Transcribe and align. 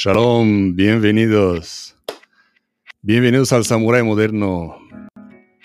Shalom, 0.00 0.76
bienvenidos. 0.76 1.96
Bienvenidos 3.02 3.52
al 3.52 3.64
Samurai 3.64 4.04
Moderno. 4.04 4.76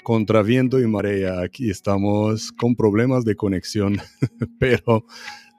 Contra 0.02 0.42
viento 0.42 0.80
y 0.80 0.88
marea, 0.88 1.40
aquí 1.42 1.70
estamos 1.70 2.52
con 2.52 2.76
problemas 2.76 3.26
de 3.26 3.36
conexión, 3.36 4.02
pero 4.60 5.06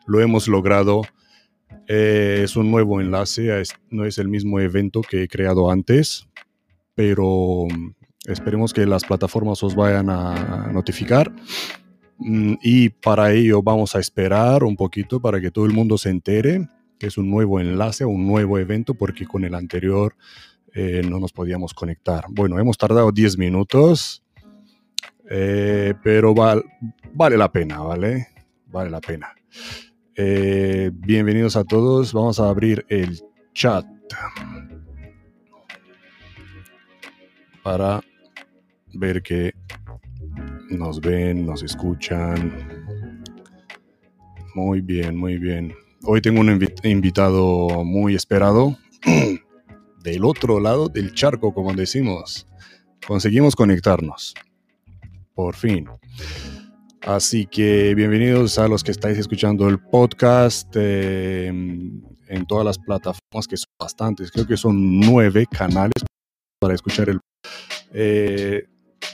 lo 0.08 0.20
hemos 0.20 0.48
logrado. 0.48 1.02
Eh, 1.86 2.40
es 2.42 2.56
un 2.56 2.72
nuevo 2.72 3.00
enlace, 3.00 3.62
no 3.90 4.06
es 4.06 4.18
el 4.18 4.28
mismo 4.28 4.58
evento 4.58 5.02
que 5.02 5.22
he 5.22 5.28
creado 5.28 5.70
antes, 5.70 6.26
pero 6.96 7.68
esperemos 8.26 8.72
que 8.72 8.86
las 8.86 9.04
plataformas 9.04 9.62
os 9.62 9.76
vayan 9.76 10.10
a 10.10 10.68
notificar. 10.72 11.32
Mm, 12.18 12.54
y 12.60 12.88
para 12.88 13.32
ello 13.32 13.62
vamos 13.62 13.94
a 13.94 14.00
esperar 14.00 14.64
un 14.64 14.74
poquito 14.74 15.20
para 15.20 15.40
que 15.40 15.52
todo 15.52 15.64
el 15.64 15.72
mundo 15.72 15.96
se 15.96 16.10
entere 16.10 16.66
es 17.06 17.18
un 17.18 17.30
nuevo 17.30 17.60
enlace, 17.60 18.04
un 18.04 18.26
nuevo 18.26 18.58
evento, 18.58 18.94
porque 18.94 19.26
con 19.26 19.44
el 19.44 19.54
anterior 19.54 20.16
eh, 20.72 21.02
no 21.08 21.20
nos 21.20 21.32
podíamos 21.32 21.74
conectar. 21.74 22.24
Bueno, 22.30 22.58
hemos 22.58 22.78
tardado 22.78 23.12
10 23.12 23.38
minutos, 23.38 24.22
eh, 25.28 25.94
pero 26.02 26.34
vale 26.34 27.36
la 27.36 27.52
pena, 27.52 27.80
¿vale? 27.80 28.28
Vale 28.66 28.90
la 28.90 29.00
pena. 29.00 29.34
Eh, 30.16 30.90
bienvenidos 30.92 31.56
a 31.56 31.64
todos, 31.64 32.12
vamos 32.12 32.40
a 32.40 32.48
abrir 32.48 32.84
el 32.88 33.20
chat 33.52 33.84
para 37.62 38.00
ver 38.92 39.22
que 39.22 39.52
nos 40.70 41.00
ven, 41.00 41.46
nos 41.46 41.62
escuchan. 41.62 42.52
Muy 44.54 44.80
bien, 44.80 45.16
muy 45.16 45.38
bien. 45.38 45.74
Hoy 46.06 46.20
tengo 46.20 46.40
un 46.40 46.60
invitado 46.82 47.82
muy 47.82 48.14
esperado 48.14 48.76
del 50.02 50.24
otro 50.26 50.60
lado 50.60 50.90
del 50.90 51.14
charco, 51.14 51.54
como 51.54 51.72
decimos. 51.72 52.46
Conseguimos 53.06 53.56
conectarnos. 53.56 54.34
Por 55.34 55.56
fin. 55.56 55.88
Así 57.00 57.46
que 57.46 57.94
bienvenidos 57.94 58.58
a 58.58 58.68
los 58.68 58.84
que 58.84 58.90
estáis 58.90 59.16
escuchando 59.16 59.66
el 59.66 59.78
podcast 59.78 60.70
eh, 60.74 61.46
en 61.46 62.46
todas 62.46 62.66
las 62.66 62.78
plataformas, 62.78 63.48
que 63.48 63.56
son 63.56 63.70
bastantes. 63.78 64.30
Creo 64.30 64.46
que 64.46 64.58
son 64.58 65.00
nueve 65.00 65.46
canales 65.50 66.04
para 66.60 66.74
escuchar 66.74 67.08
el... 67.08 67.20
Eh, 67.94 68.66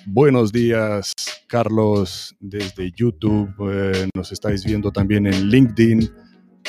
buenos 0.06 0.50
días, 0.50 1.12
Carlos, 1.46 2.34
desde 2.40 2.90
YouTube. 2.90 3.54
Eh, 3.70 4.08
nos 4.12 4.32
estáis 4.32 4.64
viendo 4.64 4.90
también 4.90 5.28
en 5.28 5.50
LinkedIn 5.50 6.10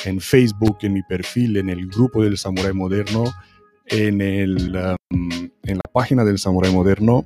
en 0.06 0.20
Facebook, 0.20 0.78
en 0.82 0.94
mi 0.94 1.04
perfil, 1.04 1.58
en 1.58 1.70
el 1.70 1.88
grupo 1.88 2.24
del 2.24 2.38
Samurai 2.38 2.74
Moderno, 2.74 3.26
en, 3.88 4.22
el, 4.22 4.76
um, 5.10 5.50
en 5.64 5.78
la 5.78 5.92
página 5.94 6.24
del 6.24 6.40
Samurai 6.40 6.72
Moderno. 6.72 7.26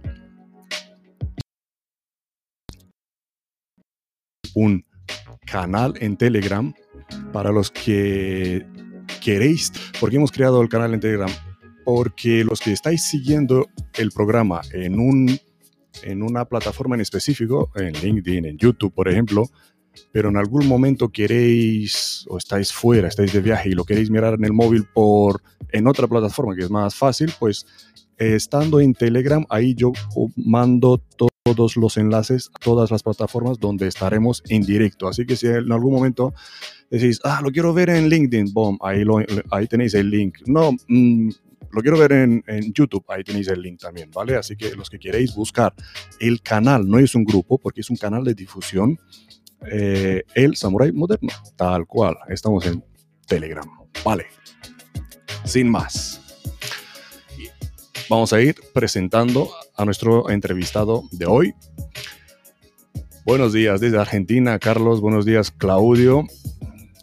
Un 4.53 4.85
canal 5.45 5.93
en 5.99 6.17
Telegram 6.17 6.73
para 7.31 7.51
los 7.51 7.71
que 7.71 8.65
queréis, 9.21 9.71
porque 9.99 10.15
hemos 10.17 10.31
creado 10.31 10.61
el 10.61 10.69
canal 10.69 10.93
en 10.93 10.99
Telegram, 10.99 11.31
porque 11.83 12.43
los 12.43 12.59
que 12.59 12.71
estáis 12.71 13.03
siguiendo 13.03 13.67
el 13.95 14.11
programa 14.11 14.61
en, 14.73 14.99
un, 14.99 15.39
en 16.03 16.23
una 16.23 16.45
plataforma 16.45 16.95
en 16.95 17.01
específico, 17.01 17.71
en 17.75 17.93
LinkedIn, 17.93 18.45
en 18.45 18.57
YouTube, 18.57 18.93
por 18.93 19.07
ejemplo, 19.07 19.49
pero 20.11 20.29
en 20.29 20.37
algún 20.37 20.67
momento 20.67 21.09
queréis 21.09 22.25
o 22.29 22.37
estáis 22.37 22.71
fuera, 22.71 23.07
estáis 23.07 23.33
de 23.33 23.41
viaje 23.41 23.69
y 23.69 23.73
lo 23.73 23.83
queréis 23.83 24.09
mirar 24.09 24.35
en 24.35 24.45
el 24.45 24.53
móvil 24.53 24.85
por 24.93 25.41
en 25.71 25.87
otra 25.87 26.07
plataforma 26.07 26.55
que 26.55 26.63
es 26.63 26.69
más 26.69 26.95
fácil, 26.95 27.31
pues 27.39 27.65
estando 28.17 28.79
en 28.79 28.93
Telegram, 28.93 29.45
ahí 29.49 29.75
yo 29.75 29.91
mando 30.35 31.01
todos 31.45 31.75
los 31.77 31.97
enlaces 31.97 32.49
a 32.53 32.59
todas 32.59 32.91
las 32.91 33.03
plataformas 33.03 33.59
donde 33.59 33.87
estaremos 33.87 34.41
en 34.49 34.63
directo. 34.63 35.07
Así 35.07 35.25
que 35.25 35.35
si 35.35 35.47
en 35.47 35.71
algún 35.71 35.93
momento 35.93 36.33
decís, 36.89 37.19
ah, 37.23 37.41
lo 37.43 37.51
quiero 37.51 37.73
ver 37.73 37.89
en 37.89 38.09
LinkedIn, 38.09 38.53
boom, 38.53 38.77
ahí, 38.81 39.03
lo, 39.03 39.19
ahí 39.51 39.67
tenéis 39.67 39.93
el 39.95 40.09
link. 40.09 40.39
No, 40.45 40.71
mm, 40.87 41.29
lo 41.71 41.81
quiero 41.81 41.97
ver 41.97 42.13
en, 42.13 42.43
en, 42.47 42.73
YouTube, 42.73 43.03
ahí 43.09 43.23
tenéis 43.23 43.49
el 43.49 43.61
link 43.61 43.79
también, 43.79 44.09
¿vale? 44.11 44.35
Así 44.35 44.55
que 44.55 44.73
los 44.75 44.89
que 44.89 44.97
queréis 44.97 45.35
buscar 45.35 45.73
el 46.19 46.41
canal, 46.41 46.87
no 46.87 46.99
es 46.99 47.15
un 47.15 47.25
grupo, 47.25 47.57
porque 47.57 47.81
es 47.81 47.89
un 47.89 47.97
canal 47.97 48.23
de 48.23 48.33
difusión 48.33 48.97
eh, 49.71 50.23
el 50.35 50.55
Samurai 50.55 50.91
Moderno, 50.91 51.33
tal 51.55 51.85
cual. 51.85 52.15
Estamos 52.29 52.65
en 52.65 52.83
Telegram. 53.27 53.65
Vale. 54.03 54.27
Sin 55.43 55.69
más. 55.69 56.21
Vamos 58.09 58.33
a 58.33 58.41
ir 58.41 58.55
presentando 58.73 59.49
a 59.75 59.85
nuestro 59.85 60.29
entrevistado 60.29 61.03
de 61.11 61.25
hoy. 61.25 61.53
Buenos 63.25 63.53
días 63.53 63.81
desde 63.81 63.97
Argentina, 63.97 64.59
Carlos. 64.59 65.01
Buenos 65.01 65.25
días, 65.25 65.49
Claudio. 65.49 66.25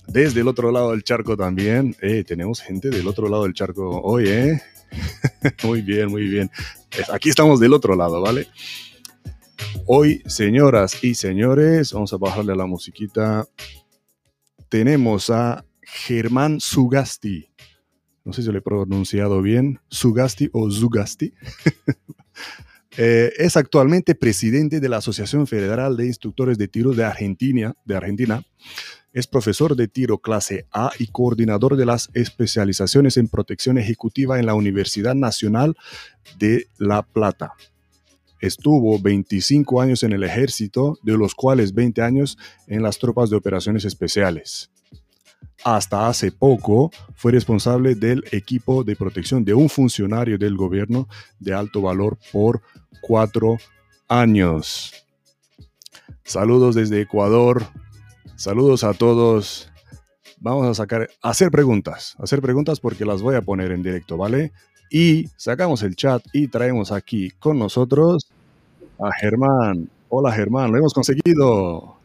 Desde 0.06 0.42
el 0.42 0.48
otro 0.48 0.70
lado 0.70 0.92
del 0.92 1.02
charco 1.02 1.36
también. 1.36 1.96
Eh, 2.00 2.22
tenemos 2.24 2.60
gente 2.60 2.90
del 2.90 3.08
otro 3.08 3.28
lado 3.28 3.44
del 3.44 3.54
charco 3.54 4.00
hoy, 4.02 4.28
¿eh? 4.28 4.62
muy 5.64 5.82
bien, 5.82 6.08
muy 6.08 6.28
bien. 6.28 6.50
Aquí 7.12 7.30
estamos 7.30 7.58
del 7.58 7.72
otro 7.72 7.96
lado, 7.96 8.20
¿vale? 8.20 8.46
Hoy, 9.86 10.22
señoras 10.26 11.02
y 11.04 11.14
señores, 11.14 11.92
vamos 11.92 12.12
a 12.12 12.16
bajarle 12.16 12.54
la 12.56 12.66
musiquita. 12.66 13.46
Tenemos 14.68 15.28
a 15.30 15.64
Germán 15.82 16.60
Sugasti. 16.60 17.50
No 18.24 18.32
sé 18.32 18.42
si 18.42 18.50
lo 18.50 18.58
he 18.58 18.62
pronunciado 18.62 19.42
bien. 19.42 19.80
Sugasti 19.88 20.48
o 20.52 20.70
Zugasti. 20.70 21.34
Eh, 22.98 23.32
es 23.38 23.56
actualmente 23.56 24.14
presidente 24.14 24.78
de 24.78 24.86
la 24.90 24.98
Asociación 24.98 25.46
Federal 25.46 25.96
de 25.96 26.06
Instructores 26.06 26.58
de 26.58 26.68
Tiro 26.68 26.92
de 26.92 27.04
Argentina, 27.04 27.74
de 27.86 27.96
Argentina. 27.96 28.44
Es 29.14 29.26
profesor 29.26 29.76
de 29.76 29.88
tiro 29.88 30.18
clase 30.18 30.66
A 30.72 30.90
y 30.98 31.06
coordinador 31.06 31.76
de 31.76 31.86
las 31.86 32.10
especializaciones 32.12 33.16
en 33.16 33.28
protección 33.28 33.78
ejecutiva 33.78 34.38
en 34.38 34.44
la 34.44 34.54
Universidad 34.54 35.14
Nacional 35.14 35.74
de 36.38 36.66
La 36.76 37.02
Plata. 37.02 37.54
Estuvo 38.42 38.98
25 38.98 39.80
años 39.80 40.02
en 40.02 40.12
el 40.12 40.24
ejército, 40.24 40.98
de 41.04 41.16
los 41.16 41.32
cuales 41.32 41.72
20 41.72 42.02
años 42.02 42.36
en 42.66 42.82
las 42.82 42.98
tropas 42.98 43.30
de 43.30 43.36
operaciones 43.36 43.84
especiales. 43.84 44.68
Hasta 45.62 46.08
hace 46.08 46.32
poco 46.32 46.90
fue 47.14 47.30
responsable 47.30 47.94
del 47.94 48.24
equipo 48.32 48.82
de 48.82 48.96
protección 48.96 49.44
de 49.44 49.54
un 49.54 49.68
funcionario 49.68 50.38
del 50.38 50.56
gobierno 50.56 51.06
de 51.38 51.54
alto 51.54 51.82
valor 51.82 52.18
por 52.32 52.62
cuatro 53.00 53.58
años. 54.08 54.92
Saludos 56.24 56.74
desde 56.74 57.00
Ecuador. 57.00 57.64
Saludos 58.34 58.82
a 58.82 58.92
todos. 58.92 59.70
Vamos 60.40 60.66
a 60.66 60.74
sacar, 60.74 61.08
hacer 61.22 61.52
preguntas, 61.52 62.16
hacer 62.18 62.42
preguntas 62.42 62.80
porque 62.80 63.04
las 63.04 63.22
voy 63.22 63.36
a 63.36 63.42
poner 63.42 63.70
en 63.70 63.84
directo, 63.84 64.16
¿vale? 64.16 64.50
y 64.92 65.28
sacamos 65.38 65.82
el 65.82 65.96
chat 65.96 66.22
y 66.34 66.48
traemos 66.48 66.92
aquí 66.92 67.30
con 67.30 67.58
nosotros 67.58 68.30
a 69.04 69.12
Germán. 69.12 69.88
Hola 70.08 70.32
Germán, 70.32 70.70
lo 70.70 70.78
hemos 70.78 70.94
conseguido. 70.94 71.96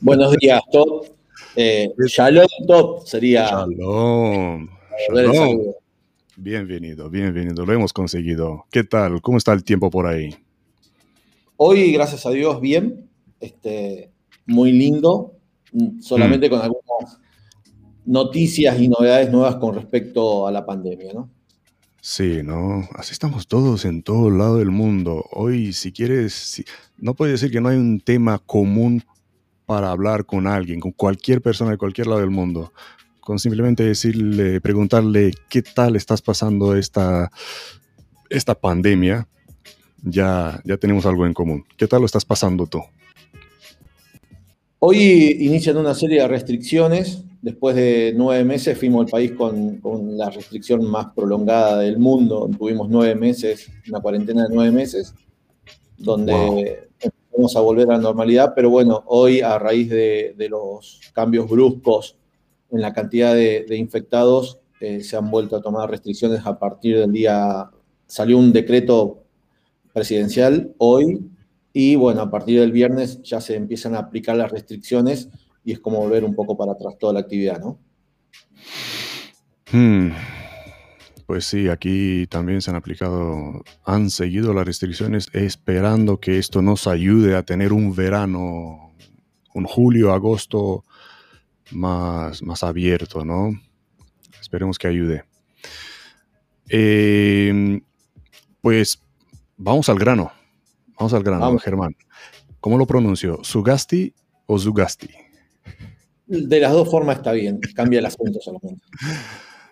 Buenos 0.00 0.36
días, 0.36 0.60
Top. 0.72 1.06
Eh, 1.54 1.92
shalom, 2.06 2.46
Top 2.66 3.06
sería. 3.06 3.46
Shalom. 3.46 4.68
Shalom. 5.08 5.72
Bienvenido, 6.36 7.08
bienvenido, 7.10 7.64
lo 7.64 7.72
hemos 7.72 7.92
conseguido. 7.92 8.64
¿Qué 8.70 8.84
tal? 8.84 9.20
¿Cómo 9.20 9.38
está 9.38 9.52
el 9.52 9.62
tiempo 9.62 9.90
por 9.90 10.06
ahí? 10.06 10.34
Hoy, 11.56 11.92
gracias 11.92 12.26
a 12.26 12.30
Dios, 12.30 12.60
bien. 12.60 13.08
Este, 13.38 14.10
muy 14.46 14.72
lindo, 14.72 15.34
solamente 16.00 16.48
mm. 16.48 16.50
con 16.50 16.60
algunas 16.60 17.20
noticias 18.04 18.80
y 18.80 18.88
novedades 18.88 19.30
nuevas 19.30 19.56
con 19.56 19.74
respecto 19.74 20.46
a 20.46 20.52
la 20.52 20.64
pandemia, 20.64 21.12
¿no? 21.12 21.30
Sí, 22.04 22.40
¿no? 22.42 22.88
Así 22.96 23.12
estamos 23.12 23.46
todos 23.46 23.84
en 23.84 24.02
todo 24.02 24.28
lado 24.28 24.58
del 24.58 24.72
mundo. 24.72 25.24
Hoy, 25.30 25.72
si 25.72 25.92
quieres, 25.92 26.64
no 26.98 27.14
puedes 27.14 27.40
decir 27.40 27.52
que 27.52 27.60
no 27.60 27.68
hay 27.68 27.76
un 27.76 28.00
tema 28.00 28.40
común 28.40 29.04
para 29.66 29.92
hablar 29.92 30.26
con 30.26 30.48
alguien, 30.48 30.80
con 30.80 30.90
cualquier 30.90 31.40
persona 31.40 31.70
de 31.70 31.78
cualquier 31.78 32.08
lado 32.08 32.18
del 32.18 32.30
mundo. 32.30 32.72
Con 33.20 33.38
simplemente 33.38 33.84
decirle, 33.84 34.60
preguntarle 34.60 35.30
qué 35.48 35.62
tal 35.62 35.94
estás 35.94 36.22
pasando 36.22 36.74
esta, 36.74 37.30
esta 38.30 38.56
pandemia, 38.56 39.28
ya, 40.02 40.60
ya 40.64 40.78
tenemos 40.78 41.06
algo 41.06 41.24
en 41.24 41.34
común. 41.34 41.64
¿Qué 41.76 41.86
tal 41.86 42.00
lo 42.00 42.06
estás 42.06 42.24
pasando 42.24 42.66
tú? 42.66 42.82
Hoy 44.84 45.36
inician 45.40 45.76
una 45.76 45.94
serie 45.94 46.22
de 46.22 46.28
restricciones 46.28 47.24
Después 47.42 47.74
de 47.74 48.14
nueve 48.16 48.44
meses 48.44 48.78
fuimos 48.78 49.04
el 49.04 49.10
país 49.10 49.32
con, 49.32 49.80
la 50.16 50.30
restricción 50.30 50.84
más 50.84 51.06
prolongada 51.12 51.80
del 51.80 51.98
mundo. 51.98 52.48
Tuvimos 52.56 52.88
nueve 52.88 53.16
meses, 53.16 53.68
una 53.88 54.00
cuarentena 54.00 54.46
de 54.46 54.54
nueve 54.54 54.70
meses, 54.70 55.12
donde 55.98 56.88
empezamos 57.00 57.56
a 57.56 57.60
volver 57.60 57.90
a 57.90 57.94
la 57.94 57.98
normalidad. 57.98 58.52
Pero 58.54 58.70
bueno, 58.70 59.02
hoy 59.06 59.40
a 59.40 59.58
raíz 59.58 59.90
de, 59.90 60.36
los 60.48 61.00
cambios 61.12 61.50
bruscos 61.50 62.16
en 62.70 62.80
la 62.80 62.92
cantidad 62.92 63.34
de, 63.34 63.76
infectados, 63.76 64.60
eh, 64.80 65.02
se 65.02 65.16
han 65.16 65.28
vuelto 65.28 65.56
a 65.56 65.60
tomar 65.60 65.90
restricciones 65.90 66.46
a 66.46 66.56
partir 66.56 66.96
del 66.96 67.10
día, 67.10 67.68
salió 68.06 68.38
un 68.38 68.52
decreto 68.52 69.24
presidencial 69.92 70.72
hoy 70.78 71.28
y 71.72 71.96
bueno, 71.96 72.20
a 72.20 72.30
partir 72.30 72.60
del 72.60 72.72
viernes 72.72 73.22
ya 73.22 73.40
se 73.40 73.56
empiezan 73.56 73.94
a 73.94 74.00
aplicar 74.00 74.36
las 74.36 74.50
restricciones 74.50 75.28
y 75.64 75.72
es 75.72 75.80
como 75.80 75.98
volver 75.98 76.24
un 76.24 76.34
poco 76.34 76.56
para 76.56 76.72
atrás 76.72 76.98
toda 76.98 77.12
la 77.12 77.20
actividad, 77.20 77.60
¿no? 77.60 77.78
Hmm. 79.72 80.10
Pues 81.26 81.46
sí, 81.46 81.68
aquí 81.68 82.26
también 82.26 82.60
se 82.60 82.70
han 82.70 82.76
aplicado, 82.76 83.62
han 83.84 84.10
seguido 84.10 84.52
las 84.52 84.66
restricciones 84.66 85.28
esperando 85.32 86.20
que 86.20 86.38
esto 86.38 86.60
nos 86.60 86.86
ayude 86.86 87.36
a 87.36 87.42
tener 87.42 87.72
un 87.72 87.94
verano, 87.94 88.92
un 89.54 89.64
julio, 89.64 90.12
agosto 90.12 90.84
más, 91.70 92.42
más 92.42 92.62
abierto, 92.62 93.24
¿no? 93.24 93.50
Esperemos 94.40 94.78
que 94.78 94.88
ayude. 94.88 95.24
Em, 96.68 97.80
pues 98.60 99.00
vamos 99.56 99.88
al 99.88 99.98
grano. 99.98 100.32
Vamos 100.98 101.12
al 101.14 101.22
grano, 101.22 101.58
Germán. 101.58 101.96
¿Cómo 102.60 102.78
lo 102.78 102.86
pronuncio? 102.86 103.40
¿Sugasti 103.42 104.14
o 104.46 104.58
Zugasti? 104.58 105.08
De 106.26 106.60
las 106.60 106.72
dos 106.72 106.90
formas 106.90 107.18
está 107.18 107.32
bien, 107.32 107.60
cambia 107.74 107.98
el 107.98 108.06
acento 108.06 108.38
solamente. 108.40 108.84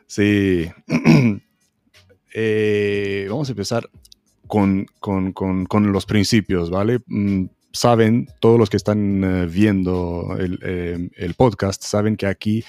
Sí. 0.07 0.71
Eh, 2.33 3.27
vamos 3.29 3.49
a 3.49 3.51
empezar 3.51 3.91
con, 4.47 4.87
los 5.73 6.07
principios, 6.07 6.71
¿vale? 6.71 7.01
Mm, 7.09 7.47
saben, 7.73 8.29
todos 8.39 8.57
los 8.57 8.71
que 8.71 8.77
están 8.77 9.25
eh, 9.25 9.47
viendo 9.47 10.37
el, 10.39 11.11
el, 11.17 11.35
podcast, 11.35 11.83
saben 11.83 12.17
que 12.17 12.27
aquí 12.27 12.63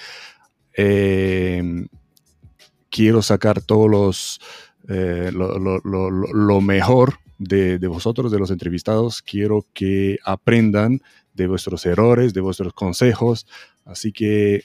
quiero 2.92 3.22
sacar 3.22 3.62
todos 3.62 3.90
los, 3.90 4.40
eh, 4.88 5.30
lo, 5.32 6.60
mejor 6.60 7.14
de, 7.42 7.86
vosotros, 7.86 8.30
de 8.32 8.38
los 8.38 8.50
entrevistados. 8.50 9.22
Quiero 9.22 9.66
que 9.72 10.18
aprendan 10.24 11.00
de 11.34 11.46
vuestros 11.46 11.86
errores, 11.86 12.34
de 12.34 12.40
vuestros 12.40 12.72
consejos. 12.72 13.46
Así 13.84 14.12
que 14.12 14.64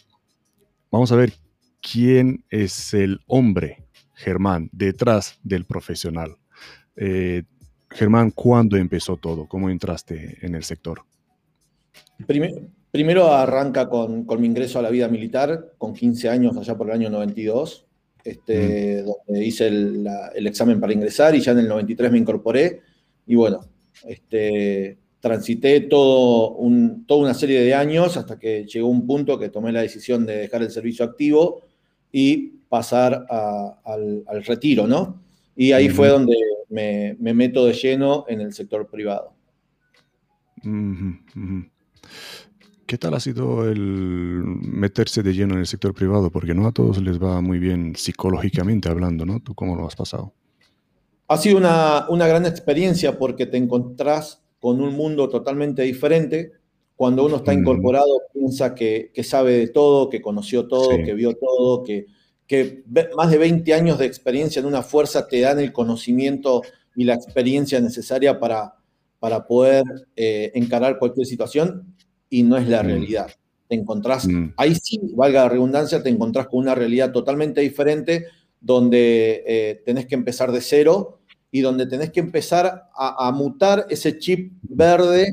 vamos 0.91 1.11
a 1.11 1.15
ver 1.15 1.33
quién 1.81 2.43
es 2.49 2.93
el 2.93 3.19
hombre, 3.27 3.85
Germán, 4.13 4.69
detrás 4.71 5.39
del 5.43 5.65
profesional. 5.65 6.37
Eh, 6.95 7.43
Germán, 7.89 8.31
¿cuándo 8.31 8.77
empezó 8.77 9.17
todo? 9.17 9.47
¿Cómo 9.47 9.69
entraste 9.69 10.37
en 10.41 10.55
el 10.55 10.63
sector? 10.63 11.03
Primero, 12.25 12.61
Primero 12.91 13.31
arranca 13.31 13.89
con, 13.89 14.25
mi 14.39 14.47
ingreso 14.47 14.79
a 14.79 14.81
la 14.81 14.89
vida 14.89 15.07
militar, 15.07 15.73
con 15.77 15.93
15 15.93 16.29
años, 16.29 16.57
allá 16.57 16.75
por 16.77 16.87
el 16.87 16.93
año 16.93 17.09
92, 17.09 17.85
este, 18.23 19.03
donde 19.03 19.45
hice 19.45 19.67
el, 19.67 20.07
examen 20.45 20.79
para 20.79 20.93
ingresar 20.93 21.35
y 21.35 21.41
ya 21.41 21.51
en 21.51 21.59
el 21.59 21.67
93 21.67 22.11
me 22.11 22.17
incorporé. 22.17 22.81
Y 23.25 23.35
bueno, 23.35 23.61
este, 24.05 24.97
transité 25.19 25.81
todo 25.81 26.51
un, 26.55 27.05
toda 27.05 27.21
una 27.21 27.33
serie 27.33 27.61
de 27.61 27.73
años 27.73 28.17
hasta 28.17 28.37
que 28.37 28.65
llegó 28.65 28.87
un 28.87 29.05
punto 29.05 29.39
que 29.39 29.49
tomé 29.49 29.71
la 29.71 29.81
decisión 29.81 30.25
de 30.25 30.37
dejar 30.37 30.61
el 30.61 30.71
servicio 30.71 31.05
activo 31.05 31.61
y 32.11 32.57
pasar 32.69 33.25
al, 33.29 34.43
retiro, 34.45 34.87
¿no? 34.87 35.21
Y 35.55 35.71
ahí 35.71 35.89
fue 35.89 36.09
donde 36.09 36.35
me, 36.69 37.15
meto 37.19 37.65
de 37.65 37.73
lleno 37.73 38.25
en 38.27 38.41
el 38.41 38.53
sector 38.53 38.87
privado. 38.89 39.33
¿Qué 42.87 42.97
tal 42.97 43.13
ha 43.15 43.19
sido 43.19 43.69
el 43.69 43.77
meterse 43.77 45.21
de 45.21 45.33
lleno 45.33 45.55
en 45.55 45.59
el 45.59 45.67
sector 45.67 45.93
privado? 45.93 46.31
Porque 46.31 46.53
no 46.53 46.65
a 46.65 46.71
todos 46.71 47.01
les 47.01 47.21
va 47.21 47.41
muy 47.41 47.59
bien 47.59 47.93
psicológicamente 47.97 48.87
hablando, 48.87 49.25
¿no? 49.25 49.41
¿Tú 49.41 49.53
cómo 49.53 49.75
lo 49.75 49.85
has 49.85 49.95
pasado? 49.97 50.31
Ha 51.27 51.37
sido 51.37 51.57
una, 51.57 52.07
gran 52.09 52.45
experiencia 52.45 53.19
porque 53.19 53.45
te 53.45 53.57
encontrás 53.57 54.41
con 54.61 54.79
un 54.79 54.95
mundo 54.95 55.27
totalmente 55.27 55.81
diferente. 55.81 56.53
Cuando 56.95 57.25
uno 57.25 57.35
está 57.35 57.53
incorporado, 57.53 58.21
piensa 58.33 58.73
que, 58.73 59.11
sabe 59.21 59.57
de 59.57 59.67
todo, 59.67 60.09
que 60.09 60.21
conoció 60.21 60.69
todo, 60.69 60.91
que 61.03 61.13
vio 61.13 61.35
todo, 61.35 61.83
que, 61.83 62.05
que 62.47 62.85
más 63.17 63.29
de 63.29 63.37
20 63.37 63.73
años 63.73 63.99
de 63.99 64.05
experiencia 64.05 64.61
en 64.61 64.65
una 64.65 64.81
fuerza 64.81 65.27
te 65.27 65.41
dan 65.41 65.59
el 65.59 65.73
conocimiento 65.73 66.61
y 66.95 67.03
la 67.03 67.15
experiencia 67.15 67.81
necesaria 67.81 68.39
para, 68.39 68.75
para 69.19 69.45
poder 69.45 69.83
eh, 70.15 70.53
encarar 70.55 70.97
cualquier 70.97 71.27
situación 71.27 71.96
y 72.29 72.43
no 72.43 72.57
es 72.57 72.67
la 72.67 72.83
mm. 72.83 72.85
realidad. 72.85 73.31
Te 73.67 73.75
encontrás, 73.75 74.27
mm. 74.27 74.53
ahí 74.57 74.75
sí, 74.75 74.99
valga 75.15 75.43
la 75.43 75.49
redundancia, 75.49 76.01
te 76.01 76.09
encontrás 76.09 76.47
con 76.47 76.59
una 76.59 76.75
realidad 76.75 77.11
totalmente 77.11 77.61
diferente 77.61 78.27
donde 78.59 79.43
eh, 79.45 79.81
tenés 79.85 80.05
que 80.05 80.15
empezar 80.15 80.51
de 80.51 80.61
cero 80.61 81.19
y 81.51 81.61
donde 81.61 81.85
tenés 81.87 82.11
que 82.11 82.19
empezar 82.19 82.89
a, 82.93 83.31
mutar 83.31 83.85
ese 83.89 84.17
chip 84.19 84.51
verde 84.61 85.31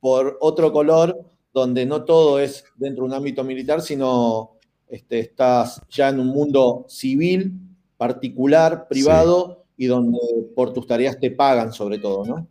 por 0.00 0.36
otro 0.40 0.72
color, 0.72 1.18
donde 1.52 1.86
no 1.86 2.04
todo 2.04 2.40
es 2.40 2.64
dentro 2.76 3.04
de 3.04 3.10
un 3.10 3.14
ámbito 3.14 3.44
militar, 3.44 3.80
sino 3.80 4.58
este, 4.88 5.20
estás 5.20 5.80
ya 5.88 6.08
en 6.08 6.20
un 6.20 6.28
mundo 6.28 6.86
civil, 6.88 7.52
particular, 7.96 8.88
privado, 8.88 9.66
y 9.76 9.86
donde 9.86 10.18
por 10.54 10.72
tus 10.72 10.86
tareas 10.86 11.18
te 11.20 11.30
pagan 11.30 11.72
sobre 11.72 11.98
todo, 11.98 12.24
¿no? 12.24 12.48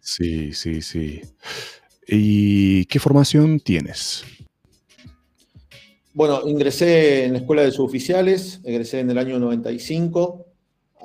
Sí, 0.00 0.52
sí, 0.52 0.80
sí. 0.80 1.20
¿Y 2.10 2.86
qué 2.86 2.98
formación 2.98 3.60
tienes? 3.60 4.24
Bueno, 6.14 6.48
ingresé 6.48 7.26
en 7.26 7.34
la 7.34 7.38
Escuela 7.40 7.62
de 7.62 7.70
Suboficiales, 7.70 8.60
egresé 8.64 9.00
en 9.00 9.10
el 9.10 9.18
año 9.18 9.38
95. 9.38 10.46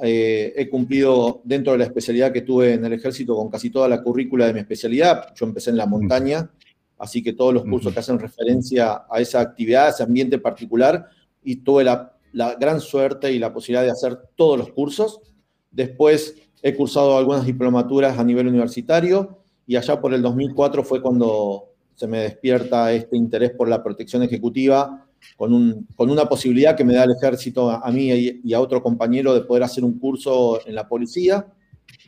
Eh, 0.01 0.53
he 0.55 0.69
cumplido 0.69 1.41
dentro 1.43 1.73
de 1.73 1.79
la 1.79 1.83
especialidad 1.83 2.31
que 2.31 2.41
tuve 2.41 2.73
en 2.73 2.85
el 2.85 2.93
ejército 2.93 3.35
con 3.35 3.49
casi 3.49 3.69
toda 3.69 3.89
la 3.89 4.01
currícula 4.01 4.47
de 4.47 4.53
mi 4.53 4.61
especialidad. 4.61 5.33
Yo 5.35 5.45
empecé 5.45 5.71
en 5.71 5.77
la 5.77 5.85
montaña, 5.85 6.49
así 6.97 7.21
que 7.21 7.33
todos 7.33 7.53
los 7.53 7.63
cursos 7.63 7.93
que 7.93 7.99
hacen 7.99 8.17
referencia 8.17 9.03
a 9.09 9.19
esa 9.19 9.41
actividad, 9.41 9.87
a 9.87 9.89
ese 9.89 10.03
ambiente 10.03 10.39
particular, 10.39 11.09
y 11.43 11.57
tuve 11.57 11.83
la, 11.83 12.17
la 12.31 12.55
gran 12.55 12.79
suerte 12.79 13.31
y 13.31 13.39
la 13.39 13.53
posibilidad 13.53 13.83
de 13.83 13.91
hacer 13.91 14.17
todos 14.35 14.57
los 14.57 14.71
cursos. 14.71 15.19
Después 15.69 16.35
he 16.61 16.73
cursado 16.73 17.17
algunas 17.17 17.45
diplomaturas 17.45 18.17
a 18.17 18.23
nivel 18.23 18.47
universitario 18.47 19.42
y 19.65 19.75
allá 19.75 19.99
por 19.99 20.13
el 20.13 20.21
2004 20.21 20.83
fue 20.83 21.01
cuando 21.01 21.69
se 21.95 22.07
me 22.07 22.19
despierta 22.19 22.91
este 22.91 23.15
interés 23.15 23.51
por 23.51 23.69
la 23.69 23.83
protección 23.83 24.23
ejecutiva, 24.23 25.05
con, 25.37 25.53
un, 25.53 25.87
con 25.95 26.09
una 26.09 26.25
posibilidad 26.25 26.75
que 26.75 26.83
me 26.83 26.95
da 26.95 27.05
el 27.05 27.11
ejército 27.11 27.69
a, 27.69 27.89
mí 27.91 28.11
y, 28.43 28.53
a 28.53 28.59
otro 28.59 28.81
compañero 28.81 29.33
de 29.33 29.41
poder 29.41 29.63
hacer 29.63 29.83
un 29.83 29.97
curso 29.99 30.59
en 30.67 30.75
la 30.75 30.87
policía 30.87 31.47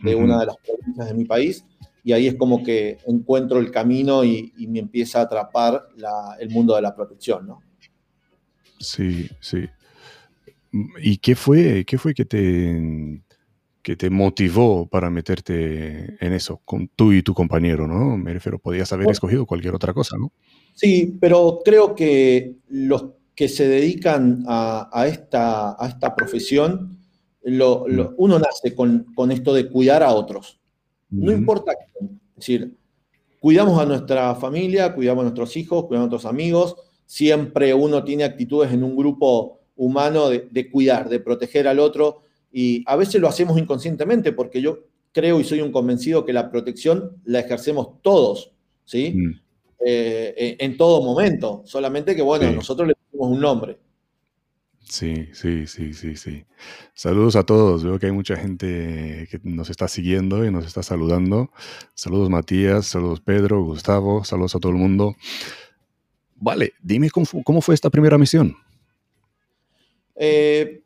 de 0.04 0.16
una 0.16 0.40
de 0.40 0.48
las 0.48 0.58
provincias 0.58 1.08
de 1.08 1.14
mi 1.14 1.26
país, 1.26 1.64
y 2.04 2.12
ahí 2.12 2.28
es 2.28 2.36
como 2.36 2.62
que 2.62 2.98
encuentro 3.08 3.60
el 3.60 3.72
camino 3.72 4.24
y, 4.24 4.52
me 4.68 4.80
empieza 4.80 5.20
a 5.20 5.24
atrapar 5.24 5.88
el 6.40 6.50
mundo 6.50 6.76
de 6.76 6.82
la 6.82 6.96
protección, 6.96 7.48
¿no? 7.48 7.62
Sí, 8.80 9.30
sí. 9.40 9.66
¿Y 11.02 11.18
qué 11.18 11.36
fue, 11.36 11.86
qué 11.86 11.98
fue 11.98 12.14
que 12.14 12.26
te, 12.26 13.24
que 13.86 13.96
te 13.96 14.10
motivó 14.10 14.88
para 14.88 15.12
meterte 15.12 16.18
en 16.20 16.34
eso, 16.34 16.60
con 16.66 16.88
tú 16.88 17.14
y 17.14 17.22
tu 17.22 17.36
compañero, 17.36 17.86
¿no? 17.86 18.18
Me 18.18 18.34
refiero, 18.34 18.58
podías 18.58 18.92
haber 18.92 19.12
escogido 19.12 19.46
cualquier 19.46 19.76
otra 19.76 19.94
cosa, 19.94 20.18
¿no? 20.18 20.32
Sí, 20.74 21.16
pero 21.22 21.60
creo 21.64 21.94
que 21.94 22.56
los 22.68 23.06
que 23.36 23.48
se 23.48 23.68
dedican 23.68 24.44
a, 24.48 25.06
esta, 25.08 25.76
a 25.80 25.88
esta 25.88 26.16
profesión, 26.16 26.98
lo, 27.44 27.86
mm. 27.88 28.16
uno 28.18 28.40
nace 28.40 28.74
con, 28.74 29.06
esto 29.30 29.54
de 29.54 29.70
cuidar 29.70 30.02
a 30.02 30.14
otros. 30.14 30.60
No 31.12 31.32
importa 31.32 31.74
Es 32.02 32.10
decir, 32.38 32.76
cuidamos 33.40 33.80
a 33.80 33.86
nuestra 33.86 34.34
familia, 34.34 34.96
cuidamos 34.96 35.22
a 35.22 35.26
nuestros 35.26 35.56
hijos, 35.58 35.86
cuidamos 35.86 36.08
a 36.08 36.10
nuestros 36.10 36.34
amigos. 36.34 36.76
Siempre 37.06 37.72
uno 37.76 38.04
tiene 38.04 38.24
actitudes 38.24 38.74
en 38.74 38.84
un 38.84 38.96
grupo 38.96 39.60
humano 39.76 40.30
de 40.30 40.72
cuidar, 40.72 41.08
de 41.08 41.20
proteger 41.20 41.68
al 41.68 41.78
otro 41.78 42.25
y 42.58 42.86
a 42.86 42.96
veces 42.96 43.20
lo 43.20 43.28
hacemos 43.28 43.60
inconscientemente 43.60 44.32
porque 44.32 44.62
yo 44.62 44.86
creo 45.12 45.42
y 45.42 45.44
soy 45.44 45.60
un 45.60 45.74
convencido 45.74 46.24
que 46.24 46.32
la 46.32 46.50
protección 46.50 47.18
la 47.26 47.42
ejercemos 47.42 48.02
todos, 48.02 48.54
¿sí? 48.86 49.14
Mm. 49.14 49.42
Eh, 49.86 50.56
en 50.60 50.78
todo 50.78 51.04
momento, 51.04 51.64
solamente 51.66 52.16
que, 52.16 52.22
bueno, 52.22 52.50
nosotros 52.54 52.88
le 52.88 52.96
ponemos 52.96 53.36
un 53.36 53.42
nombre. 53.42 53.78
Sí, 54.88 55.28
sí, 55.34 55.68
sí, 55.68 55.94
sí, 55.94 56.16
sí. 56.16 56.46
Saludos 56.94 57.36
a 57.36 57.44
todos. 57.44 57.84
Veo 57.84 58.00
que 58.00 58.06
hay 58.06 58.14
mucha 58.14 58.38
gente 58.38 59.28
que 59.30 59.42
nos 59.44 59.70
está 59.70 59.90
siguiendo 59.90 60.46
y 60.46 60.50
nos 60.50 60.66
está 60.66 60.82
saludando. 60.82 61.52
Saludos 61.94 62.30
Matías, 62.30 62.86
saludos 62.86 63.20
Pedro, 63.20 63.66
Gustavo, 63.66 64.24
saludos 64.24 64.56
a 64.56 64.60
todo 64.60 64.72
el 64.72 64.78
mundo. 64.78 65.18
Vale, 66.38 66.72
dime 66.82 67.10
cómo, 67.10 67.62
fue 67.62 67.76
esta 67.76 67.90
primera 67.90 68.18
misión. 68.18 68.56
Eh, 70.16 70.85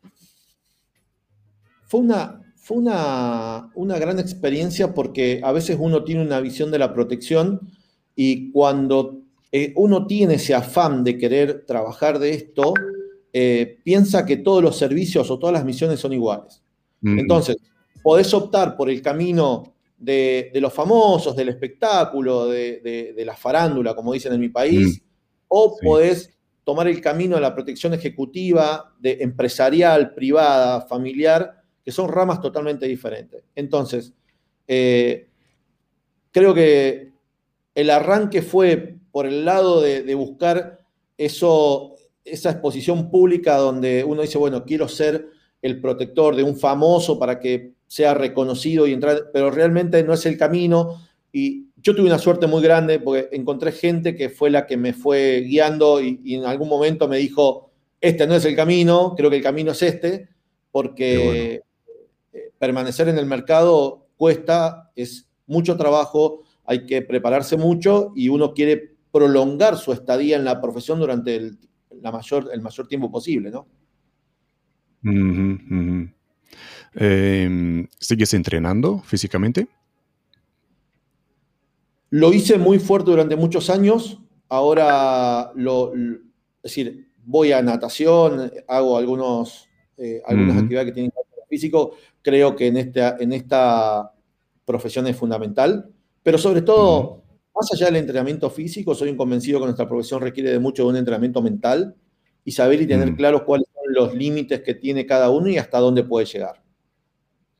fue 1.90 1.98
una, 1.98 2.40
fue 2.54 2.76
una, 2.78 3.98
gran 3.98 4.20
experiencia 4.20 4.94
porque 4.94 5.40
a 5.42 5.50
veces 5.50 5.76
uno 5.80 6.04
tiene 6.04 6.22
una 6.22 6.40
visión 6.40 6.70
de 6.70 6.78
la 6.78 6.94
protección 6.94 7.68
y 8.14 8.52
cuando 8.52 9.22
eh, 9.50 9.72
uno 9.74 10.06
tiene 10.06 10.34
ese 10.34 10.54
afán 10.54 11.02
de 11.02 11.18
querer 11.18 11.66
trabajar 11.66 12.20
de 12.20 12.30
esto, 12.30 12.74
eh, 13.32 13.80
piensa 13.82 14.24
que 14.24 14.36
todos 14.36 14.62
los 14.62 14.78
servicios 14.78 15.32
o 15.32 15.38
todas 15.40 15.52
las 15.52 15.64
misiones 15.64 15.98
son 15.98 16.12
iguales. 16.12 16.62
Entonces, 17.02 17.56
podés 18.04 18.32
optar 18.34 18.76
por 18.76 18.88
el 18.88 19.02
camino 19.02 19.74
de, 19.98 20.52
los 20.54 20.72
famosos, 20.72 21.34
del 21.34 21.48
espectáculo, 21.48 22.46
de, 22.46 23.20
la 23.26 23.34
farándula, 23.34 23.96
como 23.96 24.12
dicen 24.12 24.32
en 24.32 24.40
mi 24.40 24.48
país, 24.48 25.02
o 25.48 25.76
podés 25.76 26.38
tomar 26.62 26.86
el 26.86 27.00
camino 27.00 27.34
de 27.34 27.42
la 27.42 27.52
protección 27.52 27.94
ejecutiva, 27.94 28.94
de 29.00 29.18
empresarial, 29.22 30.14
privada, 30.14 30.82
familiar, 30.82 31.59
que 31.84 31.92
son 31.92 32.08
ramas 32.08 32.40
totalmente 32.40 32.86
diferentes. 32.86 33.42
Entonces, 33.54 34.12
eh, 34.66 35.28
creo 36.30 36.54
que 36.54 37.10
el 37.74 37.90
arranque 37.90 38.42
fue 38.42 38.96
por 39.10 39.26
el 39.26 39.44
lado 39.44 39.80
de, 39.80 40.14
buscar 40.14 40.80
esa 41.16 42.50
exposición 42.50 43.10
pública 43.10 43.56
donde 43.56 44.04
uno 44.04 44.22
dice, 44.22 44.38
bueno, 44.38 44.64
quiero 44.64 44.88
ser 44.88 45.28
el 45.62 45.80
protector 45.80 46.36
de 46.36 46.42
un 46.42 46.56
famoso 46.56 47.18
para 47.18 47.38
que 47.40 47.72
sea 47.86 48.14
reconocido 48.14 48.86
y 48.86 48.92
entrar, 48.92 49.30
pero 49.32 49.50
realmente 49.50 50.02
no 50.04 50.14
es 50.14 50.24
el 50.26 50.38
camino. 50.38 51.02
Y 51.32 51.66
yo 51.76 51.94
tuve 51.94 52.06
una 52.06 52.18
suerte 52.18 52.46
muy 52.46 52.62
grande 52.62 53.00
porque 53.00 53.28
encontré 53.32 53.72
gente 53.72 54.14
que 54.14 54.28
fue 54.28 54.50
la 54.50 54.66
que 54.66 54.76
me 54.76 54.92
fue 54.92 55.40
guiando 55.40 56.00
y, 56.00 56.20
en 56.34 56.44
algún 56.44 56.68
momento 56.68 57.08
me 57.08 57.18
dijo, 57.18 57.70
este 58.00 58.26
no 58.26 58.34
es 58.34 58.44
el 58.44 58.54
camino, 58.54 59.14
creo 59.16 59.30
que 59.30 59.36
el 59.36 59.42
camino 59.42 59.72
es 59.72 59.82
este, 59.82 60.28
porque 60.70 61.62
permanecer 62.60 63.08
en 63.08 63.18
el 63.18 63.26
mercado 63.26 64.06
cuesta, 64.16 64.92
es 64.94 65.28
mucho 65.46 65.76
trabajo, 65.78 66.42
hay 66.66 66.84
que 66.84 67.00
prepararse 67.00 67.56
mucho 67.56 68.12
y 68.14 68.28
uno 68.28 68.52
quiere 68.52 68.96
prolongar 69.10 69.76
su 69.76 69.92
estadía 69.92 70.36
en 70.36 70.44
la 70.44 70.60
profesión 70.60 71.00
durante 71.00 71.34
el, 71.34 71.58
la 72.00 72.12
mayor, 72.12 72.50
el 72.52 72.60
mayor 72.60 72.86
tiempo 72.86 73.10
posible, 73.10 73.50
¿no? 73.50 73.66
Em, 76.94 77.88
¿Sigues 77.98 78.34
entrenando 78.34 79.00
físicamente? 79.00 79.66
Lo 82.10 82.32
hice 82.32 82.58
muy 82.58 82.78
fuerte 82.78 83.10
durante 83.10 83.36
muchos 83.36 83.70
años. 83.70 84.20
Ahora, 84.50 85.52
lo, 85.54 85.94
es 85.94 86.20
decir, 86.62 87.08
voy 87.24 87.52
a 87.52 87.62
natación, 87.62 88.52
hago 88.68 88.98
algunos, 88.98 89.68
eh, 89.96 90.20
algunas 90.26 90.56
actividades 90.58 90.90
que 90.90 90.94
tienen 90.94 91.10
que 91.10 91.16
ver 91.16 91.26
con 91.38 91.48
físico. 91.48 91.96
Creo 92.22 92.56
que 92.56 92.66
en 92.66 92.76
esta, 92.76 93.16
en 93.18 93.32
esta 93.32 94.12
profesión 94.64 95.06
es 95.06 95.16
fundamental. 95.16 95.90
Pero 96.22 96.38
sobre 96.38 96.62
todo, 96.62 97.22
más 97.54 97.72
allá 97.72 97.86
del 97.86 97.96
entrenamiento 97.96 98.50
físico, 98.50 98.94
soy 98.94 99.10
un 99.10 99.16
convencido 99.16 99.58
que 99.58 99.66
nuestra 99.66 99.88
profesión 99.88 100.20
requiere 100.20 100.50
de 100.50 100.58
mucho 100.58 100.84
de 100.84 100.90
un 100.90 100.96
entrenamiento 100.96 101.42
mental 101.42 101.94
y 102.44 102.52
saber 102.52 102.80
y 102.80 102.86
tener 102.86 103.14
claros 103.16 103.42
cuáles 103.42 103.66
son 103.74 103.92
los 103.92 104.14
límites 104.14 104.62
que 104.62 104.74
tiene 104.74 105.06
cada 105.06 105.30
uno 105.30 105.48
y 105.48 105.58
hasta 105.58 105.78
dónde 105.78 106.04
puede 106.04 106.26
llegar. 106.26 106.62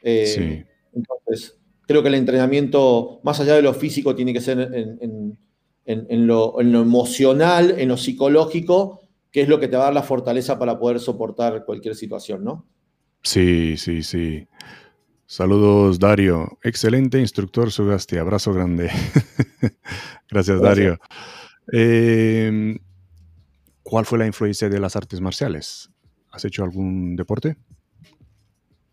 Eh, 0.02 0.66
entonces, 0.94 1.58
creo 1.86 2.02
que 2.02 2.08
el 2.08 2.14
entrenamiento, 2.14 3.20
más 3.22 3.40
allá 3.40 3.54
de 3.54 3.62
lo 3.62 3.74
físico, 3.74 4.14
tiene 4.14 4.32
que 4.32 4.40
ser 4.40 4.58
en, 5.84 6.26
lo, 6.26 6.60
emocional, 6.60 7.74
en 7.78 7.88
lo 7.88 7.96
psicológico, 7.96 9.00
que 9.30 9.42
es 9.42 9.48
lo 9.48 9.60
que 9.60 9.68
te 9.68 9.76
va 9.76 9.84
a 9.84 9.86
dar 9.86 9.94
la 9.94 10.02
fortaleza 10.02 10.58
para 10.58 10.78
poder 10.78 11.00
soportar 11.00 11.64
cualquier 11.64 11.94
situación, 11.94 12.44
¿no? 12.44 12.66
Sí, 13.22 13.76
sí, 13.76 14.02
sí. 14.02 14.46
Saludos, 15.26 16.00
Dario. 16.00 16.58
Excelente 16.64 17.20
instructor, 17.20 17.70
Sugasti. 17.70 18.16
Abrazo 18.16 18.52
grande. 18.52 18.90
Gracias, 20.28 20.60
Dario. 20.60 20.98
Em, 21.72 22.78
¿Cuál 23.82 24.06
fue 24.06 24.18
la 24.18 24.26
influencia 24.26 24.68
de 24.68 24.80
las 24.80 24.96
artes 24.96 25.20
marciales? 25.20 25.88
¿Has 26.32 26.44
hecho 26.44 26.64
algún 26.64 27.14
deporte? 27.16 27.56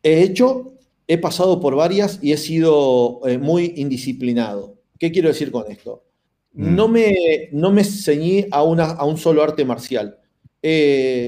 He 0.04 0.22
hecho, 0.22 0.74
he 1.08 1.18
pasado 1.18 1.60
por 1.60 1.76
varias 1.76 2.20
y 2.22 2.34
he 2.34 2.38
sido 2.38 3.22
eh, 3.26 3.38
muy 3.38 3.74
indisciplinado. 3.76 4.76
¿Qué 5.00 5.12
quiero 5.12 5.30
decir 5.30 5.52
con 5.52 5.72
esto? 5.72 6.04
Mm. 6.54 6.76
No, 6.76 6.88
me, 6.88 7.16
no 7.52 7.72
me 7.72 7.84
ceñí 7.84 8.46
a, 8.52 8.64
una, 8.64 8.86
a 8.86 9.06
un 9.06 9.18
solo 9.18 9.42
arte 9.42 9.66
marcial. 9.66 10.20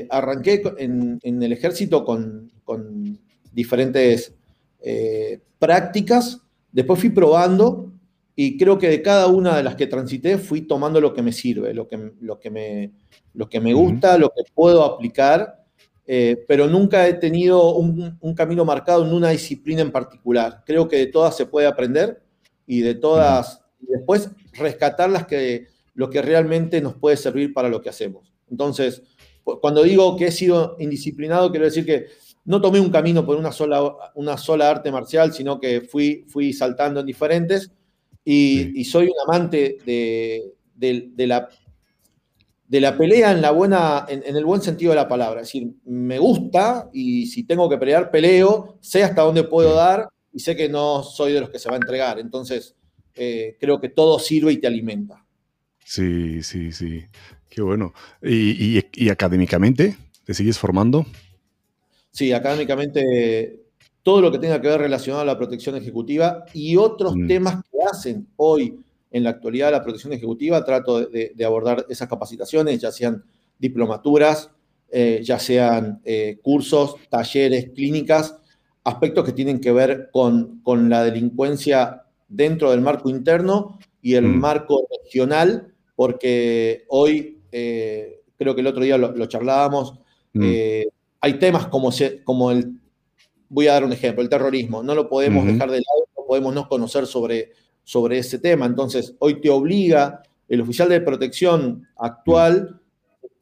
arranqué 0.10 0.62
en, 0.78 1.20
el 1.24 1.52
ejército 1.52 2.06
con, 2.06 2.52
con 2.70 3.18
diferentes 3.52 4.36
eh, 4.80 5.40
prácticas, 5.58 6.40
después 6.72 7.00
fui 7.00 7.10
probando 7.10 7.92
y 8.36 8.60
creo 8.60 8.78
que 8.78 8.88
de 8.88 9.02
cada 9.02 9.26
una 9.26 9.58
de 9.58 9.64
las 9.64 9.76
que 9.76 9.88
transité 9.88 10.38
fui 10.38 10.62
tomando 10.62 11.02
lo 11.02 11.12
que 11.12 11.24
me 11.24 11.32
sirve, 11.32 11.74
lo 11.74 11.88
que, 11.88 12.12
lo 12.22 12.40
que, 12.40 12.52
me, 12.52 12.92
lo 13.34 13.50
que 13.50 13.60
me 13.60 13.74
gusta, 13.74 14.20
lo 14.20 14.30
que 14.30 14.44
puedo 14.54 14.84
aplicar, 14.84 15.66
eh, 16.06 16.46
pero 16.48 16.68
nunca 16.68 17.08
he 17.08 17.16
tenido 17.16 17.74
un, 17.74 18.20
camino 18.36 18.64
marcado 18.66 19.04
en 19.04 19.14
una 19.14 19.32
disciplina 19.32 19.82
en 19.82 19.92
particular. 19.92 20.62
Creo 20.64 20.88
que 20.88 20.98
de 20.98 21.08
todas 21.08 21.36
se 21.36 21.48
puede 21.48 21.66
aprender 21.66 22.22
y 22.68 22.82
de 22.82 22.94
todas, 22.94 23.64
después 23.80 24.30
rescatar 24.54 25.10
las 25.10 25.26
que, 25.26 25.70
lo 25.96 26.12
que 26.12 26.22
realmente 26.22 26.82
nos 26.82 26.94
puede 26.94 27.18
servir 27.18 27.52
para 27.52 27.68
lo 27.68 27.82
que 27.82 27.90
hacemos. 27.90 28.32
Entonces, 28.48 29.02
cuando 29.44 29.82
digo 29.82 30.16
que 30.18 30.28
he 30.28 30.32
sido 30.32 30.76
indisciplinado, 30.80 31.50
quiero 31.50 31.66
decir 31.66 31.84
que 31.84 32.08
no 32.50 32.60
tomé 32.60 32.80
un 32.80 32.90
camino 32.90 33.24
por 33.24 33.38
una 33.38 33.52
sola, 33.52 33.96
una 34.16 34.36
sola 34.36 34.72
arte 34.72 34.92
marcial, 34.92 35.32
sino 35.32 35.60
que 35.60 35.82
fui, 35.82 36.26
fui 36.28 36.52
saltando 36.52 37.02
en 37.02 37.06
diferentes 37.06 37.72
y, 38.26 38.84
soy 38.86 39.06
un 39.06 39.14
amante 39.28 39.78
de, 39.86 41.28
la, 41.28 41.48
de 42.68 42.82
la 42.82 42.98
pelea 42.98 43.34
en, 43.34 43.44
la 43.44 43.52
buena, 43.52 44.08
en, 44.10 44.36
el 44.36 44.44
buen 44.46 44.62
sentido 44.62 44.90
de 44.90 44.96
la 44.96 45.08
palabra. 45.08 45.42
Es 45.42 45.48
decir, 45.50 45.72
me 45.86 46.18
gusta 46.18 46.90
y 46.92 47.28
si 47.28 47.44
tengo 47.44 47.70
que 47.70 47.78
pelear, 47.78 48.10
peleo, 48.10 48.80
sé 48.82 49.04
hasta 49.04 49.22
dónde 49.22 49.44
puedo 49.44 49.76
dar 49.76 50.10
y 50.34 50.40
sé 50.40 50.56
que 50.56 50.70
no 50.70 51.04
soy 51.04 51.34
de 51.34 51.42
los 51.42 51.52
que 51.52 51.60
se 51.60 51.70
va 51.70 51.76
a 51.76 51.80
entregar. 51.80 52.18
Entonces, 52.18 52.76
eh, 53.14 53.58
creo 53.60 53.80
que 53.80 53.90
todo 53.90 54.18
sirve 54.18 54.54
y 54.54 54.58
te 54.58 54.66
alimenta. 54.66 55.24
Sí, 55.86 56.42
sí, 56.42 56.72
sí. 56.72 57.06
Qué 57.48 57.62
bueno. 57.62 57.94
¿Y, 58.24 58.84
y 58.92 59.10
académicamente 59.10 59.98
te 60.26 60.34
sigues 60.34 60.58
formando? 60.58 61.06
Sí, 62.20 62.34
académicamente 62.34 63.62
todo 64.04 64.20
lo 64.20 64.30
que 64.30 64.40
tenga 64.40 64.60
que 64.60 64.68
ver 64.68 64.82
relacionado 64.82 65.22
a 65.22 65.26
la 65.26 65.38
protección 65.38 65.78
ejecutiva 65.78 66.44
y 66.54 66.76
otros 66.76 67.16
mm. 67.16 67.28
temas 67.28 67.64
que 67.72 67.78
hacen 67.90 68.28
hoy 68.36 68.78
en 69.10 69.24
la 69.24 69.30
actualidad 69.30 69.72
la 69.72 69.82
protección 69.82 70.12
ejecutiva, 70.12 70.66
trato 70.66 71.00
de, 71.00 71.34
abordar 71.46 71.86
esas 71.88 72.10
capacitaciones, 72.10 72.82
ya 72.82 72.92
sean 72.92 73.24
diplomaturas, 73.58 74.52
eh, 74.92 75.22
ya 75.24 75.40
sean 75.40 76.02
eh, 76.04 76.40
cursos, 76.42 76.98
talleres, 77.10 77.70
clínicas, 77.74 78.36
aspectos 78.84 79.24
que 79.24 79.32
tienen 79.32 79.62
que 79.62 79.72
ver 79.72 80.10
con, 80.12 80.60
con 80.62 80.90
la 80.90 81.06
delincuencia 81.06 82.04
dentro 82.28 82.72
del 82.72 82.82
marco 82.82 83.10
interno 83.10 83.80
y 84.02 84.16
el 84.16 84.26
mm. 84.26 84.40
marco 84.42 84.86
regional, 85.06 85.74
porque 85.96 86.84
hoy, 86.90 87.40
eh, 87.54 88.20
creo 88.38 88.56
que 88.56 88.60
el 88.60 88.68
otro 88.68 88.84
día 88.84 88.98
lo, 88.98 89.26
charlábamos, 89.28 89.94
mm 90.34 90.44
hay 91.22 91.40
temas 91.40 91.68
como, 91.68 91.92
como 92.24 92.52
el, 92.52 92.80
voy 93.50 93.68
a 93.68 93.74
dar 93.74 93.84
un 93.84 93.94
ejemplo, 93.94 94.22
el 94.22 94.30
terrorismo, 94.30 94.84
no 94.84 94.96
lo 94.96 95.10
podemos 95.10 95.46
dejar 95.46 95.70
de 95.72 95.78
lado, 95.78 96.08
no 96.18 96.26
podemos 96.26 96.54
no 96.54 96.68
conocer 96.68 97.06
sobre, 97.08 97.52
sobre 97.84 98.20
ese 98.20 98.40
tema. 98.40 98.66
Entonces, 98.66 99.16
hoy 99.20 99.42
te 99.42 99.50
obliga, 99.50 100.22
el 100.48 100.62
oficial 100.62 100.90
de 100.90 101.02
protección 101.02 101.88
actual 101.98 102.80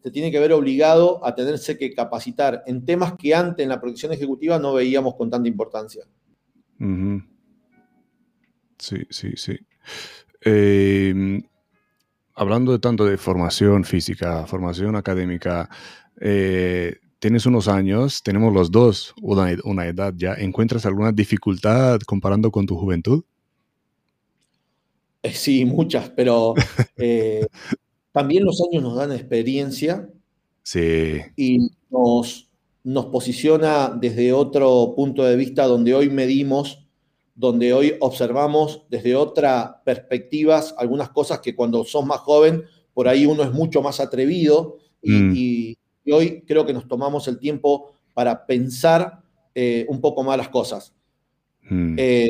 se 0.01 0.11
tiene 0.11 0.31
que 0.31 0.39
ver 0.39 0.53
obligado 0.53 1.25
a 1.25 1.35
tenerse 1.35 1.77
que 1.77 1.93
capacitar 1.93 2.63
en 2.65 2.85
temas 2.85 3.13
que 3.17 3.35
antes 3.35 3.63
en 3.63 3.69
la 3.69 3.81
protección 3.81 4.13
ejecutiva 4.13 4.57
no 4.57 4.73
veíamos 4.73 5.15
con 5.15 5.29
tanta 5.29 5.49
importancia. 5.49 6.05
Sí, 8.77 9.05
sí, 9.09 9.31
sí. 9.35 9.57
Em, 10.41 11.41
hablando 12.35 12.71
de 12.71 12.79
tanto 12.79 13.05
de 13.05 13.17
formación 13.17 13.83
física, 13.83 14.45
formación 14.45 14.95
académica, 14.95 15.69
eh, 16.21 16.97
tienes 17.19 17.45
unos 17.45 17.67
años, 17.67 18.21
tenemos 18.23 18.53
los 18.53 18.71
dos 18.71 19.13
una, 19.21 19.85
edad 19.87 20.13
ya. 20.15 20.33
¿Encuentras 20.35 20.85
alguna 20.85 21.11
dificultad 21.11 21.99
comparando 22.01 22.51
con 22.51 22.65
tu 22.65 22.75
juventud? 22.77 23.23
Eh, 25.23 25.33
sí, 25.33 25.65
muchas, 25.65 26.09
pero 26.09 26.53
eh, 26.97 27.45
también 28.11 28.45
los 28.45 28.61
años 28.61 28.83
nos 28.83 28.95
dan 28.95 29.11
experiencia. 29.11 30.09
Sí. 30.63 31.21
Y 31.35 31.71
nos, 31.89 32.49
nos 32.83 33.05
posiciona 33.07 33.89
desde 33.89 34.33
otro 34.33 34.93
punto 34.95 35.23
de 35.23 35.35
vista 35.35 35.65
donde 35.65 35.93
hoy 35.93 36.09
medimos, 36.09 36.87
donde 37.35 37.73
hoy 37.73 37.95
observamos 37.99 38.83
desde 38.89 39.15
otras 39.15 39.71
perspectivas 39.85 40.75
algunas 40.77 41.09
cosas 41.09 41.39
que 41.39 41.55
cuando 41.55 41.83
sos 41.83 42.05
más 42.05 42.19
joven, 42.19 42.63
por 42.93 43.07
ahí 43.07 43.25
uno 43.25 43.43
es 43.43 43.51
mucho 43.51 43.81
más 43.81 43.99
atrevido 43.99 44.77
y 45.01 45.11
mm. 45.11 45.33
Y 45.35 45.77
hoy 46.11 46.43
creo 46.45 46.65
que 46.65 46.73
nos 46.73 46.87
tomamos 46.87 47.27
el 47.27 47.39
tiempo 47.39 47.91
para 48.13 48.45
pensar 48.45 49.21
eh, 49.53 49.85
un 49.89 50.01
poco 50.01 50.23
más 50.23 50.37
las 50.37 50.49
cosas. 50.49 50.93
Hmm. 51.69 51.95
Eh, 51.97 52.29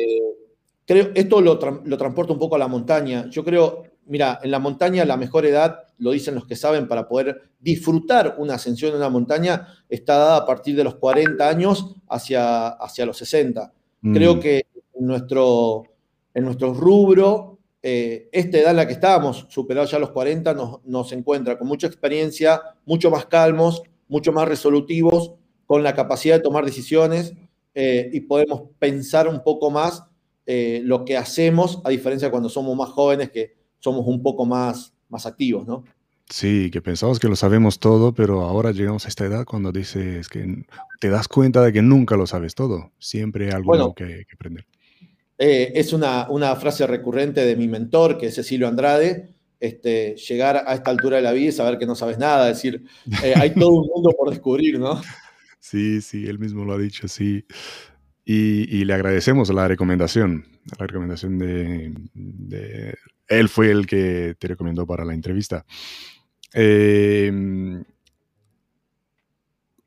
creo, 0.86 1.10
esto 1.14 1.40
lo, 1.40 1.58
transporta 1.58 2.32
un 2.32 2.38
poco 2.38 2.56
a 2.56 2.58
la 2.58 2.68
montaña. 2.68 3.28
Yo 3.30 3.44
creo, 3.44 3.84
mira, 4.06 4.38
en 4.42 4.50
la 4.50 4.58
montaña 4.58 5.04
la 5.04 5.16
mejor 5.16 5.46
edad, 5.46 5.80
lo 5.98 6.12
dicen 6.12 6.34
los 6.34 6.46
que 6.46 6.56
saben, 6.56 6.88
para 6.88 7.08
poder 7.08 7.50
disfrutar 7.60 8.36
una 8.38 8.54
ascensión 8.54 8.92
en 8.92 8.98
una 8.98 9.08
montaña 9.10 9.68
está 9.88 10.16
dada 10.16 10.36
a 10.38 10.46
partir 10.46 10.76
de 10.76 10.84
los 10.84 10.94
40 10.96 11.48
años 11.48 11.96
hacia, 12.08 12.68
hacia 12.68 13.06
los 13.06 13.18
60. 13.18 13.72
Mm. 14.00 14.14
Creo 14.14 14.40
que 14.40 14.66
en 14.94 15.06
nuestro, 15.06 15.84
en 16.34 16.44
nuestro 16.44 16.72
rubro, 16.72 17.57
eh, 17.82 18.28
esta 18.32 18.58
edad 18.58 18.70
en 18.70 18.76
la 18.76 18.86
que 18.86 18.92
estábamos, 18.92 19.46
superados 19.48 19.90
ya 19.90 19.98
los 19.98 20.10
40, 20.10 20.54
nos, 20.54 20.84
nos 20.84 21.12
encuentra 21.12 21.58
con 21.58 21.68
mucha 21.68 21.86
experiencia, 21.86 22.60
mucho 22.84 23.10
más 23.10 23.26
calmos, 23.26 23.82
mucho 24.08 24.32
más 24.32 24.48
resolutivos, 24.48 25.34
con 25.66 25.82
la 25.82 25.94
capacidad 25.94 26.36
de 26.36 26.42
tomar 26.42 26.64
decisiones 26.64 27.34
eh, 27.74 28.10
y 28.12 28.20
podemos 28.20 28.62
pensar 28.78 29.28
un 29.28 29.44
poco 29.44 29.70
más 29.70 30.02
eh, 30.46 30.80
lo 30.82 31.04
que 31.04 31.16
hacemos, 31.16 31.82
a 31.84 31.90
diferencia 31.90 32.28
de 32.28 32.30
cuando 32.30 32.48
somos 32.48 32.74
más 32.74 32.88
jóvenes, 32.88 33.30
que 33.30 33.54
somos 33.78 34.06
un 34.06 34.22
poco 34.22 34.46
más, 34.46 34.94
más 35.10 35.26
activos, 35.26 35.66
¿no? 35.66 35.84
Sí, 36.30 36.70
que 36.70 36.82
pensamos 36.82 37.18
que 37.18 37.28
lo 37.28 37.36
sabemos 37.36 37.78
todo, 37.78 38.12
pero 38.12 38.42
ahora 38.42 38.72
llegamos 38.72 39.04
a 39.04 39.08
esta 39.08 39.24
edad 39.26 39.44
cuando 39.44 39.72
dices 39.72 40.28
que 40.28 40.64
te 41.00 41.08
das 41.08 41.28
cuenta 41.28 41.62
de 41.62 41.72
que 41.72 41.82
nunca 41.82 42.16
lo 42.16 42.26
sabes 42.26 42.54
todo. 42.54 42.92
Siempre 42.98 43.46
hay 43.46 43.52
algo 43.52 43.94
que, 43.94 44.24
aprender. 44.34 44.66
Eh, 45.38 45.72
es 45.74 45.92
una, 45.92 46.28
una, 46.28 46.54
frase 46.56 46.86
recurrente 46.86 47.44
de 47.44 47.56
mi 47.56 47.68
mentor, 47.68 48.18
que 48.18 48.26
es 48.26 48.34
Cecilio 48.34 48.66
Andrade. 48.66 49.34
Este, 49.60 50.14
llegar 50.16 50.64
a 50.66 50.74
esta 50.74 50.90
altura 50.90 51.16
de 51.16 51.22
la 51.22 51.32
vida 51.32 51.48
y 51.48 51.52
saber 51.52 51.78
que 51.78 51.86
no 51.86 51.96
sabes 51.96 52.16
nada, 52.16 52.48
es 52.48 52.58
decir, 52.58 52.84
hay 53.34 53.50
todo 53.54 53.70
un 53.70 53.88
mundo 53.92 54.14
por 54.16 54.30
descubrir, 54.30 54.78
¿no? 54.78 55.00
Sí, 55.60 56.00
sí, 56.00 56.24
él 56.26 56.38
mismo 56.38 56.64
lo 56.64 56.74
ha 56.74 56.78
dicho, 56.78 57.08
sí. 57.08 57.44
Y, 58.24 58.84
le 58.84 58.94
agradecemos 58.94 59.48
la 59.52 59.66
recomendación, 59.68 60.46
la 60.78 60.86
recomendación 60.86 61.38
de, 61.38 62.94
Él 63.26 63.48
fue 63.48 63.70
el 63.70 63.86
que 63.86 64.36
te 64.38 64.48
recomendó 64.48 64.86
para 64.86 65.04
la 65.04 65.14
entrevista. 65.14 65.64
Em, 66.52 67.84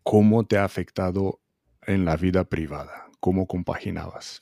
¿Cómo 0.03 0.46
te 0.46 0.58
ha 0.58 0.65
afectado 0.65 1.39
en 1.86 2.03
la 2.03 2.17
vida 2.17 2.43
privada? 2.43 3.08
¿Cómo 3.20 3.46
compaginabas? 3.48 4.41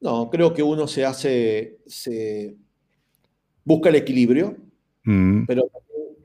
No, 0.00 0.30
creo 0.30 0.52
que 0.52 0.62
uno 0.62 0.86
se 0.86 1.04
hace, 1.04 1.78
se 1.86 2.56
busca 3.64 3.88
el 3.88 3.96
equilibrio, 3.96 4.56
mm. 5.04 5.46
pero 5.46 5.70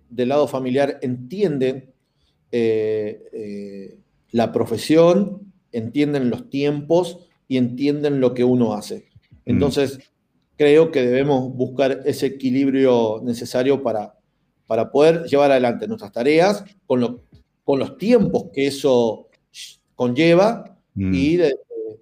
del 0.10 0.30
lado 0.30 0.48
familiar 0.48 1.00
entiende 1.02 1.94
eh, 2.52 3.24
eh, 3.32 3.98
la 4.32 4.52
profesión 4.52 5.52
entienden 5.72 6.30
los 6.30 6.50
tiempos 6.50 7.20
y 7.48 7.58
entienden 7.58 8.20
lo 8.20 8.34
que 8.34 8.44
uno 8.44 8.74
hace. 8.74 9.10
Mm. 9.46 9.52
Entonces, 9.52 10.00
creo 10.58 10.92
que 10.92 11.02
debemos 11.02 11.54
buscar 11.56 12.02
ese 12.06 12.28
equilibrio 12.28 13.22
necesario 13.24 13.82
para, 13.82 14.18
para 14.68 14.92
poder 14.92 15.24
llevar 15.24 15.52
adelante 15.52 15.88
nuestras 15.88 16.12
tareas 16.12 16.64
con, 16.86 17.22
con 17.64 17.80
los 17.80 17.98
tiempos 17.98 18.46
que 18.54 18.68
eso 18.68 19.30
conlleva 19.96 20.78
mm. 20.94 21.14
y 21.14 21.38
de, 21.38 21.56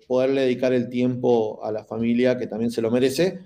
poderle 0.07 0.41
dedicar 0.41 0.73
el 0.73 0.89
tiempo 0.89 1.63
a 1.63 1.71
la 1.71 1.83
familia 1.85 2.37
que 2.37 2.47
también 2.47 2.71
se 2.71 2.81
lo 2.81 2.91
merece. 2.91 3.39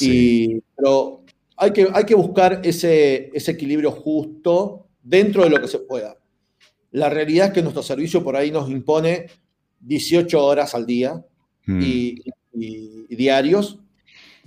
Y, 0.00 0.60
pero 0.76 1.22
hay 1.56 1.72
que, 1.72 1.88
hay 1.92 2.04
que 2.04 2.14
buscar 2.14 2.60
ese, 2.64 3.30
ese 3.32 3.52
equilibrio 3.52 3.90
justo 3.90 4.86
dentro 5.02 5.44
de 5.44 5.50
lo 5.50 5.60
que 5.60 5.68
se 5.68 5.78
pueda. 5.78 6.18
La 6.92 7.08
realidad 7.08 7.48
es 7.48 7.52
que 7.52 7.62
nuestro 7.62 7.82
servicio 7.82 8.22
por 8.22 8.36
ahí 8.36 8.50
nos 8.50 8.70
impone 8.70 9.26
18 9.80 10.44
horas 10.44 10.74
al 10.74 10.86
día 10.86 11.24
mm. 11.66 11.80
y, 11.82 12.22
diarios, 13.08 13.78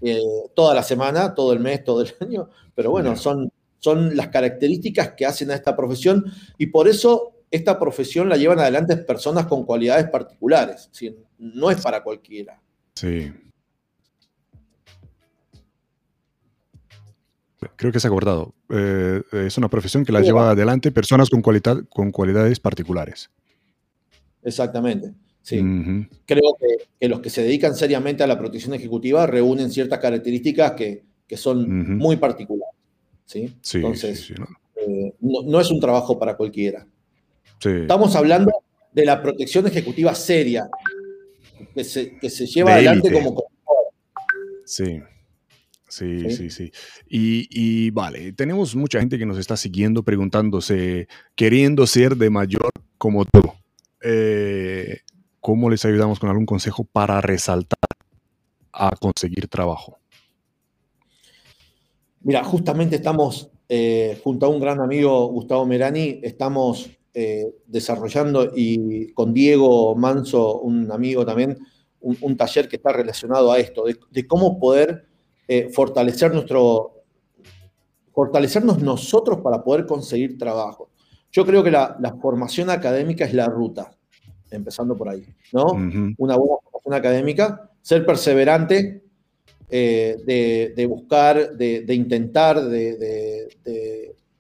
eh, 0.02 0.20
toda 0.56 0.74
la 0.74 0.84
semana, 0.84 1.34
todo 1.34 1.54
el 1.54 1.60
mes, 1.60 1.84
todo 1.84 2.02
el 2.02 2.14
año. 2.20 2.50
Pero 2.76 2.92
bueno, 2.92 3.16
son, 3.16 3.52
son 3.80 4.16
las 4.16 4.30
características 4.30 5.14
que 5.14 5.26
hacen 5.26 5.52
a 5.52 5.56
esta 5.56 5.76
profesión 5.76 6.26
y 6.58 6.68
por 6.68 6.88
eso 6.88 7.39
esta 7.52 7.80
profesión 7.80 8.30
la 8.30 8.38
llevan 8.38 8.60
adelante 8.60 8.96
personas 8.98 9.46
con 9.48 9.66
cualidades 9.66 10.10
particulares. 10.10 10.90
No 11.38 11.72
es 11.72 11.82
para 11.82 12.04
cualquiera. 12.04 12.62
Sí. 12.96 13.32
Creo 17.76 17.92
que 17.92 18.00
se 18.00 18.08
ha 18.08 18.10
acordado. 18.10 18.54
Eh, 18.70 19.22
es 19.32 19.58
una 19.58 19.70
profesión 19.70 20.06
que 20.06 20.12
la 20.12 20.22
lleva 20.22 20.52
adelante 20.52 20.92
personas 20.92 21.30
con, 21.30 21.42
con 21.42 22.12
cualidades 22.12 22.60
particulares. 22.60 23.30
Exactamente. 24.44 25.14
Sí. 25.42 25.58
Creo 26.26 26.56
que, 27.00 27.08
los 27.08 27.20
que 27.22 27.30
se 27.30 27.44
dedican 27.44 27.76
seriamente 27.76 28.24
a 28.24 28.28
la 28.28 28.38
protección 28.38 28.74
ejecutiva 28.74 29.26
reúnen 29.26 29.72
ciertas 29.72 30.00
características 30.00 30.74
que, 30.74 31.04
son 31.36 31.98
muy 31.98 32.18
particulares. 32.18 32.76
¿sí? 33.26 33.54
Entonces, 33.74 34.32
eh, 34.76 35.14
no. 35.20 35.60
es 35.60 35.72
un 35.72 35.80
trabajo 35.80 36.18
para 36.18 36.38
cualquiera. 36.38 36.88
Estamos 37.62 38.16
hablando 38.16 38.52
de 38.92 39.06
la 39.06 39.22
protección 39.22 39.68
ejecutiva 39.68 40.16
seria, 40.16 40.70
que 41.74 41.84
se, 41.84 42.46
lleva 42.48 42.74
adelante 42.74 43.12
como... 43.12 43.44
Sí. 44.66 45.02
Sí, 45.88 46.30
sí, 46.30 46.52
sí. 46.52 46.72
Y, 47.10 47.48
y, 47.50 47.90
vale, 47.90 48.32
tenemos 48.34 48.76
mucha 48.76 49.00
gente 49.00 49.18
que 49.18 49.26
nos 49.26 49.40
está 49.40 49.58
siguiendo 49.58 50.04
preguntándose, 50.04 51.08
queriendo 51.34 51.88
ser 51.88 52.16
de 52.16 52.30
mayor 52.30 52.70
como 53.00 53.26
tú. 53.26 53.42
Eh, 54.04 55.00
¿cómo 55.40 55.70
les 55.70 55.84
ayudamos 55.86 56.20
con 56.20 56.30
algún 56.30 56.46
consejo 56.46 56.84
para 56.84 57.22
resaltar 57.22 57.80
a 58.72 58.92
conseguir 58.96 59.48
trabajo? 59.48 59.98
Mira, 62.22 62.44
justamente 62.44 62.98
estamos, 62.98 63.50
eh, 63.68 64.20
junto 64.24 64.46
a 64.46 64.50
un 64.50 64.60
gran 64.60 64.80
amigo, 64.80 65.28
Gustavo 65.28 65.66
Merani, 65.66 66.20
estamos 66.22 66.90
eh, 67.14 67.54
desarrollando 67.66 68.52
y 68.56 69.12
con 69.14 69.34
Diego 69.34 69.96
Manso, 69.96 70.60
un 70.60 70.92
amigo 70.92 71.26
también, 71.26 71.58
un, 72.02 72.38
taller 72.38 72.68
que 72.70 72.78
está 72.78 72.94
relacionado 72.94 73.52
a 73.52 73.60
esto, 73.60 73.84
de, 73.84 74.28
cómo 74.28 74.58
poder 74.58 75.06
fortalecer 75.74 76.34
nuestro, 76.34 77.00
fortalecernos 78.14 78.82
nosotros 78.82 79.40
para 79.42 79.64
poder 79.64 79.86
conseguir 79.86 80.38
trabajo. 80.38 80.90
Yo 81.32 81.46
creo 81.46 81.64
que 81.64 81.72
la, 81.72 81.98
formación 82.22 82.70
académica 82.70 83.26
es 83.26 83.34
la 83.34 83.48
ruta, 83.48 83.92
empezando 84.50 84.98
por 84.98 85.10
ahí, 85.10 85.26
¿no? 85.54 85.68
Una 86.18 86.36
buena 86.36 86.56
formación 86.64 86.94
académica, 86.94 87.72
ser 87.82 88.06
perseverante, 88.06 89.04
eh, 89.70 90.74
de, 90.76 90.86
buscar, 90.88 91.56
de, 91.56 91.94
intentar, 91.94 92.62
de, 92.62 93.48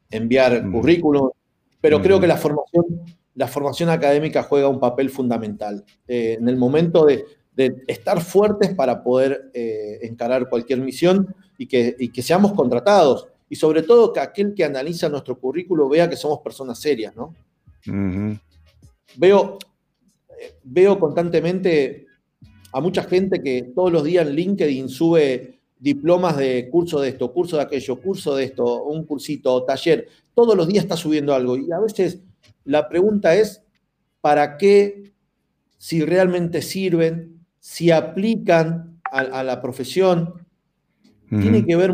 enviar 0.09 0.69
currículum, 0.71 1.29
pero 1.81 2.01
creo 2.01 2.19
que 2.19 2.27
la 2.27 2.37
formación, 2.37 2.85
la 3.35 3.47
formación 3.47 3.89
académica 3.89 4.43
juega 4.43 4.67
un 4.67 4.79
papel 4.79 5.09
fundamental. 5.09 5.83
Eh, 6.07 6.37
en 6.39 6.49
el 6.49 6.57
momento 6.57 7.05
de, 7.05 7.25
estar 7.87 8.21
fuertes 8.21 8.73
para 8.73 9.03
poder 9.03 9.51
eh, 9.53 9.99
encarar 10.03 10.47
cualquier 10.47 10.79
misión 10.79 11.35
y 11.57 11.67
que, 11.67 11.93
y 11.99 12.07
que 12.07 12.21
seamos 12.21 12.53
contratados 12.53 13.27
y 13.49 13.57
sobre 13.57 13.83
todo 13.83 14.13
que 14.13 14.21
aquel 14.21 14.53
que 14.53 14.63
analiza 14.63 15.09
nuestro 15.09 15.37
currículo 15.37 15.89
vea 15.89 16.09
que 16.09 16.15
somos 16.15 16.39
personas 16.39 16.79
serias, 16.79 17.13
¿no? 17.17 17.35
Veo, 19.17 19.57
veo 20.63 20.99
constantemente 20.99 22.05
a 22.71 22.79
mucha 22.79 23.03
gente 23.03 23.41
que 23.41 23.71
todos 23.75 23.91
los 23.91 24.03
días 24.03 24.27
en 24.27 24.35
LinkedIn 24.35 24.87
sube 24.87 25.59
diplomas 25.79 26.37
de 26.37 26.69
curso 26.69 26.99
de 26.99 27.09
esto, 27.09 27.31
curso 27.33 27.57
de 27.57 27.63
aquello, 27.63 27.99
curso 27.99 28.35
de 28.35 28.43
esto, 28.43 28.83
un 28.83 29.05
cursito, 29.05 29.63
taller, 29.63 30.07
todos 30.39 30.55
los 30.55 30.69
días 30.69 30.85
está 30.85 30.95
subiendo 30.95 31.33
algo. 31.33 31.57
Y 31.57 31.69
a 31.69 31.79
veces 31.79 32.21
la 32.63 32.87
pregunta 32.87 33.35
es, 33.35 33.61
¿para 34.21 34.55
qué? 34.57 35.11
Si 35.77 36.05
realmente 36.05 36.61
sirven, 36.61 37.45
si 37.59 37.91
aplican 37.91 39.01
a, 39.11 39.43
la 39.43 39.61
profesión. 39.61 40.33
Tiene 41.29 41.65
que 41.65 41.75
ver 41.75 41.93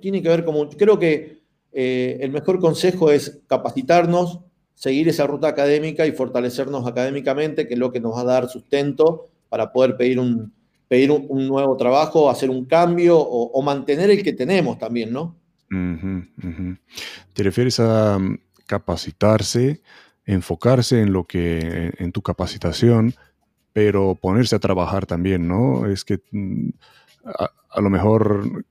tiene 0.00 0.22
que 0.22 0.28
ver 0.28 0.44
como, 0.44 0.68
creo 0.70 0.98
que 0.98 1.42
eh, 1.72 2.18
el 2.20 2.30
mejor 2.30 2.60
consejo 2.60 3.10
es 3.10 3.42
capacitarnos, 3.46 4.40
seguir 4.74 5.08
esa 5.08 5.26
ruta 5.26 5.48
académica 5.48 6.06
y 6.06 6.12
fortalecernos 6.12 6.86
académicamente, 6.86 7.66
que 7.66 7.74
es 7.74 7.80
lo 7.80 7.92
que 7.92 8.00
nos 8.00 8.14
va 8.14 8.20
a 8.20 8.24
dar 8.24 8.48
sustento 8.48 9.26
para 9.48 9.72
poder 9.72 9.96
pedir 9.96 10.18
un, 10.18 10.52
pedir 10.88 11.10
un, 11.10 11.46
nuevo 11.46 11.76
trabajo, 11.76 12.30
hacer 12.30 12.48
un 12.50 12.64
cambio 12.64 13.18
o, 13.18 13.60
mantener 13.62 14.10
el 14.10 14.22
que 14.22 14.32
tenemos 14.32 14.78
también, 14.78 15.12
¿no? 15.12 15.36
¿Te 15.68 17.42
refieres 17.42 17.80
a 17.80 18.18
mm, 18.18 18.38
capacitarse, 18.66 19.82
enfocarse 20.24 21.00
en 21.00 21.12
lo 21.12 21.24
que, 21.24 21.92
en 21.98 22.12
tu 22.12 22.22
capacitación, 22.22 23.14
pero 23.72 24.14
ponerse 24.14 24.56
a 24.56 24.60
trabajar 24.60 25.06
también, 25.06 25.48
¿no? 25.48 25.86
Es 25.86 26.04
que 26.04 26.20
mm, 26.30 26.70
a 27.24 27.80
lo 27.80 27.90
mejor 27.90 28.64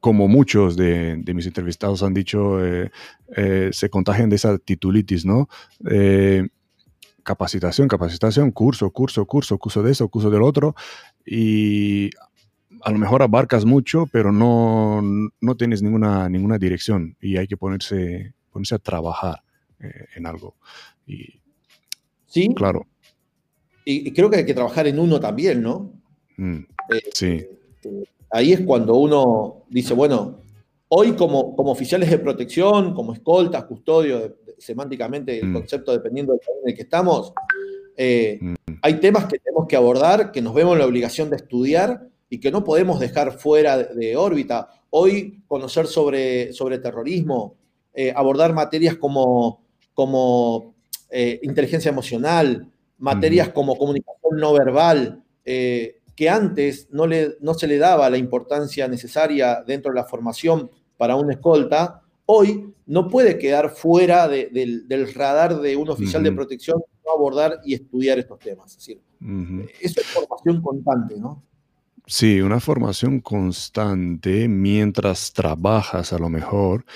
como 0.00 0.28
muchos 0.28 0.76
de, 0.76 1.22
mis 1.34 1.46
entrevistados 1.46 2.02
han 2.02 2.14
dicho, 2.14 2.64
eh, 2.64 2.90
eh, 3.36 3.70
se 3.72 3.90
contagian 3.90 4.30
de 4.30 4.36
esa 4.36 4.58
titulitis, 4.58 5.24
¿no? 5.24 5.48
Eh, 5.90 6.48
capacitación, 7.24 7.88
capacitación, 7.88 8.52
curso, 8.52 8.90
curso, 8.90 9.26
curso, 9.26 9.58
curso 9.58 9.82
de 9.82 9.92
eso, 9.92 10.08
curso 10.08 10.30
del 10.30 10.42
otro. 10.42 10.74
Y 11.26 12.10
a 12.82 12.90
lo 12.90 12.98
mejor 12.98 13.22
abarcas 13.22 13.64
mucho, 13.64 14.06
pero 14.10 14.32
no, 14.32 15.02
no 15.40 15.56
tienes 15.56 15.82
ninguna, 15.82 16.28
ninguna 16.28 16.58
dirección 16.58 17.16
y 17.20 17.36
hay 17.36 17.46
que 17.46 17.56
ponerse, 17.56 18.34
ponerse 18.50 18.74
a 18.74 18.78
trabajar 18.78 19.42
eh, 19.80 20.06
en 20.16 20.26
algo. 20.26 20.56
Y, 21.06 21.40
sí. 22.26 22.52
Claro. 22.54 22.86
Y, 23.84 24.12
creo 24.12 24.28
que 24.30 24.36
hay 24.36 24.46
que 24.46 24.54
trabajar 24.54 24.86
en 24.86 24.98
uno 24.98 25.18
también, 25.18 25.62
¿no? 25.62 25.92
Mm, 26.36 26.58
eh, 26.90 27.02
sí. 27.14 27.46
Eh, 27.84 28.04
ahí 28.30 28.52
es 28.52 28.60
cuando 28.60 28.94
uno 28.96 29.64
dice, 29.68 29.94
bueno, 29.94 30.40
hoy 30.88 31.12
como, 31.12 31.56
como 31.56 31.72
oficiales 31.72 32.10
de 32.10 32.18
protección, 32.18 32.94
como 32.94 33.12
escoltas, 33.12 33.64
custodio, 33.64 34.36
semánticamente 34.58 35.38
el 35.38 35.48
mm. 35.48 35.52
concepto 35.54 35.92
dependiendo 35.92 36.32
del 36.32 36.40
país 36.40 36.58
en 36.62 36.68
el 36.68 36.76
que 36.76 36.82
estamos, 36.82 37.32
mm. 37.96 38.54
hay 38.82 38.94
temas 39.00 39.26
que 39.26 39.38
tenemos 39.38 39.66
que 39.66 39.76
abordar, 39.76 40.32
que 40.32 40.42
nos 40.42 40.54
vemos 40.54 40.74
en 40.74 40.80
la 40.80 40.86
obligación 40.86 41.30
de 41.30 41.36
estudiar 41.36 42.08
y 42.30 42.38
que 42.40 42.50
no 42.50 42.64
podemos 42.64 43.00
dejar 43.00 43.38
fuera 43.38 43.78
de, 43.78 44.16
órbita. 44.16 44.68
Hoy 44.90 45.42
conocer 45.46 45.86
sobre, 45.86 46.52
sobre 46.52 46.78
terrorismo, 46.78 47.56
eh, 47.94 48.12
abordar 48.14 48.52
materias 48.52 48.96
como, 48.96 49.62
como 49.94 50.74
eh, 51.10 51.40
inteligencia 51.42 51.90
emocional, 51.90 52.70
materias 52.98 53.48
como 53.50 53.76
comunicación 53.76 54.36
no 54.36 54.52
verbal, 54.52 55.22
eh, 55.44 56.00
que 56.14 56.28
antes 56.28 56.88
no, 56.90 57.06
le, 57.06 57.36
no 57.40 57.54
se 57.54 57.66
le 57.66 57.78
daba 57.78 58.10
la 58.10 58.18
importancia 58.18 58.88
necesaria 58.88 59.62
dentro 59.66 59.92
de 59.92 59.96
la 59.96 60.04
formación 60.04 60.70
para 60.96 61.16
un 61.16 61.30
escolta, 61.30 62.02
hoy 62.26 62.74
no 62.86 63.08
puede 63.08 63.38
quedar 63.38 63.70
fuera 63.70 64.28
del, 64.28 65.14
radar 65.14 65.60
de 65.60 65.76
un 65.76 65.88
oficial 65.88 66.22
de 66.22 66.32
protección 66.32 66.82
no 67.04 67.12
abordar 67.12 67.60
y 67.64 67.74
estudiar 67.74 68.18
estos 68.18 68.38
temas. 68.38 68.72
Es 68.72 68.78
decir, 68.78 69.00
eso 69.80 70.00
es 70.00 70.06
formación 70.08 70.60
constante, 70.60 71.16
¿no? 71.16 71.42
Sí, 72.10 72.40
una 72.40 72.58
formación 72.58 73.20
constante 73.20 74.48
mientras 74.48 75.30
trabajas 75.34 76.14
a 76.14 76.18
lo 76.18 76.30
mejor. 76.30 76.86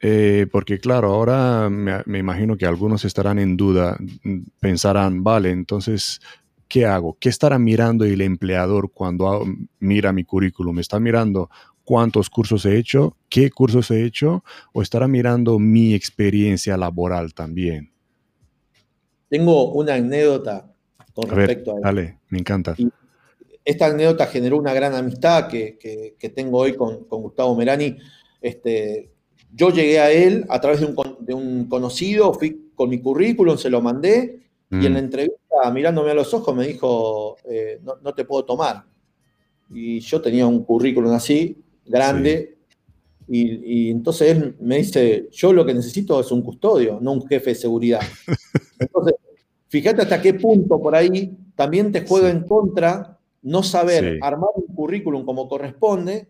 Eh, 0.00 0.48
porque 0.50 0.80
claro, 0.80 1.12
ahora 1.14 1.70
me, 1.70 2.18
imagino 2.18 2.56
que 2.56 2.66
algunos 2.66 3.04
estarán 3.04 3.38
en 3.38 3.56
duda, 3.56 3.96
pensarán, 4.58 5.22
vale, 5.22 5.50
entonces, 5.50 6.20
¿qué 6.66 6.86
hago? 6.86 7.16
¿Qué 7.20 7.28
estará 7.28 7.56
mirando 7.60 8.04
el 8.04 8.20
empleador 8.20 8.90
cuando 8.90 9.44
mira 9.78 10.12
mi 10.12 10.24
currículum? 10.24 10.80
¿Está 10.80 10.98
mirando 10.98 11.48
cuántos 11.84 12.28
cursos 12.28 12.66
he 12.66 12.76
hecho? 12.76 13.16
¿Qué 13.28 13.48
cursos 13.48 13.92
he 13.92 14.04
hecho? 14.04 14.42
¿O 14.72 14.82
estará 14.82 15.06
mirando 15.06 15.60
mi 15.60 15.94
experiencia 15.94 16.76
laboral 16.76 17.32
también? 17.32 17.92
Tengo 19.28 19.72
una 19.72 19.94
anécdota 19.94 20.74
con 21.14 21.30
respecto 21.30 21.70
a 21.70 21.74
eso. 21.74 21.82
Dale, 21.84 22.18
me 22.28 22.40
encanta 22.40 22.74
esta 23.64 23.86
anécdota 23.86 24.26
generó 24.26 24.58
una 24.58 24.74
gran 24.74 24.94
amistad 24.94 25.48
que, 25.48 26.32
tengo 26.34 26.58
hoy 26.58 26.74
con, 26.74 27.04
Gustavo 27.08 27.54
Merani. 27.54 27.96
Este, 28.40 29.10
yo 29.52 29.70
llegué 29.70 30.00
a 30.00 30.10
él 30.10 30.44
a 30.48 30.60
través 30.60 30.80
de 30.80 31.34
un, 31.34 31.66
conocido, 31.68 32.32
fui 32.34 32.70
con 32.74 32.90
mi 32.90 33.00
currículum, 33.00 33.56
se 33.56 33.70
lo 33.70 33.80
mandé, 33.80 34.40
y 34.70 34.86
en 34.86 34.94
la 34.94 35.00
mm. 35.00 35.04
entrevista, 35.04 35.70
mirándome 35.72 36.10
a 36.10 36.14
los 36.14 36.32
ojos, 36.32 36.56
me 36.56 36.66
dijo, 36.66 37.36
eh, 37.44 37.80
no, 37.82 38.14
te 38.14 38.24
puedo 38.24 38.44
tomar. 38.44 38.84
Y 39.70 40.00
yo 40.00 40.20
tenía 40.20 40.46
un 40.46 40.64
currículum 40.64 41.12
así, 41.12 41.62
grande, 41.84 42.56
y, 43.28 43.90
entonces 43.90 44.36
él 44.36 44.56
me 44.60 44.78
dice, 44.78 45.28
yo 45.30 45.52
lo 45.52 45.64
que 45.64 45.74
necesito 45.74 46.20
es 46.20 46.30
un 46.32 46.42
custodio, 46.42 46.98
no 47.00 47.12
un 47.12 47.26
jefe 47.26 47.50
de 47.50 47.56
seguridad. 47.56 48.00
Entonces, 48.78 49.14
fíjate 49.68 50.02
hasta 50.02 50.20
qué 50.20 50.34
punto 50.34 50.80
por 50.80 50.94
ahí 50.94 51.34
también 51.54 51.92
te 51.92 52.04
juega 52.04 52.28
en 52.28 52.42
contra 52.42 53.18
no 53.42 53.62
saber 53.62 54.18
armar 54.22 54.50
un 54.54 54.74
currículum 54.74 55.24
como 55.24 55.48
corresponde 55.48 56.28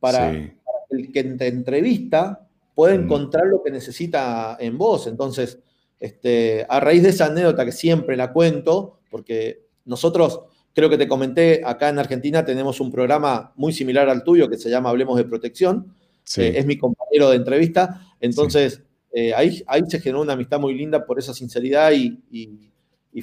para, 0.00 0.30
el 0.30 1.12
que 1.12 1.24
te 1.24 1.46
entrevista 1.46 2.46
pueda 2.74 2.96
mm. 2.96 3.02
encontrar 3.02 3.46
lo 3.46 3.62
que 3.62 3.70
necesita 3.70 4.56
en 4.58 4.76
vos. 4.76 5.06
Entonces, 5.06 5.58
este, 6.00 6.66
a 6.68 6.80
raíz 6.80 7.02
de 7.02 7.10
esa 7.10 7.26
anécdota 7.26 7.64
que 7.64 7.72
siempre 7.72 8.16
la 8.16 8.32
cuento, 8.32 8.98
porque 9.10 9.66
nosotros, 9.84 10.40
creo 10.74 10.90
que 10.90 10.98
te 10.98 11.08
comenté, 11.08 11.62
acá 11.64 11.88
en 11.88 11.98
Argentina 11.98 12.44
tenemos 12.44 12.80
un 12.80 12.90
programa 12.90 13.52
muy 13.56 13.72
similar 13.72 14.08
al 14.08 14.24
tuyo 14.24 14.48
que 14.48 14.58
se 14.58 14.70
llama 14.70 14.90
Hablemos 14.90 15.16
de 15.16 15.24
Protección. 15.24 15.94
Eh, 16.36 16.54
es 16.56 16.66
mi 16.66 16.78
compañero 16.78 17.30
de 17.30 17.36
entrevista. 17.36 18.00
Entonces, 18.20 18.82
eh, 19.12 19.32
ahí, 19.34 19.62
ahí 19.66 19.82
se 19.86 20.00
generó 20.00 20.22
una 20.22 20.32
amistad 20.32 20.58
muy 20.58 20.74
linda 20.74 21.04
por 21.06 21.18
esa 21.18 21.34
sinceridad 21.34 21.92
y, 21.92 22.18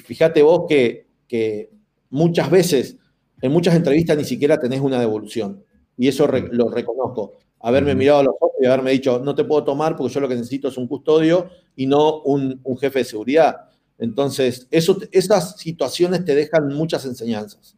fíjate 0.00 0.42
vos 0.42 0.64
que, 0.68 1.06
que 1.28 1.70
muchas 2.08 2.50
veces 2.50 2.96
en 3.42 3.52
muchas 3.52 3.74
entrevistas 3.74 4.16
ni 4.16 4.24
siquiera 4.24 4.58
tenés 4.58 4.80
una 4.80 4.98
devolución. 4.98 5.62
Y 5.98 6.08
eso 6.08 6.26
lo 6.26 6.70
reconozco. 6.70 7.34
Haberme 7.60 7.94
mirado 7.94 8.20
a 8.20 8.22
los 8.24 8.34
ojos 8.40 8.52
y 8.60 8.66
haberme 8.66 8.92
dicho, 8.92 9.20
no 9.22 9.34
te 9.34 9.44
puedo 9.44 9.62
tomar 9.62 9.96
porque 9.96 10.14
yo 10.14 10.20
lo 10.20 10.28
que 10.28 10.34
necesito 10.34 10.68
es 10.68 10.76
un 10.76 10.88
custodio 10.88 11.48
y 11.76 11.86
no 11.86 12.22
un, 12.22 12.60
jefe 12.80 13.00
de 13.00 13.04
seguridad. 13.04 13.56
Entonces, 13.98 14.66
eso, 14.70 14.98
esas 15.12 15.58
situaciones 15.58 16.24
te 16.24 16.34
dejan 16.34 16.68
muchas 16.68 17.04
enseñanzas. 17.04 17.76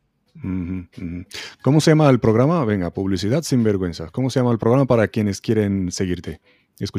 ¿Cómo 1.63 1.81
se 1.81 1.91
llama 1.91 2.11
el 2.11 2.19
programa? 2.19 2.65
Venga, 2.65 2.91
publicidad 2.93 3.43
sin 3.43 3.63
vergüenza. 3.63 4.09
¿Cómo 4.11 4.31
se 4.31 4.41
llama 4.41 4.53
el 4.53 4.59
programa 4.59 4.87
para 4.87 5.09
quienes 5.09 5.41
quieren 5.41 5.91
seguirte? 5.91 6.41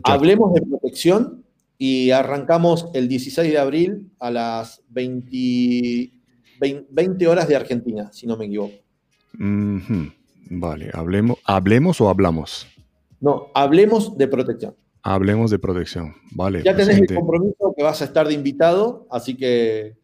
Hablemos 0.04 0.54
de 0.54 0.62
protección 0.62 1.44
y 1.78 2.12
arrancamos 2.12 2.88
el 2.94 3.08
16 3.08 3.52
de 3.52 3.58
abril 3.58 4.12
a 4.20 4.32
las 4.32 4.82
20, 4.90 6.14
20 6.60 7.28
horas 7.28 7.48
de 7.48 7.56
Argentina, 7.56 8.12
si 8.12 8.28
no 8.28 8.38
me 8.38 8.46
equivoco. 8.46 8.76
Vale, 10.50 10.92
hablemos, 10.94 11.38
¿hablemos 11.46 12.02
o 12.02 12.10
hablamos? 12.10 12.68
No, 13.20 13.52
hablemos 13.54 14.18
de 14.18 14.28
protección. 14.28 14.76
Hablemos 15.02 15.52
de 15.52 15.60
protección, 15.60 16.16
vale. 16.32 16.64
Ya 16.64 16.76
tenés 16.76 16.98
el 16.98 17.16
compromiso 17.16 17.74
que 17.76 17.84
vas 17.84 18.02
a 18.02 18.06
estar 18.06 18.28
de 18.28 18.34
invitado, 18.34 19.08
así 19.12 19.36
que 19.38 19.98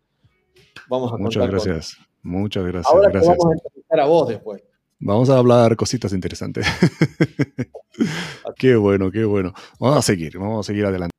vamos 0.87 1.11
a 1.11 1.17
Muchas 1.17 1.47
gracias, 1.47 1.97
muchas 2.21 2.63
gracias. 2.65 2.93
Ahora 2.93 3.09
gracias. 3.09 3.35
vamos 3.35 3.51
a 3.51 3.57
entrevistar 3.57 3.99
a 3.99 4.05
vos 4.05 4.27
después. 4.27 4.63
Vamos 4.99 5.29
a 5.31 5.37
hablar 5.37 5.75
cositas 5.75 6.13
interesantes. 6.13 6.67
qué 8.57 8.75
bueno, 8.75 9.09
qué 9.09 9.25
bueno. 9.25 9.53
Vamos 9.79 9.97
a 9.97 10.01
seguir, 10.03 10.37
vamos 10.37 10.65
a 10.65 10.67
seguir 10.67 10.85
adelante. 10.85 11.15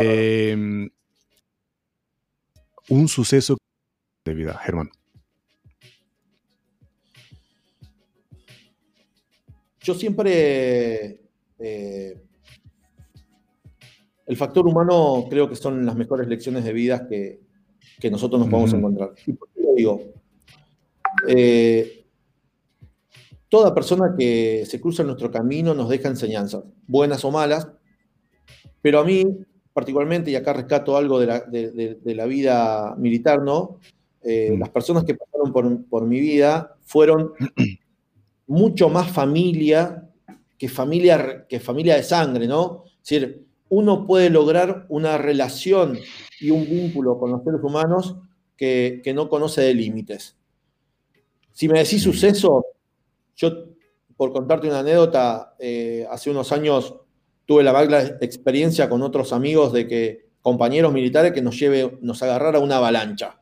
Em, 0.00 0.90
un 2.88 3.06
suceso 3.06 3.56
de 4.24 4.34
vida, 4.34 4.54
Germán? 4.58 4.90
Yo 9.80 9.94
siempre... 9.94 11.20
Eh, 11.58 12.22
el 14.26 14.36
factor 14.36 14.66
humano 14.66 15.26
creo 15.28 15.48
que 15.48 15.56
son 15.56 15.84
las 15.84 15.96
mejores 15.96 16.28
lecciones 16.28 16.64
de 16.64 16.72
vida 16.72 17.08
que, 17.08 17.40
nosotros 18.10 18.40
nos 18.40 18.48
podemos 18.48 18.72
encontrar. 18.72 19.12
¿Y 19.26 19.32
por 19.32 19.48
qué 19.50 19.62
lo 19.62 19.74
digo? 19.74 20.02
Eh, 21.28 22.06
toda 23.48 23.74
persona 23.74 24.14
que 24.16 24.64
se 24.66 24.80
cruza 24.80 25.02
en 25.02 25.08
nuestro 25.08 25.30
camino 25.30 25.74
nos 25.74 25.88
deja 25.88 26.08
enseñanzas, 26.08 26.62
buenas 26.86 27.24
o 27.24 27.30
malas, 27.30 27.68
pero 28.80 29.00
a 29.00 29.04
mí 29.04 29.24
particularmente, 29.72 30.30
y 30.30 30.36
acá 30.36 30.52
rescato 30.52 30.96
algo 30.96 31.18
de 31.18 31.26
la, 31.26 31.40
de 31.40 32.14
la 32.14 32.26
vida 32.26 32.94
militar, 32.96 33.42
¿no? 33.42 33.80
Eh, 34.22 34.54
las 34.58 34.68
personas 34.68 35.04
que 35.04 35.14
pasaron 35.14 35.84
por, 35.88 36.06
mi 36.06 36.20
vida 36.20 36.76
fueron 36.82 37.32
mucho 38.46 38.88
más 38.88 39.10
familia 39.10 40.08
que 40.58 40.68
familia, 40.68 41.46
que 41.48 41.58
familia 41.58 41.96
de 41.96 42.02
sangre, 42.02 42.46
¿no? 42.46 42.84
Es 43.02 43.08
decir, 43.08 43.46
uno 43.70 44.06
puede 44.06 44.28
lograr 44.28 44.84
una 44.90 45.16
relación 45.16 45.98
y 46.38 46.50
un 46.50 46.64
vínculo 46.68 47.18
con 47.18 47.30
los 47.30 47.42
seres 47.42 47.60
humanos 47.62 48.16
que, 48.56 49.02
no 49.14 49.30
conoce 49.30 49.62
de 49.62 49.72
límites. 49.72 50.36
Si 51.52 51.66
me 51.66 51.78
decís 51.78 52.02
suceso, 52.02 52.66
yo, 53.36 53.68
por 54.16 54.32
contarte 54.32 54.68
una 54.68 54.80
anécdota, 54.80 55.54
eh, 55.58 56.06
hace 56.10 56.30
unos 56.30 56.52
años 56.52 56.94
tuve 57.46 57.62
la 57.62 57.72
mala 57.72 58.02
experiencia 58.20 58.88
con 58.90 59.02
otros 59.02 59.32
amigos 59.32 59.72
de 59.72 59.88
que 59.88 60.30
compañeros 60.42 60.92
militares 60.92 61.32
que 61.32 61.40
nos 61.40 61.58
lleve, 61.58 61.98
nos 62.02 62.22
agarrara 62.22 62.58
una 62.58 62.76
avalancha. 62.76 63.39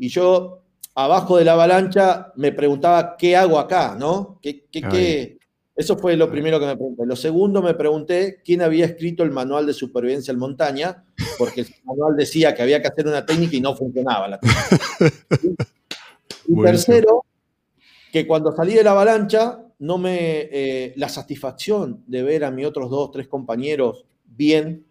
Y 0.00 0.08
yo, 0.08 0.62
abajo 0.94 1.36
de 1.36 1.44
la 1.44 1.52
avalancha, 1.52 2.32
me 2.36 2.52
preguntaba, 2.52 3.18
¿qué 3.18 3.36
hago 3.36 3.58
acá? 3.58 3.94
¿No? 3.98 4.38
¿Qué, 4.40 4.64
qué, 4.72 5.38
Eso 5.76 5.98
fue 5.98 6.16
lo 6.16 6.30
primero 6.30 6.58
que 6.58 6.64
me 6.64 6.74
pregunté. 6.74 7.04
Lo 7.04 7.16
segundo, 7.16 7.60
me 7.60 7.74
pregunté 7.74 8.40
quién 8.42 8.62
había 8.62 8.86
escrito 8.86 9.22
el 9.24 9.30
manual 9.30 9.66
de 9.66 9.74
supervivencia 9.74 10.32
en 10.32 10.38
montaña, 10.38 11.04
porque 11.36 11.60
el 11.60 11.66
manual 11.84 12.16
decía 12.16 12.54
que 12.54 12.62
había 12.62 12.80
que 12.80 12.88
hacer 12.88 13.06
una 13.06 13.26
técnica 13.26 13.54
y 13.54 13.60
no 13.60 13.76
funcionaba 13.76 14.26
la 14.26 14.40
técnica. 14.40 15.66
Y 16.48 16.60
tercero, 16.62 17.24
que 18.10 18.26
cuando 18.26 18.50
salí 18.50 18.74
de 18.74 18.82
la 18.82 18.90
avalancha, 18.90 19.60
no 19.78 19.98
me, 19.98 20.48
eh, 20.50 20.94
la 20.96 21.08
satisfacción 21.08 22.02
de 22.08 22.24
ver 22.24 22.44
a 22.44 22.50
mis 22.50 22.66
otros 22.66 22.90
dos, 22.90 23.12
tres 23.12 23.28
compañeros 23.28 24.04
bien, 24.24 24.84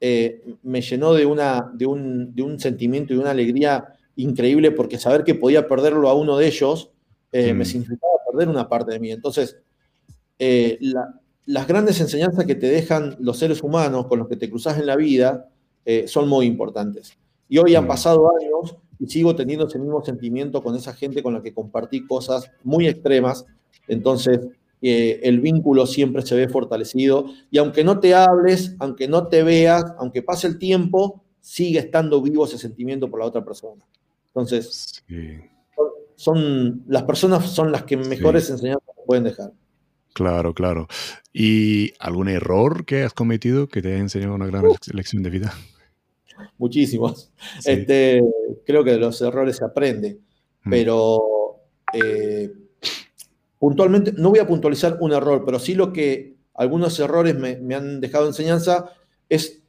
eh, 0.00 0.44
me 0.64 0.82
llenó 0.82 1.14
de, 1.14 1.24
una, 1.24 1.70
de, 1.72 1.86
un, 1.86 2.34
de 2.34 2.42
un 2.42 2.60
sentimiento 2.60 3.14
y 3.14 3.16
una 3.16 3.30
alegría 3.30 3.93
increíble 4.16 4.70
porque 4.70 4.98
saber 4.98 5.24
que 5.24 5.34
podía 5.34 5.68
perderlo 5.68 6.08
a 6.08 6.14
uno 6.14 6.36
de 6.36 6.46
ellos 6.46 6.90
eh, 7.32 7.52
me 7.52 7.64
mm. 7.64 7.66
significaba 7.66 8.12
perder 8.30 8.48
una 8.48 8.68
parte 8.68 8.92
de 8.92 9.00
mí. 9.00 9.10
Entonces, 9.10 9.56
eh, 10.38 10.78
las 11.46 11.66
grandes 11.66 12.00
enseñanzas 12.00 12.46
que 12.46 12.54
te 12.54 12.68
dejan 12.68 13.16
los 13.18 13.38
seres 13.38 13.62
humanos 13.62 14.06
con 14.06 14.20
los 14.20 14.28
que 14.28 14.36
te 14.36 14.48
cruzas 14.48 14.78
en 14.78 14.86
la 14.86 14.96
vida 14.96 15.48
eh, 15.84 16.06
son 16.06 16.28
muy 16.28 16.46
importantes. 16.46 17.18
Y 17.48 17.58
hoy 17.58 17.74
han 17.74 17.84
mm. 17.84 17.88
pasado 17.88 18.30
años 18.40 18.76
y 19.00 19.06
sigo 19.08 19.34
teniendo 19.34 19.66
ese 19.66 19.80
mismo 19.80 20.04
sentimiento 20.04 20.62
con 20.62 20.76
esa 20.76 20.94
gente 20.94 21.22
con 21.22 21.34
la 21.34 21.42
que 21.42 21.52
compartí 21.52 22.06
cosas 22.06 22.48
muy 22.62 22.86
extremas. 22.86 23.44
Entonces, 23.88 24.38
el 24.80 25.40
vínculo 25.40 25.86
siempre 25.86 26.22
se 26.22 26.36
ve 26.36 26.46
fortalecido. 26.48 27.26
Y 27.50 27.58
aunque 27.58 27.82
no 27.82 28.00
te 28.00 28.14
hables, 28.14 28.76
aunque 28.78 29.08
no 29.08 29.28
te 29.28 29.42
veas, 29.42 29.86
aunque 29.98 30.22
pase 30.22 30.46
el 30.46 30.58
tiempo, 30.58 31.24
sigue 31.40 31.78
estando 31.78 32.22
vivo 32.22 32.44
ese 32.44 32.58
sentimiento 32.58 33.10
por 33.10 33.20
la 33.20 33.26
otra 33.26 33.44
persona. 33.44 33.84
Entonces, 34.34 35.04
son, 36.16 36.82
las 36.88 37.04
personas 37.04 37.48
son 37.50 37.70
las 37.70 37.84
que 37.84 37.96
mejores 37.96 38.50
enseñanzas 38.50 38.82
pueden 39.06 39.24
dejar. 39.24 39.52
Claro, 40.12 40.54
claro. 40.54 40.88
¿Y 41.32 41.92
algún 42.00 42.28
error 42.28 42.84
que 42.84 43.04
has 43.04 43.12
cometido 43.12 43.68
que 43.68 43.80
te 43.80 43.88
haya 43.92 43.98
enseñado 43.98 44.34
una 44.34 44.46
gran 44.46 44.64
lección 44.92 45.22
de 45.22 45.30
vida? 45.30 45.54
Muchísimos. 46.58 47.32
Este, 47.64 48.22
creo 48.66 48.82
que 48.82 48.90
de 48.90 48.98
los 48.98 49.20
errores 49.22 49.56
se 49.56 49.64
aprende, 49.64 50.18
mm. 50.64 50.70
pero 50.70 51.60
eh, 51.92 52.52
puntualmente, 53.58 54.12
no 54.16 54.30
voy 54.30 54.40
a 54.40 54.46
puntualizar 54.48 54.98
un 55.00 55.12
error, 55.12 55.44
pero 55.44 55.60
sí 55.60 55.74
lo 55.74 55.92
que 55.92 56.34
algunos 56.54 56.98
errores 56.98 57.36
me, 57.36 57.56
me 57.56 57.76
han 57.76 58.00
dejado 58.00 58.26
enseñanza 58.26 58.90
es 59.28 59.62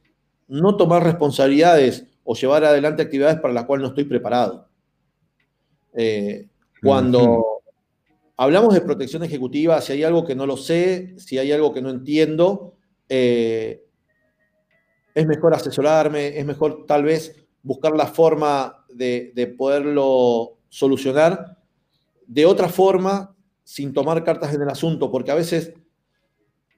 no 0.48 0.76
tomar 0.76 1.04
responsabilidades 1.04 2.06
o 2.26 2.34
llevar 2.34 2.64
adelante 2.64 3.02
actividades 3.02 3.40
para 3.40 3.54
las 3.54 3.64
cuales 3.64 3.82
no 3.82 3.88
estoy 3.88 4.04
preparado. 4.04 4.68
Eh, 5.94 6.48
cuando 6.82 7.62
hablamos 8.36 8.74
de 8.74 8.80
protección 8.80 9.22
ejecutiva, 9.22 9.80
si 9.80 9.92
hay 9.92 10.02
algo 10.02 10.26
que 10.26 10.34
no 10.34 10.44
lo 10.44 10.56
sé, 10.56 11.14
si 11.18 11.38
hay 11.38 11.52
algo 11.52 11.72
que 11.72 11.80
no 11.80 11.88
entiendo, 11.88 12.74
eh, 13.08 13.84
es 15.14 15.26
mejor 15.26 15.54
asesorarme, 15.54 16.38
es 16.38 16.44
mejor 16.44 16.84
tal 16.84 17.04
vez 17.04 17.46
buscar 17.62 17.96
la 17.96 18.06
forma 18.06 18.84
de, 18.92 19.54
poderlo 19.56 20.58
solucionar 20.68 21.56
de 22.26 22.44
otra 22.44 22.68
forma 22.68 23.34
sin 23.62 23.92
tomar 23.92 24.24
cartas 24.24 24.52
en 24.52 24.62
el 24.62 24.68
asunto, 24.68 25.10
porque 25.10 25.30
a 25.30 25.36
veces 25.36 25.74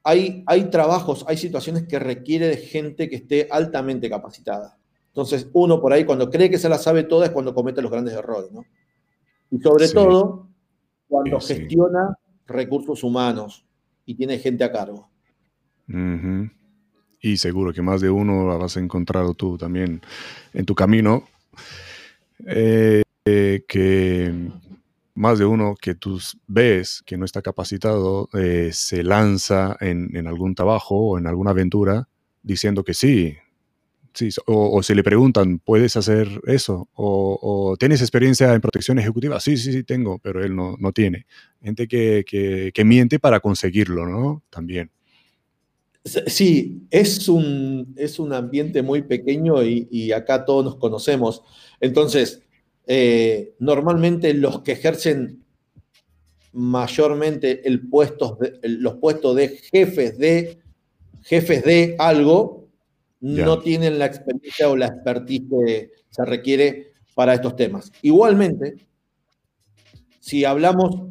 hay, 0.04 0.44
hay, 0.46 0.64
trabajos, 0.64 1.24
hay 1.26 1.38
situaciones 1.38 1.86
que 1.88 1.98
requiere 1.98 2.48
de 2.48 2.58
gente 2.58 3.08
que 3.08 3.16
esté 3.16 3.48
altamente 3.50 4.08
capacitada. 4.08 4.77
Entonces, 5.18 5.48
uno 5.52 5.80
por 5.80 5.92
ahí 5.92 6.04
cuando 6.04 6.30
cree 6.30 6.48
que 6.48 6.58
se 6.58 6.68
la 6.68 6.78
sabe 6.78 7.02
toda 7.02 7.26
es 7.26 7.32
cuando 7.32 7.52
comete 7.52 7.82
los 7.82 7.90
grandes 7.90 8.14
errores, 8.14 8.52
¿no? 8.52 8.64
Y 9.50 9.58
sobre 9.58 9.88
todo, 9.88 10.46
cuando 11.08 11.40
gestiona 11.40 12.16
recursos 12.46 13.02
humanos 13.02 13.66
y 14.06 14.14
tiene 14.14 14.38
gente 14.38 14.62
a 14.62 14.70
cargo. 14.70 15.10
Y 17.20 17.36
seguro 17.36 17.72
que 17.72 17.82
más 17.82 18.00
de 18.00 18.10
uno 18.10 18.56
vas 18.60 18.76
a 18.76 18.80
encontrar 18.80 19.34
tú 19.34 19.58
también 19.58 20.02
en 20.52 20.64
tu 20.64 20.76
camino. 20.76 21.24
Eh, 22.46 23.02
que 23.66 24.32
más 25.16 25.40
de 25.40 25.46
uno 25.46 25.74
que 25.74 25.96
tú 25.96 26.20
ves 26.46 27.02
que 27.04 27.16
no 27.16 27.24
está 27.24 27.42
capacitado 27.42 28.28
eh, 28.34 28.70
se 28.72 29.02
lanza 29.02 29.76
en, 29.80 30.16
en, 30.16 30.28
algún 30.28 30.54
trabajo 30.54 30.94
o 30.94 31.18
en 31.18 31.26
alguna 31.26 31.50
aventura 31.50 32.08
diciendo 32.40 32.84
que 32.84 32.94
sí, 32.94 33.36
O, 34.46 34.82
se 34.82 34.94
le 34.94 35.04
preguntan, 35.04 35.58
¿puedes 35.58 35.96
hacer 35.96 36.28
eso? 36.46 36.88
O, 36.94 37.76
¿tienes 37.78 38.00
experiencia 38.00 38.52
en 38.52 38.60
protección 38.60 38.98
ejecutiva? 38.98 39.40
Sí, 39.40 39.56
sí, 39.56 39.72
sí, 39.72 39.84
tengo, 39.84 40.18
pero 40.18 40.44
él 40.44 40.54
no, 40.56 40.76
no 40.78 40.92
tiene. 40.92 41.26
Gente 41.62 41.86
que, 41.86 42.24
que, 42.74 42.84
miente 42.84 43.18
para 43.18 43.40
conseguirlo, 43.40 44.06
¿no? 44.06 44.42
También. 44.50 44.90
Sí, 46.26 46.86
es 46.90 47.28
un, 47.28 47.94
es 47.96 48.18
un 48.18 48.32
ambiente 48.32 48.82
muy 48.82 49.02
pequeño 49.02 49.62
y, 49.62 50.12
acá 50.12 50.44
todos 50.44 50.64
nos 50.64 50.76
conocemos. 50.76 51.42
Entonces, 51.80 52.42
eh, 52.86 53.54
normalmente 53.58 54.32
los 54.34 54.62
que 54.62 54.72
ejercen 54.72 55.44
mayormente 56.52 57.68
el 57.68 57.82
los 58.62 58.94
puestos 58.94 59.36
de 59.36 59.48
jefes 59.70 60.18
de 60.18 60.58
jefes 61.22 61.62
de 61.62 61.94
algo 61.98 62.67
no 63.20 63.58
tienen 63.60 63.98
la 63.98 64.06
experiencia 64.06 64.68
o 64.68 64.76
la 64.76 64.86
expertise 64.86 65.42
que 65.48 65.90
se 66.08 66.24
requiere 66.24 66.92
para 67.14 67.34
estos 67.34 67.56
temas. 67.56 67.90
Igualmente, 68.02 68.76
si 70.20 70.44
hablamos 70.44 71.02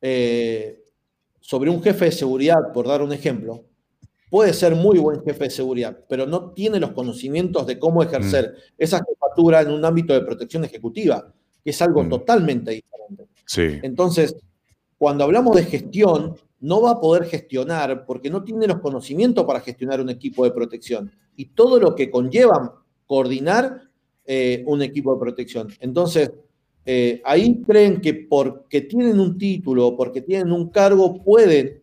eh, 0.00 0.82
sobre 1.40 1.70
un 1.70 1.82
jefe 1.82 2.06
de 2.06 2.12
seguridad, 2.12 2.72
por 2.72 2.86
dar 2.86 3.02
un 3.02 3.12
ejemplo, 3.12 3.64
puede 4.30 4.54
ser 4.54 4.74
muy 4.74 4.98
buen 4.98 5.22
jefe 5.22 5.44
de 5.44 5.50
seguridad, 5.50 5.98
pero 6.08 6.26
no 6.26 6.52
tiene 6.52 6.80
los 6.80 6.92
conocimientos 6.92 7.66
de 7.66 7.78
cómo 7.78 8.02
ejercer 8.02 8.54
mm. 8.54 8.74
esa 8.78 9.04
jefatura 9.04 9.60
en 9.60 9.72
un 9.72 9.84
ámbito 9.84 10.14
de 10.14 10.22
protección 10.22 10.64
ejecutiva, 10.64 11.34
que 11.62 11.70
es 11.70 11.82
algo 11.82 12.04
mm. 12.04 12.08
totalmente 12.08 12.70
diferente. 12.70 13.26
Sí. 13.44 13.80
Entonces, 13.82 14.36
cuando 14.96 15.24
hablamos 15.24 15.56
de 15.56 15.64
gestión, 15.64 16.36
no 16.60 16.82
va 16.82 16.92
a 16.92 17.00
poder 17.00 17.24
gestionar 17.24 18.04
porque 18.06 18.30
no 18.30 18.44
tiene 18.44 18.66
los 18.66 18.80
conocimientos 18.80 19.44
para 19.44 19.60
gestionar 19.60 20.00
un 20.00 20.10
equipo 20.10 20.44
de 20.44 20.52
protección 20.52 21.10
y 21.40 21.46
todo 21.46 21.80
lo 21.80 21.94
que 21.94 22.10
conlleva 22.10 22.84
coordinar 23.06 23.80
eh, 24.26 24.62
un 24.66 24.82
equipo 24.82 25.14
de 25.14 25.20
protección. 25.20 25.68
Entonces, 25.80 26.30
eh, 26.84 27.22
ahí 27.24 27.62
creen 27.62 28.02
que 28.02 28.12
porque 28.12 28.82
tienen 28.82 29.18
un 29.18 29.38
título, 29.38 29.96
porque 29.96 30.20
tienen 30.20 30.52
un 30.52 30.68
cargo, 30.68 31.22
pueden 31.24 31.80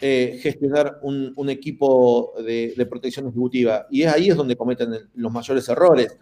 eh, 0.00 0.38
gestionar 0.40 1.00
un, 1.02 1.50
equipo 1.50 2.32
de, 2.42 2.86
protección 2.88 3.28
ejecutiva. 3.28 3.86
Y 3.90 4.04
es 4.04 4.08
ahí 4.12 4.30
es 4.30 4.36
donde 4.36 4.56
cometen 4.56 4.90
los 5.16 5.30
mayores 5.30 5.68
errores. 5.68 6.16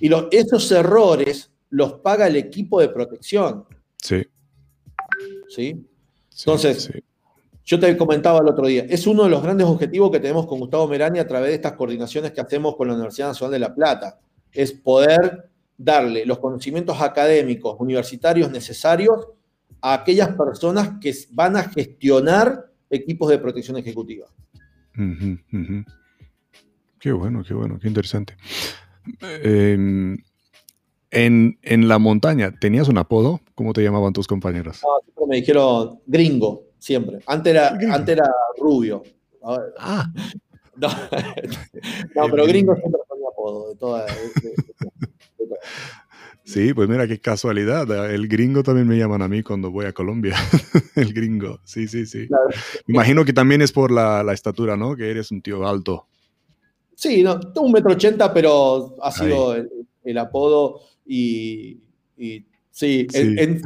Y 0.00 0.10
esos 0.30 0.72
errores 0.72 1.50
los 1.68 1.92
paga 2.00 2.26
el 2.26 2.36
equipo 2.36 2.80
de 2.80 2.88
protección. 2.88 3.66
Sí. 4.02 4.22
¿Sí? 5.50 5.86
Entonces, 6.38 6.90
yo 7.64 7.80
te 7.80 7.96
comentaba 7.96 8.40
el 8.40 8.48
otro 8.48 8.66
día, 8.66 8.84
es 8.88 9.06
uno 9.06 9.24
de 9.24 9.30
los 9.30 9.42
grandes 9.42 9.66
objetivos 9.66 10.10
que 10.10 10.20
tenemos 10.20 10.46
con 10.46 10.58
Gustavo 10.58 10.86
Merani 10.86 11.18
a 11.18 11.26
través 11.26 11.48
de 11.48 11.54
estas 11.54 11.72
coordinaciones 11.72 12.32
que 12.32 12.40
hacemos 12.40 12.76
con 12.76 12.88
la 12.88 12.94
Universidad 12.94 13.28
Nacional 13.28 13.52
de 13.52 13.58
La 13.58 13.74
Plata, 13.74 14.18
es 14.52 14.72
poder 14.72 15.48
darle 15.76 16.26
los 16.26 16.38
conocimientos 16.38 17.00
académicos, 17.00 17.76
universitarios 17.78 18.50
necesarios 18.50 19.28
a 19.80 19.94
aquellas 19.94 20.28
personas 20.36 20.92
que 21.00 21.14
van 21.30 21.56
a 21.56 21.64
gestionar 21.64 22.70
equipos 22.90 23.30
de 23.30 23.38
protección 23.38 23.76
ejecutiva. 23.78 24.26
Qué 26.98 27.12
bueno, 27.12 27.42
qué 27.46 27.54
bueno, 27.54 27.78
qué 27.80 27.88
interesante. 27.88 28.36
Em, 29.42 30.16
en, 31.10 31.58
en, 31.62 31.88
la 31.88 31.98
montaña, 31.98 32.52
¿tenías 32.58 32.88
un 32.88 32.98
apodo? 32.98 33.40
¿Cómo 33.54 33.72
te 33.72 33.82
llamaban 33.82 34.12
tus 34.12 34.26
compañeros? 34.26 34.80
siempre 35.04 35.24
me 35.28 35.36
dijeron 35.36 36.00
gringo 36.06 36.62
siempre. 36.84 37.18
Antes 37.26 37.54
era, 37.54 37.68
antes 37.68 38.08
era 38.16 38.30
rubio. 38.58 39.02
Ah. 39.78 40.06
No, 40.76 40.88
pero 42.32 42.46
gringo 42.46 42.74
siempre 42.74 43.00
fue 43.06 43.16
mi 43.16 43.24
apodo 43.32 43.68
de 43.68 43.76
toda. 43.76 44.06
Sí, 46.42 46.74
pues 46.74 46.88
mira 46.88 47.06
qué 47.06 47.20
casualidad. 47.20 47.88
El 48.10 48.26
gringo 48.26 48.64
también 48.64 48.88
me 48.88 48.98
llaman 48.98 49.22
a 49.22 49.28
mí 49.28 49.44
cuando 49.44 49.70
voy 49.70 49.86
a 49.86 49.92
Colombia. 49.92 50.34
el 50.96 51.14
gringo, 51.14 51.60
sí, 51.62 51.86
sí, 51.86 52.06
sí. 52.06 52.26
Imagino 52.88 53.24
que 53.24 53.32
también 53.32 53.62
es 53.62 53.70
por 53.70 53.92
la, 53.92 54.26
estatura, 54.32 54.76
¿no? 54.76 54.96
Que 54.96 55.12
eres 55.12 55.30
un 55.30 55.42
tío 55.42 55.64
alto. 55.64 56.08
Sí, 56.96 57.22
no, 57.22 57.38
un 57.54 57.70
metro 57.70 57.92
ochenta, 57.92 58.34
pero 58.34 58.96
ha 59.00 59.12
sido 59.12 59.54
el, 59.54 60.18
apodo 60.18 60.80
y, 61.06 61.78
sí, 62.72 63.06
En, 63.12 63.38
en, 63.38 63.62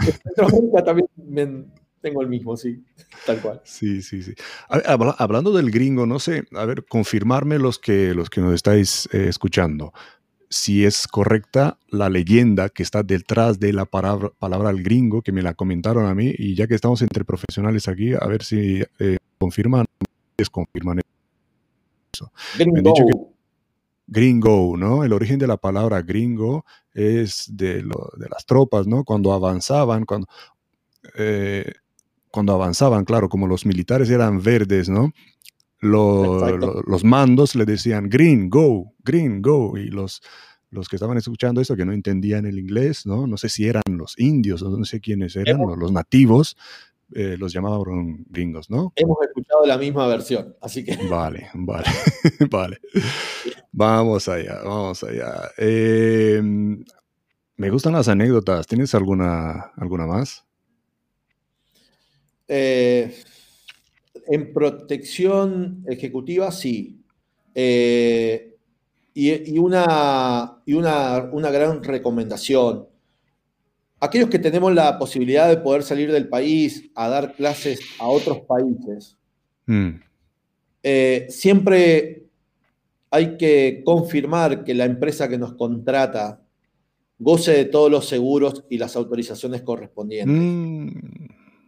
también 0.85 1.09
me, 1.17 1.65
tengo 2.01 2.23
el 2.23 2.29
mismo, 2.29 2.57
sí, 2.57 2.85
tal 3.27 3.41
cual. 3.41 3.61
Sí, 3.65 4.03
sí, 4.03 4.23
sí. 4.23 4.35
hablando 4.69 5.53
del 5.53 5.71
gringo, 5.71 6.07
no 6.07 6.19
sé, 6.19 6.45
a 6.53 6.65
ver, 6.65 6.85
confirmarme 6.87 7.59
los 7.59 7.79
que, 7.79 8.15
los 8.15 8.31
que 8.31 8.41
nos 8.41 8.55
estáis 8.55 9.09
eh, 9.13 9.27
escuchando. 9.29 9.93
Si 10.51 10.85
es 10.85 11.07
correcta 11.07 11.79
la 11.89 12.09
leyenda 12.09 12.71
que 12.71 12.83
está 12.83 13.03
detrás 13.03 13.61
de 13.61 13.73
la 13.75 13.85
palabra, 13.85 14.31
palabra 14.39 14.71
al 14.71 14.83
gringo, 14.83 15.21
que 15.21 15.33
me 15.33 15.43
la 15.43 15.55
comentaron 15.55 16.07
a 16.07 16.15
mí, 16.15 16.33
y 16.39 16.55
ya 16.55 16.67
que 16.67 16.75
estamos 16.75 17.03
entre 17.03 17.25
profesionales 17.25 17.87
aquí, 17.87 18.15
a 18.15 18.27
ver 18.27 18.43
si 18.43 18.83
eh, 18.99 19.19
confirman 19.39 19.83
o 19.83 20.05
desconfirman 20.39 21.01
eso. 22.13 22.33
Gringo. 22.57 23.35
gringo, 24.07 24.77
¿no? 24.79 25.05
El 25.05 25.13
origen 25.13 25.39
de 25.39 25.47
la 25.47 25.59
palabra 25.59 26.01
gringo 26.01 26.65
es 26.95 27.51
de, 27.53 27.83
de 27.83 28.29
las 28.31 28.47
tropas, 28.47 28.87
¿no? 28.87 29.05
Cuando 29.05 29.33
avanzaban, 29.33 30.07
cuando... 30.07 30.27
Eh, 31.17 31.73
cuando 32.31 32.53
avanzaban, 32.53 33.05
claro, 33.05 33.29
como 33.29 33.47
los 33.47 33.67
militares 33.67 34.11
eran 34.11 34.43
verdes, 34.43 34.89
¿no? 34.89 35.13
los 35.81 37.05
mandos 37.05 37.55
le 37.55 37.65
decían 37.65 38.09
green, 38.09 38.51
go, 38.51 38.95
green, 39.05 39.41
go, 39.41 39.79
y 39.79 39.87
los, 39.87 40.21
los 40.71 40.89
que 40.89 40.97
estaban 40.97 41.17
escuchando 41.17 41.61
esto 41.61 41.77
que 41.77 41.85
no 41.85 41.93
entendían 41.93 42.47
el 42.47 42.59
inglés, 42.59 43.07
¿no? 43.07 43.27
No 43.27 43.37
sé 43.37 43.49
si 43.49 43.67
eran 43.67 43.83
los 43.87 44.19
indios 44.19 44.63
no 44.63 44.85
sé 44.85 45.01
quiénes 45.01 45.37
eran, 45.37 45.61
los 45.79 45.93
nativos, 45.93 46.57
eh, 47.15 47.37
los 47.39 47.53
llamaban 47.53 48.25
gringos, 48.29 48.69
¿no? 48.71 48.93
Hemos 48.97 49.19
escuchado 49.23 49.65
la 49.67 49.79
misma 49.79 50.07
versión, 50.07 50.57
así 50.61 50.85
que... 50.85 50.97
Vale, 51.11 51.49
vale, 51.55 51.87
vale. 52.51 52.79
Vamos 53.73 54.29
allá, 54.29 54.61
vamos 54.65 55.03
allá. 55.05 55.51
Em, 55.57 56.85
me 57.57 57.71
gustan 57.71 57.93
las 57.93 58.09
anécdotas. 58.09 58.67
¿Tienes 58.67 58.95
alguna, 58.95 59.73
alguna 59.77 60.07
más? 60.07 60.48
Eh, 62.49 63.15
en 64.27 64.53
protección 64.53 65.85
ejecutiva, 65.87 66.51
sí. 66.51 67.01
Eh, 67.55 68.57
y, 69.15 69.59
una, 69.59 70.63
y 70.65 70.75
una, 70.75 71.29
una, 71.33 71.51
gran 71.51 71.83
recomendación. 71.83 72.87
Aquellos 74.01 74.31
que 74.31 74.39
tenemos 74.39 74.73
la 74.73 74.97
posibilidad 74.99 75.49
de 75.49 75.57
poder 75.57 75.83
salir 75.83 76.13
del 76.13 76.29
país 76.29 76.89
a 76.95 77.09
dar 77.09 77.35
clases 77.35 77.81
a 77.99 78.07
otros 78.07 78.41
países, 78.43 79.19
mm. 79.67 79.89
eh, 80.85 81.27
siempre 81.31 82.27
hay 83.11 83.37
que 83.37 83.83
confirmar 83.85 84.63
que 84.63 84.75
la 84.75 84.85
empresa 84.85 85.29
que 85.29 85.39
nos 85.39 85.55
contrata 85.55 86.41
goce 87.19 87.53
de 87.53 87.65
todos 87.65 87.91
los 87.91 88.07
seguros 88.07 88.65
y 88.71 88.79
las 88.79 88.95
autorizaciones 88.95 89.63
correspondientes. 89.63 90.37
Mm. 90.37 90.91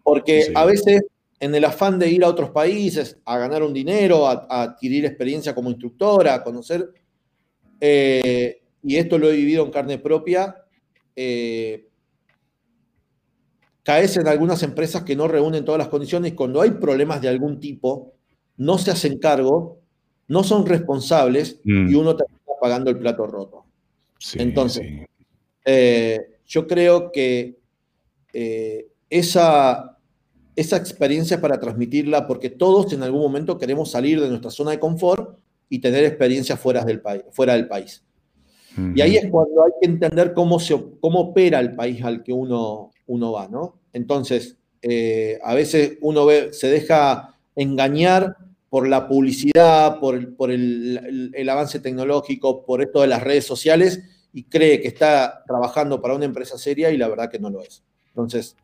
Porque 0.02 0.52
a 0.54 0.64
veces 0.64 1.02
en 1.40 1.54
el 1.54 1.64
afán 1.64 1.98
de 1.98 2.08
ir 2.08 2.22
a 2.22 2.28
otros 2.28 2.50
países 2.50 3.18
a 3.24 3.38
ganar 3.38 3.62
un 3.62 3.72
dinero, 3.72 4.28
a, 4.28 4.46
adquirir 4.62 5.06
experiencia 5.06 5.54
como 5.54 5.70
instructora, 5.70 6.34
a 6.34 6.44
conocer, 6.44 6.92
eh, 7.80 8.60
y 8.82 8.96
esto 8.96 9.18
lo 9.18 9.30
he 9.30 9.36
vivido 9.36 9.64
en 9.64 9.70
carne 9.70 9.98
propia, 9.98 10.54
eh, 11.16 11.88
caes 13.82 14.18
en 14.18 14.28
algunas 14.28 14.62
empresas 14.62 15.02
que 15.02 15.16
no 15.16 15.26
reúnen 15.26 15.64
todas 15.64 15.78
las 15.78 15.88
condiciones 15.88 16.34
cuando 16.34 16.60
hay 16.60 16.72
problemas 16.72 17.22
de 17.22 17.28
algún 17.28 17.58
tipo, 17.58 18.12
no 18.58 18.76
se 18.76 18.90
hacen 18.90 19.18
cargo, 19.18 19.80
no 20.28 20.44
son 20.44 20.66
responsables 20.66 21.58
mm. 21.64 21.88
y 21.88 21.94
uno 21.94 22.14
termina 22.14 22.40
pagando 22.60 22.90
el 22.90 22.98
plato 22.98 23.26
roto. 23.26 23.64
Entonces, 24.34 25.06
eh, 25.64 26.18
yo 26.46 26.66
creo 26.66 27.10
que 27.10 27.56
esa, 29.10 29.98
esa 30.56 30.76
experiencia 30.76 31.40
para 31.40 31.60
transmitirla, 31.60 32.26
porque 32.26 32.48
todos 32.48 32.92
en 32.92 33.02
algún 33.02 33.20
momento 33.20 33.58
queremos 33.58 33.90
salir 33.90 34.20
de 34.20 34.28
nuestra 34.28 34.50
zona 34.50 34.70
de 34.70 34.78
confort 34.78 35.38
y 35.68 35.80
tener 35.80 36.04
experiencias 36.04 36.58
fuera 36.58 36.84
del 36.84 37.00
país. 37.00 37.22
Fuera 37.30 37.54
del 37.54 37.68
país. 37.68 38.02
Y 38.94 39.00
ahí 39.00 39.16
es 39.16 39.28
cuando 39.30 39.64
hay 39.64 39.72
que 39.80 39.88
entender 39.88 40.32
cómo, 40.32 40.60
se, 40.60 40.80
cómo 41.00 41.20
opera 41.20 41.58
el 41.58 41.74
país 41.74 42.02
al 42.04 42.22
que 42.22 42.32
uno, 42.32 42.92
uno 43.08 43.32
va, 43.32 43.48
¿no? 43.48 43.80
Entonces, 43.92 44.56
eh, 44.80 45.38
a 45.42 45.54
veces 45.54 45.98
uno 46.00 46.24
ve, 46.24 46.52
se 46.52 46.68
deja 46.68 47.34
engañar 47.56 48.36
por 48.68 48.88
la 48.88 49.08
publicidad, 49.08 49.98
por, 49.98 50.36
por 50.36 50.52
el, 50.52 51.32
el, 51.34 51.48
avance 51.48 51.80
tecnológico, 51.80 52.64
por 52.64 52.80
esto 52.80 53.00
de 53.00 53.08
las 53.08 53.22
redes 53.22 53.44
sociales 53.44 54.00
y 54.32 54.44
cree 54.44 54.80
que 54.80 54.86
está 54.86 55.42
trabajando 55.46 56.00
para 56.00 56.14
una 56.14 56.24
empresa 56.24 56.56
seria 56.56 56.90
y 56.90 56.96
la 56.96 57.08
verdad 57.08 57.28
que 57.28 57.40
no 57.40 57.50
lo 57.50 57.62
es. 57.62 57.82
Entonces, 58.08 58.56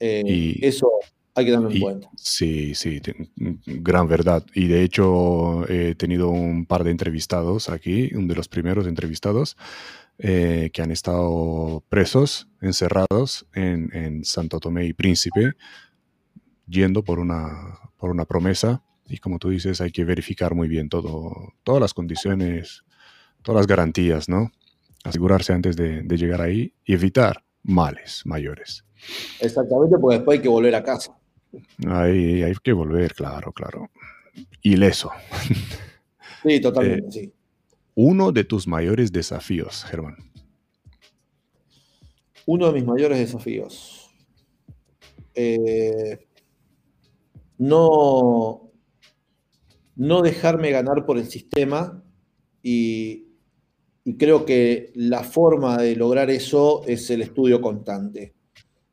eh, 0.00 0.58
eso 0.62 0.90
hay 1.34 1.46
que 1.46 1.50
darlo 1.52 1.70
en 1.70 1.80
cuenta. 1.80 2.10
Sí, 2.16 2.74
sí, 2.74 3.00
gran 3.66 4.08
verdad. 4.08 4.44
Y 4.54 4.66
de 4.66 4.82
hecho 4.82 5.68
he 5.68 5.94
tenido 5.94 6.28
un 6.28 6.66
par 6.66 6.84
de 6.84 6.90
entrevistados 6.90 7.68
aquí, 7.68 8.10
uno 8.14 8.28
de 8.28 8.34
los 8.34 8.48
primeros 8.48 8.86
entrevistados, 8.86 9.56
eh, 10.18 10.70
que 10.72 10.82
han 10.82 10.90
estado 10.90 11.82
presos, 11.88 12.48
encerrados 12.60 13.46
en, 13.54 14.24
Santo 14.24 14.60
Tomé 14.60 14.86
y 14.86 14.92
Príncipe, 14.92 15.54
yendo 16.66 17.02
por 17.02 17.18
una, 17.18 17.78
por 17.96 18.10
una 18.10 18.24
promesa. 18.26 18.82
Y 19.08 19.18
como 19.18 19.38
tú 19.38 19.50
dices, 19.50 19.80
hay 19.80 19.90
que 19.90 20.04
verificar 20.04 20.54
muy 20.54 20.68
bien 20.68 20.88
todo, 20.88 21.54
todas 21.64 21.80
las 21.80 21.94
condiciones, 21.94 22.84
todas 23.42 23.60
las 23.60 23.66
garantías, 23.66 24.28
¿no? 24.28 24.52
Asegurarse 25.02 25.52
antes 25.52 25.76
de, 25.76 26.02
de 26.02 26.16
llegar 26.16 26.40
ahí 26.42 26.74
y 26.84 26.92
evitar 26.92 27.44
males 27.62 28.22
mayores. 28.24 28.84
Exactamente, 29.40 29.98
porque 29.98 30.16
después 30.16 30.38
hay 30.38 30.42
que 30.42 30.48
volver 30.48 30.74
a 30.74 30.82
casa. 30.82 31.16
Hay, 31.86 32.42
hay 32.42 32.54
que 32.62 32.72
volver, 32.72 33.14
claro, 33.14 33.52
claro. 33.52 33.90
Ileso. 34.62 35.10
Sí, 36.42 36.60
totalmente, 36.60 37.06
eh, 37.06 37.12
sí. 37.12 37.32
Uno 37.94 38.32
de 38.32 38.44
tus 38.44 38.66
mayores 38.66 39.12
desafíos, 39.12 39.84
Germán. 39.84 40.16
Uno 42.46 42.66
de 42.66 42.72
mis 42.72 42.84
mayores 42.84 43.18
desafíos. 43.18 44.10
Eh, 45.34 46.26
no, 47.58 48.72
no 49.94 50.22
dejarme 50.22 50.70
ganar 50.70 51.06
por 51.06 51.18
el 51.18 51.26
sistema 51.26 52.02
y, 52.62 53.28
y 54.04 54.16
creo 54.16 54.44
que 54.44 54.90
la 54.94 55.22
forma 55.22 55.78
de 55.78 55.94
lograr 55.96 56.30
eso 56.30 56.82
es 56.86 57.08
el 57.10 57.22
estudio 57.22 57.60
constante 57.60 58.34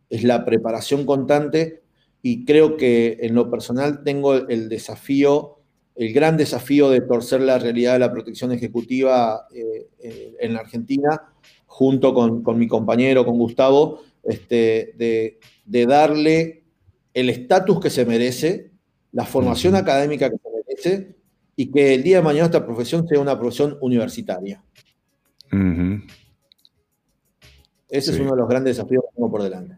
es 0.10 0.24
la 0.24 0.46
preparación 0.46 1.06
constante 1.06 1.84
y 2.22 2.46
creo 2.46 2.78
que 2.78 3.20
en 3.22 3.36
lo 3.36 3.50
personal 3.50 4.04
tengo 4.04 4.34
el 4.34 4.68
desafío, 4.70 5.60
el 5.96 6.14
gran 6.14 6.38
desafío 6.38 6.90
de 6.90 7.02
torcer 7.02 7.42
la 7.42 7.60
realidad 7.60 7.94
de 7.94 8.00
la 8.00 8.12
protección 8.12 8.52
ejecutiva 8.52 9.48
eh, 9.54 10.36
en 10.40 10.54
la 10.54 10.60
Argentina, 10.62 11.34
junto 11.66 12.14
con, 12.14 12.44
mi 12.58 12.68
compañero, 12.68 13.26
con 13.26 13.38
Gustavo, 13.38 14.02
este, 14.24 14.94
de, 14.98 15.86
darle 15.86 16.64
el 17.14 17.30
estatus 17.30 17.80
que 17.80 17.90
se 17.90 18.06
merece, 18.06 18.72
la 19.12 19.26
formación 19.26 19.76
académica 19.76 20.30
que 20.30 20.38
se 20.38 20.50
merece 20.50 21.16
y 21.56 21.72
que 21.72 21.94
el 21.96 22.04
día 22.04 22.18
de 22.18 22.24
mañana 22.24 22.46
esta 22.46 22.66
profesión 22.66 23.08
sea 23.08 23.20
una 23.20 23.40
profesión 23.40 23.78
universitaria. 23.82 24.64
Ese 27.90 28.12
es 28.12 28.20
uno 28.20 28.32
de 28.32 28.38
los 28.38 28.50
grandes 28.50 28.78
desafíos 28.78 29.04
que 29.04 29.16
tengo 29.16 29.32
por 29.32 29.42
delante. 29.42 29.76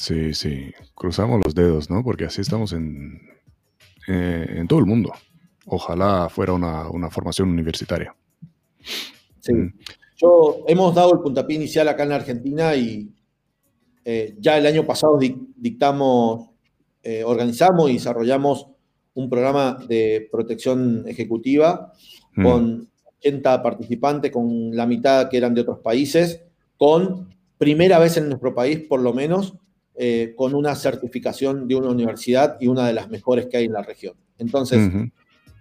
Sí, 0.00 0.32
sí, 0.32 0.72
cruzamos 0.94 1.42
los 1.44 1.54
dedos, 1.54 1.90
¿no? 1.90 2.02
Porque 2.02 2.24
así 2.24 2.40
estamos 2.40 2.72
en, 2.72 3.20
eh, 4.08 4.46
en 4.48 4.66
todo 4.66 4.78
el 4.78 4.86
mundo. 4.86 5.12
Ojalá 5.66 6.30
fuera 6.30 6.54
una, 6.54 7.10
formación 7.10 7.50
universitaria. 7.50 8.16
Sí. 9.40 9.52
Mm. 9.52 9.74
Yo, 10.16 10.64
hemos 10.68 10.94
dado 10.94 11.12
el 11.12 11.20
puntapié 11.20 11.56
inicial 11.56 11.86
acá 11.86 12.04
en 12.04 12.12
Argentina 12.12 12.74
y 12.74 13.12
eh, 14.06 14.36
ya 14.40 14.56
el 14.56 14.64
año 14.64 14.86
pasado 14.86 15.18
dictamos, 15.18 16.48
eh, 17.02 17.22
organizamos 17.22 17.90
y 17.90 17.94
desarrollamos 17.94 18.68
un 19.12 19.28
programa 19.28 19.84
de 19.86 20.30
protección 20.32 21.04
ejecutiva 21.08 21.92
mm. 22.36 22.42
con 22.42 22.88
80 23.18 23.62
participantes, 23.62 24.30
con 24.30 24.74
la 24.74 24.86
mitad 24.86 25.28
que 25.28 25.36
eran 25.36 25.52
de 25.52 25.60
otros 25.60 25.80
países, 25.80 26.40
con 26.78 27.28
primera 27.58 27.98
vez 27.98 28.16
en 28.16 28.30
nuestro 28.30 28.54
país, 28.54 28.80
por 28.88 29.02
lo 29.02 29.12
menos, 29.12 29.59
eh, 30.02 30.32
con 30.34 30.54
una 30.54 30.74
certificación 30.76 31.68
de 31.68 31.74
una 31.74 31.90
universidad 31.90 32.56
y 32.58 32.68
una 32.68 32.86
de 32.86 32.94
las 32.94 33.10
mejores 33.10 33.48
que 33.48 33.58
hay 33.58 33.66
en 33.66 33.74
la 33.74 33.82
región. 33.82 34.14
Entonces, 34.38 34.90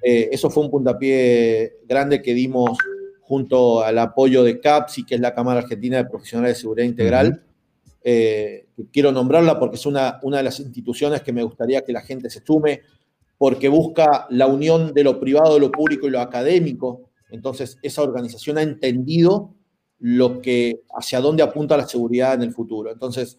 eh, 0.01 0.29
eso 0.31 0.49
fue 0.49 0.63
un 0.63 0.71
puntapié 0.71 1.79
grande 1.85 2.21
que 2.21 2.33
dimos 2.33 2.77
junto 3.19 3.83
al 3.83 3.97
apoyo 3.99 4.45
de 4.45 4.61
CAPSI, 4.61 5.05
que 5.05 5.15
es 5.15 5.19
la 5.19 5.33
Cámara 5.33 5.59
Argentina 5.59 5.97
de 5.97 6.05
Profesionales 6.05 6.55
de 6.55 6.61
Seguridad 6.61 6.87
Integral. 6.87 7.43
Eh, 8.01 8.67
quiero 8.93 9.11
nombrarla 9.11 9.59
porque 9.59 9.75
es 9.75 9.85
una, 9.85 10.21
una 10.23 10.37
de 10.37 10.43
las 10.43 10.61
instituciones 10.61 11.21
que 11.21 11.33
me 11.33 11.43
gustaría 11.43 11.81
que 11.81 11.91
la 11.91 11.99
gente 11.99 12.29
se 12.29 12.41
sume, 12.41 12.83
porque 13.37 13.67
busca 13.67 14.25
la 14.29 14.47
unión 14.47 14.93
de 14.93 15.03
lo 15.03 15.19
privado, 15.19 15.55
de 15.55 15.59
lo 15.59 15.69
público 15.69 16.07
y 16.07 16.11
lo 16.11 16.21
académico. 16.21 17.09
Entonces, 17.29 17.77
esa 17.81 18.03
organización 18.03 18.57
ha 18.57 18.61
entendido 18.61 19.53
lo 19.99 20.39
que, 20.41 20.83
hacia 20.97 21.19
dónde 21.19 21.43
apunta 21.43 21.75
la 21.75 21.89
seguridad 21.89 22.35
en 22.35 22.43
el 22.43 22.53
futuro. 22.53 22.89
Entonces, 22.89 23.37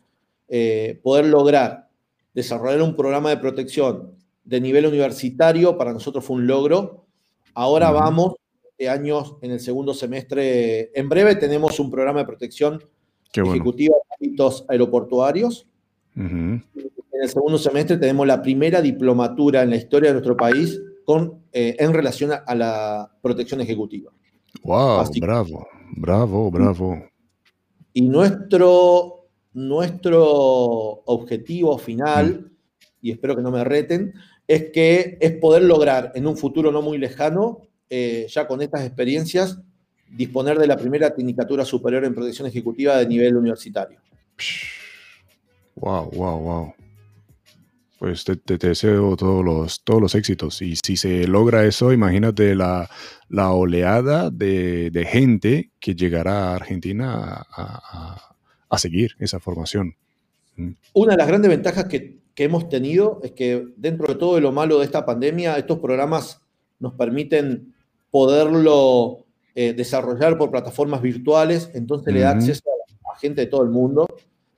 eh, 0.51 1.01
poder 1.03 1.27
lograr 1.27 1.89
desarrollar 2.35 2.83
un 2.83 2.97
programa 2.97 3.31
de 3.31 3.37
protección 3.37 4.17
de 4.44 4.61
nivel 4.61 4.87
universitario, 4.87 5.77
para 5.77 5.92
nosotros 5.92 6.25
fue 6.25 6.37
un 6.37 6.46
logro. 6.46 7.07
Ahora 7.55 7.90
vamos, 7.90 8.35
de 8.79 8.88
años, 8.88 9.37
en 9.42 9.53
el 9.53 9.61
segundo 9.61 9.94
semestre, 9.94 10.90
en 10.98 11.09
breve 11.09 11.37
tenemos 11.37 11.79
un 11.79 11.90
programa 11.90 12.21
de 12.21 12.27
protección 12.27 12.83
ejecutiva 13.33 13.94
de 13.94 14.15
hábitos 14.15 14.65
aeroportuarios. 14.69 15.67
En 16.17 16.65
el 17.23 17.29
segundo 17.29 17.59
semestre 17.59 17.96
tenemos 17.96 18.27
la 18.27 18.42
primera 18.42 18.81
diplomatura 18.81 19.63
en 19.63 19.71
la 19.71 19.77
historia 19.77 20.09
de 20.09 20.15
nuestro 20.15 20.37
país 20.37 20.81
con, 21.05 21.42
eh, 21.53 21.77
en 21.79 21.92
relación 21.92 22.31
a, 22.33 22.55
la 22.55 23.11
protección 23.23 23.61
ejecutiva. 23.61 24.11
¡Wow! 24.63 25.05
bravo, 25.21 25.67
bravo, 25.96 26.51
bravo. 26.51 26.98
Y 27.92 28.03
nuestro 28.03 29.19
nuestro 29.53 30.23
objetivo 30.23 31.79
final, 31.79 32.40
mm. 32.40 32.51
y 33.03 33.11
espero 33.13 33.37
que 33.37 33.42
no 33.42 33.51
me 33.51 33.65
reten, 33.65 34.15
es 34.46 34.71
que 34.73 35.17
es 35.21 35.33
poder 35.33 35.63
lograr 35.63 36.13
en 36.15 36.27
un 36.27 36.37
futuro 36.37 36.73
no 36.73 36.83
muy 36.83 36.98
lejano, 36.98 37.63
eh, 37.88 38.27
ya 38.29 38.46
con 38.46 38.63
estas 38.63 38.85
experiencias, 38.85 39.59
disponer 40.11 40.59
de 40.59 40.67
la 40.67 40.77
primera 40.77 41.15
tecnicatura 41.15 41.65
superior 41.65 42.05
en 42.05 42.15
protección 42.15 42.48
ejecutiva 42.48 42.96
de 42.96 43.07
nivel 43.07 43.37
universitario. 43.37 44.01
Wow, 45.77 46.11
wow, 46.11 46.38
wow. 46.40 46.75
Pues 47.98 48.25
te, 48.25 48.57
deseo 48.57 49.15
todos 49.15 49.44
los, 49.44 49.85
todos 49.85 50.01
los 50.01 50.15
éxitos. 50.15 50.63
Y 50.63 50.75
si 50.77 50.96
se 50.96 51.27
logra 51.27 51.67
eso, 51.67 51.92
imagínate 51.92 52.55
la, 52.55 52.88
oleada 53.29 54.31
de, 54.31 55.07
gente 55.11 55.71
que 55.79 55.94
llegará 55.94 56.48
a 56.48 56.57
Argentina 56.57 57.46
a, 57.55 58.29
seguir 58.79 59.12
esa 59.18 59.40
formación. 59.40 59.94
Mm. 60.56 60.71
Una 60.94 61.12
de 61.12 61.18
las 61.18 61.29
grandes 61.29 61.50
ventajas 61.50 61.87
que, 61.87 62.18
hemos 62.37 62.71
tenido 62.71 63.21
es 63.23 63.33
que 63.33 63.66
dentro 63.77 64.06
de 64.06 64.14
todo 64.14 64.40
lo 64.40 64.50
malo 64.50 64.79
de 64.79 64.87
esta 64.87 65.04
pandemia, 65.04 65.58
estos 65.58 65.79
programas 65.79 66.40
nos 66.79 66.94
permiten 66.94 67.75
poderlo 68.10 69.27
eh, 69.54 69.75
desarrollar 69.75 70.38
por 70.38 70.50
plataformas 70.50 71.02
virtuales, 71.02 71.71
entonces 71.75 72.14
le 72.14 72.21
da 72.21 72.31
acceso 72.31 72.62
a, 73.12 73.18
gente 73.18 73.42
de 73.42 73.46
todo 73.46 73.62
el 73.62 73.68
mundo. 73.68 74.08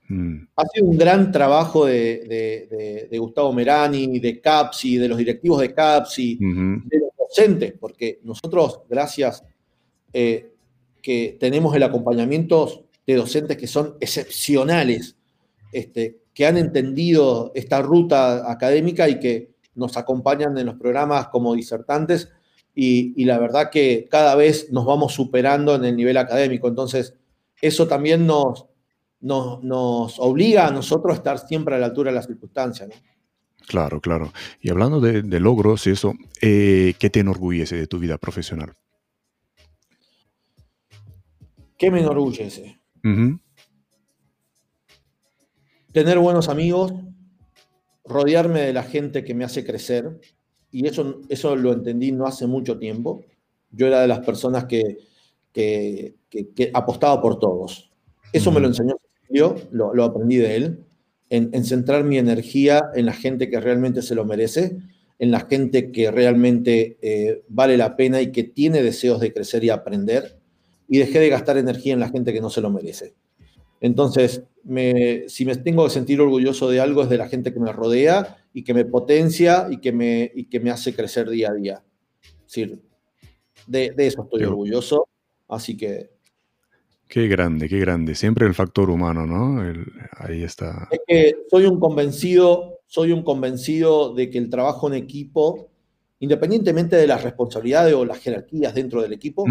Mm. 0.06 0.44
Ha 0.54 0.62
sido 0.66 0.86
un 0.86 0.96
gran 0.96 1.32
trabajo 1.32 1.86
de, 1.86 3.08
Gustavo 3.18 3.52
Merani, 3.52 4.20
de 4.20 4.40
CAPSI, 4.40 4.98
de 4.98 5.08
los 5.08 5.18
directivos 5.18 5.60
de 5.60 5.74
CAPSI, 5.74 6.36
de 6.36 6.98
los 7.00 7.10
docentes, 7.18 7.74
porque 7.80 8.20
nosotros, 8.22 8.82
gracias 8.88 9.42
eh, 10.12 10.52
que 11.02 11.36
tenemos 11.40 11.74
el 11.74 11.82
acompañamiento 11.82 12.81
de 13.06 13.14
docentes 13.14 13.56
que 13.56 13.66
son 13.66 13.96
excepcionales, 14.00 15.16
este, 15.72 16.22
que 16.34 16.46
han 16.46 16.56
entendido 16.56 17.52
esta 17.54 17.82
ruta 17.82 18.50
académica 18.50 19.08
y 19.08 19.18
que 19.18 19.52
nos 19.74 19.96
acompañan 19.96 20.56
en 20.58 20.66
los 20.66 20.76
programas 20.76 21.28
como 21.28 21.54
disertantes 21.54 22.28
y, 22.74 23.24
la 23.24 23.38
verdad 23.38 23.70
que 23.70 24.08
cada 24.10 24.34
vez 24.34 24.72
nos 24.72 24.86
vamos 24.86 25.12
superando 25.12 25.74
en 25.74 25.84
el 25.84 25.96
nivel 25.96 26.16
académico. 26.16 26.68
Entonces, 26.68 27.14
eso 27.60 27.86
también 27.86 28.26
nos, 28.26 28.66
nos, 29.20 30.18
obliga 30.18 30.66
a 30.66 30.70
nosotros 30.70 31.12
a 31.12 31.16
estar 31.16 31.38
siempre 31.38 31.74
a 31.74 31.78
la 31.78 31.86
altura 31.86 32.10
de 32.10 32.16
las 32.16 32.26
circunstancias. 32.26 32.90
Claro, 33.66 34.00
claro. 34.00 34.32
Y 34.60 34.70
hablando 34.70 35.00
de, 35.00 35.22
logros 35.40 35.86
y 35.86 35.90
eso, 35.90 36.14
eh, 36.40 36.94
¿qué 36.98 37.10
te 37.10 37.20
enorgullece 37.20 37.76
de 37.76 37.86
tu 37.86 37.98
vida 37.98 38.18
profesional? 38.18 38.72
¿Qué 41.78 41.90
me 41.90 42.00
enorgullece? 42.00 42.81
Tener 45.92 46.18
buenos 46.18 46.48
amigos, 46.48 46.94
rodearme 48.04 48.62
de 48.62 48.72
la 48.72 48.82
gente 48.82 49.24
que 49.24 49.34
me 49.34 49.44
hace 49.44 49.64
crecer, 49.64 50.20
y 50.70 50.86
eso, 50.86 51.20
eso 51.28 51.54
lo 51.54 51.72
entendí 51.72 52.12
no 52.12 52.26
hace 52.26 52.46
mucho 52.46 52.78
tiempo. 52.78 53.24
Yo 53.70 53.86
era 53.86 54.00
de 54.00 54.08
las 54.08 54.20
personas 54.20 54.64
que, 54.64 54.98
que, 55.52 56.14
apostaba 56.72 57.20
por 57.20 57.38
todos. 57.38 57.90
Eso 58.32 58.50
me 58.50 58.60
lo 58.60 58.68
enseñó 58.68 58.96
yo, 59.32 59.56
lo, 59.70 59.94
lo 59.94 60.04
aprendí 60.04 60.36
de 60.36 60.56
él, 60.56 60.84
en, 61.30 61.64
centrar 61.64 62.04
mi 62.04 62.18
energía 62.18 62.90
en 62.94 63.06
la 63.06 63.14
gente 63.14 63.48
que 63.48 63.58
realmente 63.58 64.02
se 64.02 64.14
lo 64.14 64.26
merece, 64.26 64.76
en 65.18 65.30
la 65.30 65.40
gente 65.40 65.90
que 65.90 66.10
realmente 66.10 66.98
eh, 67.00 67.42
vale 67.48 67.78
la 67.78 67.96
pena 67.96 68.20
y 68.20 68.32
que 68.32 68.44
tiene 68.44 68.82
deseos 68.82 69.20
de 69.20 69.32
crecer 69.32 69.64
y 69.64 69.70
aprender, 69.70 70.38
y 70.92 70.98
dejé 70.98 71.20
de 71.20 71.30
gastar 71.30 71.56
energía 71.56 71.94
en 71.94 72.00
la 72.00 72.10
gente 72.10 72.34
que 72.34 72.42
no 72.42 72.50
se 72.50 72.60
lo 72.60 72.70
merece. 72.70 73.14
Entonces, 73.80 74.42
si 75.26 75.46
me 75.46 75.56
tengo 75.56 75.84
que 75.84 75.90
sentir 75.90 76.20
orgulloso 76.20 76.68
de 76.68 76.80
algo 76.80 77.02
es 77.02 77.08
de 77.08 77.16
la 77.16 77.30
gente 77.30 77.54
que 77.54 77.60
me 77.60 77.72
rodea 77.72 78.44
y 78.52 78.62
que 78.62 78.74
me 78.74 78.84
potencia 78.84 79.68
y 79.70 79.78
que 79.78 79.90
me, 79.90 80.30
y 80.34 80.50
que 80.50 80.60
me 80.60 80.70
hace 80.70 80.94
crecer 80.94 81.30
día 81.30 81.48
a 81.48 81.54
día. 81.54 81.82
Es 82.46 82.68
de, 83.66 83.94
eso 83.96 84.24
estoy 84.24 84.44
orgulloso. 84.44 85.08
Así 85.48 85.78
que... 85.78 86.10
Qué 87.08 87.26
grande, 87.26 87.70
qué 87.70 87.78
grande. 87.78 88.14
Siempre 88.14 88.46
el 88.46 88.52
factor 88.52 88.90
humano, 88.90 89.26
¿no? 89.26 89.62
ahí 90.18 90.42
está. 90.42 90.88
Es 90.90 91.00
que 91.06 91.36
soy 91.50 91.64
un 91.64 91.80
convencido, 91.80 92.80
soy 92.86 93.12
un 93.12 93.22
convencido 93.22 94.12
de 94.12 94.28
que 94.28 94.36
el 94.36 94.50
trabajo 94.50 94.88
en 94.88 94.94
equipo, 95.02 95.70
independientemente 96.20 96.96
de 96.96 97.06
las 97.06 97.24
responsabilidades 97.24 97.94
o 97.94 98.04
las 98.04 98.18
jerarquías 98.18 98.74
dentro 98.74 99.00
del 99.00 99.14
equipo, 99.14 99.46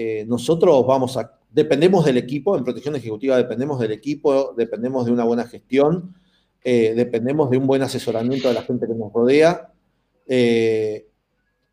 eh, 0.00 0.24
nosotros 0.28 0.86
vamos 0.86 1.16
a 1.16 1.40
dependemos 1.50 2.04
del 2.04 2.18
equipo, 2.18 2.56
en 2.56 2.62
protección 2.62 2.94
ejecutiva 2.94 3.36
dependemos 3.36 3.80
del 3.80 3.90
equipo, 3.90 4.54
dependemos 4.56 5.06
de 5.06 5.10
una 5.10 5.24
buena 5.24 5.44
gestión, 5.48 6.14
eh, 6.62 6.94
dependemos 6.94 7.50
de 7.50 7.56
un 7.56 7.66
buen 7.66 7.82
asesoramiento 7.82 8.46
de 8.46 8.54
la 8.54 8.62
gente 8.62 8.86
que 8.86 8.94
nos 8.94 9.12
rodea, 9.12 9.72
eh, 10.28 11.08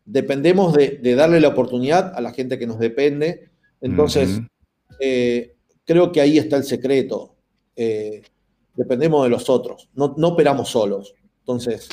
dependemos 0.04 0.74
de, 0.74 1.14
darle 1.14 1.40
la 1.40 1.46
oportunidad 1.46 2.14
a 2.16 2.20
la 2.20 2.32
gente 2.32 2.58
que 2.58 2.66
nos 2.66 2.80
depende. 2.80 3.48
Entonces, 3.80 4.40
creo 5.84 6.10
que 6.10 6.20
ahí 6.20 6.38
está 6.38 6.56
el 6.56 6.64
secreto. 6.64 7.36
dependemos 7.76 9.22
de 9.22 9.30
los 9.30 9.48
otros, 9.48 9.88
no, 9.94 10.06
operamos 10.06 10.68
solos. 10.68 11.14
Entonces, 11.42 11.88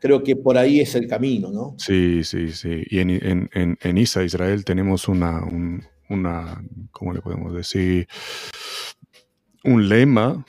creo 0.00 0.22
que 0.22 0.34
por 0.34 0.58
ahí 0.58 0.80
es 0.80 0.94
el 0.94 1.06
camino, 1.06 1.50
¿no? 1.50 1.74
Sí, 1.78 2.24
sí, 2.24 2.50
sí. 2.52 2.82
Y 2.88 2.98
en, 2.98 3.98
ISA, 3.98 4.24
Israel, 4.24 4.64
tenemos 4.64 5.06
una, 5.08 5.42
una, 6.08 6.64
¿cómo 6.90 7.12
le 7.12 7.20
podemos 7.20 7.54
decir? 7.54 8.08
Un 9.62 9.88
lema, 9.88 10.44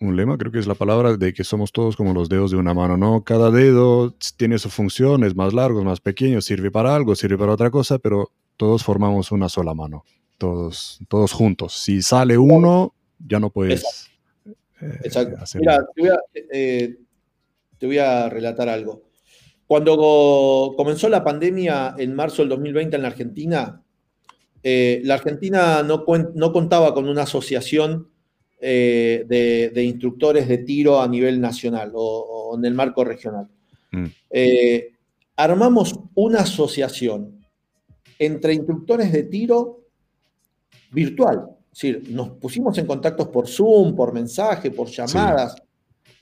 un 0.00 0.16
lema 0.16 0.36
creo 0.36 0.52
que 0.52 0.58
es 0.58 0.66
la 0.66 0.74
palabra 0.74 1.16
de 1.16 1.32
que 1.32 1.42
somos 1.42 1.72
todos 1.72 1.96
como 1.96 2.12
los 2.12 2.28
dedos 2.28 2.50
de 2.50 2.58
una 2.58 2.74
mano, 2.74 2.96
¿no? 2.96 3.24
Cada 3.24 3.50
dedo 3.50 4.14
tiene 4.36 4.58
su 4.58 4.68
función, 4.68 5.24
es 5.24 5.34
más 5.34 5.54
largo, 5.54 5.80
es 5.80 5.86
más 5.86 6.00
pequeño, 6.00 6.40
sirve 6.42 6.70
para 6.70 6.94
algo, 6.94 7.14
sirve 7.14 7.38
para 7.38 7.52
otra 7.52 7.70
cosa, 7.70 7.98
pero 7.98 8.30
todos 8.56 8.84
formamos 8.84 9.32
una 9.32 9.48
sola 9.48 9.74
mano, 9.74 10.04
todos, 10.36 11.00
todos 11.08 11.32
juntos. 11.32 11.72
Si 11.82 12.02
sale 12.02 12.36
uno, 12.36 12.94
ya 13.18 13.40
no 13.40 13.50
puedes... 13.50 14.08
Exacto. 15.04 15.36
Eh, 15.36 15.58
Mira, 15.60 15.78
te 15.94 16.00
voy, 16.00 16.10
a, 16.10 16.16
eh, 16.52 16.96
te 17.82 17.86
voy 17.88 17.98
a 17.98 18.28
relatar 18.28 18.68
algo. 18.68 19.02
Cuando 19.66 20.72
comenzó 20.76 21.08
la 21.08 21.24
pandemia 21.24 21.96
en 21.98 22.14
marzo 22.14 22.42
del 22.42 22.50
2020 22.50 22.94
en 22.94 23.02
la 23.02 23.08
Argentina, 23.08 23.82
eh, 24.62 25.00
la 25.02 25.14
Argentina 25.14 25.82
no, 25.82 26.04
contaba 26.04 26.94
con 26.94 27.08
una 27.08 27.22
asociación 27.22 28.08
eh, 28.60 29.24
de, 29.26 29.82
instructores 29.82 30.46
de 30.46 30.58
tiro 30.58 31.02
a 31.02 31.08
nivel 31.08 31.40
nacional 31.40 31.90
o, 31.92 32.54
en 32.56 32.64
el 32.66 32.74
marco 32.74 33.02
regional. 33.02 33.48
Mm. 33.90 34.04
Eh, 34.30 34.92
armamos 35.34 35.92
una 36.14 36.42
asociación 36.42 37.44
entre 38.16 38.54
instructores 38.54 39.10
de 39.10 39.24
tiro 39.24 39.80
virtual. 40.92 41.48
Es 41.72 41.80
decir, 41.80 42.14
nos 42.14 42.28
pusimos 42.30 42.78
en 42.78 42.86
contactos 42.86 43.26
por 43.26 43.48
Zoom, 43.48 43.96
por 43.96 44.12
mensaje, 44.12 44.70
por 44.70 44.86
llamadas. 44.86 45.56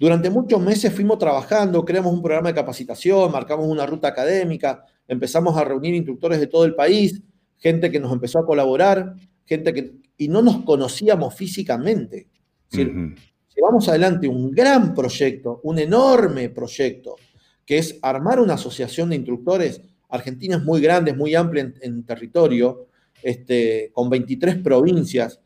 Durante 0.00 0.30
muchos 0.30 0.60
meses 0.60 0.92
fuimos 0.92 1.18
trabajando, 1.18 1.84
creamos 1.84 2.12
un 2.12 2.22
programa 2.22 2.48
de 2.48 2.54
capacitación, 2.56 3.30
marcamos 3.30 3.68
una 3.68 3.86
ruta 3.86 4.08
académica, 4.08 4.84
empezamos 5.06 5.56
a 5.56 5.62
reunir 5.62 5.94
instructores 5.94 6.40
de 6.40 6.48
todo 6.48 6.64
el 6.64 6.74
país 6.74 7.22
gente 7.60 7.90
que 7.90 8.00
nos 8.00 8.12
empezó 8.12 8.40
a 8.40 8.46
colaborar, 8.46 9.14
gente 9.44 9.72
que... 9.72 9.92
y 10.16 10.28
no 10.28 10.42
nos 10.42 10.64
conocíamos 10.64 11.34
físicamente. 11.34 12.26
llevamos 12.72 13.88
adelante 13.88 14.26
un 14.26 14.50
gran 14.50 14.94
proyecto, 14.94 15.60
un 15.64 15.78
enorme 15.78 16.48
proyecto, 16.48 17.16
que 17.64 17.78
es 17.78 17.98
armar 18.02 18.40
una 18.40 18.54
asociación 18.54 19.10
de 19.10 19.16
instructores. 19.16 19.82
Argentina 20.08 20.56
es 20.56 20.64
muy 20.64 20.80
grande, 20.80 21.12
es 21.12 21.16
muy 21.16 21.34
amplia 21.34 21.72
en, 21.80 22.04
territorio, 22.04 22.86
este, 23.22 23.90
con 23.92 24.08
23 24.08 24.58
provincias. 24.58 25.40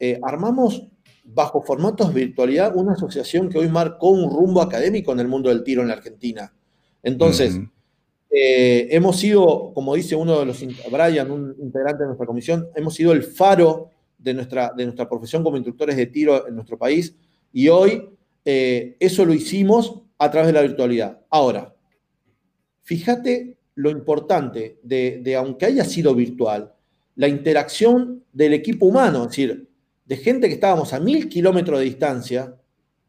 Eh, 0.00 0.18
armamos 0.22 0.88
bajo 1.34 1.62
formatos 1.62 2.14
de 2.14 2.26
virtualidad 2.26 2.74
una 2.76 2.92
asociación 2.92 3.48
que 3.48 3.58
hoy 3.58 3.68
marcó 3.68 4.10
un 4.10 4.30
rumbo 4.30 4.62
académico 4.62 5.12
en 5.12 5.20
el 5.20 5.28
mundo 5.28 5.48
del 5.48 5.62
tiro 5.62 5.82
en 5.82 5.88
la 5.88 5.94
Argentina. 5.94 6.52
Entonces, 7.02 7.60
eh, 8.30 8.88
hemos 8.90 9.18
sido, 9.18 9.72
como 9.74 9.94
dice 9.94 10.16
uno 10.16 10.40
de 10.40 10.46
los, 10.46 10.64
Brian, 10.90 11.30
un 11.30 11.54
integrante 11.60 12.02
de 12.02 12.08
nuestra 12.08 12.26
comisión, 12.26 12.68
hemos 12.74 12.94
sido 12.94 13.12
el 13.12 13.22
faro 13.22 13.90
de 14.18 14.34
nuestra, 14.34 14.72
de 14.76 14.84
nuestra 14.84 15.08
profesión 15.08 15.42
como 15.42 15.56
instructores 15.56 15.96
de 15.96 16.06
tiro 16.06 16.46
en 16.48 16.54
nuestro 16.54 16.76
país 16.76 17.14
y 17.52 17.68
hoy 17.68 18.08
eh, 18.44 18.96
eso 18.98 19.24
lo 19.24 19.32
hicimos 19.32 20.02
a 20.18 20.30
través 20.30 20.48
de 20.48 20.52
la 20.54 20.62
virtualidad. 20.62 21.20
Ahora, 21.30 21.74
fíjate 22.82 23.56
lo 23.74 23.90
importante 23.90 24.80
de, 24.82 25.36
aunque 25.36 25.66
haya 25.66 25.84
sido 25.84 26.14
virtual, 26.14 26.72
la 27.14 27.28
interacción 27.28 28.24
del 28.32 28.54
equipo 28.54 28.86
humano, 28.86 29.22
es 29.22 29.28
decir, 29.28 29.67
de 30.08 30.16
gente 30.16 30.48
que 30.48 30.54
estábamos 30.54 30.92
a 30.94 31.00
mil 31.00 31.28
kilómetros 31.28 31.78
de 31.78 31.84
distancia, 31.84 32.56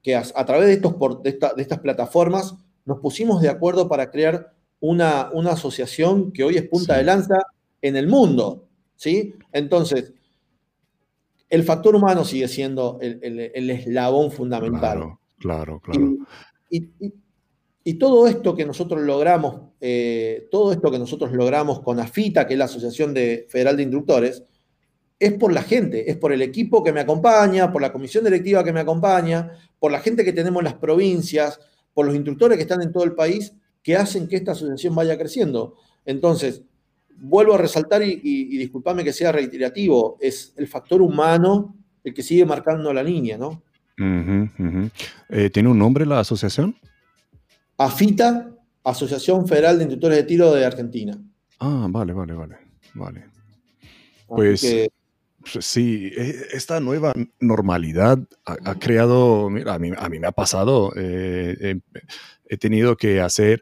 que 0.04 0.16
a, 0.16 0.46
través 0.46 0.68
de, 0.68 0.74
estos, 0.74 0.96
de, 1.24 1.32
de 1.32 1.62
estas 1.62 1.80
plataformas 1.80 2.56
nos 2.86 3.00
pusimos 3.00 3.42
de 3.42 3.50
acuerdo 3.50 3.88
para 3.88 4.12
crear 4.12 4.54
una, 4.82 5.30
una 5.34 5.52
asociación 5.52 6.32
que 6.32 6.44
hoy 6.44 6.58
es 6.58 6.68
punta 6.68 6.98
de 6.98 7.04
lanza 7.04 7.38
en 7.82 7.96
el 7.96 8.08
mundo. 8.08 8.68
¿sí? 8.96 9.34
Entonces, 9.54 10.14
el 11.50 11.64
factor 11.64 11.96
humano 11.96 12.26
sigue 12.26 12.48
siendo 12.48 13.00
el, 13.02 13.70
eslabón 13.70 14.32
fundamental. 14.32 15.18
Claro, 15.38 15.80
claro, 15.82 16.18
Y, 16.70 16.90
Y 17.84 17.94
todo 17.96 18.28
esto 18.28 18.56
que 18.56 18.66
nosotros 18.66 19.02
logramos, 19.02 19.62
eh, 19.80 20.48
todo 20.52 20.74
esto 20.74 20.92
que 20.92 21.00
nosotros 21.00 21.32
logramos 21.32 21.82
con 21.82 22.00
AFITA, 22.00 22.46
que 22.46 22.54
es 22.54 22.60
la 22.60 22.66
Asociación 22.66 23.14
de 23.14 23.48
Federal 23.50 23.78
de 23.78 23.84
Instructores, 23.84 24.44
es 25.20 25.34
por 25.34 25.52
la 25.52 25.64
gente, 25.64 26.10
es 26.10 26.16
por 26.18 26.32
el 26.32 26.42
equipo 26.42 26.82
que 26.82 26.94
me 26.94 27.02
acompaña, 27.02 27.72
por 27.72 27.82
la 27.82 27.92
comisión 27.92 28.24
directiva 28.24 28.64
que 28.64 28.72
me 28.72 28.80
acompaña, 28.80 29.52
por 29.78 29.92
la 29.92 30.00
gente 30.00 30.24
que 30.24 30.32
tenemos 30.32 30.62
en 30.62 30.66
las 30.66 30.76
provincias, 30.76 31.60
por 31.94 32.06
los 32.06 32.16
instructores 32.16 32.58
que 32.58 32.62
están 32.64 32.82
en 32.82 32.94
todo 32.94 33.04
el 33.04 33.14
país, 33.14 33.54
que 33.84 33.98
hacen 33.98 34.28
que 34.28 34.38
esta 34.38 34.54
asociación 34.54 34.96
vaya 34.96 35.18
creciendo. 35.18 35.76
Entonces, 36.06 36.64
vuelvo 37.18 37.56
a 37.56 37.58
resaltar 37.58 38.02
y, 38.02 38.58
disculpame 38.58 39.04
que 39.04 39.12
sea 39.12 39.34
reiterativo, 39.34 40.18
es 40.22 40.54
el 40.56 40.68
factor 40.68 41.02
humano 41.02 41.76
el 42.02 42.14
que 42.14 42.24
sigue 42.24 42.46
marcando 42.46 42.94
la 42.94 43.04
línea, 43.04 43.38
¿no? 43.38 43.62
Eh, 45.28 45.50
¿Tiene 45.50 45.68
un 45.68 45.78
nombre 45.78 46.06
la 46.06 46.22
asociación? 46.22 46.78
AFITA, 47.78 48.52
Asociación 48.86 49.46
Federal 49.46 49.78
de 49.78 49.84
Instructores 49.84 50.18
de 50.18 50.24
Tiro 50.24 50.54
de 50.54 50.66
Argentina. 50.66 51.22
Ah, 51.60 51.88
vale, 51.90 52.14
vale, 52.14 52.34
vale. 52.34 52.56
vale. 52.94 53.26
Pues 54.26 54.64
sí, 55.60 56.12
e, 56.16 56.48
esta 56.54 56.80
nueva 56.80 57.14
normalidad 57.40 58.20
ha, 58.46 58.76
creado, 58.76 59.50
mira, 59.50 59.76
a 59.76 59.80
mí, 59.80 59.92
a 59.98 60.10
mí, 60.10 60.20
me 60.20 60.28
ha 60.28 60.32
pasado, 60.32 60.92
eh, 60.96 61.80
he 62.46 62.58
tenido 62.58 62.98
que 62.98 63.22
hacer, 63.22 63.62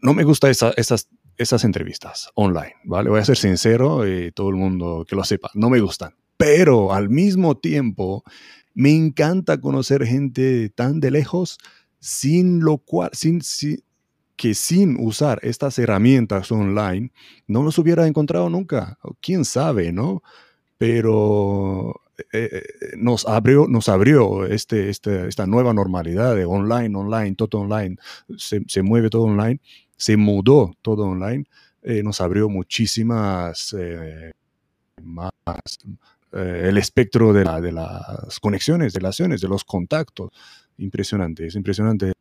no 0.00 0.14
me 0.14 0.24
gustan 0.24 0.50
esas, 0.50 1.08
esas 1.36 1.64
entrevistas 1.64 2.30
online, 2.34 2.74
¿vale? 2.84 3.10
Voy 3.10 3.20
a 3.20 3.24
ser 3.24 3.36
sincero, 3.36 4.06
y 4.06 4.32
todo 4.32 4.50
el 4.50 4.56
mundo 4.56 5.04
que 5.08 5.16
lo 5.16 5.24
sepa, 5.24 5.50
no 5.54 5.70
me 5.70 5.80
gustan. 5.80 6.14
Pero 6.36 6.92
al 6.92 7.08
mismo 7.08 7.56
tiempo, 7.56 8.24
me 8.74 8.94
encanta 8.94 9.60
conocer 9.60 10.04
gente 10.04 10.68
tan 10.70 11.00
de 11.00 11.10
lejos, 11.10 11.58
sin 12.00 12.60
lo 12.60 12.78
cual, 12.78 13.10
sin, 13.12 13.40
que 14.36 14.54
sin 14.54 14.96
usar 15.00 15.38
estas 15.42 15.78
herramientas 15.78 16.50
online, 16.50 17.12
no 17.46 17.62
los 17.62 17.78
hubiera 17.78 18.06
encontrado 18.06 18.50
nunca. 18.50 18.98
¿Quién 19.20 19.44
sabe, 19.44 19.92
no? 19.92 20.22
Pero 20.78 21.94
eh, 22.16 22.22
eh, 22.32 22.62
nos 22.96 23.26
abrió, 23.26 23.66
nos 23.68 23.88
abrió 23.88 24.46
este, 24.46 24.88
este, 24.88 25.26
esta 25.26 25.46
nueva 25.46 25.74
normalidad 25.74 26.36
de 26.36 26.44
online, 26.44 26.96
online, 26.96 27.34
todo 27.34 27.58
online, 27.58 27.96
se, 28.36 28.82
mueve 28.82 29.10
todo 29.10 29.22
online, 29.22 29.60
se 29.96 30.16
mudó 30.16 30.74
todo 30.80 31.06
online, 31.06 31.44
eh, 31.82 32.02
nos 32.04 32.20
abrió 32.20 32.48
muchísimas 32.48 33.74
más 35.02 35.32
el 36.32 36.78
espectro 36.78 37.32
de, 37.32 37.44
de, 37.60 37.72
las 37.72 38.40
conexiones, 38.40 38.92
de 38.92 39.00
las 39.00 39.16
de 39.18 39.48
los 39.48 39.64
contactos. 39.64 40.30
Impresionante, 40.76 41.46
es 41.46 41.54
impresionante 41.54 42.12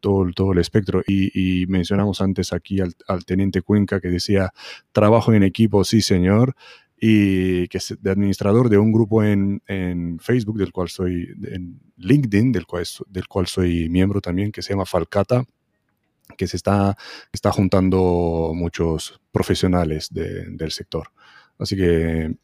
todo, 0.00 0.30
todo 0.34 0.52
el 0.52 0.58
espectro. 0.58 1.02
Y, 1.06 1.66
mencionamos 1.68 2.20
antes 2.20 2.52
aquí 2.52 2.80
al, 2.80 3.24
teniente 3.24 3.62
Cuenca 3.62 4.00
que 4.00 4.08
decía, 4.08 4.52
trabajo 4.92 5.32
en 5.32 5.44
equipo, 5.44 5.84
sí 5.84 6.00
señor, 6.00 6.56
y 7.00 7.68
que 7.68 7.78
es 7.78 7.96
de 8.00 8.10
administrador 8.10 8.68
de 8.68 8.78
un 8.78 8.92
grupo 8.92 9.22
en, 9.22 9.62
en, 9.66 10.18
Facebook, 10.18 10.58
del 10.58 10.72
cual 10.72 10.88
soy, 10.88 11.28
en 11.44 11.80
LinkedIn, 11.96 12.52
del 12.52 12.66
cual, 12.66 12.84
del 13.08 13.28
cual 13.28 13.46
soy 13.46 13.88
miembro 13.88 14.20
también, 14.20 14.50
que 14.50 14.62
se 14.62 14.72
llama 14.72 14.84
Falcata, 14.84 15.44
que 16.36 16.46
se 16.46 16.56
está, 16.56 16.96
está 17.32 17.52
juntando 17.52 18.52
muchos 18.54 19.20
profesionales 19.30 20.08
del 20.10 20.70
sector. 20.72 21.08
Así 21.58 21.76
que 21.76 22.34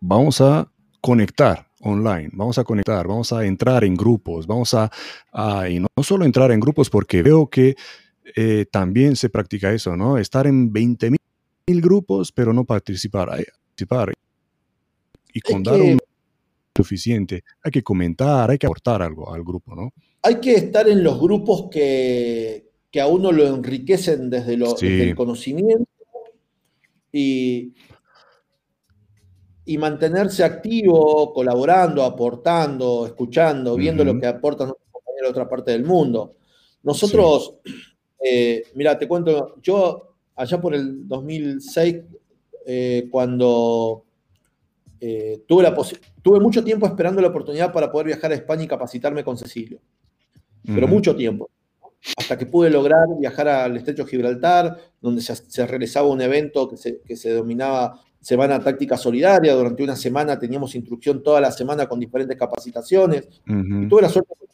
vamos 0.00 0.40
a 0.40 0.70
conectar 1.00 1.68
online, 1.80 2.30
vamos 2.32 2.58
a 2.58 2.64
conectar, 2.64 3.06
vamos 3.06 3.32
a 3.32 3.44
entrar 3.44 3.84
en 3.84 3.94
grupos, 3.94 4.46
vamos 4.46 4.74
a, 4.74 4.90
y 5.68 5.80
no 5.80 5.88
solo 6.02 6.24
entrar 6.24 6.50
en 6.50 6.60
grupos, 6.60 6.88
porque 6.90 7.22
veo 7.22 7.48
que 7.48 7.76
eh, 8.36 8.66
también 8.70 9.16
se 9.16 9.28
practica 9.28 9.72
eso, 9.72 9.96
¿no? 9.96 10.16
Estar 10.16 10.46
en 10.46 10.72
20.000 10.72 11.16
mil 11.66 11.80
grupos, 11.80 12.32
pero 12.32 12.52
no 12.52 12.64
participar. 12.64 13.28
participar. 13.28 14.12
Y 15.32 15.40
con 15.40 15.62
dar 15.62 15.80
un 15.80 15.98
suficiente, 16.76 17.44
hay 17.62 17.70
que 17.70 17.82
comentar, 17.82 18.50
hay 18.50 18.58
que 18.58 18.66
aportar 18.66 19.02
algo 19.02 19.32
al 19.32 19.42
grupo, 19.42 19.74
¿no? 19.74 19.92
Hay 20.22 20.40
que 20.40 20.54
estar 20.54 20.88
en 20.88 21.02
los 21.04 21.20
grupos 21.20 21.68
que, 21.70 22.70
a 23.00 23.06
uno 23.06 23.32
lo 23.32 23.46
enriquecen 23.46 24.30
desde, 24.30 24.56
lo, 24.56 24.76
el 24.80 25.14
conocimiento 25.14 25.90
y, 27.12 27.74
y 29.64 29.78
mantenerse 29.78 30.44
activo, 30.44 31.32
colaborando, 31.32 32.02
aportando, 32.02 33.06
escuchando, 33.06 33.76
viendo 33.76 34.04
lo 34.04 34.18
que 34.18 34.26
aportan 34.26 34.70
otros 34.70 34.88
compañeros 34.90 35.28
de 35.28 35.30
otra 35.30 35.48
parte 35.48 35.70
del 35.72 35.84
mundo. 35.84 36.36
Nosotros, 36.82 37.56
eh, 38.22 38.64
mira, 38.74 38.98
te 38.98 39.08
cuento, 39.08 39.56
yo 39.62 40.13
allá 40.36 40.60
por 40.60 40.74
el 40.74 41.06
2006, 41.06 41.96
eh, 42.66 43.08
cuando 43.10 44.04
eh, 45.00 45.42
tuve, 45.46 45.62
la 45.62 45.74
tuve 46.22 46.40
mucho 46.40 46.64
tiempo 46.64 46.86
esperando 46.86 47.20
la 47.20 47.28
oportunidad 47.28 47.72
para 47.72 47.90
poder 47.92 48.08
viajar 48.08 48.32
a 48.32 48.34
España 48.34 48.64
y 48.64 48.68
capacitarme 48.68 49.22
con 49.24 49.36
Cecilio. 49.36 49.80
Pero 50.64 50.88
mucho 50.88 51.14
tiempo. 51.14 51.50
Hasta 52.16 52.38
que 52.38 52.46
pude 52.46 52.70
lograr 52.70 53.06
viajar 53.18 53.48
al 53.48 53.76
Estrecho 53.76 54.06
Gibraltar, 54.06 54.78
donde 55.00 55.20
se, 55.20 55.66
realizaba 55.66 56.08
un 56.08 56.22
evento 56.22 56.68
que 56.68 56.78
se, 56.78 57.00
que 57.02 57.16
se 57.16 57.30
denominaba 57.30 58.00
Semana 58.18 58.58
Táctica 58.58 58.96
Solidaria. 58.96 59.54
Durante 59.54 59.82
una 59.82 59.94
semana 59.94 60.38
teníamos 60.38 60.74
instrucción 60.74 61.22
toda 61.22 61.42
la 61.42 61.50
semana 61.50 61.86
con 61.86 62.00
diferentes 62.00 62.38
capacitaciones. 62.38 63.28
y 63.46 63.88
tuve 63.88 64.02
la 64.02 64.08
suerte 64.08 64.32
de 64.38 64.44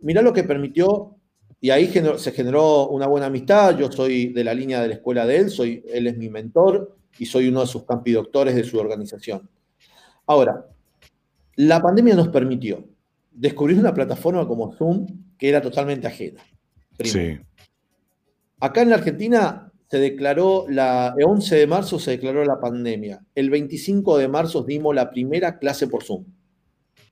Mirá 0.00 0.22
lo 0.22 0.32
que 0.32 0.44
permitió 0.44 1.17
y 1.60 1.70
ahí 1.70 1.92
se 2.18 2.32
generó 2.32 2.88
una 2.88 3.06
buena 3.06 3.26
amistad. 3.26 3.76
Yo 3.76 3.90
soy 3.90 4.32
de 4.32 4.44
la 4.44 4.54
línea 4.54 4.80
de 4.80 4.88
la 4.88 4.94
escuela 4.94 5.26
de 5.26 5.36
él, 5.38 5.50
soy, 5.50 5.84
él 5.92 6.06
es 6.06 6.16
mi 6.16 6.28
mentor 6.28 6.96
y 7.18 7.26
soy 7.26 7.48
uno 7.48 7.62
de 7.62 7.66
sus 7.66 7.84
campidoctores 7.84 8.54
de 8.54 8.64
su 8.64 8.78
organización. 8.78 9.48
Ahora, 10.26 10.66
la 11.56 11.82
pandemia 11.82 12.14
nos 12.14 12.28
permitió 12.28 12.84
descubrir 13.32 13.78
una 13.78 13.92
plataforma 13.92 14.46
como 14.46 14.72
Zoom 14.72 15.06
que 15.36 15.48
era 15.48 15.60
totalmente 15.60 16.06
ajena. 16.06 16.42
Sí. 17.02 17.38
Acá 18.60 18.82
en 18.82 18.90
la 18.90 18.96
Argentina 18.96 19.72
se 19.90 19.98
declaró, 19.98 20.66
la, 20.68 21.14
el 21.16 21.24
11 21.24 21.56
de 21.56 21.66
marzo 21.66 21.98
se 21.98 22.12
declaró 22.12 22.44
la 22.44 22.60
pandemia. 22.60 23.24
El 23.34 23.50
25 23.50 24.18
de 24.18 24.28
marzo 24.28 24.62
dimos 24.62 24.94
la 24.94 25.10
primera 25.10 25.58
clase 25.58 25.86
por 25.88 26.04
Zoom. 26.04 26.24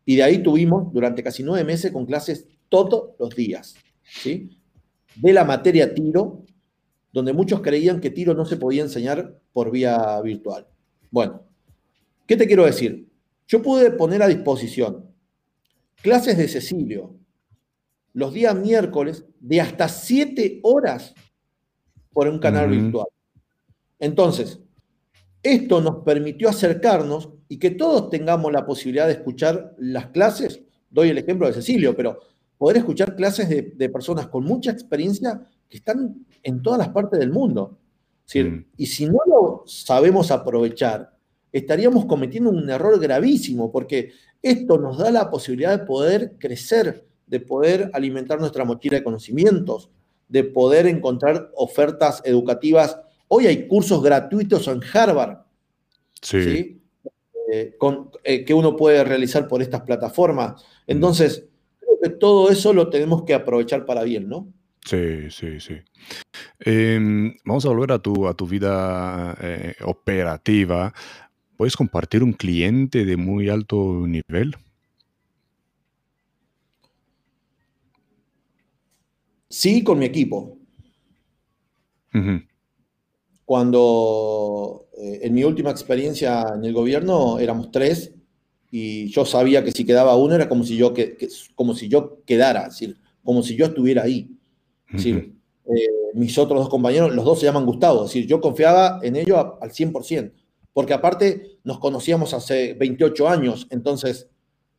Y 0.04 0.16
de 0.16 0.22
ahí 0.22 0.38
tuvimos 0.42 0.92
durante 0.92 1.22
casi 1.22 1.42
nueve 1.42 1.64
meses 1.64 1.90
con 1.90 2.06
clases 2.06 2.46
todos 2.68 3.14
los 3.18 3.34
días. 3.34 3.74
¿Sí? 4.08 4.58
de 5.16 5.32
la 5.32 5.44
materia 5.44 5.94
tiro, 5.94 6.44
donde 7.12 7.32
muchos 7.32 7.60
creían 7.60 8.00
que 8.00 8.10
tiro 8.10 8.34
no 8.34 8.44
se 8.44 8.56
podía 8.56 8.82
enseñar 8.82 9.38
por 9.52 9.70
vía 9.70 10.20
virtual. 10.20 10.66
Bueno, 11.10 11.42
¿qué 12.26 12.36
te 12.36 12.46
quiero 12.46 12.66
decir? 12.66 13.08
Yo 13.48 13.62
pude 13.62 13.90
poner 13.92 14.22
a 14.22 14.28
disposición 14.28 15.06
clases 16.02 16.36
de 16.36 16.48
Cecilio 16.48 17.16
los 18.12 18.32
días 18.32 18.54
miércoles 18.54 19.24
de 19.40 19.60
hasta 19.60 19.88
siete 19.88 20.60
horas 20.62 21.14
por 22.12 22.28
un 22.28 22.38
canal 22.38 22.70
virtual. 22.70 23.06
Entonces, 23.98 24.60
esto 25.42 25.80
nos 25.80 26.02
permitió 26.04 26.48
acercarnos 26.48 27.30
y 27.48 27.58
que 27.58 27.70
todos 27.70 28.10
tengamos 28.10 28.52
la 28.52 28.66
posibilidad 28.66 29.06
de 29.06 29.12
escuchar 29.12 29.74
las 29.78 30.06
clases. 30.06 30.62
Doy 30.90 31.10
el 31.10 31.18
ejemplo 31.18 31.46
de 31.46 31.52
Cecilio, 31.52 31.94
pero 31.94 32.20
poder 32.58 32.78
escuchar 32.78 33.16
clases 33.16 33.48
de, 33.48 33.88
personas 33.88 34.28
con 34.28 34.44
mucha 34.44 34.70
experiencia 34.70 35.42
que 35.68 35.78
están 35.78 36.26
en 36.42 36.62
todas 36.62 36.78
las 36.78 36.88
partes 36.88 37.18
del 37.18 37.30
mundo. 37.30 37.78
Mm. 38.34 38.64
Y 38.76 38.86
si 38.86 39.06
no 39.06 39.18
lo 39.26 39.64
sabemos 39.66 40.30
aprovechar, 40.30 41.16
estaríamos 41.52 42.06
cometiendo 42.06 42.50
un 42.50 42.68
error 42.68 42.98
gravísimo, 42.98 43.70
porque 43.70 44.12
esto 44.42 44.78
nos 44.78 44.98
da 44.98 45.10
la 45.10 45.30
posibilidad 45.30 45.78
de 45.78 45.84
poder 45.84 46.36
crecer, 46.38 47.06
de 47.26 47.40
poder 47.40 47.90
alimentar 47.92 48.38
nuestra 48.38 48.64
mochila 48.64 48.96
de 48.96 49.04
conocimientos, 49.04 49.90
de 50.28 50.44
poder 50.44 50.86
encontrar 50.86 51.50
ofertas 51.54 52.22
educativas. 52.24 52.98
Hoy 53.28 53.46
hay 53.46 53.68
cursos 53.68 54.02
gratuitos 54.02 54.66
en 54.68 54.80
Harvard, 54.92 55.38
sí. 56.20 56.80
Eh, 57.52 57.76
eh, 58.24 58.44
que 58.44 58.54
uno 58.54 58.76
puede 58.76 59.04
realizar 59.04 59.46
por 59.46 59.62
estas 59.62 59.82
plataformas. 59.82 60.64
Entonces, 60.86 61.44
todo 62.20 62.50
eso 62.50 62.72
lo 62.72 62.88
tenemos 62.90 63.24
que 63.24 63.34
aprovechar 63.34 63.84
para 63.84 64.02
bien, 64.02 64.28
¿no? 64.28 64.52
Sí, 64.84 65.30
sí, 65.30 65.58
sí. 65.58 65.74
Em, 66.60 67.34
vamos 67.44 67.66
a 67.66 67.70
volver 67.70 67.92
a 67.92 67.98
tu, 67.98 68.28
a 68.28 68.34
tu 68.34 68.46
vida 68.46 69.36
eh, 69.40 69.74
operativa. 69.84 70.94
¿Puedes 71.56 71.76
compartir 71.76 72.22
un 72.22 72.32
cliente 72.32 73.04
de 73.04 73.16
muy 73.16 73.48
alto 73.48 74.06
nivel? 74.06 74.54
Sí, 79.48 79.82
con 79.82 79.98
mi 79.98 80.06
equipo. 80.06 80.58
Cuando 83.44 84.88
eh, 84.98 85.20
en 85.22 85.34
mi 85.34 85.44
última 85.44 85.70
experiencia 85.70 86.44
en 86.54 86.64
el 86.64 86.72
gobierno 86.72 87.38
éramos 87.38 87.70
tres 87.70 88.14
y 88.70 89.06
yo 89.08 89.24
sabía 89.24 89.64
que 89.64 89.72
si 89.72 89.84
quedaba 89.84 90.16
uno 90.16 90.34
era 90.34 90.48
como 90.48 90.64
si 90.64 90.76
yo, 90.76 90.92
que, 90.92 91.16
como 91.54 91.74
si 91.74 91.88
yo 91.88 92.22
quedara, 92.24 92.66
es 92.66 92.78
decir, 92.78 92.98
como 93.24 93.42
si 93.42 93.56
yo 93.56 93.66
estuviera 93.66 94.02
ahí. 94.02 94.30
Es 94.88 94.96
decir, 94.96 95.34
eh, 95.66 95.88
mis 96.14 96.36
otros 96.38 96.60
dos 96.60 96.68
compañeros, 96.68 97.14
los 97.14 97.24
dos 97.24 97.40
se 97.40 97.46
llaman 97.46 97.66
Gustavo, 97.66 98.04
es 98.04 98.10
decir, 98.12 98.26
yo 98.26 98.40
confiaba 98.40 99.00
en 99.02 99.16
ellos 99.16 99.38
al 99.60 99.70
100%, 99.70 100.32
porque 100.72 100.94
aparte 100.94 101.58
nos 101.64 101.78
conocíamos 101.78 102.34
hace 102.34 102.74
28 102.74 103.28
años, 103.28 103.66
entonces, 103.70 104.28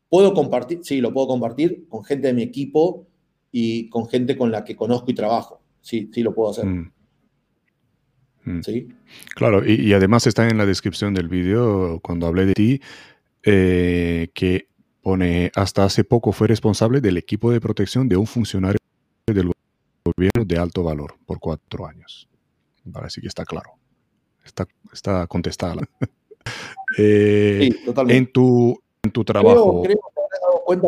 ¿puedo 0.09 0.33
compartir? 0.33 0.79
Sí, 0.83 1.01
lo 1.01 1.13
puedo 1.13 1.27
compartir 1.27 1.87
con 1.89 2.03
gente 2.03 2.27
de 2.27 2.33
mi 2.33 2.43
equipo 2.43 3.07
y 3.51 3.89
con 3.89 4.07
gente 4.07 4.37
con 4.37 4.51
la 4.51 4.63
que 4.63 4.75
conozco 4.75 5.11
y 5.11 5.15
trabajo. 5.15 5.61
Sí, 5.81 6.09
sí 6.13 6.21
lo 6.21 6.33
puedo 6.33 6.51
hacer. 6.51 6.65
Mm. 6.65 6.91
Mm. 8.47 8.61
¿Sí? 8.61 8.87
Claro, 9.35 9.61
y, 9.65 9.93
además 9.93 10.25
está 10.25 10.47
en 10.47 10.57
la 10.57 10.65
descripción 10.65 11.13
del 11.13 11.27
vídeo 11.27 11.99
cuando 12.01 12.27
hablé 12.27 12.45
de 12.45 12.53
ti, 12.53 12.81
eh, 13.49 14.29
que 14.33 14.67
pone, 15.01 15.51
hasta 15.55 15.85
hace 15.85 16.03
poco 16.03 16.33
fue 16.33 16.49
responsable 16.49 16.99
del 16.99 17.15
equipo 17.15 17.49
de 17.49 17.61
protección 17.61 18.09
de 18.09 18.17
un 18.17 18.27
funcionario 18.27 18.77
del 19.25 19.53
gobierno 20.03 20.43
de 20.45 20.57
alto 20.57 20.83
valor 20.83 21.15
por 21.25 21.39
cuatro 21.39 21.87
años. 21.87 22.27
Parece 22.91 23.21
que 23.21 23.27
está 23.27 23.45
claro. 23.45 23.71
Está, 24.43 24.67
está 24.91 25.27
contestada. 25.27 25.81
Eh, 26.97 27.59
sí, 27.63 27.85
totalmente. 27.85 28.17
En 28.17 28.31
tu, 28.31 28.81
en 29.03 29.11
tu 29.11 29.25
trabajo. 29.25 29.81
Creo, 29.83 29.97
que 29.97 30.21
me 30.21 30.23
he 30.23 30.41
dado 30.41 30.63
cuenta 30.63 30.87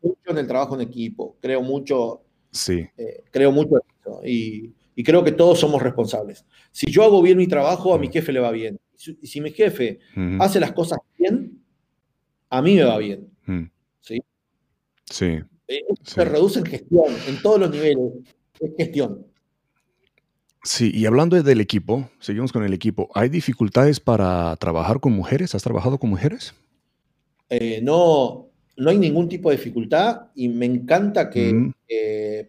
mucho 0.00 0.30
en 0.30 0.38
el 0.38 0.46
trabajo 0.46 0.76
en 0.76 0.82
equipo. 0.82 1.36
Creo 1.40 1.60
mucho. 1.60 2.22
Sí. 2.52 2.86
Eh, 2.96 3.24
creo 3.32 3.50
mucho 3.50 3.74
en 3.74 3.82
eso. 4.00 4.20
Y, 4.24 4.72
y, 4.94 5.02
creo 5.02 5.24
que 5.24 5.32
todos 5.32 5.58
somos 5.58 5.82
responsables. 5.82 6.46
Si 6.70 6.88
yo 6.88 7.02
hago 7.02 7.20
bien 7.20 7.36
mi 7.36 7.48
trabajo, 7.48 7.92
a 7.92 7.98
mi 7.98 8.06
mm. 8.06 8.12
jefe 8.12 8.32
le 8.32 8.38
va 8.38 8.52
bien. 8.52 8.78
Y 9.20 9.26
si, 9.26 9.40
mi 9.40 9.50
jefe 9.50 9.98
hace 10.38 10.60
las 10.60 10.70
cosas 10.70 11.00
bien, 11.18 11.61
a 12.52 12.60
mí 12.60 12.76
me 12.76 12.84
va 12.84 12.98
bien. 12.98 13.30
Mm. 13.46 13.64
¿Sí? 14.00 14.22
Sí. 15.06 15.40
Eh, 15.68 15.84
se 16.02 16.24
reduce 16.24 16.58
en 16.58 16.66
gestión, 16.66 17.06
en 17.26 17.40
todos 17.40 17.58
los 17.58 17.70
niveles 17.70 18.12
es 18.60 18.70
gestión. 18.76 19.26
Sí, 20.62 20.92
y 20.94 21.06
hablando 21.06 21.42
del 21.42 21.60
equipo, 21.62 22.10
seguimos 22.20 22.52
con 22.52 22.62
el 22.62 22.74
equipo. 22.74 23.08
¿Hay 23.14 23.30
dificultades 23.30 24.00
para 24.00 24.54
trabajar 24.56 25.00
con 25.00 25.12
mujeres? 25.12 25.54
¿Has 25.54 25.62
trabajado 25.62 25.98
con 25.98 26.10
mujeres? 26.10 26.54
Eh, 27.48 27.80
no, 27.82 28.50
no 28.76 28.90
hay 28.90 28.98
ningún 28.98 29.30
tipo 29.30 29.50
de 29.50 29.56
dificultad 29.56 30.28
y 30.34 30.48
me 30.48 30.66
encanta 30.66 31.30
que 31.30 31.52
mm. 31.54 31.74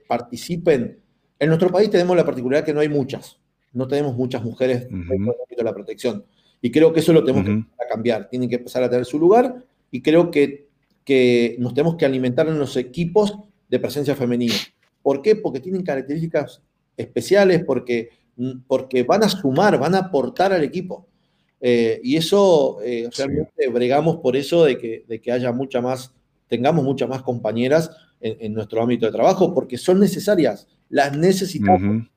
participen. 0.05 0.99
En 1.39 1.47
nuestro 1.47 1.71
país 1.71 1.89
tenemos 1.89 2.15
la 2.17 2.25
particularidad 2.25 2.65
que 2.65 2.73
no 2.73 2.81
hay 2.81 2.89
muchas, 2.89 3.39
no 3.71 3.87
tenemos 3.87 4.15
muchas 4.15 4.43
mujeres 4.43 4.85
en 4.91 5.07
de 5.07 5.63
la 5.63 5.73
protección. 5.73 6.25
Y 6.61 6.71
creo 6.71 6.91
que 6.91 6.99
eso 6.99 7.13
lo 7.13 7.23
tenemos 7.23 7.45
que 7.45 7.87
cambiar. 7.89 8.29
Tienen 8.29 8.49
que 8.49 8.55
empezar 8.55 8.83
a 8.83 8.89
tener 8.89 9.05
su 9.05 9.17
lugar 9.17 9.65
y 9.93 10.01
creo 10.01 10.31
que, 10.31 10.69
que 11.05 11.55
nos 11.59 11.75
tenemos 11.75 11.97
que 11.97 12.05
alimentar 12.05 12.47
en 12.47 12.57
los 12.57 12.75
equipos 12.77 13.37
de 13.69 13.77
presencia 13.77 14.15
femenina. 14.15 14.55
¿Por 15.03 15.21
qué? 15.21 15.35
Porque 15.35 15.59
tienen 15.59 15.83
características 15.83 16.63
especiales, 16.97 17.63
porque, 17.63 18.09
porque 18.65 19.03
van 19.03 19.23
a 19.23 19.29
sumar, 19.29 19.77
van 19.77 19.93
a 19.93 19.99
aportar 19.99 20.51
al 20.51 20.63
equipo. 20.63 21.05
Eh, 21.61 22.01
y 22.03 22.17
eso, 22.17 22.79
eh, 22.81 23.07
realmente 23.15 23.67
bregamos 23.69 24.15
por 24.17 24.35
eso 24.35 24.65
de 24.65 24.79
que, 24.79 25.05
de 25.07 25.21
que 25.21 25.31
haya 25.31 25.51
mucha 25.51 25.79
más, 25.79 26.11
tengamos 26.47 26.83
muchas 26.83 27.07
más 27.07 27.21
compañeras 27.21 27.91
en, 28.19 28.51
nuestro 28.51 28.81
ámbito 28.81 29.05
de 29.05 29.11
trabajo, 29.11 29.53
porque 29.53 29.77
son 29.77 29.99
necesarias, 29.99 30.67
las 30.89 31.15
necesitamos. 31.15 32.07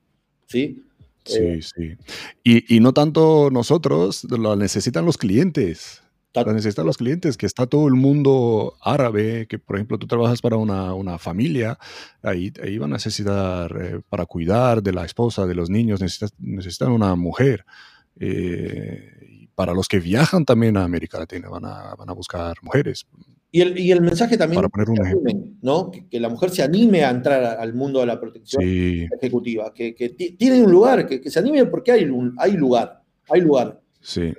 ¿sí? 0.47 0.83
Sí, 1.25 1.37
eh, 1.37 1.59
sí. 1.61 1.95
Y, 2.43 2.75
y, 2.75 2.79
no 2.79 2.93
tanto 2.93 3.49
nosotros, 3.51 4.23
lo 4.23 4.55
necesitan 4.55 5.05
los 5.05 5.17
clientes. 5.17 6.01
Lo 6.45 6.53
necesitan 6.53 6.85
los 6.85 6.97
clientes, 6.97 7.37
que 7.37 7.45
está 7.45 7.67
todo 7.67 7.87
el 7.87 7.93
mundo 7.93 8.75
árabe, 8.81 9.47
que 9.47 9.59
por 9.59 9.75
ejemplo 9.75 9.97
tú 9.97 10.07
trabajas 10.07 10.41
para 10.41 10.57
una, 10.57 10.93
una 10.93 11.17
familia, 11.17 11.77
ahí, 12.21 12.51
ahí, 12.63 12.77
van 12.77 12.91
a 12.91 12.95
necesitar, 12.95 13.75
eh, 13.79 14.01
para 14.09 14.25
cuidar 14.25 14.81
de 14.83 14.93
la 14.93 15.05
esposa, 15.05 15.45
de 15.45 15.55
los 15.55 15.69
niños, 15.69 16.01
necesitan, 16.01 16.29
necesitan 16.39 16.91
una 16.91 17.15
mujer. 17.15 17.65
Eh, 18.19 19.47
para 19.55 19.73
los 19.73 19.87
que 19.87 19.99
viajan 19.99 20.45
también 20.45 20.77
a 20.77 20.83
América 20.83 21.17
Latina, 21.17 21.49
van 21.49 21.65
a, 21.65 21.95
van 21.95 22.09
a 22.09 22.13
buscar 22.13 22.55
mujeres. 22.61 23.07
Y 23.49 23.61
el, 23.61 23.79
y 23.79 23.91
el 23.91 24.01
mensaje 24.01 24.37
también 24.37 24.61
para 24.61 24.69
poner 24.69 24.89
un 24.89 25.57
¿no? 25.61 25.89
Que, 25.89 26.19
la 26.19 26.29
mujer 26.29 26.51
se 26.51 26.61
anime 26.61 27.03
a 27.03 27.09
entrar 27.09 27.43
al 27.43 27.73
mundo 27.73 28.01
de 28.01 28.05
la 28.05 28.19
protección 28.19 28.61
ejecutiva, 28.63 29.73
que, 29.73 29.95
que 29.95 30.09
tiene 30.09 30.61
un 30.61 30.71
lugar, 30.71 31.07
que, 31.07 31.27
se 31.29 31.39
anime 31.39 31.65
porque 31.65 31.91
hay, 31.91 32.07
hay 32.37 32.51
lugar, 32.51 33.01
hay 33.29 33.41
lugar. 33.41 33.81
Sí. 34.01 34.33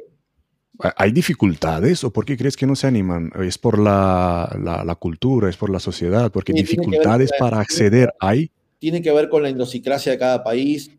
¿Hay 0.97 1.11
dificultades 1.11 2.05
o 2.05 2.13
por 2.13 2.25
qué 2.25 2.37
crees 2.37 2.57
que 2.57 2.67
no 2.67 2.77
se 2.77 2.87
animan? 2.87 3.33
¿Es 3.41 3.59
por 3.59 3.79
la, 3.79 4.57
la, 4.63 4.95
cultura, 4.95 5.49
es 5.49 5.57
por 5.57 5.71
la 5.71 5.81
sociedad? 5.81 6.31
Porque 6.31 6.53
dificultades 6.53 7.31
para 7.37 7.59
acceder 7.59 8.15
hay. 8.21 8.51
Tiene 8.79 9.03
que 9.03 9.11
ver 9.11 9.29
con 9.29 9.43
la 9.43 9.51
idiosincrasia 9.51 10.13
de 10.13 10.19
cada 10.19 10.45
país, 10.45 10.93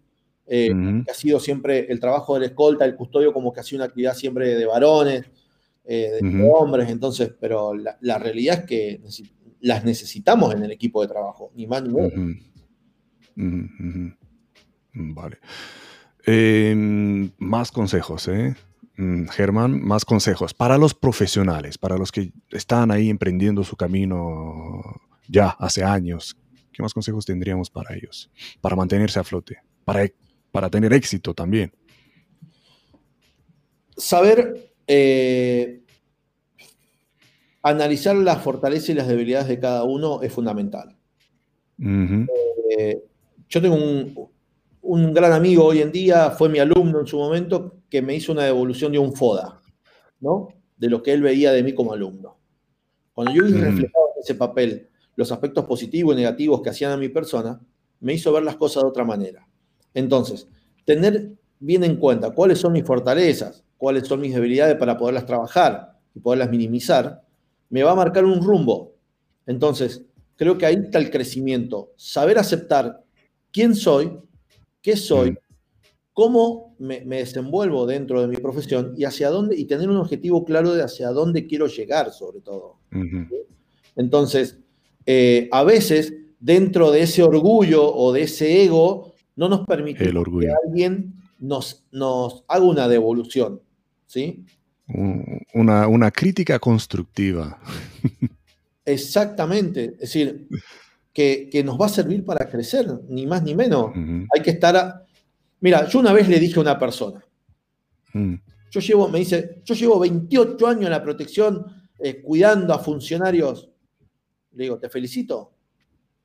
eh, 0.47 0.69
que 1.05 1.11
ha 1.11 1.13
sido 1.13 1.39
siempre 1.39 1.89
el 1.89 1.99
trabajo 2.01 2.33
del 2.33 2.43
escolta, 2.43 2.83
el 2.83 2.95
custodio, 2.95 3.31
como 3.31 3.53
que 3.53 3.61
ha 3.61 3.63
sido 3.63 3.77
una 3.77 3.85
actividad 3.85 4.15
siempre 4.15 4.55
de 4.55 4.65
varones, 4.65 5.25
eh, 5.85 6.19
de 6.21 6.49
hombres, 6.53 6.89
entonces, 6.89 7.33
pero 7.39 7.73
la, 7.73 7.97
la, 8.01 8.19
realidad 8.19 8.59
es 8.59 8.65
que 8.65 9.01
las 9.61 9.85
necesitamos 9.85 10.53
en 10.53 10.63
el 10.63 10.71
equipo 10.71 11.01
de 11.01 11.07
trabajo, 11.07 11.51
ni 11.55 11.67
más 11.67 11.83
ni 11.83 11.89
menos. 11.89 12.37
Vale. 14.93 15.37
Em, 16.25 17.31
más 17.37 17.71
consejos, 17.71 18.27
¿eh? 18.27 18.55
Mm, 18.99 19.27
Germán, 19.29 19.81
más 19.81 20.03
consejos 20.03 20.53
para 20.53 20.77
los 20.77 20.93
profesionales, 20.93 21.77
para 21.77 21.95
los 21.95 22.11
que 22.11 22.33
están 22.51 22.91
ahí 22.91 23.09
emprendiendo 23.09 23.63
su 23.63 23.77
camino 23.77 24.81
ya 25.29 25.51
hace 25.51 25.85
años. 25.85 26.35
¿Qué 26.73 26.83
más 26.83 26.93
consejos 26.93 27.25
tendríamos 27.25 27.69
para 27.69 27.95
ellos? 27.95 28.29
Para 28.59 28.75
mantenerse 28.75 29.17
a 29.17 29.23
flote, 29.23 29.59
para, 29.85 30.05
para 30.51 30.69
tener 30.69 30.91
éxito 30.91 31.33
también. 31.33 31.71
Saber 33.95 34.69
eh, 34.85 35.79
analizar 37.63 38.17
las 38.17 38.43
fortalezas 38.43 38.89
y 38.89 38.95
las 38.95 39.07
debilidades 39.07 39.47
de 39.47 39.59
cada 39.61 39.83
uno 39.85 40.21
es 40.21 40.33
fundamental. 40.33 40.97
Eh, 41.81 43.01
yo 43.47 43.61
tengo 43.61 43.75
un, 43.75 44.29
un 44.81 45.13
gran 45.13 45.31
amigo 45.31 45.63
hoy 45.63 45.81
en 45.81 45.93
día, 45.93 46.31
fue 46.31 46.49
mi 46.49 46.59
alumno 46.59 46.99
en 46.99 47.07
su 47.07 47.17
momento, 47.17 47.78
que 47.89 48.01
me 48.01 48.15
hizo 48.15 48.31
una 48.31 48.43
devolución 48.43 48.91
de 48.91 48.99
un 48.99 49.13
FODA, 49.13 49.61
¿no? 50.19 50.49
De 50.77 50.89
lo 50.89 51.03
que 51.03 51.13
él 51.13 51.21
veía 51.21 51.51
de 51.51 51.63
mí 51.63 51.73
como 51.73 51.93
alumno. 51.93 52.37
Cuando 53.13 53.33
yo 53.33 53.43
vi 53.43 53.53
mm. 53.53 53.61
reflejado 53.61 54.05
en 54.15 54.21
ese 54.21 54.35
papel 54.35 54.89
los 55.15 55.31
aspectos 55.31 55.65
positivos 55.65 56.13
y 56.13 56.17
negativos 56.17 56.61
que 56.61 56.69
hacían 56.69 56.91
a 56.91 56.97
mi 56.97 57.09
persona, 57.09 57.59
me 57.99 58.13
hizo 58.13 58.31
ver 58.31 58.43
las 58.43 58.55
cosas 58.55 58.83
de 58.83 58.89
otra 58.89 59.03
manera. 59.03 59.47
Entonces, 59.93 60.47
tener 60.85 61.33
bien 61.59 61.83
en 61.83 61.97
cuenta 61.97 62.31
cuáles 62.31 62.59
son 62.59 62.73
mis 62.73 62.85
fortalezas, 62.85 63.63
cuáles 63.77 64.07
son 64.07 64.21
mis 64.21 64.33
debilidades 64.33 64.75
para 64.75 64.97
poderlas 64.97 65.25
trabajar 65.25 65.99
y 66.15 66.19
poderlas 66.19 66.49
minimizar, 66.49 67.21
me 67.69 67.83
va 67.83 67.91
a 67.91 67.95
marcar 67.95 68.23
un 68.23 68.41
rumbo. 68.41 68.95
Entonces, 69.45 70.05
creo 70.37 70.57
que 70.57 70.65
ahí 70.65 70.75
está 70.75 70.99
el 70.99 71.11
crecimiento. 71.11 71.91
Saber 71.97 72.37
aceptar 72.37 73.03
quién 73.51 73.75
soy, 73.75 74.17
qué 74.81 74.95
soy, 74.95 75.31
mm 75.31 75.37
cómo 76.19 76.68
me, 76.79 77.01
desenvuelvo 77.01 77.85
dentro 77.85 78.21
de 78.21 78.27
mi 78.27 78.37
profesión 78.37 78.93
y 78.97 79.03
hacia 79.03 79.29
dónde, 79.29 79.55
y 79.57 79.65
tener 79.65 79.89
un 79.89 79.97
objetivo 79.97 80.45
claro 80.45 80.73
de 80.73 80.83
hacia 80.83 81.09
dónde 81.09 81.45
quiero 81.45 81.67
llegar, 81.67 82.11
sobre 82.11 82.41
todo. 82.41 82.77
Entonces, 83.95 84.57
eh, 85.05 85.49
a 85.51 85.63
veces, 85.63 86.13
dentro 86.39 86.91
de 86.91 87.01
ese 87.01 87.23
orgullo 87.23 87.93
o 87.93 88.13
de 88.13 88.23
ese 88.23 88.63
ego, 88.63 89.13
no 89.35 89.49
nos 89.49 89.65
permite 89.65 90.03
que 90.03 90.53
alguien 90.65 91.13
nos, 91.39 91.85
nos 91.91 92.43
haga 92.47 92.63
una 92.63 92.87
devolución. 92.87 93.61
¿sí? 94.09 94.45
Una, 95.53 96.11
crítica 96.11 96.59
constructiva. 96.59 97.59
Exactamente. 98.85 99.85
Es 99.93 99.99
decir, 99.99 100.47
que, 101.13 101.61
nos 101.63 101.79
va 101.79 101.85
a 101.85 101.89
servir 101.89 102.25
para 102.25 102.49
crecer, 102.49 102.87
ni 103.07 103.27
más 103.27 103.43
ni 103.43 103.55
menos. 103.55 103.91
Hay 104.35 104.41
que 104.41 104.51
estar 104.51 104.75
a, 104.75 105.05
Mira, 105.61 105.87
yo 105.87 105.99
una 105.99 106.13
vez 106.13 106.27
le 106.29 106.39
dije 106.39 106.57
a 106.57 106.61
una 106.61 106.79
persona, 106.79 107.23
mm. 108.13 108.35
yo 108.71 108.79
llevo, 108.79 109.09
me 109.09 109.19
dice, 109.19 109.61
yo 109.63 109.75
llevo 109.75 109.99
28 109.99 110.67
años 110.67 110.85
en 110.85 110.91
la 110.91 111.03
protección 111.03 111.65
eh, 111.99 112.21
cuidando 112.21 112.73
a 112.73 112.79
funcionarios. 112.79 113.69
Le 114.53 114.63
digo, 114.63 114.79
te 114.79 114.89
felicito, 114.89 115.53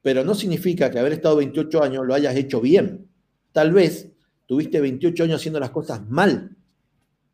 pero 0.00 0.24
no 0.24 0.34
significa 0.34 0.90
que 0.90 0.98
haber 0.98 1.14
estado 1.14 1.36
28 1.36 1.82
años 1.82 2.06
lo 2.06 2.14
hayas 2.14 2.36
hecho 2.36 2.60
bien. 2.60 3.08
Tal 3.52 3.72
vez 3.72 4.12
tuviste 4.46 4.80
28 4.80 5.24
años 5.24 5.40
haciendo 5.40 5.60
las 5.60 5.70
cosas 5.70 6.08
mal 6.08 6.56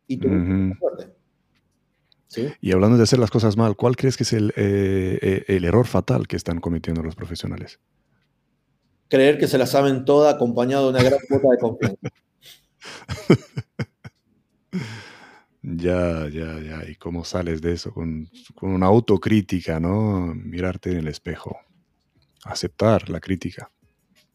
y 0.07 0.17
tuviste 0.17 0.79
suerte. 0.79 1.21
Y 2.61 2.73
hablando 2.73 2.97
de 2.97 3.03
hacer 3.03 3.19
las 3.19 3.31
cosas 3.31 3.57
mal, 3.57 3.77
¿cuál 3.77 3.97
crees 3.97 4.17
que 4.17 4.23
es 4.23 4.33
el, 4.33 4.51
eh, 4.57 5.19
eh, 5.21 5.45
el 5.49 5.65
error 5.65 5.87
fatal 5.87 6.29
que 6.29 6.37
están 6.37 6.61
cometiendo 6.61 7.03
los 7.03 7.17
profesionales? 7.17 7.81
Creer 9.11 9.37
que 9.39 9.47
se 9.47 9.59
la 9.59 9.67
saben 9.67 10.07
toda 10.07 10.31
acompañado 10.31 10.85
de 10.85 10.91
una 10.99 11.03
gran 11.03 11.21
cuota 11.29 11.49
de 11.51 11.59
confianza. 11.59 12.09
Ya, 15.63 16.27
ya, 16.33 16.59
ya. 16.59 16.91
¿Y 16.91 16.95
cómo 16.97 17.23
sales 17.23 17.61
de 17.61 17.73
eso? 17.73 17.93
Con, 17.93 18.31
con 18.55 18.71
una 18.71 18.87
autocrítica, 18.87 19.79
¿no? 19.79 20.35
Mirarte 20.35 20.91
en 20.91 20.99
el 20.99 21.09
espejo. 21.09 21.55
Aceptar 22.45 23.11
la 23.11 23.21
crítica. 23.21 23.71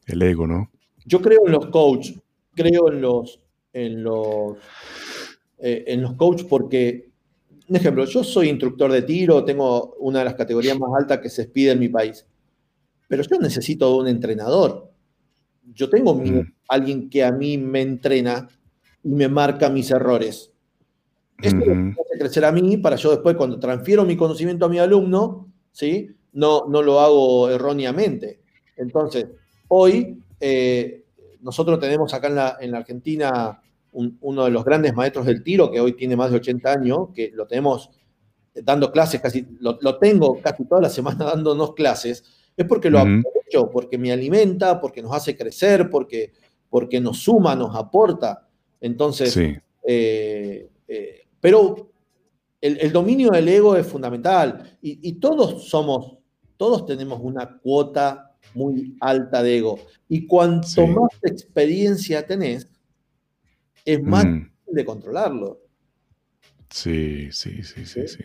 El 0.06 0.22
ego, 0.22 0.46
¿no? 0.46 0.70
Yo 1.04 1.22
creo 1.22 1.46
en 1.46 1.52
los 1.52 1.68
coaches, 1.68 2.22
creo 2.54 2.92
en 2.92 3.02
los, 3.02 3.42
en 3.74 4.04
los, 4.04 4.58
eh, 5.58 5.84
en 5.88 6.02
los 6.02 6.14
coaches 6.14 6.46
porque, 6.48 7.10
un 7.68 7.76
ejemplo, 7.76 8.06
yo 8.06 8.24
soy 8.24 8.50
instructor 8.50 8.92
de 8.92 9.02
tiro, 9.02 9.44
tengo 9.44 9.96
una 10.00 10.20
de 10.20 10.26
las 10.26 10.36
categorías 10.36 10.78
más 10.80 10.92
altas 10.96 11.20
que 11.20 11.30
se 11.30 11.44
expide 11.44 11.72
en 11.72 11.80
mi 11.80 11.90
país, 11.90 12.26
pero 13.08 13.24
yo 13.24 13.40
necesito 13.40 13.96
un 13.96 14.08
entrenador. 14.08 14.92
Yo 15.74 15.90
tengo 15.90 16.16
mm. 16.16 16.54
alguien 16.70 17.10
que 17.10 17.24
a 17.24 17.32
mí 17.32 17.58
me 17.58 17.82
entrena 17.82 18.48
y 19.04 19.10
me 19.10 19.28
marca 19.28 19.70
mis 19.70 19.92
errores. 19.92 20.52
Eso 21.42 21.56
me 21.56 21.92
hace 21.92 22.20
crecer 22.20 22.46
a 22.46 22.52
mí 22.52 22.78
para 22.78 22.96
yo 22.96 23.12
después, 23.12 23.36
cuando 23.36 23.60
transfiero 23.60 24.06
mi 24.06 24.16
conocimiento 24.16 24.66
a 24.66 24.70
mi 24.70 24.80
alumno, 24.80 25.52
¿sí? 25.72 26.16
no, 26.36 26.66
no 26.68 26.82
lo 26.82 27.00
hago 27.00 27.50
erróneamente. 27.50 28.40
Entonces, 28.78 29.28
hoy 29.68 30.20
eh, 30.40 31.04
nosotros 31.42 31.80
tenemos 31.80 32.14
acá 32.14 32.28
en 32.28 32.36
la, 32.36 32.58
en 32.60 32.72
la 32.72 32.78
Argentina 32.80 33.62
uno 33.92 34.44
de 34.44 34.52
los 34.52 34.66
grandes 34.66 34.94
maestros 34.94 35.26
del 35.26 35.42
tiro, 35.42 35.72
que 35.72 35.80
hoy 35.80 35.94
tiene 35.94 36.18
más 36.18 36.30
de 36.30 36.38
80 36.38 36.70
años, 36.70 37.08
que 37.16 37.32
lo 37.34 37.48
tenemos 37.48 37.90
dando 38.54 38.92
clases 38.92 39.22
casi, 39.22 39.48
lo, 39.60 39.98
tengo 39.98 40.42
casi 40.42 40.66
toda 40.66 40.82
la 40.82 40.90
semana 40.90 41.26
dándonos 41.34 41.74
clases, 41.74 42.24
es 42.58 42.66
porque 42.66 42.90
lo 42.90 43.00
aprovecho, 43.00 43.70
porque 43.72 43.98
me 43.98 44.12
alimenta, 44.12 44.80
porque 44.80 45.02
nos 45.02 45.14
hace 45.14 45.36
crecer, 45.36 45.90
porque, 45.90 46.34
porque 46.70 47.00
nos 47.00 47.20
suma, 47.20 47.56
nos 47.56 47.76
aporta. 47.76 48.48
Entonces, 48.80 49.36
eh, 49.38 50.70
eh, 50.88 51.22
pero 51.40 51.92
el, 52.62 52.92
dominio 52.92 53.32
del 53.32 53.48
ego 53.48 53.76
es 53.76 53.86
fundamental 53.86 54.78
y, 54.82 55.14
todos 55.14 55.68
somos, 55.68 56.18
todos 56.58 56.86
tenemos 56.86 57.20
una 57.22 57.58
cuota 57.60 58.36
muy 58.54 58.96
alta 59.02 59.44
de 59.44 59.58
ego. 59.58 59.80
Y 60.08 60.26
cuanto 60.26 60.88
más 60.88 61.12
experiencia 61.24 62.26
tenés, 62.26 62.68
es 63.84 64.02
más 64.02 64.26
mm. 64.26 64.34
difícil 64.34 64.74
de 64.74 64.86
controlarlo. 64.86 65.62
Sí, 66.70 67.32
sí, 67.32 67.64
sí, 67.64 67.86
sí, 67.86 68.08
sí. 68.08 68.24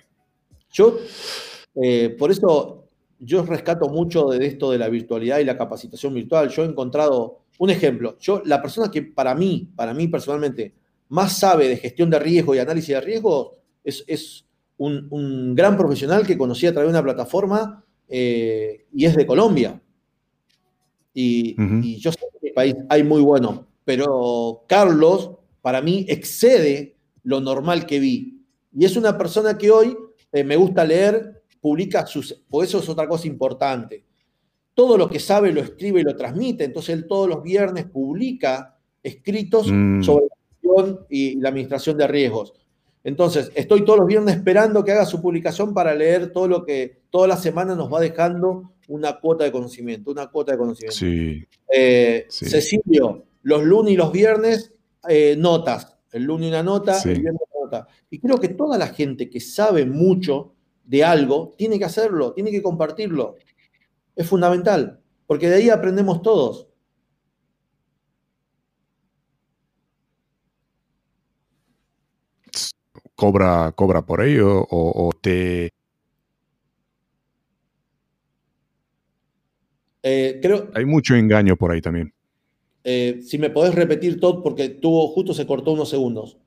Yo, 0.73 0.99
eh, 1.83 2.15
por 2.19 2.31
eso, 2.31 2.80
yo 3.21 3.45
rescato 3.45 3.89
mucho 3.89 4.29
de 4.29 4.45
esto 4.47 4.71
de 4.71 4.79
la 4.79 4.89
virtualidad 4.89 5.39
y 5.39 5.45
la 5.45 5.59
capacitación 5.59 6.15
virtual. 6.15 6.49
Yo 6.49 6.65
he 6.65 6.67
encontrado 6.67 7.41
un 7.59 7.71
ejemplo. 7.71 8.17
Yo, 8.19 8.43
la 8.47 8.63
persona 8.63 8.91
que 8.91 9.03
para 9.03 9.35
mí, 9.35 9.69
para 9.77 9.93
mí 9.93 10.09
personalmente, 10.09 10.75
más 11.11 11.39
sabe 11.39 11.69
de 11.69 11.77
gestión 11.77 12.09
de 12.09 12.19
riesgo 12.19 12.55
y 12.55 12.59
análisis 12.59 12.95
de 12.95 13.01
riesgo 13.01 13.59
es, 13.85 14.47
un, 14.79 15.55
gran 15.55 15.77
profesional 15.77 16.27
que 16.27 16.39
conocí 16.39 16.67
a 16.67 16.73
través 16.73 16.89
de 16.89 16.99
una 16.99 17.03
plataforma 17.03 17.85
eh, 18.09 18.87
y 18.95 19.05
es 19.05 19.15
de 19.15 19.27
Colombia. 19.27 19.81
Y, 21.13 21.55
yo 21.99 22.13
sé 22.13 22.19
que 22.19 22.39
en 22.39 22.43
mi 22.43 22.51
país 22.51 22.75
hay 22.89 23.03
muy 23.03 23.21
bueno, 23.21 23.67
pero 23.85 24.65
Carlos, 24.67 25.33
para 25.61 25.83
mí, 25.83 26.07
excede 26.09 26.97
lo 27.25 27.41
normal 27.41 27.85
que 27.85 28.01
vi. 28.01 28.43
Y 28.73 28.85
es 28.85 28.97
una 28.97 29.19
persona 29.19 29.59
que 29.59 29.71
hoy 29.71 29.97
eh, 30.33 30.45
me 30.45 30.57
gusta 30.57 30.85
leer, 30.85 31.40
publica 31.61 32.07
sus... 32.07 32.33
Por 32.49 32.65
eso 32.65 32.79
es 32.79 32.89
otra 32.89 33.09
cosa 33.09 33.27
importante. 33.27 34.05
Todo 34.75 34.97
lo 34.97 35.09
que 35.09 35.19
sabe 35.19 35.53
lo 35.53 35.61
escribe 35.61 36.01
y 36.01 36.05
lo 36.05 36.17
transmite. 36.17 36.65
Entonces 36.65 36.95
él 36.95 37.07
todos 37.07 37.29
los 37.29 37.43
viernes 37.43 37.87
publica 37.87 38.79
escritos 39.03 39.69
mm. 39.71 40.03
sobre 40.03 40.27
la 40.27 40.37
gestión 40.49 41.07
y 41.09 41.41
la 41.41 41.49
administración 41.49 41.97
de 41.97 42.07
riesgos. 42.07 42.55
Entonces, 43.03 43.51
estoy 43.55 43.85
todos 43.85 44.01
los 44.01 44.09
viernes 44.09 44.37
esperando 44.37 44.85
que 44.85 44.93
haga 44.93 45.07
su 45.07 45.23
publicación 45.23 45.73
para 45.73 45.95
leer 45.95 46.33
todo 46.33 46.47
lo 46.47 46.65
que 46.65 47.01
toda 47.09 47.27
la 47.29 47.37
semana 47.37 47.75
nos 47.75 47.93
va 47.93 47.99
dejando 48.01 48.75
una 48.89 49.19
cuota 49.19 49.45
de 49.45 49.53
conocimiento, 49.53 50.11
una 50.11 50.27
cuota 50.27 50.53
de 50.53 50.59
conocimiento. 50.59 50.99
Sí. 50.99 51.43
Eh, 51.73 52.27
Cecilio, 52.29 53.25
los 53.43 53.63
lunes 53.65 53.95
y 53.95 53.97
los 53.97 54.13
viernes, 54.13 54.75
eh, 55.09 55.35
notas. 55.39 55.97
El 56.13 56.25
lunes 56.25 56.49
una 56.49 56.63
nota, 56.63 57.01
el 57.05 57.21
viernes 57.21 57.43
una 57.55 57.65
nota. 57.65 57.89
Y 58.11 58.19
creo 58.19 58.39
que 58.39 58.49
toda 58.49 58.77
la 58.77 58.89
gente 58.89 59.31
que 59.31 59.41
sabe 59.41 59.87
mucho 59.87 60.55
de 60.91 61.05
algo 61.05 61.55
tiene 61.57 61.79
que 61.79 61.85
hacerlo, 61.85 62.33
tiene 62.33 62.51
que 62.51 62.63
compartirlo. 62.63 63.37
Es 64.17 64.27
fundamental, 64.27 65.01
porque 65.27 65.49
de 65.49 65.57
ahí 65.57 65.71
aprendemos 65.71 66.21
todos. 66.21 66.67
Cobra, 73.15 73.73
cobra 73.77 74.05
por 74.05 74.23
ello 74.23 74.67
o 74.69 75.13
te 75.21 75.71
Eh, 80.03 80.39
creo, 80.41 80.71
Hay 80.75 80.85
mucho 80.85 81.15
engaño 81.15 81.57
por 81.57 81.73
ahí 81.73 81.81
también. 81.81 82.13
Eh, 82.85 83.21
si 83.23 83.39
me 83.39 83.51
podés 83.51 83.75
repetir 83.75 84.19
todo, 84.19 84.43
porque 84.43 84.69
tuvo, 84.69 85.09
justo 85.09 85.35
se 85.35 85.47
cortó 85.47 85.73
unos 85.73 85.91
segundos. 85.91 86.39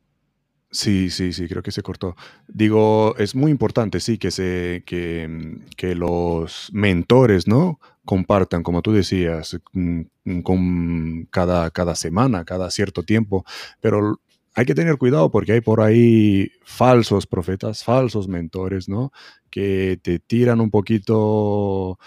Sí, 0.74 1.11
sí, 1.11 1.34
sí, 1.34 1.47
creo 1.47 1.61
que 1.61 1.71
se 1.71 1.84
cortó. 1.84 2.15
Digo, 2.47 3.15
es 3.17 3.36
muy 3.36 3.51
importante, 3.51 3.99
sí, 3.99 4.17
que, 4.17 4.32
se, 4.32 4.82
que, 4.88 5.59
que 5.78 5.93
los 5.93 6.69
mentores, 6.74 7.47
¿no? 7.47 7.80
Compartan, 8.05 8.63
como 8.63 8.82
tú 8.82 8.91
decías, 8.91 9.59
mm, 9.74 10.01
con 10.41 11.28
cada, 11.30 11.69
cada 11.69 11.93
semana, 11.93 12.43
cada 12.43 12.71
cierto 12.71 13.03
tiempo, 13.03 13.45
pero 13.82 14.19
hay 14.56 14.66
que 14.66 14.76
tener 14.76 14.97
cuidado 14.97 15.32
porque 15.32 15.54
hay 15.54 15.62
por 15.62 15.82
ahí 15.82 16.51
falsos 16.64 17.26
profetas, 17.26 17.84
falsos 17.84 18.28
mentores, 18.28 18.88
¿no? 18.88 19.12
Que 19.49 19.99
te 20.01 20.20
tiran 20.20 20.62
un 20.62 20.70
poquito 20.70 21.97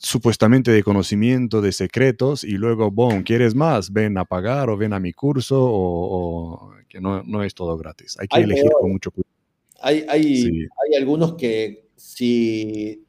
supuestamente 0.00 0.72
de 0.72 0.82
conocimiento, 0.82 1.60
de 1.60 1.72
secretos, 1.72 2.42
y 2.42 2.52
luego, 2.52 2.90
boom, 2.90 3.22
¿quieres 3.22 3.54
más? 3.54 3.92
Ven 3.92 4.18
a 4.18 4.24
pagar 4.24 4.70
o 4.70 4.76
ven 4.76 4.92
a 4.92 5.00
mi 5.00 5.12
curso, 5.12 5.56
o, 5.60 6.72
que 6.88 7.00
no, 7.00 7.22
no, 7.22 7.44
es 7.44 7.54
todo 7.54 7.76
gratis. 7.76 8.16
Hay 8.18 8.26
que 8.26 8.40
elegir 8.40 8.70
con 8.80 8.90
mucho 8.90 9.10
cuidado. 9.10 9.28
Hay, 9.80 10.04
hay, 10.08 10.44
hay, 10.44 10.96
algunos 10.96 11.34
que 11.34 11.88
si 11.94 13.04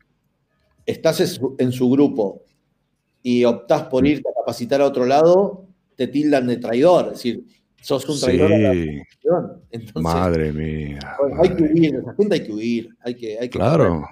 estás 0.85 1.19
en 1.57 1.71
su, 1.71 1.89
grupo 1.89 2.43
y 3.23 3.43
optás 3.45 3.83
por 3.83 4.05
irte 4.05 4.29
a 4.29 4.39
capacitar 4.39 4.81
a 4.81 4.85
otro 4.85 5.05
lado, 5.05 5.65
te 5.95 6.07
tildan 6.07 6.45
de 6.45 6.57
traidor. 6.57 7.07
Es 7.07 7.13
decir, 7.13 7.45
sos 7.81 8.07
un 8.07 8.19
traidor 8.19 8.51
madre 9.95 10.51
mía. 10.51 10.99
Hay 11.41 11.55
que 11.55 11.63
huir, 11.63 11.95
esa 11.95 12.13
gente 12.15 12.35
hay 12.35 12.43
que 12.43 12.51
huir. 12.51 12.89
Hay 13.03 13.15
que, 13.15 13.39
hay 13.39 13.49
que 13.49 13.57
claro. 13.57 14.03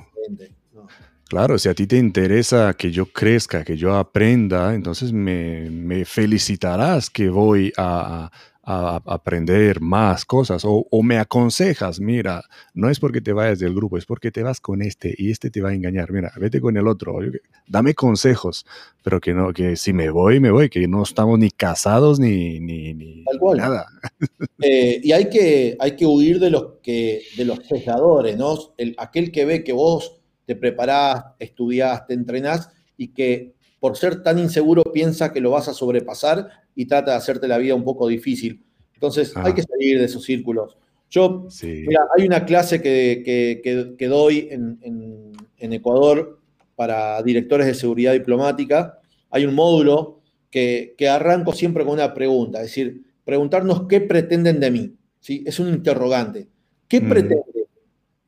Claro, 1.29 1.57
si 1.57 1.67
a 1.67 1.73
ti 1.73 1.85
te 1.87 1.97
interesa 1.97 2.73
que 2.73 2.89
yo 2.89 3.05
crezca, 3.07 3.65
que 3.65 3.75
yo 3.75 3.95
aprenda, 3.95 4.73
entonces 4.73 5.11
me, 5.11 5.69
me 5.69 6.05
felicitarás 6.05 7.09
que 7.09 7.29
voy 7.29 7.73
a, 7.75 8.25
a 8.25 8.31
aprender 8.69 9.79
más 9.79 10.25
cosas 10.25 10.63
o, 10.65 10.85
me 11.01 11.17
aconsejas, 11.19 12.01
mira, 12.01 12.43
no 12.73 12.89
es 12.89 12.99
porque 12.99 13.21
te 13.21 13.31
vayas 13.31 13.59
del 13.59 13.73
grupo, 13.73 13.97
es 13.97 14.05
porque 14.05 14.29
te 14.29 14.43
vas 14.43 14.59
con 14.59 14.81
este 14.81 15.15
y 15.17 15.31
este 15.31 15.49
te 15.49 15.61
va 15.61 15.69
a 15.69 15.73
engañar, 15.73 16.11
mira, 16.11 16.33
vete 16.37 16.59
con 16.59 16.75
el 16.75 16.85
otro, 16.85 17.19
dame 17.65 17.93
consejos, 17.93 18.65
pero 19.03 19.21
que 19.21 19.33
no, 19.33 19.53
que 19.53 19.77
si 19.77 19.93
me 19.93 20.09
voy, 20.09 20.41
me 20.41 20.51
voy, 20.51 20.69
que 20.69 20.85
no 20.85 21.03
estamos 21.03 21.39
ni 21.39 21.49
casados 21.49 22.19
ni, 22.19 22.59
ni, 22.59 23.23
nada. 23.55 23.87
Eh, 24.59 24.99
y 25.03 25.11
hay 25.11 25.29
que, 25.29 25.77
hay 25.79 25.95
que 25.95 26.05
huir 26.07 26.39
de 26.39 26.49
los, 26.49 26.79
que, 26.81 27.21
de 27.37 27.45
los 27.45 27.59
sesgadores, 27.67 28.37
¿no? 28.37 28.57
El, 28.77 28.95
aquel 28.97 29.31
que 29.31 29.45
ve 29.45 29.63
que 29.63 29.71
vos 29.71 30.19
te 30.47 30.55
preparás, 30.55 31.25
estudiás, 31.37 32.07
te 32.07 32.15
entrenás 32.15 32.71
y 32.97 33.09
que 33.09 33.53
por 33.79 33.97
ser 33.97 34.23
tan 34.23 34.39
inseguro 34.39 34.83
piensa 34.83 35.31
que 35.31 35.41
lo 35.41 35.51
vas 35.51 35.67
a 35.67 35.73
sobrepasar 35.73 36.49
y 36.75 36.85
trata 36.85 37.11
de 37.11 37.17
hacerte 37.17 37.47
la 37.47 37.57
vida 37.57 37.75
un 37.75 37.83
poco 37.83 38.07
difícil. 38.07 38.63
Entonces 38.93 39.35
hay 39.35 39.53
que 39.53 39.61
salir 39.61 39.99
de 39.99 40.05
esos 40.05 40.23
círculos. 40.23 40.77
Yo, 41.09 41.47
mira, 41.63 42.01
hay 42.17 42.25
una 42.25 42.45
clase 42.45 42.81
que, 42.81 44.07
doy 44.09 44.49
en, 44.51 45.73
Ecuador 45.73 46.39
para 46.75 47.21
directores 47.23 47.67
de 47.67 47.73
seguridad 47.73 48.13
diplomática. 48.13 48.99
Hay 49.29 49.45
un 49.45 49.53
módulo 49.55 50.21
que, 50.49 50.95
arranco 51.09 51.53
siempre 51.53 51.83
con 51.83 51.93
una 51.93 52.13
pregunta, 52.13 52.59
es 52.59 52.65
decir, 52.65 53.03
preguntarnos 53.23 53.87
qué 53.87 54.01
pretenden 54.01 54.59
de 54.59 54.71
mí. 54.71 54.95
¿sí? 55.19 55.43
Es 55.45 55.59
un 55.59 55.69
interrogante. 55.69 56.47
¿Qué 56.87 57.01
mm. 57.01 57.09
pretende 57.09 57.43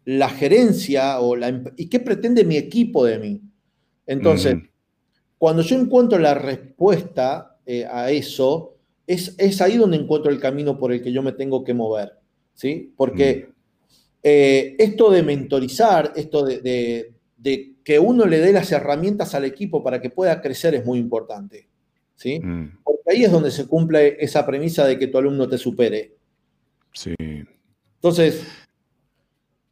la 0.06 0.30
gerencia 0.30 1.20
o 1.20 1.36
la, 1.36 1.64
y 1.76 1.88
qué 1.88 2.00
pretende 2.00 2.44
mi 2.44 2.58
equipo 2.58 3.06
de 3.06 3.20
mí? 3.20 3.42
Entonces, 4.06 4.56
mm. 4.56 4.69
Cuando 5.40 5.64
yo 5.64 5.80
encuentro 5.80 6.20
la 6.20 6.36
respuesta 6.36 7.58
eh, 7.66 7.88
a 7.90 8.12
eso, 8.12 8.76
es, 9.08 9.34
es, 9.38 9.62
ahí 9.62 9.78
donde 9.78 9.98
encuentro 9.98 10.30
el 10.30 10.40
camino 10.40 10.78
por 10.78 10.92
el 10.92 11.02
que 11.02 11.14
yo 11.14 11.24
me 11.24 11.32
tengo 11.32 11.64
que 11.64 11.74
mover, 11.74 12.12
¿sí? 12.54 12.94
Porque 12.96 13.48
mm. 13.48 13.54
eh, 14.22 14.76
esto 14.78 15.10
de 15.10 15.24
mentorizar, 15.24 16.12
esto 16.18 16.44
de, 16.46 17.14
que 17.84 18.00
uno 18.00 18.26
le 18.26 18.40
dé 18.40 18.52
las 18.52 18.70
herramientas 18.74 19.34
al 19.34 19.46
equipo 19.46 19.82
para 19.82 20.02
que 20.02 20.10
pueda 20.10 20.42
crecer 20.42 20.76
es 20.76 20.86
muy 20.86 21.00
importante, 21.00 21.70
¿sí? 22.16 22.42
Mm. 22.42 22.80
Porque 22.84 23.10
ahí 23.10 23.24
es 23.24 23.32
donde 23.32 23.52
se 23.52 23.66
cumple 23.66 24.18
esa 24.20 24.46
premisa 24.46 24.86
de 24.86 25.00
que 25.00 25.08
tu 25.08 25.18
alumno 25.18 25.48
te 25.48 25.58
supere. 25.58 26.18
Sí. 26.92 27.16
Entonces, 27.96 28.44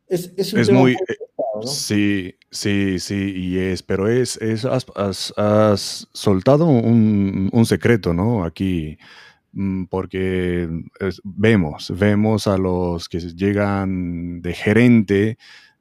es, 0.07 0.33
es 0.37 0.53
un 0.53 0.59
Es 0.61 0.67
tema 0.67 0.79
muy... 0.79 0.93
muy 0.93 1.01
eh, 1.01 1.26
¿no? 1.61 1.67
Sí, 1.67 2.35
sí, 2.51 2.99
sí, 2.99 3.33
y 3.35 3.57
es, 3.59 3.83
pero 3.83 4.07
es, 4.09 4.37
es 4.37 4.65
has, 4.65 4.85
has- 4.95 5.33
has 5.37 6.07
soltado 6.13 6.65
un, 6.67 7.49
un 7.51 7.65
secreto, 7.65 8.13
¿no? 8.13 8.43
Aquí, 8.43 8.97
mm, 9.53 9.85
porque 9.85 10.69
es- 10.99 11.21
vemos, 11.23 11.91
vemos 11.97 12.47
a 12.47 12.57
los 12.57 13.09
que 13.09 13.19
llegan 13.19 14.41
de 14.41 14.53
gerente 14.53 15.37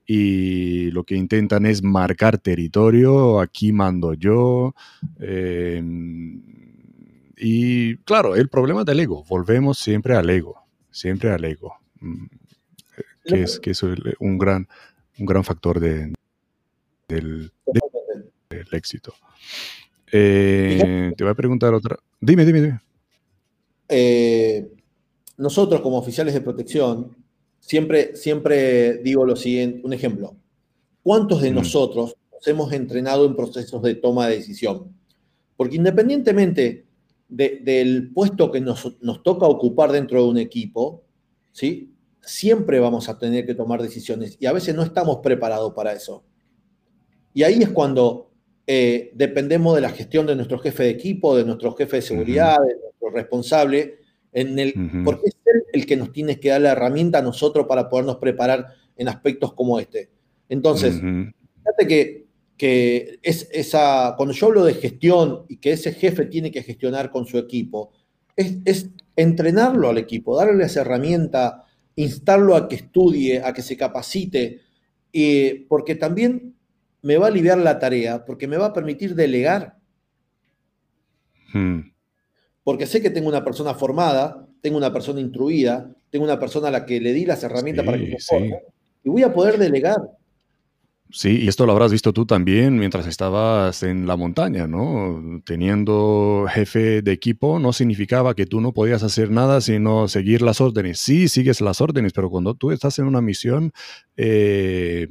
y 0.07 0.91
lo 0.93 1.05
que 1.05 1.17
intentan 1.17 1.67
es 1.67 1.83
marcar 1.83 2.39
territorio, 2.39 3.41
aquí 3.41 3.73
mando 3.73 4.15
yo, 4.15 4.75
eh, 5.21 5.83
y 7.39 7.97
claro, 7.99 8.35
el 8.35 8.49
problema 8.49 8.85
del 8.85 9.01
ego, 9.01 9.25
volvemos 9.29 9.79
siempre 9.79 10.15
al 10.17 10.31
ego, 10.31 10.57
siempre 10.91 11.31
al 11.31 11.45
ego, 11.45 11.75
mm, 12.01 12.27
que 13.25 13.43
es, 13.43 13.61
que 13.61 13.71
es 13.73 13.83
un 13.83 14.39
gran, 14.39 14.69
un 15.19 15.27
gran 15.27 15.45
factor 15.45 15.81
de, 15.81 16.13
del, 17.09 17.51
del 18.51 18.67
éxito. 18.73 19.15
Eh, 20.13 21.13
te 21.17 21.25
voy 21.25 21.31
a 21.31 21.35
preguntar 21.35 21.75
otra. 21.75 21.97
Dime, 22.21 22.45
dime, 22.45 22.61
dime. 22.61 22.81
Eh, 23.89 24.69
nosotros 25.37 25.81
como 25.81 25.99
oficiales 25.99 26.35
de 26.35 26.41
protección, 26.41 27.17
siempre, 27.61 28.17
siempre 28.17 28.99
digo 28.99 29.25
lo 29.25 29.37
siguiente, 29.37 29.81
un 29.85 29.93
ejemplo. 29.93 30.37
¿Cuántos 31.03 31.43
de 31.43 31.51
Mm. 31.51 31.55
nosotros 31.55 32.17
nos 32.33 32.47
hemos 32.49 32.73
entrenado 32.73 33.27
en 33.27 33.37
procesos 33.37 33.83
de 33.83 33.95
toma 33.95 34.29
de 34.29 34.37
decisión? 34.37 34.93
Porque 35.57 35.77
independientemente 35.77 36.85
de- 37.29 37.61
del 37.63 38.11
puesto 38.13 38.51
que 38.53 38.61
nos, 38.61 38.97
nos 39.03 39.23
toca 39.23 39.47
ocupar 39.47 39.91
dentro 39.93 40.23
de 40.23 40.29
un 40.31 40.39
equipo, 40.39 41.03
¿sí? 41.53 41.93
Siempre 42.27 42.81
vamos 42.81 43.09
a 43.09 43.19
tener 43.19 43.47
que 43.47 43.55
tomar 43.55 43.81
decisiones 43.81 44.37
y 44.41 44.47
a 44.47 44.53
veces 44.53 44.75
no 44.75 44.83
estamos 44.83 45.21
preparados 45.23 45.73
para 45.73 45.93
eso. 45.93 46.25
Y 47.33 47.45
ahí 47.45 47.63
es 47.63 47.69
cuando 47.71 48.33
eh, 48.67 49.13
dependemos 49.15 49.77
de 49.77 49.81
la 49.81 49.91
gestión 49.91 50.27
de 50.27 50.35
nuestro 50.35 50.59
jefe 50.59 50.83
de 50.83 50.91
equipo, 50.91 51.37
de 51.37 51.45
nuestro 51.45 51.73
jefe 51.75 51.97
de 51.97 52.03
seguridad, 52.03 52.57
de 52.59 52.77
nuestro 52.81 53.11
responsable, 53.11 53.99
en 54.33 54.59
el, 54.59 54.75
porque 55.05 55.29
es 55.29 55.37
él 55.45 55.63
el 55.73 55.87
que 55.87 55.97
nos 55.97 56.13
tiene 56.13 56.41
que 56.41 56.49
dar 56.49 56.61
la 56.61 56.73
herramienta 56.73 57.19
a 57.19 57.23
nosotros 57.23 57.67
para 57.69 57.89
podernos 57.89 58.17
preparar 58.17 58.67
en 58.97 59.09
aspectos 59.09 59.55
como 59.55 59.79
este. 59.79 60.11
Entonces, 60.49 60.95
fíjate 60.95 61.87
que, 61.87 62.27
que 62.57 63.19
es 63.23 63.49
esa, 63.53 64.15
cuando 64.17 64.35
yo 64.35 64.47
hablo 64.47 64.65
de 64.65 64.75
gestión 64.75 65.45
y 65.49 65.59
que 65.59 65.73
ese 65.73 65.93
jefe 65.93 66.27
tiene 66.27 66.51
que 66.51 66.63
gestionar 66.63 67.11
con 67.11 67.27
su 67.27 67.39
equipo, 67.39 67.93
es, 68.35 68.57
es 68.65 68.91
entrenarlo 69.15 69.91
al 69.91 69.99
equipo, 69.99 70.37
darle 70.37 70.65
esa 70.65 70.81
herramienta, 70.81 71.66
instarlo 71.97 72.55
a 72.55 72.69
que 72.69 72.77
estudie, 72.77 73.43
a 73.43 73.53
que 73.53 73.63
se 73.63 73.77
capacite, 73.77 74.61
y 75.11 75.55
porque 75.69 75.95
también 75.95 76.55
me 77.03 77.17
va 77.17 77.27
a 77.27 77.29
aliviar 77.29 77.59
la 77.59 77.79
tarea, 77.79 78.25
porque 78.25 78.47
me 78.47 78.57
va 78.59 78.67
a 78.67 78.73
permitir 78.73 79.15
delegar, 79.15 79.77
Mm. 81.55 81.93
porque 82.65 82.87
sé 82.87 83.01
que 83.01 83.11
tengo 83.11 83.29
una 83.29 83.45
persona 83.45 83.73
formada, 83.75 84.47
tengo 84.61 84.77
una 84.77 84.93
persona 84.93 85.21
instruida, 85.21 85.95
tengo 86.11 86.25
una 86.25 86.39
persona 86.39 86.69
a 86.69 86.71
la 86.73 86.85
que 86.85 87.01
le 87.01 87.13
di 87.13 87.25
las 87.25 87.43
herramientas 87.45 87.87
para 87.87 87.99
que 87.99 88.11
se 88.13 88.19
sí. 88.19 88.27
forme, 88.29 88.59
y 89.05 89.09
voy 89.09 89.23
a 89.23 89.33
poder 89.33 89.57
delegar. 89.57 89.97
Sí, 91.11 91.39
y 91.43 91.49
esto 91.49 91.67
lo 91.67 91.73
habrás 91.73 91.93
visto 91.93 92.13
tú 92.13 92.27
también 92.27 92.79
mientras 92.79 93.07
estabas 93.07 93.85
en 93.85 94.09
la 94.09 94.17
montaña, 94.17 94.67
¿no? 94.67 95.41
Teniendo 95.45 96.47
jefe 96.49 97.01
de 97.01 97.13
equipo 97.13 97.61
no 97.61 97.73
significaba 97.73 98.35
que 98.35 98.45
tú 98.45 98.61
no 98.61 98.73
podías 98.73 99.05
hacer 99.05 99.31
nada 99.31 99.61
sino 99.61 100.09
seguir 100.09 100.43
las 100.43 100.61
órdenes. 100.61 100.99
Sí, 100.99 101.29
sigues 101.29 101.61
las 101.61 101.81
órdenes, 101.81 102.13
pero 102.13 102.29
cuando 102.29 102.55
tú 102.55 102.73
estás 102.73 102.99
en 102.99 103.07
una 103.07 103.21
misión, 103.21 103.73
eh, 104.17 105.07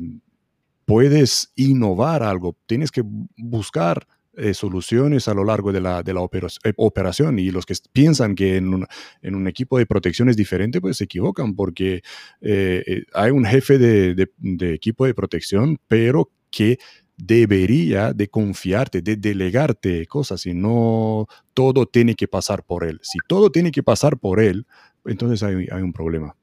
puedes 0.85 1.51
innovar 1.55 2.23
algo, 2.23 2.57
tienes 2.67 2.91
que 2.91 3.03
buscar 3.37 4.07
eh, 4.37 4.53
soluciones 4.53 5.27
a 5.27 5.33
lo 5.33 5.43
largo 5.43 5.71
de 5.71 5.81
la, 5.81 6.03
de 6.03 6.13
la 6.13 6.21
eh, 6.21 6.73
operación 6.77 7.39
y 7.39 7.51
los 7.51 7.65
que 7.65 7.73
piensan 7.91 8.35
que 8.35 8.57
en 8.57 8.73
un, 8.73 8.85
en 9.21 9.35
un 9.35 9.47
equipo 9.47 9.77
de 9.77 9.85
protección 9.85 10.29
es 10.29 10.37
diferente, 10.37 10.81
pues 10.81 10.97
se 10.97 11.05
equivocan 11.05 11.55
porque 11.55 12.01
eh, 12.41 12.83
eh, 12.85 13.03
hay 13.13 13.31
un 13.31 13.45
jefe 13.45 13.77
de, 13.77 14.15
de- 14.15 14.31
de 14.37 14.73
equipo 14.73 15.05
de 15.05 15.13
protección, 15.13 15.77
pero 15.87 16.29
que 16.51 16.77
debería 17.17 18.11
de 18.13 18.27
confiarte, 18.27 19.01
de 19.01 19.15
delegarte 19.15 20.05
cosas 20.05 20.45
y 20.45 20.53
no 20.53 21.27
todo 21.53 21.85
tiene 21.85 22.13
que 22.15 22.27
pasar 22.27 22.63
por 22.63 22.83
él. 22.83 22.99
Si 23.03 23.19
todo 23.27 23.49
tiene 23.51 23.71
que 23.71 23.83
pasar 23.83 24.17
por 24.17 24.39
él, 24.41 24.65
entonces 25.05 25.41
hay, 25.43 25.67
hay 25.71 25.81
un 25.81 25.93
problema. 25.93 26.35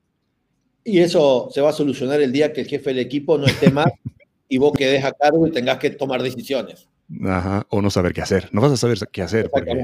Y 0.85 0.99
eso 1.01 1.49
se 1.53 1.61
va 1.61 1.71
a 1.71 1.73
solucionar 1.75 2.21
el 2.23 2.33
día 2.33 2.53
que 2.53 2.63
el 2.63 2.67
jefe 2.67 2.91
del 2.91 3.01
equipo 3.01 3.39
no 3.39 3.47
esté 3.47 3.71
más 3.71 3.87
y 4.49 4.59
vos 4.59 4.73
quedes 4.73 5.05
a 5.05 5.13
cargo 5.13 5.47
y 5.47 5.51
tengas 5.51 5.79
que 5.79 5.91
tomar 5.91 6.23
decisiones. 6.23 6.89
Ajá, 7.25 7.67
o 7.71 7.83
no 7.83 7.91
saber 7.91 8.13
qué 8.13 8.23
hacer. 8.23 8.49
No 8.53 8.61
vas 8.61 8.73
a 8.73 8.77
saber 8.77 8.99
qué 9.13 9.23
hacer 9.23 9.51
porque 9.51 9.75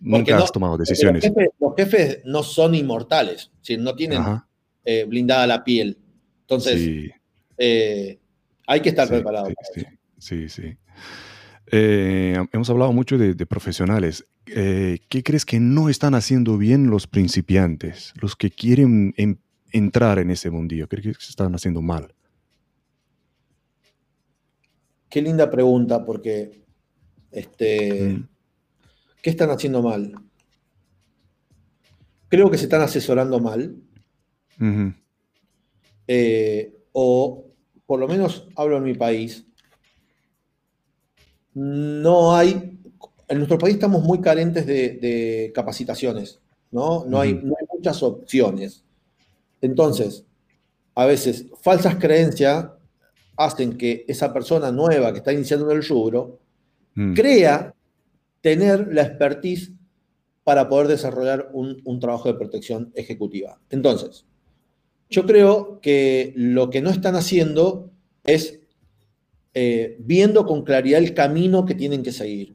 nunca 0.00 0.18
Porque 0.18 0.32
no- 0.32 0.44
has 0.44 0.52
tomado 0.52 0.76
decisiones. 0.76 1.24
Los 1.24 1.32
jefes, 1.34 1.48
los 1.58 1.74
jefes 1.76 2.20
no 2.24 2.42
son 2.42 2.74
inmortales, 2.74 3.50
es 3.54 3.60
decir, 3.60 3.78
no 3.80 3.94
tienen 3.94 4.22
eh, 4.84 5.04
blindada 5.08 5.46
la 5.46 5.64
piel. 5.64 5.98
Entonces, 6.42 6.80
sí, 6.80 7.10
eh, 7.58 8.18
hay 8.66 8.80
que 8.80 8.90
estar 8.90 9.06
sí, 9.08 9.14
preparado 9.14 9.46
sí, 9.46 9.82
para 9.82 9.96
sí, 10.18 10.48
sí. 10.48 10.76
Eh, 11.72 12.38
hemos 12.52 12.70
hablado 12.70 12.92
mucho 12.92 13.18
de, 13.18 13.34
de 13.34 13.46
profesionales. 13.46 14.24
¿Qué 14.44 15.22
crees 15.24 15.44
que 15.44 15.58
no 15.58 15.88
están 15.88 16.14
haciendo 16.14 16.56
bien 16.58 16.88
los 16.88 17.06
principiantes, 17.08 18.12
los 18.20 18.36
que 18.36 18.50
quieren 18.50 19.14
entrar 19.72 20.20
en 20.20 20.30
ese 20.30 20.50
mundillo? 20.50 20.88
¿Qué 20.88 20.98
crees 21.00 21.18
que 21.18 21.24
están 21.24 21.52
haciendo 21.54 21.82
mal? 21.82 22.14
Qué 25.16 25.22
linda 25.22 25.50
pregunta, 25.50 26.04
porque 26.04 26.60
este, 27.30 28.02
Mm, 28.02 28.28
¿qué 29.22 29.30
están 29.30 29.48
haciendo 29.48 29.80
mal? 29.80 30.14
Creo 32.28 32.50
que 32.50 32.58
se 32.58 32.64
están 32.64 32.82
asesorando 32.82 33.40
mal, 33.40 33.80
eh, 36.06 36.70
o 36.92 37.46
por 37.86 37.98
lo 37.98 38.06
menos 38.06 38.46
hablo 38.56 38.76
en 38.76 38.82
mi 38.82 38.92
país, 38.92 39.46
no 41.54 42.36
hay, 42.36 42.78
en 43.28 43.38
nuestro 43.38 43.56
país 43.56 43.76
estamos 43.76 44.02
muy 44.02 44.20
carentes 44.20 44.66
de, 44.66 44.98
de 44.98 45.50
capacitaciones, 45.54 46.40
¿no? 46.70 47.06
No 47.06 47.18
hay, 47.22 47.32
no 47.32 47.54
hay 47.58 47.66
muchas 47.74 48.02
opciones. 48.02 48.84
Entonces, 49.62 50.26
a 50.94 51.06
veces 51.06 51.46
falsas 51.62 51.96
creencias 51.96 52.66
hacen 53.36 53.76
que 53.76 54.04
esa 54.08 54.32
persona 54.32 54.70
nueva 54.72 55.12
que 55.12 55.18
está 55.18 55.32
iniciando 55.32 55.70
en 55.70 55.76
el 55.76 55.86
rubro 55.86 56.38
mm, 56.94 57.14
crea 57.14 57.74
tener 58.40 58.88
la 58.92 59.02
expertise 59.02 59.72
para 60.44 60.68
poder 60.68 60.86
desarrollar 60.88 61.50
un, 61.52 61.80
un 61.84 61.98
trabajo 62.00 62.28
de 62.28 62.38
protección 62.38 62.92
ejecutiva. 62.94 63.58
Entonces, 63.70 64.24
yo 65.10 65.26
creo 65.26 65.80
que 65.80 66.32
lo 66.36 66.70
que 66.70 66.80
no 66.80 66.90
están 66.90 67.16
haciendo 67.16 67.90
es 68.24 68.60
eh, 69.54 69.96
viendo 70.00 70.44
con 70.46 70.62
claridad 70.64 71.00
el 71.02 71.14
camino 71.14 71.64
que 71.64 71.74
tienen 71.74 72.02
que 72.02 72.12
seguir. 72.12 72.54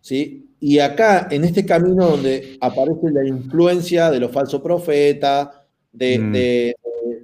¿sí? 0.00 0.46
Y 0.60 0.78
acá, 0.80 1.28
en 1.30 1.44
este 1.44 1.64
camino 1.64 2.08
donde 2.10 2.56
aparece 2.60 3.10
la 3.12 3.26
influencia 3.26 4.10
de 4.10 4.18
los 4.20 4.30
falsos 4.32 4.60
profetas, 4.60 5.48
de, 5.92 6.18
Mm. 6.18 6.32
de- 6.32 6.76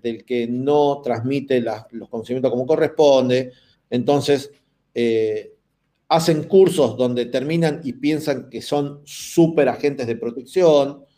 del 0.02 0.24
que 0.24 0.46
no 0.46 1.00
transmite 1.02 1.60
los 1.90 2.08
conocimientos 2.08 2.50
como 2.50 2.66
corresponde, 2.66 3.52
entonces 3.90 4.50
eh, 4.94 5.54
hacen 6.08 6.44
cursos 6.44 6.96
donde 6.96 7.26
terminan 7.26 7.80
y 7.84 7.94
piensan 7.94 8.48
que 8.48 8.62
son 8.62 9.00
súper 9.04 9.68
agentes 9.68 10.06
de 10.06 10.16
protección. 10.16 11.04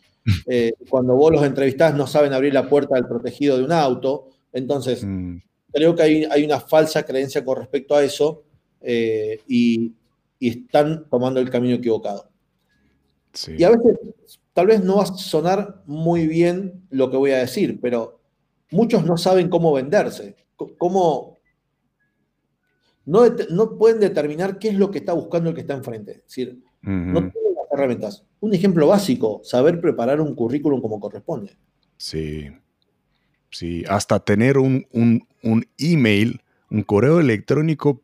Eh, 0.45 0.73
cuando 0.89 1.15
vos 1.15 1.31
los 1.31 1.45
entrevistás 1.45 1.95
no 1.95 2.05
saben 2.05 2.33
abrir 2.33 2.53
la 2.53 2.67
puerta 2.67 2.95
del 2.95 3.07
protegido 3.07 3.57
de 3.57 3.63
un 3.63 3.71
auto. 3.71 4.27
Entonces, 4.51 5.01
mm, 5.01 5.37
creo 5.71 5.95
que 5.95 6.03
hay, 6.03 6.25
hay 6.25 6.43
una 6.43 6.59
falsa 6.59 7.03
creencia 7.03 7.45
con 7.45 7.55
respecto 7.55 7.95
a 7.95 8.03
eso 8.03 8.43
eh, 8.81 9.39
y, 9.47 9.93
y 10.37 10.49
están 10.49 11.07
tomando 11.09 11.39
el 11.39 11.49
camino 11.49 11.75
equivocado. 11.75 12.29
sí. 13.31 13.53
Y 13.57 13.63
a 13.63 13.69
veces, 13.69 13.97
tal 14.51 14.67
vez 14.67 14.83
no 14.83 14.97
va 14.97 15.03
a 15.03 15.05
sonar 15.05 15.81
muy 15.85 16.27
bien 16.27 16.85
lo 16.89 17.09
que 17.09 17.15
voy 17.15 17.31
a 17.31 17.37
decir, 17.37 17.79
pero 17.81 18.16
muchos 18.71 19.05
no 19.05 19.17
saben 19.17 19.49
cómo 19.49 19.73
venderse, 19.73 20.35
cómo... 20.77 21.37
No, 23.05 23.21
no 23.51 23.77
pueden 23.77 24.01
determinar 24.01 24.59
qué 24.59 24.67
es 24.69 24.75
lo 24.75 24.91
que 24.91 24.97
está 24.97 25.13
buscando 25.13 25.49
el 25.49 25.55
que 25.55 25.61
está 25.61 25.73
enfrente. 25.73 26.11
Es 26.11 26.23
decir, 26.23 26.61
no 26.81 27.19
tienen 27.19 27.55
las 27.55 27.71
herramientas. 27.71 28.25
Un 28.41 28.53
ejemplo 28.53 28.87
básico, 28.87 29.39
saber 29.43 29.79
preparar 29.79 30.19
un 30.19 30.35
currículum 30.35 30.81
como 30.81 30.99
corresponde. 30.99 31.55
Sí, 31.95 32.49
sí, 33.49 33.85
hasta 33.87 34.19
tener 34.19 34.57
un, 34.57 34.85
un, 34.91 35.25
un 35.41 35.65
email, 35.77 36.41
un 36.69 36.83
correo 36.83 37.21
electrónico 37.21 38.01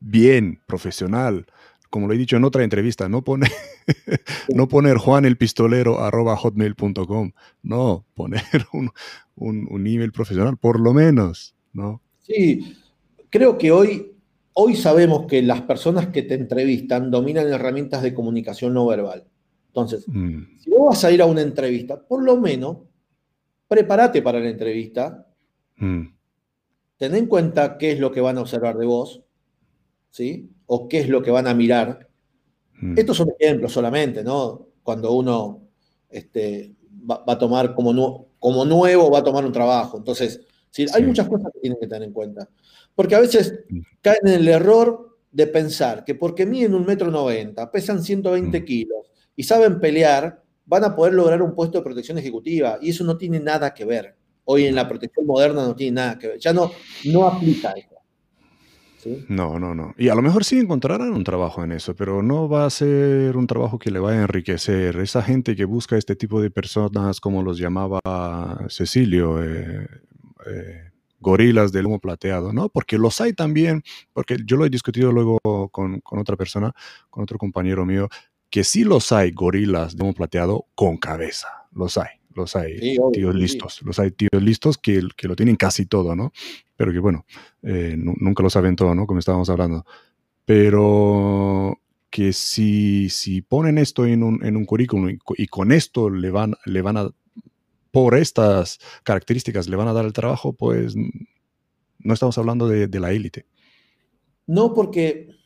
bien, 0.00 0.60
profesional. 0.66 1.46
Como 1.88 2.08
lo 2.08 2.14
he 2.14 2.18
dicho 2.18 2.36
en 2.36 2.44
otra 2.44 2.64
entrevista, 2.64 3.08
no, 3.08 3.22
pone, 3.22 3.48
no 4.54 4.68
poner 4.68 4.96
Juan 4.96 5.24
el 5.24 5.36
pistolero 5.36 6.00
arroba 6.00 6.36
hotmail.com, 6.36 7.32
no, 7.62 8.04
poner 8.14 8.42
un, 8.72 8.90
un, 9.36 9.86
email 9.86 10.12
profesional, 10.12 10.56
por 10.56 10.80
lo 10.80 10.92
menos, 10.92 11.54
¿no? 11.72 12.02
Sí, 12.20 12.76
creo 13.30 13.58
que 13.58 13.72
hoy, 13.72 14.12
hoy 14.52 14.76
sabemos 14.76 15.26
que 15.26 15.42
las 15.42 15.62
personas 15.62 16.08
que 16.08 16.22
te 16.22 16.34
entrevistan 16.34 17.10
dominan 17.10 17.48
herramientas 17.48 18.02
de 18.02 18.14
comunicación 18.14 18.74
no 18.74 18.86
verbal. 18.86 19.26
Entonces, 19.68 20.04
mm. 20.06 20.58
si 20.58 20.70
vos 20.70 20.88
vas 20.88 21.04
a 21.04 21.10
ir 21.10 21.22
a 21.22 21.26
una 21.26 21.42
entrevista, 21.42 22.00
por 22.00 22.22
lo 22.22 22.36
menos 22.36 22.78
prepárate 23.68 24.20
para 24.20 24.40
la 24.40 24.50
entrevista, 24.50 25.26
mm. 25.76 26.02
ten 26.96 27.14
en 27.14 27.26
cuenta 27.26 27.78
qué 27.78 27.92
es 27.92 28.00
lo 28.00 28.10
que 28.10 28.20
van 28.20 28.38
a 28.38 28.42
observar 28.42 28.76
de 28.76 28.86
vos, 28.86 29.22
¿sí? 30.10 30.50
O 30.66 30.88
qué 30.88 30.98
es 30.98 31.08
lo 31.08 31.22
que 31.22 31.30
van 31.30 31.46
a 31.46 31.54
mirar. 31.54 32.09
Mm. 32.80 32.98
Estos 32.98 33.16
son 33.16 33.32
ejemplos 33.38 33.72
solamente, 33.72 34.24
¿no? 34.24 34.68
Cuando 34.82 35.12
uno 35.12 35.68
este, 36.08 36.74
va, 37.08 37.22
a 37.26 37.38
tomar 37.38 37.74
como, 37.74 38.28
como 38.38 38.64
nuevo, 38.64 39.10
va 39.10 39.18
a 39.18 39.24
tomar 39.24 39.44
un 39.44 39.52
trabajo. 39.52 39.98
Entonces, 39.98 40.40
¿sí? 40.70 40.86
hay 40.92 41.04
muchas 41.04 41.28
cosas 41.28 41.52
que 41.52 41.60
tienen 41.60 41.78
que 41.78 41.86
tener 41.86 42.08
en 42.08 42.12
cuenta. 42.12 42.48
Porque 42.94 43.14
a 43.14 43.20
veces 43.20 43.64
caen 44.00 44.26
en 44.26 44.34
el 44.34 44.48
error 44.48 45.18
de 45.30 45.46
pensar 45.46 46.04
que 46.04 46.14
porque 46.14 46.46
miden 46.46 46.74
un 46.74 46.84
metro 46.84 47.10
noventa, 47.10 47.70
pesan 47.70 48.02
120 48.02 48.64
kilos 48.64 49.10
y 49.36 49.44
saben 49.44 49.78
pelear, 49.78 50.42
van 50.66 50.84
a 50.84 50.96
poder 50.96 51.14
lograr 51.14 51.40
un 51.42 51.54
puesto 51.54 51.78
de 51.78 51.84
protección 51.84 52.18
ejecutiva. 52.18 52.78
Y 52.80 52.90
eso 52.90 53.04
no 53.04 53.16
tiene 53.16 53.40
nada 53.40 53.72
que 53.72 53.84
ver. 53.84 54.16
Hoy 54.44 54.66
en 54.66 54.74
la 54.74 54.88
protección 54.88 55.26
moderna 55.26 55.62
no 55.64 55.76
tiene 55.76 55.96
nada 55.96 56.18
que 56.18 56.28
ver. 56.28 56.38
Ya 56.38 56.52
no, 56.52 56.70
no 57.04 57.26
aplica 57.26 57.72
eso. 57.72 57.99
No, 59.28 59.58
no, 59.58 59.74
no. 59.74 59.94
Y 59.96 60.08
a 60.08 60.14
lo 60.14 60.22
mejor 60.22 60.44
sí 60.44 60.58
encontrarán 60.58 61.12
un 61.12 61.24
trabajo 61.24 61.64
en 61.64 61.72
eso, 61.72 61.94
pero 61.94 62.22
no 62.22 62.48
va 62.48 62.66
a 62.66 62.70
ser 62.70 63.36
un 63.36 63.46
trabajo 63.46 63.78
que 63.78 63.90
le 63.90 63.98
vaya 63.98 64.20
a 64.20 64.22
enriquecer. 64.22 64.96
Esa 64.96 65.22
gente 65.22 65.56
que 65.56 65.64
busca 65.64 65.96
este 65.96 66.16
tipo 66.16 66.40
de 66.40 66.50
personas, 66.50 67.20
como 67.20 67.42
los 67.42 67.58
llamaba 67.58 68.00
Cecilio, 68.68 69.42
eh, 69.42 69.86
eh, 70.46 70.90
gorilas 71.20 71.72
del 71.72 71.86
humo 71.86 71.98
plateado, 72.00 72.52
¿no? 72.52 72.68
Porque 72.68 72.98
los 72.98 73.20
hay 73.20 73.32
también, 73.32 73.82
porque 74.12 74.38
yo 74.44 74.56
lo 74.56 74.64
he 74.64 74.70
discutido 74.70 75.12
luego 75.12 75.38
con, 75.70 76.00
con 76.00 76.18
otra 76.18 76.36
persona, 76.36 76.72
con 77.10 77.22
otro 77.22 77.38
compañero 77.38 77.84
mío, 77.84 78.08
que 78.50 78.64
sí 78.64 78.84
los 78.84 79.12
hay 79.12 79.30
gorilas 79.30 79.96
de 79.96 80.04
un 80.04 80.14
plateado 80.14 80.66
con 80.74 80.96
cabeza, 80.96 81.48
los 81.72 81.96
hay, 81.98 82.08
los 82.34 82.56
hay 82.56 82.78
tíos 83.12 83.34
listos, 83.34 83.82
los 83.82 83.98
hay 83.98 84.10
tíos 84.12 84.42
listos 84.42 84.78
que, 84.78 85.02
que, 85.16 85.28
lo 85.28 85.36
tienen 85.36 85.56
casi 85.56 85.86
todo, 85.86 86.14
¿no? 86.14 86.32
Pero 86.76 86.92
que 86.92 86.98
bueno, 86.98 87.26
eh, 87.62 87.94
nunca 87.96 88.42
lo 88.42 88.50
saben 88.50 88.76
todo, 88.76 88.94
¿no? 88.94 89.06
Como 89.06 89.18
estábamos 89.18 89.50
hablando. 89.50 89.84
Pero 90.44 91.80
que 92.10 92.32
si, 92.32 93.08
si 93.10 93.42
ponen 93.42 93.78
esto 93.78 94.06
en 94.06 94.22
un, 94.22 94.44
en 94.44 94.56
un 94.56 94.64
currículum 94.64 95.16
y, 95.36 95.46
con 95.46 95.72
esto 95.72 96.10
le 96.10 96.30
van, 96.30 96.54
le 96.64 96.82
van 96.82 96.96
a, 96.96 97.10
por 97.90 98.16
estas 98.16 98.78
características 99.04 99.68
le 99.68 99.76
van 99.76 99.88
a 99.88 99.92
dar 99.92 100.04
el 100.04 100.12
trabajo, 100.12 100.52
pues 100.52 100.94
no 100.96 102.14
estamos 102.14 102.36
hablando 102.38 102.68
de, 102.68 102.88
de 102.88 103.00
la 103.00 103.12
élite. 103.12 103.46
No, 104.46 104.74
porque 104.74 105.40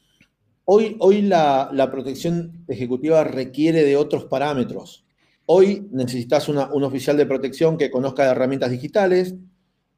Hoy, 0.66 0.97
hoy 0.99 1.20
la, 1.20 1.89
protección 1.93 2.64
ejecutiva 2.68 3.22
requiere 3.24 3.82
de 3.85 3.97
otros 3.97 4.24
parámetros. 4.24 5.04
Hoy 5.47 5.86
necesitas 5.90 6.49
un 6.49 6.59
oficial 6.59 7.16
de 7.16 7.26
protección 7.26 7.76
que 7.76 7.90
conozca 7.90 8.30
herramientas 8.30 8.70
digitales, 8.70 9.34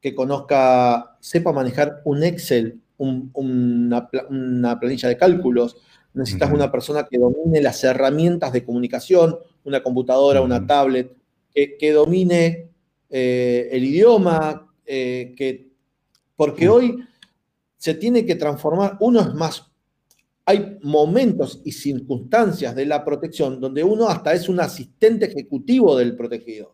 que 0.01 0.13
conozca, 0.13 1.17
sepa 1.21 1.53
manejar 1.53 2.01
un 2.03 2.23
Excel, 2.23 2.81
una, 2.97 4.09
planilla 4.09 5.09
de 5.09 5.17
cálculos. 5.17 5.77
Necesitas 6.13 6.51
una 6.51 6.71
persona 6.71 7.07
que 7.09 7.17
domine 7.17 7.61
las 7.61 7.83
herramientas 7.83 8.51
de 8.51 8.65
comunicación, 8.65 9.37
una 9.63 9.81
computadora, 9.81 10.41
una 10.41 10.65
tablet, 10.65 11.15
que, 11.53 11.91
domine 11.91 12.69
eh, 13.09 13.69
el 13.71 13.85
idioma, 13.85 14.73
eh, 14.85 15.33
que, 15.37 15.69
porque 16.35 16.67
hoy 16.67 16.97
se 17.77 17.93
tiene 17.93 18.25
que 18.25 18.35
transformar, 18.35 18.97
uno 18.99 19.21
es 19.21 19.33
más 19.33 19.71
hay 20.47 20.77
momentos 20.81 21.61
y 21.65 21.73
circunstancias 21.73 22.73
de 22.73 22.85
la 22.85 23.03
protección 23.03 23.59
donde 23.59 23.83
uno 23.83 24.07
hasta 24.07 24.33
es 24.33 24.47
un 24.47 24.61
asistente 24.61 25.25
ejecutivo 25.25 25.97
del 25.97 26.15
protegido. 26.15 26.73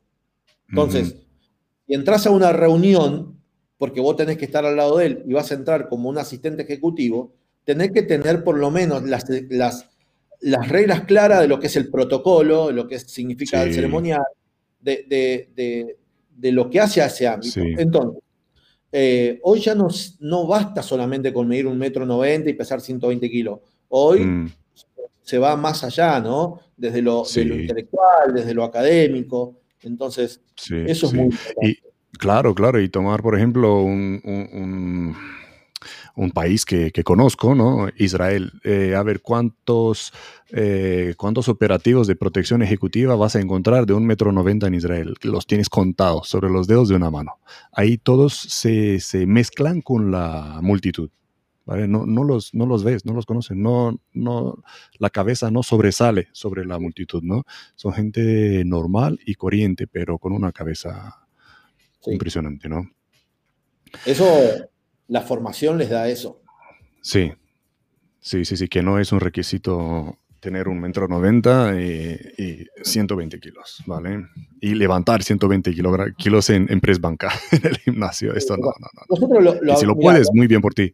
Entonces, 0.70 1.16
si 1.88 1.96
entras 1.96 2.28
a 2.28 2.30
una 2.30 2.54
reunión, 2.54 3.40
porque 3.80 4.00
vos 4.00 4.16
tenés 4.16 4.38
que 4.38 4.46
estar 4.46 4.64
al 4.64 4.76
lado 4.76 5.00
de 5.00 5.08
él 5.08 5.24
y 5.26 5.34
vas 5.34 5.52
a 5.52 5.56
entrar 5.56 5.90
como 5.90 6.08
un 6.08 6.20
asistente 6.20 6.62
ejecutivo, 6.62 7.34
tenés 7.64 7.92
que 7.92 8.04
tener 8.04 8.44
por 8.44 8.60
lo 8.60 8.70
menos 8.70 9.06
las, 9.10 9.26
las, 9.50 9.90
las 10.40 10.70
reglas 10.70 11.06
claras 11.06 11.42
de 11.42 11.48
lo 11.48 11.60
que 11.60 11.66
es 11.66 11.76
el 11.76 11.90
protocolo, 11.90 12.68
de 12.68 12.74
lo 12.74 12.88
que 12.88 13.00
significa 13.00 13.64
el 13.64 13.74
ceremonial, 13.74 14.22
de, 14.80 15.98
lo 16.44 16.70
que 16.70 16.80
hace 16.80 17.02
a 17.02 17.08
ese 17.08 17.28
ámbito. 17.28 17.60
Entonces, 17.60 18.22
eh, 18.96 19.40
hoy 19.42 19.60
ya 19.60 19.74
no, 19.74 19.88
no 20.20 20.46
basta 20.46 20.84
solamente 20.84 21.34
con 21.34 21.48
medir 21.48 21.66
un 21.66 21.80
metro 21.80 22.06
noventa 22.06 22.48
y 22.48 22.54
pesar 22.54 22.80
120 22.80 23.28
kilos. 23.28 23.60
Hoy 23.90 24.20
mm. 24.20 24.52
se 25.24 25.40
va 25.40 25.56
más 25.56 25.84
allá, 25.84 26.20
¿no? 26.20 26.60
Desde 26.78 27.02
lo, 27.02 27.24
intelectual, 27.26 28.34
desde 28.36 28.54
lo 28.54 28.64
académico. 28.64 29.56
Entonces, 29.82 30.42
eso 30.70 31.08
es 31.08 31.14
muy 31.14 31.26
importante. 31.26 31.82
claro, 32.20 32.54
claro. 32.54 32.80
Y 32.80 32.88
tomar, 32.88 33.24
por 33.24 33.36
ejemplo, 33.36 33.82
un 33.82 34.22
un 34.24 35.16
país 36.32 36.66
que, 36.66 36.92
conozco, 37.04 37.56
¿no? 37.56 37.88
Israel. 37.98 38.52
Eh, 38.64 38.96
a 38.96 39.04
ver, 39.04 39.22
¿cuántos, 39.22 40.14
eh, 40.52 41.16
¿cuántos 41.18 41.50
operativos 41.50 42.08
de 42.08 42.16
protección 42.16 42.62
ejecutiva 42.62 43.16
vas 43.16 43.36
a 43.36 43.42
encontrar 43.42 43.86
de 43.86 43.94
un 43.94 44.06
metro 44.06 44.32
noventa 44.32 44.68
en 44.68 44.76
Israel? 44.76 45.16
Los 45.24 45.48
tienes 45.48 45.70
contados 45.70 46.30
sobre 46.30 46.50
los 46.50 46.68
dedos 46.68 46.90
de 46.90 46.96
una 46.96 47.10
mano. 47.10 47.40
Ahí 47.72 47.98
todos 47.98 48.34
se, 48.34 49.00
mezclan 49.26 49.82
con 49.82 50.12
la 50.12 50.60
multitud. 50.62 51.10
¿vale? 51.66 51.88
No, 51.88 52.06
no, 52.06 52.24
los, 52.24 52.54
no 52.54 52.66
los 52.66 52.84
ves, 52.84 53.06
no 53.06 53.14
los 53.14 53.26
conoces, 53.26 53.56
no, 53.56 54.00
no, 54.14 54.64
la 55.00 55.10
cabeza 55.10 55.50
no 55.50 55.64
sobresale 55.64 56.28
sobre 56.34 56.66
la 56.66 56.78
multitud, 56.78 57.24
¿no? 57.24 57.46
Son 57.76 57.94
gente 57.94 58.64
normal 58.66 59.20
y 59.26 59.36
corriente, 59.36 59.88
pero 59.88 60.20
con 60.20 60.34
una 60.34 60.52
cabeza 60.52 61.26
impresionante, 62.06 62.68
¿no? 62.68 62.90
Eso 64.06 64.26
la 65.08 65.22
formación 65.22 65.78
les 65.78 65.90
da 65.90 66.08
eso. 66.08 66.42
Sí, 67.02 67.32
sí, 68.20 68.46
sí, 68.46 68.58
sí, 68.58 68.68
que 68.68 68.82
no 68.82 69.00
es 69.00 69.12
un 69.12 69.20
requisito 69.20 70.18
tener 70.40 70.68
un 70.68 70.80
metro 70.80 71.08
noventa 71.08 71.74
y, 71.80 72.68
120 72.82 73.40
kilos, 73.40 73.82
¿vale? 73.86 74.26
Y 74.60 74.76
levantar 74.76 75.24
120 75.24 75.74
kilos 76.18 76.50
en, 76.50 76.70
en 76.70 76.82
press 76.82 77.00
banca 77.00 77.32
en 77.52 77.66
el 77.66 77.78
gimnasio. 77.78 78.36
Esto 78.36 78.58
no, 78.58 78.68
no, 78.68 78.88
no. 78.94 79.02
Nosotros 79.10 79.62
lo, 79.62 79.78
si 79.78 79.86
lo 79.86 79.96
puedes, 79.96 80.30
muy 80.34 80.48
bien 80.48 80.62
por 80.62 80.74
ti. 80.74 80.94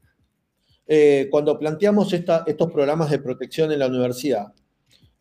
Eh, 0.85 1.27
cuando 1.31 1.57
planteamos 1.57 2.13
estos 2.13 2.71
programas 2.71 3.09
de 3.09 3.19
protección 3.19 3.71
en 3.71 3.79
la 3.79 3.87
universidad, 3.87 4.53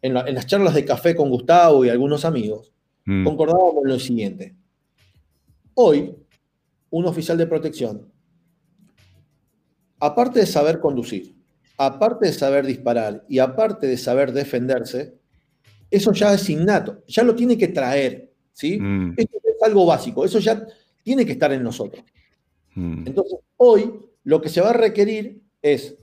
en, 0.03 0.15
las 0.15 0.47
charlas 0.47 0.75
de 0.75 0.85
café 0.85 1.15
con 1.15 1.31
Gustavo 1.31 1.85
y 1.85 1.89
algunos 1.89 2.25
amigos, 2.25 2.73
mm. 3.07 3.25
concordábamos 3.25 3.83
lo 3.85 3.99
siguiente. 3.99 4.55
Hoy, 5.75 6.15
un 6.91 7.07
oficial 7.07 7.39
de 7.39 7.47
protección 7.47 8.13
aparte 10.01 10.41
de 10.41 10.47
saber 10.47 10.81
conducir, 10.81 11.35
aparte 11.77 12.27
de 12.27 12.33
saber 12.33 12.67
disparar 12.67 13.25
y 13.29 13.39
aparte 13.39 13.87
de 13.87 13.97
saber 13.97 14.33
defenderse, 14.33 15.15
eso 15.91 16.13
ya 16.13 16.35
es 16.35 16.49
innato, 16.51 17.03
ya 17.07 17.23
lo 17.23 17.35
tiene 17.35 17.57
que 17.57 17.69
traer, 17.69 18.33
¿sí? 18.53 18.79
Mm. 18.79 19.15
es 19.17 19.27
algo 19.63 19.87
básico, 19.87 20.25
eso 20.25 20.39
ya 20.39 20.67
tiene 21.03 21.25
que 21.25 21.33
estar 21.33 21.53
en 21.53 21.63
nosotros. 21.63 22.05
Mm. 22.75 23.07
Entonces, 23.07 23.39
hoy 23.57 23.95
lo 24.25 24.41
que 24.41 24.49
se 24.49 24.61
va 24.61 24.71
a 24.71 24.75
requerir 24.75 25.41
es 25.63 25.97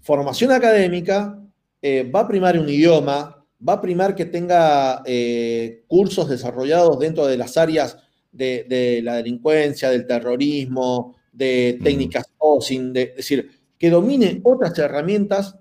formación 0.00 0.52
académica, 0.52 1.38
eh, 1.82 2.10
va 2.10 2.20
a 2.20 2.28
primar 2.28 2.58
un 2.58 2.68
idioma, 2.68 3.44
va 3.66 3.74
a 3.74 3.80
primar 3.80 4.14
que 4.14 4.24
tenga 4.24 5.02
eh, 5.04 5.84
cursos 5.86 6.28
desarrollados 6.28 6.98
dentro 6.98 7.26
de 7.26 7.36
las 7.36 7.56
áreas 7.56 7.98
de 8.32 9.00
la 9.02 9.16
delincuencia, 9.16 9.88
del 9.88 10.06
terrorismo, 10.06 11.15
de 11.36 11.78
técnicas 11.82 12.26
o 12.38 12.60
sin, 12.60 12.92
de, 12.92 13.02
es 13.02 13.16
decir, 13.16 13.50
que 13.78 13.90
domine 13.90 14.40
otras 14.42 14.76
herramientas 14.78 15.56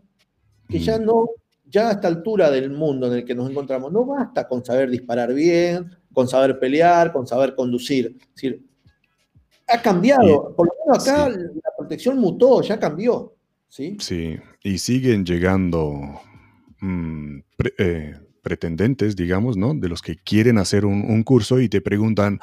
que 0.70 0.80
ya 0.80 0.98
no, 0.98 1.30
ya 1.66 1.90
a 1.90 1.92
esta 1.94 2.08
altura 2.08 2.50
del 2.50 2.72
mundo 2.72 3.08
en 3.08 3.14
el 3.14 3.26
que 3.26 3.36
nos 3.36 3.50
encontramos, 3.50 3.92
no 3.92 4.06
basta 4.06 4.48
con 4.48 4.64
saber 4.64 4.90
disparar 4.90 5.34
bien, 5.34 5.92
con 6.14 6.28
saber 6.28 6.58
pelear, 6.60 7.12
con 7.12 7.28
saber 7.28 7.56
conducir. 7.56 8.16
Es 8.20 8.36
decir, 8.36 8.66
ha 9.68 9.82
cambiado, 9.82 10.56
por 10.56 10.68
lo 10.68 10.74
menos 10.86 11.08
acá 11.08 11.30
la 11.30 11.72
protección 11.78 12.18
mutó, 12.18 12.62
ya 12.62 12.80
cambió. 12.80 13.34
Sí, 13.68 13.98
sí. 14.00 14.38
y 14.64 14.78
siguen 14.78 15.26
llegando 15.26 16.22
mm, 16.80 17.40
eh, 17.78 18.14
pretendentes, 18.42 19.18
digamos, 19.18 19.58
¿no? 19.58 19.74
De 19.74 19.90
los 19.90 20.02
que 20.02 20.16
quieren 20.16 20.58
hacer 20.58 20.86
un, 20.86 21.12
un 21.12 21.24
curso 21.24 21.60
y 21.60 21.68
te 21.68 21.82
preguntan, 21.82 22.40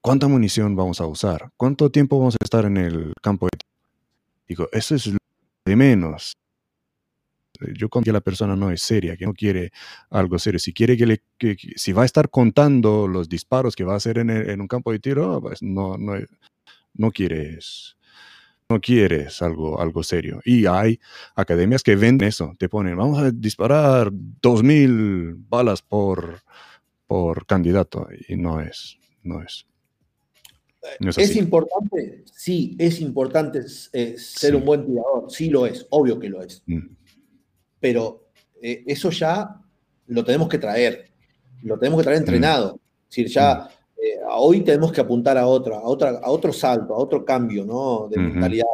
¿cuánta 0.00 0.28
munición 0.28 0.76
vamos 0.76 1.00
a 1.00 1.06
usar? 1.06 1.50
¿Cuánto 1.56 1.90
tiempo 1.90 2.18
vamos 2.18 2.34
a 2.34 2.44
estar 2.44 2.64
en 2.64 2.76
el 2.76 3.12
campo 3.22 3.46
de 3.46 3.58
Digo, 4.50 4.68
eso 4.72 4.96
es 4.96 5.06
lo 5.06 5.18
de 5.64 5.76
menos. 5.76 6.36
Yo 7.74 7.88
con 7.88 8.02
que 8.02 8.12
la 8.12 8.20
persona 8.20 8.56
no 8.56 8.72
es 8.72 8.82
seria, 8.82 9.16
que 9.16 9.26
no 9.26 9.32
quiere 9.32 9.70
algo 10.10 10.40
serio. 10.40 10.58
Si 10.58 10.72
quiere 10.72 10.96
que 10.96 11.06
le, 11.06 11.22
si 11.76 11.92
va 11.92 12.02
a 12.02 12.06
estar 12.06 12.30
contando 12.30 13.06
los 13.06 13.28
disparos 13.28 13.76
que 13.76 13.84
va 13.84 13.92
a 13.92 13.98
hacer 13.98 14.18
en, 14.18 14.60
un 14.60 14.66
campo 14.66 14.90
de 14.90 14.98
tiro, 14.98 15.40
pues 15.40 15.62
no, 15.62 15.96
no, 15.98 16.14
no 16.94 17.12
quieres, 17.12 17.96
no 18.68 18.80
quieres 18.80 19.40
algo, 19.40 19.80
algo 19.80 20.02
serio. 20.02 20.40
Y 20.44 20.66
hay 20.66 20.98
academias 21.36 21.84
que 21.84 21.94
venden 21.94 22.28
eso, 22.28 22.54
te 22.58 22.68
ponen, 22.68 22.96
vamos 22.96 23.20
a 23.20 23.30
disparar 23.30 24.10
2.000 24.10 25.44
balas 25.48 25.82
por, 25.82 26.42
por 27.06 27.46
candidato, 27.46 28.08
y 28.28 28.34
no 28.34 28.60
es, 28.60 28.98
no 29.22 29.42
es. 29.42 29.69
Es, 31.00 31.36
importante, 31.36 32.24
sí, 32.32 32.76
es 32.78 33.00
importante 33.00 33.60
eh, 33.92 34.14
ser 34.16 34.56
un 34.56 34.64
buen 34.64 34.86
tirador, 34.86 35.30
sí 35.30 35.50
lo 35.50 35.66
es, 35.66 35.86
obvio 35.90 36.18
que 36.18 36.28
lo 36.28 36.42
es. 36.42 36.62
Mm. 36.66 36.88
Pero 37.78 38.28
eh, 38.62 38.84
eso 38.86 39.10
ya 39.10 39.60
lo 40.06 40.24
tenemos 40.24 40.48
que 40.48 40.58
traer, 40.58 41.10
lo 41.62 41.78
tenemos 41.78 42.00
que 42.00 42.04
traer 42.04 42.20
mm. 42.20 42.22
entrenado. 42.22 42.80
Es 43.02 43.16
decir, 43.16 43.28
ya 43.28 43.54
mm. 43.54 43.68
eh, 44.02 44.20
hoy 44.30 44.60
tenemos 44.62 44.92
que 44.92 45.00
apuntar 45.00 45.36
a 45.36 45.46
otra, 45.46 45.76
a 45.76 45.82
otra, 45.84 46.10
a 46.22 46.30
otro 46.30 46.52
salto, 46.52 46.94
a 46.94 46.98
otro 46.98 47.24
cambio, 47.24 47.64
¿no? 47.64 48.08
De 48.08 48.18
mentalidad. 48.18 48.66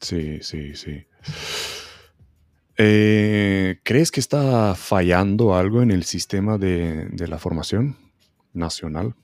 Sí, 0.00 0.38
sí, 0.42 0.74
sí. 0.74 1.04
¿Crees 2.76 4.10
que 4.10 4.20
está 4.20 4.74
fallando 4.74 5.54
algo 5.54 5.82
en 5.82 5.90
el 5.90 6.04
sistema 6.04 6.58
de 6.58 7.26
la 7.28 7.38
formación 7.38 7.96
nacional? 8.52 9.14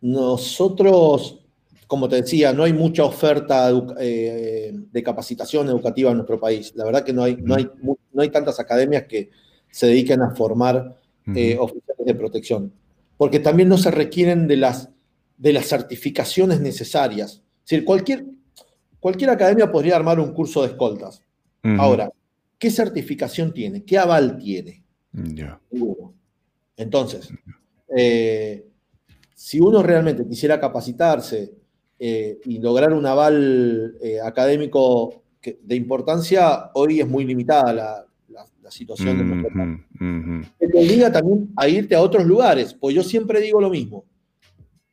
Nosotros, 0.00 1.40
como 1.86 2.08
te 2.08 2.16
decía, 2.16 2.52
no 2.52 2.64
hay 2.64 2.72
mucha 2.72 3.04
oferta 3.04 3.70
eh, 3.98 4.72
de 4.74 5.02
capacitación 5.02 5.68
educativa 5.68 6.10
en 6.10 6.16
nuestro 6.18 6.40
país. 6.40 6.72
La 6.74 6.84
verdad 6.84 7.04
que 7.04 7.12
no 7.12 7.22
hay, 7.22 7.36
no 7.36 7.54
hay, 7.54 7.68
no 7.82 8.22
hay 8.22 8.28
tantas 8.30 8.58
academias 8.60 9.04
que 9.04 9.30
se 9.70 9.86
dediquen 9.86 10.22
a 10.22 10.30
formar 10.30 10.96
eh, 11.34 11.56
oficiales 11.58 12.06
de 12.06 12.14
protección, 12.14 12.72
porque 13.16 13.38
también 13.38 13.68
no 13.68 13.78
se 13.78 13.90
requieren 13.90 14.48
de 14.48 14.56
las, 14.56 14.90
de 15.36 15.52
las 15.52 15.66
certificaciones 15.66 16.60
necesarias. 16.60 17.42
Es 17.64 17.70
decir, 17.70 17.84
cualquier, 17.84 18.24
cualquier 18.98 19.30
academia 19.30 19.70
podría 19.70 19.96
armar 19.96 20.18
un 20.18 20.32
curso 20.32 20.62
de 20.62 20.68
escoltas. 20.68 21.22
Ahora, 21.62 22.10
¿qué 22.58 22.70
certificación 22.70 23.52
tiene? 23.52 23.84
¿Qué 23.84 23.98
aval 23.98 24.38
tiene? 24.38 24.82
Entonces, 26.76 27.28
eh, 27.94 28.66
si 29.40 29.58
uno 29.58 29.82
realmente 29.82 30.26
quisiera 30.28 30.60
capacitarse 30.60 31.50
eh, 31.98 32.38
y 32.44 32.58
lograr 32.58 32.92
un 32.92 33.06
aval 33.06 33.96
eh, 34.02 34.20
académico 34.22 35.22
de 35.62 35.76
importancia, 35.76 36.70
hoy 36.74 37.00
es 37.00 37.08
muy 37.08 37.24
limitada 37.24 37.72
la, 37.72 38.06
situación 38.68 39.18
de 39.18 39.24
nuestro 39.24 39.50
Te 40.58 40.78
obliga 40.78 41.10
también 41.10 41.48
a 41.56 41.66
irte 41.66 41.96
a 41.96 42.02
otros 42.02 42.24
lugares, 42.24 42.72
pues 42.72 42.94
yo 42.94 43.02
siempre 43.02 43.40
digo 43.40 43.60
lo 43.60 43.68
mismo. 43.68 44.04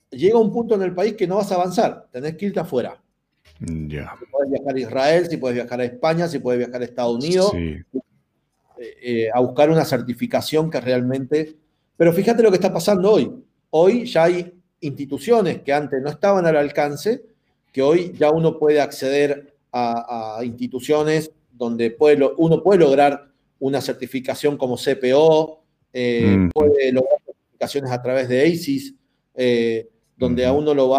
Llega 0.10 0.40
un 0.40 0.52
punto 0.52 0.74
en 0.74 0.82
el 0.82 0.96
país 0.96 1.14
que 1.14 1.28
no 1.28 1.36
vas 1.36 1.52
a 1.52 1.56
avanzar, 1.56 2.08
tenés 2.12 2.36
que 2.38 2.48
irte 2.48 2.60
afuera. 2.60 3.00
Ya. 3.60 4.16
Si 4.18 4.26
puedes 4.32 4.50
viajar 4.50 4.76
a 4.76 4.80
Israel, 4.80 5.28
si 5.30 5.38
puedes 5.38 5.56
viajar 5.56 5.82
a 5.82 5.86
España, 5.86 6.28
si 6.28 6.40
puedes 6.40 6.58
viajar 6.58 6.82
a 6.82 6.86
Estados 6.86 7.18
Unidos, 7.18 7.52
eh, 7.54 9.30
a 9.32 9.40
buscar 9.42 9.70
una 9.70 9.84
certificación 9.84 10.72
que 10.72 10.80
realmente... 10.80 11.58
Pero 11.98 12.14
fíjate 12.14 12.42
lo 12.42 12.50
que 12.50 12.56
está 12.56 12.74
pasando 12.74 13.12
hoy 13.12 13.32
Hoy 13.70 14.06
ya 14.06 14.26
hay 14.26 14.54
instituciones 14.82 15.62
que 15.62 15.74
antes 15.74 16.02
no 16.02 16.10
estaban 16.10 16.46
al 16.46 16.58
alcance, 16.58 17.24
que 17.72 17.82
hoy 17.82 18.14
ya 18.18 18.32
uno 18.32 18.58
puede 18.58 18.80
acceder 18.82 19.54
a, 19.72 20.40
instituciones 20.44 21.32
donde 21.52 21.96
uno 22.38 22.64
puede 22.64 22.80
lograr 22.80 23.30
una 23.60 23.82
certificación 23.82 24.58
como 24.58 24.78
CPO, 24.78 25.62
eh, 25.94 26.36
mm. 26.38 26.50
puede 26.50 26.92
lograr 26.92 27.20
certificaciones 27.26 27.92
a 27.92 28.02
través 28.02 28.30
de 28.30 28.42
ACIS, 28.42 28.96
eh, 29.36 29.90
donde 30.16 30.46
a 30.46 30.54
uno 30.54 30.74
lo, 30.74 30.96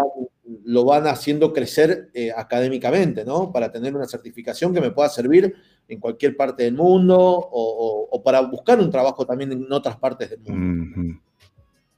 lo 0.65 0.85
van 0.85 1.07
haciendo 1.07 1.53
crecer 1.53 2.09
eh, 2.13 2.31
académicamente, 2.35 3.25
¿no? 3.25 3.51
Para 3.51 3.71
tener 3.71 3.95
una 3.95 4.07
certificación 4.07 4.73
que 4.73 4.81
me 4.81 4.91
pueda 4.91 5.09
servir 5.09 5.53
en 5.87 5.99
cualquier 5.99 6.35
parte 6.37 6.63
del 6.63 6.75
mundo 6.75 7.17
o, 7.19 8.21
para 8.23 8.41
buscar 8.41 8.79
un 8.79 8.91
trabajo 8.91 9.25
también 9.25 9.51
en 9.51 9.71
otras 9.71 9.97
partes 9.97 10.29
del 10.29 10.39
mundo. 10.41 11.19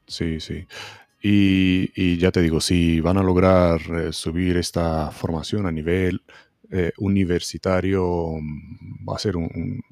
Sí, 0.07 0.39
sí. 0.39 0.65
Y, 1.23 2.17
ya 2.17 2.31
te 2.31 2.41
digo, 2.41 2.59
si 2.61 2.99
van 2.99 3.17
a 3.17 3.23
lograr 3.23 3.79
eh, 3.91 4.11
subir 4.11 4.57
esta 4.57 5.11
formación 5.11 5.67
a 5.67 5.71
nivel 5.71 6.21
eh, 6.71 6.91
universitario, 6.97 8.33
mm, 8.39 9.07
va 9.07 9.15
a 9.15 9.19
ser 9.19 9.37
un, 9.37 9.83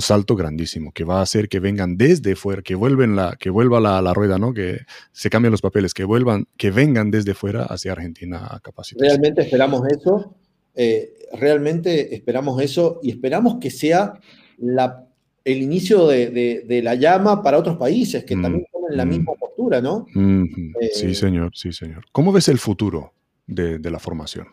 salto 0.00 0.36
grandísimo, 0.36 0.90
que 0.92 1.04
va 1.04 1.18
a 1.18 1.22
hacer 1.22 1.50
que 1.50 1.60
vengan 1.60 1.98
desde 1.98 2.34
fuera, 2.34 2.62
que 2.62 2.74
vuelven 2.74 3.14
la, 3.14 3.36
que 3.38 3.50
vuelva 3.50 3.78
la, 3.78 4.00
la, 4.00 4.14
rueda, 4.14 4.38
¿no? 4.38 4.54
Que 4.54 4.78
se 5.12 5.28
cambien 5.28 5.50
los 5.50 5.60
papeles, 5.60 5.92
que 5.92 6.04
vuelvan, 6.04 6.46
que 6.56 6.70
vengan 6.70 7.10
desde 7.10 7.34
fuera 7.34 7.64
hacia 7.64 7.92
Argentina 7.92 8.48
a 8.50 8.60
capacitar. 8.60 9.06
Realmente 9.06 9.42
esperamos 9.42 9.86
eso, 9.86 10.34
eh, 10.74 11.12
realmente 11.32 12.14
esperamos 12.14 12.60
eso 12.62 13.00
y 13.02 13.10
esperamos 13.10 13.58
que 13.60 13.70
sea 13.70 14.14
la, 14.56 15.06
el 15.44 15.62
inicio 15.62 16.06
de, 16.06 16.80
la 16.82 16.94
llama 16.94 17.42
para 17.42 17.58
otros 17.58 17.76
países 17.76 18.24
que 18.24 18.36
mm, 18.36 18.42
también 18.42 18.66
la 18.96 19.04
mm. 19.04 19.08
misma 19.08 19.32
¿no? 19.80 20.06
sí, 20.12 21.06
eh, 21.06 21.14
señor, 21.14 21.52
sí, 21.54 21.72
señor. 21.72 22.04
¿Cómo 22.12 22.32
ves 22.32 22.48
el 22.48 22.58
futuro 22.58 23.12
de, 23.46 23.78
la 23.78 23.98
formación? 23.98 24.48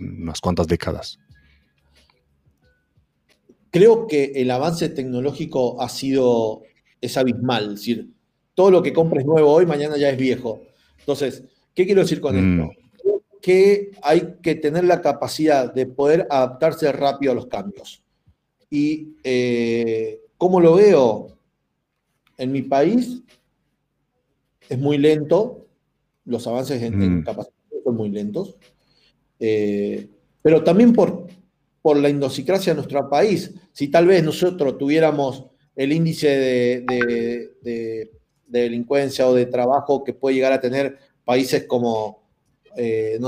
Unas 0.00 0.40
cuantas 0.40 0.66
décadas. 0.66 1.18
Creo 3.70 4.06
que 4.06 4.32
el 4.36 4.50
avance 4.50 4.88
tecnológico 4.88 5.80
ha 5.82 5.88
sido, 5.88 6.62
es 7.00 7.16
abismal, 7.16 7.64
es 7.64 7.70
decir, 7.80 8.08
todo 8.54 8.70
lo 8.70 8.82
que 8.82 8.92
compres 8.92 9.26
nuevo 9.26 9.52
hoy, 9.52 9.66
mañana 9.66 9.96
ya 9.96 10.08
es 10.10 10.16
viejo. 10.16 10.62
Entonces, 11.00 11.44
¿qué 11.74 11.84
quiero 11.84 12.00
decir 12.00 12.20
con 12.20 12.34
mm. 12.34 12.60
esto? 12.60 12.72
Que 13.42 13.92
hay 14.02 14.36
que 14.42 14.54
tener 14.54 14.84
la 14.84 15.00
capacidad 15.00 15.72
de 15.72 15.86
poder 15.86 16.26
adaptarse 16.30 16.90
rápido 16.92 17.32
a 17.32 17.34
los 17.34 17.46
cambios. 17.46 18.02
Y 18.70 19.14
eh, 19.22 20.20
¿cómo 20.36 20.60
lo 20.60 20.74
veo? 20.74 21.37
En 22.38 22.52
mi 22.52 22.62
país 22.62 23.22
es 24.68 24.78
muy 24.78 24.96
lento, 24.96 25.66
los 26.24 26.46
avances 26.46 26.82
en, 26.82 27.18
mm. 27.18 27.24
capacitación 27.24 27.82
son 27.84 27.96
muy 27.96 28.10
lentos, 28.10 28.56
eh, 29.40 30.08
pero 30.42 30.62
también 30.62 30.92
por, 30.92 31.26
por 31.82 31.96
la 31.96 32.08
indosicracia 32.08 32.72
de 32.72 32.76
nuestro 32.76 33.08
país. 33.08 33.54
Si 33.72 33.88
tal 33.88 34.06
vez 34.06 34.22
nosotros 34.22 34.78
tuviéramos 34.78 35.46
el 35.74 35.92
índice 35.92 36.84
de, 36.86 38.10
delincuencia 38.46 39.28
o 39.28 39.34
de 39.34 39.46
trabajo 39.46 40.02
que 40.02 40.12
puede 40.12 40.36
llegar 40.36 40.52
a 40.52 40.60
tener 40.60 40.98
países 41.24 41.64
como, 41.66 42.22
eh, 42.76 43.18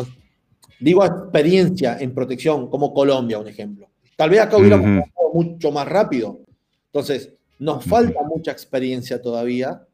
digo 0.81 1.05
experiencia 1.05 1.99
en 2.01 2.15
protección, 2.15 2.69
como 2.69 2.93
Colombia, 2.93 3.39
un 3.39 3.49
ejemplo. 3.49 3.89
Tal 4.17 4.31
vez 4.31 4.41
acá 4.41 4.57
hubiéramos 4.57 5.05
mucho 5.33 5.71
más 5.71 5.87
rápido. 5.87 6.41
Entonces, 6.87 7.33
nos 7.61 7.85
falta 7.85 8.23
mucha 8.23 8.51
experiencia 8.51 9.21
todavía 9.23 9.87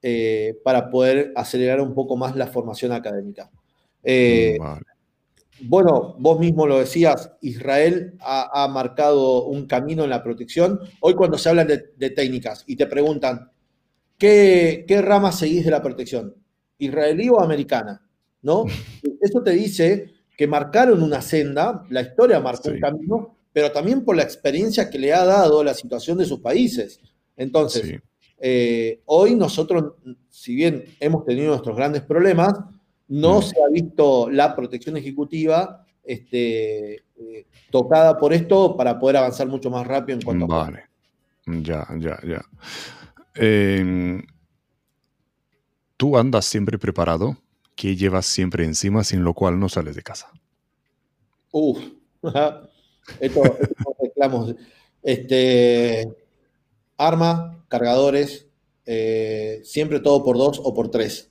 eh, 0.00 0.56
para 0.64 0.88
poder 0.88 1.32
acelerar 1.34 1.80
un 1.80 1.92
poco 1.92 2.16
más 2.16 2.36
la 2.36 2.46
formación 2.46 2.92
académica. 2.92 3.50
Eh, 4.04 4.56
bueno, 5.62 6.14
vos 6.18 6.38
mismo 6.38 6.66
lo 6.68 6.78
decías, 6.78 7.32
Israel 7.40 8.14
ha, 8.20 8.68
marcado 8.68 9.46
un 9.46 9.66
camino 9.66 10.04
en 10.04 10.10
la 10.10 10.22
protección. 10.22 10.78
Hoy 11.00 11.14
cuando 11.14 11.36
se 11.36 11.48
hablan 11.48 11.66
de, 11.66 12.10
técnicas 12.10 12.62
y 12.68 12.76
te 12.76 12.86
preguntan, 12.86 13.50
¿qué, 14.16 14.84
¿qué, 14.86 15.02
rama 15.02 15.32
seguís 15.32 15.64
de 15.64 15.72
la 15.72 15.82
protección? 15.82 16.36
¿Israelí 16.78 17.28
o 17.28 17.40
americana? 17.40 18.00
¿No? 18.42 18.64
Eso 19.20 19.42
te 19.42 19.50
dice 19.50 20.12
que 20.36 20.46
marcaron 20.46 21.02
una 21.02 21.20
senda, 21.20 21.84
la 21.90 22.02
historia 22.02 22.38
marcó 22.38 22.68
un 22.68 22.78
camino, 22.78 23.38
pero 23.52 23.72
también 23.72 24.04
por 24.04 24.14
la 24.14 24.22
experiencia 24.22 24.88
que 24.88 25.00
le 25.00 25.12
ha 25.12 25.24
dado 25.24 25.64
la 25.64 25.74
situación 25.74 26.18
de 26.18 26.24
sus 26.24 26.38
países. 26.38 27.00
Entonces, 27.38 28.00
eh, 28.38 29.00
hoy 29.06 29.34
nosotros, 29.34 29.94
si 30.28 30.54
bien 30.54 30.84
hemos 31.00 31.24
tenido 31.24 31.48
nuestros 31.48 31.76
grandes 31.76 32.02
problemas, 32.02 32.52
no 33.06 33.38
mm. 33.38 33.42
se 33.42 33.62
ha 33.62 33.68
visto 33.72 34.28
la 34.30 34.54
protección 34.54 34.96
ejecutiva 34.96 35.86
este, 36.04 36.94
eh, 36.94 37.46
tocada 37.70 38.18
por 38.18 38.32
esto 38.32 38.76
para 38.76 38.98
poder 38.98 39.18
avanzar 39.18 39.46
mucho 39.46 39.70
más 39.70 39.86
rápido 39.86 40.18
en 40.18 40.24
cuanto 40.24 40.46
vale. 40.46 40.84
Ya, 41.46 41.86
ya, 41.98 42.18
ya. 42.26 42.44
Em, 43.34 44.22
¿Tú 45.96 46.18
andas 46.18 46.44
siempre 46.44 46.78
preparado? 46.78 47.36
¿Qué 47.74 47.96
llevas 47.96 48.26
siempre 48.26 48.64
encima 48.64 49.04
sin 49.04 49.24
lo 49.24 49.32
cual 49.32 49.58
no 49.58 49.68
sales 49.68 49.96
de 49.96 50.02
casa? 50.02 50.30
Uf, 51.52 51.78
esto, 53.20 53.42
reclamos. 54.02 54.54
Este, 55.02 56.08
arma, 56.98 57.64
cargadores, 57.68 58.48
eh, 58.84 59.60
siempre 59.64 60.00
todo 60.00 60.22
por 60.22 60.36
dos 60.36 60.60
o 60.62 60.74
por 60.74 60.90
tres. 60.90 61.30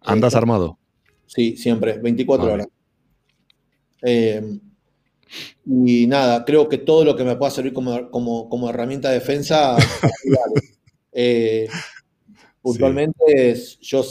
¿Andas 0.00 0.34
eh, 0.34 0.38
armado? 0.38 0.78
Sí, 1.26 1.56
siempre, 1.56 1.98
24 1.98 2.52
horas. 2.52 2.68
Eh, 4.02 4.58
Y 5.66 6.06
nada, 6.06 6.44
creo 6.44 6.68
que 6.68 6.78
todo 6.78 7.04
lo 7.04 7.14
que 7.14 7.24
me 7.24 7.36
pueda 7.36 7.50
servir 7.50 7.72
como, 7.74 8.10
como, 8.10 8.70
herramienta 8.70 9.08
de 9.08 9.16
defensa, 9.16 9.76
eh, 11.12 11.68
puntualmente, 12.62 13.54
yo 13.82 14.02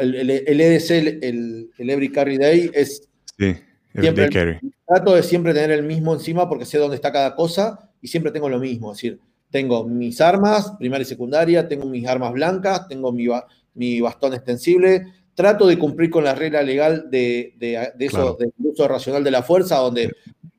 el, 0.00 0.30
el, 0.30 0.60
EDC, 0.60 0.90
el, 1.22 1.70
Every 1.78 2.10
Carry 2.10 2.38
Day, 2.38 2.70
es 2.72 3.08
sí, 3.38 3.54
siempre, 3.98 4.30
carry. 4.30 4.58
trato 4.86 5.14
de 5.14 5.22
siempre 5.22 5.52
tener 5.52 5.72
el 5.72 5.82
mismo 5.82 6.14
encima 6.14 6.48
porque 6.48 6.64
sé 6.64 6.78
dónde 6.78 6.96
está 6.96 7.12
cada 7.12 7.34
cosa 7.34 7.90
y 8.00 8.08
siempre 8.08 8.32
tengo 8.32 8.48
lo 8.48 8.58
mismo. 8.58 8.92
Es 8.92 8.98
decir, 8.98 9.20
tengo 9.52 9.84
mis 9.84 10.20
armas, 10.20 10.72
primaria 10.78 11.02
y 11.02 11.06
secundaria, 11.06 11.68
tengo 11.68 11.86
mis 11.86 12.08
armas 12.08 12.32
blancas, 12.32 12.88
tengo 12.88 13.12
mi, 13.12 13.28
mi 13.74 14.00
bastón 14.00 14.32
extensible, 14.32 15.06
trato 15.34 15.66
de 15.66 15.78
cumplir 15.78 16.10
con 16.10 16.24
la 16.24 16.34
regla 16.34 16.62
legal 16.62 17.10
de, 17.10 17.54
eso, 17.98 18.36
del 18.40 18.52
uso 18.58 18.88
racional 18.88 19.22
de 19.22 19.30
la 19.30 19.42
fuerza, 19.42 19.76
donde 19.76 20.10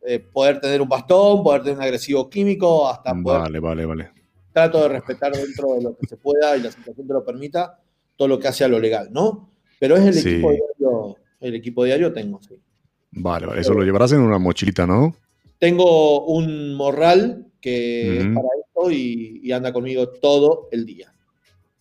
eh, 0.05 0.19
poder 0.19 0.61
tener 0.61 0.79
un 0.79 0.87
bastón, 0.87 1.43
poder 1.43 1.63
tener 1.63 1.77
un 1.77 1.83
agresivo 1.83 2.29
químico, 2.29 2.87
hasta 2.87 3.13
poder... 3.15 3.41
Vale, 3.41 3.59
vale, 3.59 3.85
vale. 3.85 4.11
Trato 4.53 4.83
de 4.83 4.89
respetar 4.89 5.31
dentro 5.31 5.73
de 5.73 5.81
lo 5.81 5.97
que 5.97 6.05
se 6.05 6.17
pueda 6.17 6.55
y 6.55 6.61
la 6.61 6.71
situación 6.71 7.07
te 7.07 7.13
lo 7.13 7.25
permita, 7.25 7.79
todo 8.15 8.27
lo 8.27 8.37
que 8.37 8.47
hace 8.47 8.63
a 8.63 8.67
lo 8.67 8.79
legal, 8.79 9.09
¿no? 9.11 9.49
Pero 9.79 9.97
es 9.97 10.05
el 10.05 10.17
equipo 10.19 10.51
diario, 10.51 11.17
el 11.39 11.55
equipo 11.55 11.83
diario 11.83 12.13
tengo, 12.13 12.39
sí. 12.47 12.61
Vale, 13.09 13.47
vale, 13.47 13.61
eso 13.61 13.73
lo 13.73 13.83
llevarás 13.83 14.11
en 14.11 14.19
una 14.19 14.37
mochilita, 14.37 14.85
¿no? 14.85 15.15
Tengo 15.57 16.25
un 16.25 16.75
morral 16.75 17.47
que 17.63 18.17
es 18.17 18.25
para 18.25 18.49
esto 18.59 18.91
y 18.91 19.51
anda 19.51 19.71
conmigo 19.73 20.09
todo 20.09 20.67
el 20.71 20.85
día. 20.85 21.13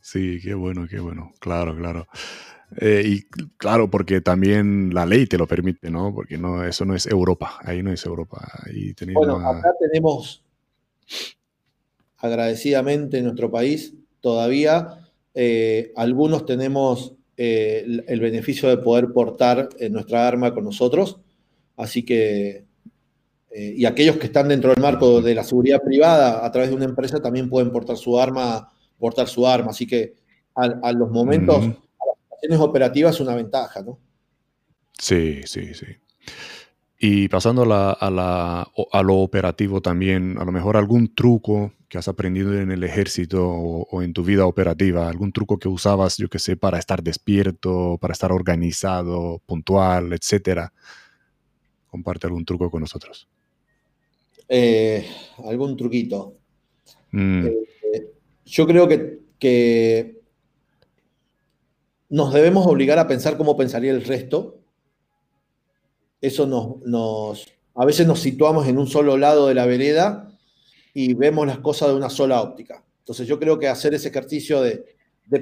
Sí, 0.00 0.40
qué 0.42 0.54
bueno, 0.54 0.86
qué 0.88 0.98
bueno. 0.98 1.32
Claro, 1.38 1.76
claro. 1.76 2.06
Eh, 2.80 3.02
y 3.04 3.22
claro, 3.56 3.90
porque 3.90 4.20
también 4.20 4.92
la 4.94 5.06
ley 5.06 5.26
te 5.26 5.38
lo 5.38 5.46
permite, 5.46 5.90
¿no? 5.90 6.14
Porque 6.14 6.38
no, 6.38 6.64
eso 6.64 6.84
no 6.84 6.94
es 6.94 7.06
Europa, 7.06 7.58
ahí 7.62 7.82
no 7.82 7.92
es 7.92 8.04
Europa. 8.04 8.48
Ahí 8.64 8.94
bueno, 9.12 9.36
acá 9.36 9.72
tenemos, 9.78 10.44
agradecidamente 12.16 13.18
en 13.18 13.24
nuestro 13.24 13.50
país, 13.50 13.94
todavía 14.20 15.08
eh, 15.34 15.92
algunos 15.96 16.46
tenemos 16.46 17.14
eh, 17.36 17.84
el, 18.06 18.20
beneficio 18.20 18.68
de 18.68 18.78
poder 18.78 19.12
portar 19.12 19.68
nuestra 19.90 20.26
arma 20.26 20.54
con 20.54 20.64
nosotros, 20.64 21.20
así 21.76 22.04
que, 22.04 22.64
y 23.54 23.84
aquellos 23.84 24.16
que 24.16 24.26
están 24.26 24.48
dentro 24.48 24.70
del 24.72 24.82
marco 24.82 25.20
de 25.20 25.34
la 25.34 25.44
seguridad 25.44 25.82
privada 25.82 26.44
a 26.44 26.50
través 26.50 26.70
de 26.70 26.76
una 26.76 26.86
empresa 26.86 27.20
también 27.20 27.50
pueden 27.50 27.70
portar 27.70 27.96
su 27.96 28.18
arma, 28.18 28.72
portar 28.98 29.28
su 29.28 29.46
arma, 29.46 29.70
así 29.70 29.86
que 29.86 30.14
a, 30.54 30.92
los 30.92 31.10
momentos 31.10 31.64
operativas 32.58 33.14
es 33.14 33.20
una 33.20 33.34
ventaja, 33.34 33.82
¿no? 33.82 33.98
Sí, 34.98 35.42
sí, 35.44 35.74
sí. 35.74 35.86
Y 36.98 37.28
pasando 37.28 37.64
a, 37.68 39.02
lo 39.02 39.16
operativo 39.16 39.80
también, 39.80 40.36
a 40.38 40.44
lo 40.44 40.52
mejor 40.52 40.76
algún 40.76 41.14
truco 41.14 41.72
que 41.88 41.98
has 41.98 42.06
aprendido 42.06 42.58
en 42.58 42.70
el 42.70 42.84
ejército 42.84 43.44
o, 43.44 44.02
en 44.02 44.12
tu 44.12 44.22
vida 44.22 44.46
operativa, 44.46 45.08
algún 45.08 45.32
truco 45.32 45.58
que 45.58 45.68
usabas, 45.68 46.16
yo 46.16 46.28
que 46.28 46.38
sé, 46.38 46.56
para 46.56 46.78
estar 46.78 47.02
despierto, 47.02 47.98
para 48.00 48.12
estar 48.12 48.30
organizado, 48.30 49.42
puntual, 49.46 50.12
etcétera. 50.12 50.72
Comparte 51.88 52.28
algún 52.28 52.44
truco 52.44 52.70
con 52.70 52.82
nosotros. 52.82 53.28
Eh, 54.54 55.06
algún 55.46 55.78
truquito. 55.78 56.36
Mm. 57.10 57.46
Eh, 57.46 58.12
yo 58.44 58.66
creo 58.66 58.86
que, 58.86 59.20
que 59.38 60.20
nos 62.10 62.34
debemos 62.34 62.66
obligar 62.66 62.98
a 62.98 63.08
pensar 63.08 63.38
cómo 63.38 63.56
pensaría 63.56 63.92
el 63.92 64.04
resto. 64.04 64.58
Eso 66.20 66.46
nos, 66.46 67.46
a 67.74 67.86
veces 67.86 68.06
nos 68.06 68.20
situamos 68.20 68.68
en 68.68 68.76
un 68.76 68.86
solo 68.86 69.16
lado 69.16 69.48
de 69.48 69.54
la 69.54 69.64
vereda 69.64 70.30
y 70.92 71.14
vemos 71.14 71.46
las 71.46 71.60
cosas 71.60 71.88
de 71.88 71.94
una 71.94 72.10
sola 72.10 72.42
óptica. 72.42 72.84
Entonces 72.98 73.26
yo 73.26 73.38
creo 73.40 73.58
que 73.58 73.68
hacer 73.68 73.94
ese 73.94 74.08
ejercicio 74.08 74.60
de, 74.60 74.84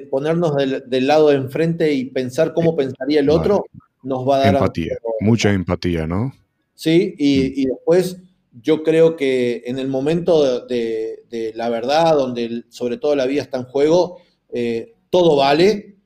ponernos 0.09 0.55
del, 0.55 1.07
lado 1.09 1.31
de 1.31 1.35
enfrente 1.35 1.93
y 1.93 2.05
pensar 2.05 2.55
cómo 2.55 2.77
pensaría 2.77 3.19
el 3.19 3.29
otro 3.29 3.65
nos 4.05 4.27
va 4.27 4.37
a 4.37 4.39
dar... 4.39 4.55
Empatía, 4.55 4.97
mucha 5.19 5.53
empatía, 5.53 6.07
¿no? 6.07 6.33
Sí, 6.77 7.13
y, 7.19 7.67
mm. 7.67 7.71
después 7.71 8.17
yo 8.53 8.83
creo 8.83 9.17
que 9.17 9.63
en 9.67 9.79
el 9.79 9.89
momento 9.89 10.67
de, 10.67 11.53
la 11.55 11.69
verdad, 11.69 12.15
donde 12.17 12.65
sobre 12.69 12.97
todo 12.97 13.15
la 13.15 13.27
vida 13.27 13.43
está 13.43 13.59
en 13.59 13.65
juego, 13.65 14.19
eh, 14.53 14.95
todo 15.11 15.37
vale 15.37 15.97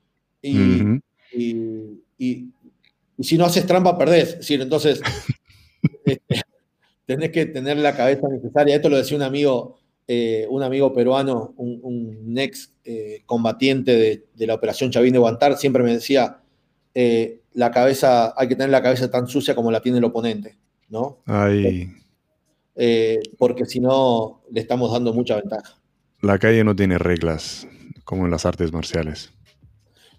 y, 0.42 1.00
si 3.20 3.38
no 3.38 3.44
haces 3.44 3.66
trampa, 3.66 3.96
perdés. 3.96 4.38
entonces, 4.50 5.00
este, 6.04 6.42
tenés 7.06 7.30
que 7.30 7.46
tener 7.46 7.76
la 7.76 7.96
cabeza 7.96 8.28
necesaria. 8.28 8.76
Esto 8.76 8.88
lo 8.88 8.96
decía 8.96 9.16
un 9.16 9.22
amigo, 9.22 9.78
eh, 10.08 10.46
un 10.50 10.62
amigo 10.62 10.92
peruano, 10.92 11.54
un, 11.56 12.34
ex 12.36 12.72
eh, 12.84 13.22
combatiente 13.24 14.24
de, 14.34 14.46
la 14.46 14.54
operación 14.54 14.90
Chavín 14.90 15.12
de 15.12 15.18
Guantar, 15.18 15.56
siempre 15.56 15.82
me 15.82 15.92
decía, 15.92 16.40
la 17.52 17.70
cabeza, 17.70 18.34
hay 18.36 18.48
que 18.48 18.56
tener 18.56 18.70
la 18.70 18.82
cabeza 18.82 19.10
tan 19.10 19.28
sucia 19.28 19.54
como 19.54 19.70
la 19.70 19.80
tiene 19.80 19.98
el 19.98 20.04
oponente, 20.04 20.56
¿no? 20.88 21.22
Porque 23.38 23.66
si 23.66 23.80
no, 23.80 24.42
le 24.50 24.60
estamos 24.60 24.92
dando 24.92 25.12
mucha 25.12 25.36
ventaja. 25.36 25.78
La 26.20 26.38
calle 26.38 26.64
no 26.64 26.74
tiene 26.74 26.98
reglas, 26.98 27.68
como 28.04 28.24
en 28.24 28.30
las 28.30 28.46
artes 28.46 28.72
marciales. 28.72 29.34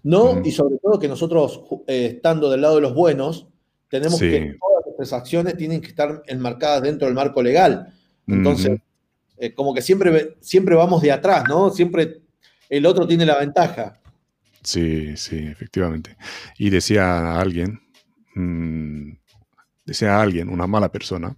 ¿no? 0.06 0.40
Y 0.44 0.52
sobre 0.52 0.78
todo 0.78 1.00
que 1.00 1.08
nosotros, 1.08 1.62
eh, 1.88 2.12
estando 2.14 2.48
del 2.48 2.60
lado 2.60 2.76
de 2.76 2.80
los 2.80 2.94
buenos, 2.94 3.48
tenemos 3.88 4.20
que 4.20 4.56
todas 4.60 4.86
nuestras 4.86 5.12
acciones 5.12 5.56
tienen 5.56 5.80
que 5.80 5.88
estar 5.88 6.22
enmarcadas 6.28 6.82
dentro 6.82 7.06
del 7.06 7.14
marco 7.16 7.42
legal. 7.42 7.92
Entonces, 8.28 8.78
eh, 9.36 9.52
como 9.52 9.74
que 9.74 9.82
siempre, 9.82 10.36
siempre 10.40 10.76
vamos 10.76 11.02
de 11.02 11.10
atrás, 11.10 11.42
¿no? 11.48 11.70
Siempre 11.70 12.20
el 12.68 12.86
otro 12.86 13.04
tiene 13.04 13.26
la 13.26 13.36
ventaja. 13.36 14.00
Sí, 14.62 15.16
sí, 15.16 15.38
efectivamente. 15.38 16.16
Y 16.56 16.70
decía 16.70 17.40
alguien, 17.40 17.80
mm, 18.36 19.10
decía 19.84 20.20
alguien, 20.20 20.50
una 20.50 20.68
mala 20.68 20.92
persona, 20.92 21.36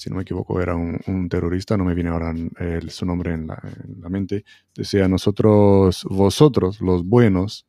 si 0.00 0.08
no 0.08 0.16
me 0.16 0.22
equivoco 0.22 0.62
era 0.62 0.74
un, 0.74 1.28
terrorista, 1.28 1.76
no 1.76 1.84
me 1.84 1.94
viene 1.94 2.08
ahora 2.08 2.34
su 2.88 3.04
nombre 3.04 3.34
en 3.34 3.46
la, 3.46 3.60
en 3.84 4.00
la, 4.00 4.08
mente, 4.08 4.44
decía, 4.74 5.06
nosotros, 5.08 6.04
vosotros, 6.08 6.80
los 6.80 7.04
buenos, 7.04 7.66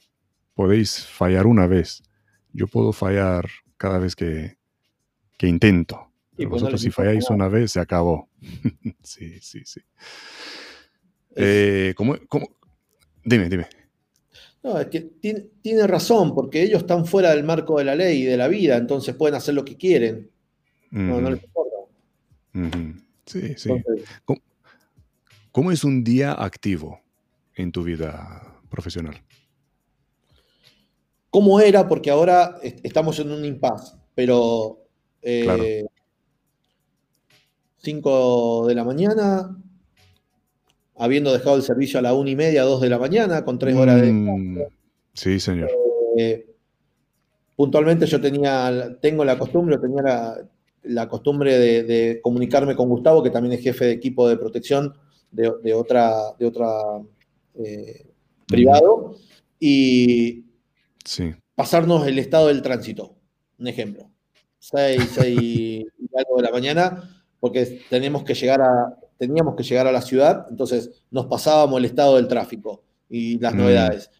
podéis 0.54 1.06
fallar 1.06 1.46
una 1.46 1.68
vez. 1.68 2.04
Yo 2.54 2.68
puedo 2.68 2.94
fallar 2.94 3.50
cada 3.76 4.00
vez 4.00 4.16
que, 4.16 4.58
intento. 5.42 6.10
Pero 6.38 6.52
vosotros 6.52 6.80
si 6.80 6.90
falláis 6.90 7.30
una 7.30 7.50
vez, 7.50 7.74
se 7.74 7.82
acabó. 7.82 8.30
sí, 9.04 9.40
sí, 9.42 9.64
sí. 9.66 9.82
Eh, 11.36 11.94
¿cómo, 11.98 12.16
Dime, 13.26 13.50
dime. 13.50 13.68
No, 14.64 14.80
es 14.80 14.88
que 14.88 15.02
tiene, 15.02 15.86
razón, 15.86 16.34
porque 16.34 16.64
ellos 16.64 16.84
están 16.84 17.06
fuera 17.06 17.32
del 17.32 17.44
marco 17.44 17.78
de 17.78 17.84
la 17.84 17.96
ley 17.96 18.22
y 18.22 18.26
de 18.26 18.38
la 18.38 18.48
vida, 18.48 18.78
entonces 18.78 19.16
pueden 19.16 19.36
hacer 19.36 19.54
lo 19.54 19.66
que 19.66 19.76
quieren. 19.76 20.32
No, 20.92 21.20
les 21.20 21.44
importa. 21.44 21.71
Sí, 23.26 23.54
sí. 23.58 23.70
¿Cómo 25.52 25.72
es 25.72 25.84
un 25.84 26.04
día 26.04 26.34
activo 26.34 27.02
en 27.56 27.72
tu 27.72 27.84
vida 27.84 28.62
profesional? 28.70 29.22
cómo 31.32 31.60
era, 31.60 31.88
porque 31.88 32.12
ahora 32.12 32.60
estamos 32.62 33.18
en 33.20 33.32
un 33.32 33.44
impasse, 33.44 33.96
pero 34.14 34.86
5 35.24 35.24
eh, 35.24 35.88
de 38.68 38.76
la 38.76 38.84
mañana, 38.84 39.58
habiendo 40.98 41.34
dejado 41.34 41.56
el 41.56 41.64
servicio 41.64 41.98
a 41.98 42.04
la 42.04 42.14
una 42.14 42.30
y 42.30 42.36
media, 42.36 42.62
2 42.64 42.82
de 42.82 42.90
la 42.90 43.00
mañana, 43.00 43.44
con 43.44 43.58
tres 43.58 43.76
horas 43.76 44.00
de... 44.02 44.12
Mm, 44.12 44.60
sí, 45.14 45.40
señor. 45.40 45.72
Eh, 46.18 46.46
puntualmente 47.56 48.06
yo 48.06 48.20
tenía, 48.20 48.98
tengo 49.02 49.24
la 49.24 49.40
costumbre, 49.40 49.78
tenía 49.78 50.02
la, 50.04 50.38
costumbre 51.08 51.58
de, 51.58 52.20
comunicarme 52.22 52.76
con 52.76 52.90
Gustavo, 52.90 53.24
que 53.24 53.30
también 53.30 53.54
es 53.54 53.62
jefe 53.62 53.86
de 53.86 53.92
equipo 53.92 54.28
de 54.28 54.38
protección 54.38 54.94
de, 55.32 55.74
otra, 55.74 56.34
de 56.38 56.46
otra 56.46 56.70
eh, 57.56 58.08
privado, 58.48 59.16
y 59.60 60.44
pasarnos 61.56 62.08
el 62.08 62.20
estado 62.20 62.48
del 62.48 62.62
tránsito. 62.62 63.16
Un 63.60 63.68
ejemplo. 63.68 64.10
6, 64.60 65.10
6 65.14 65.40
y 65.42 65.86
algo 66.16 66.38
de 66.38 66.44
la 66.44 66.52
mañana, 66.52 67.24
porque 67.40 67.82
tenemos 67.90 68.24
que 68.24 68.34
llegar 68.34 68.62
a, 68.62 68.98
teníamos 69.22 69.56
que 69.56 69.62
llegar 69.62 69.86
a 69.86 69.92
la 69.92 70.02
ciudad, 70.02 70.48
entonces 70.50 71.04
nos 71.12 71.28
pasábamos 71.28 71.78
el 71.78 71.86
estado 71.86 72.16
del 72.16 72.28
tráfico 72.28 72.84
y 73.08 73.38
las 73.40 73.54
mm. 73.54 73.58
novedades. 73.58 74.12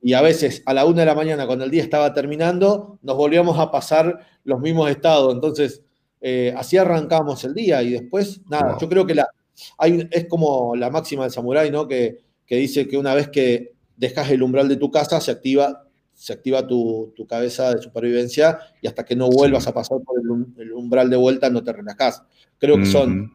Y 0.00 0.12
a 0.12 0.20
veces 0.20 0.62
a 0.66 0.74
la 0.74 0.84
una 0.84 1.00
de 1.00 1.06
la 1.06 1.14
mañana, 1.16 1.46
cuando 1.46 1.64
el 1.64 1.72
día 1.72 1.82
estaba 1.82 2.12
terminando, 2.12 3.00
nos 3.02 3.16
volvíamos 3.16 3.58
a 3.58 3.72
pasar 3.72 4.20
los 4.44 4.60
mismos 4.60 4.90
estados. 4.90 5.34
Entonces, 5.34 5.82
eh, 6.26 6.54
así 6.56 6.78
arrancamos 6.78 7.44
el 7.44 7.52
día 7.52 7.82
y 7.82 7.90
después, 7.90 8.40
nada, 8.48 8.78
yo 8.80 8.88
creo 8.88 9.04
que 9.04 9.14
la, 9.14 9.28
hay, 9.76 10.08
es 10.10 10.26
como 10.26 10.74
la 10.74 10.88
máxima 10.88 11.24
del 11.24 11.32
samurái, 11.32 11.70
¿no? 11.70 11.86
Que, 11.86 12.16
que 12.46 12.56
dice 12.56 12.88
que 12.88 12.96
una 12.96 13.14
vez 13.14 13.28
que 13.28 13.74
dejas 13.96 14.30
el 14.30 14.42
umbral 14.42 14.68
de 14.68 14.76
tu 14.76 14.90
casa, 14.90 15.20
se 15.20 15.30
activa 15.30 15.84
se 16.14 16.32
activa 16.32 16.66
tu, 16.66 17.12
cabeza 17.28 17.74
de 17.74 17.82
supervivencia 17.82 18.58
y 18.80 18.86
hasta 18.86 19.04
que 19.04 19.16
no 19.16 19.28
vuelvas 19.28 19.66
a 19.66 19.74
pasar 19.74 19.98
por 20.00 20.18
el, 20.20 20.72
umbral 20.72 21.10
de 21.10 21.16
vuelta 21.16 21.50
no 21.50 21.62
te 21.62 21.72
relajas. 21.72 22.22
Creo 22.58 22.78
que 22.78 22.86
son 22.86 23.32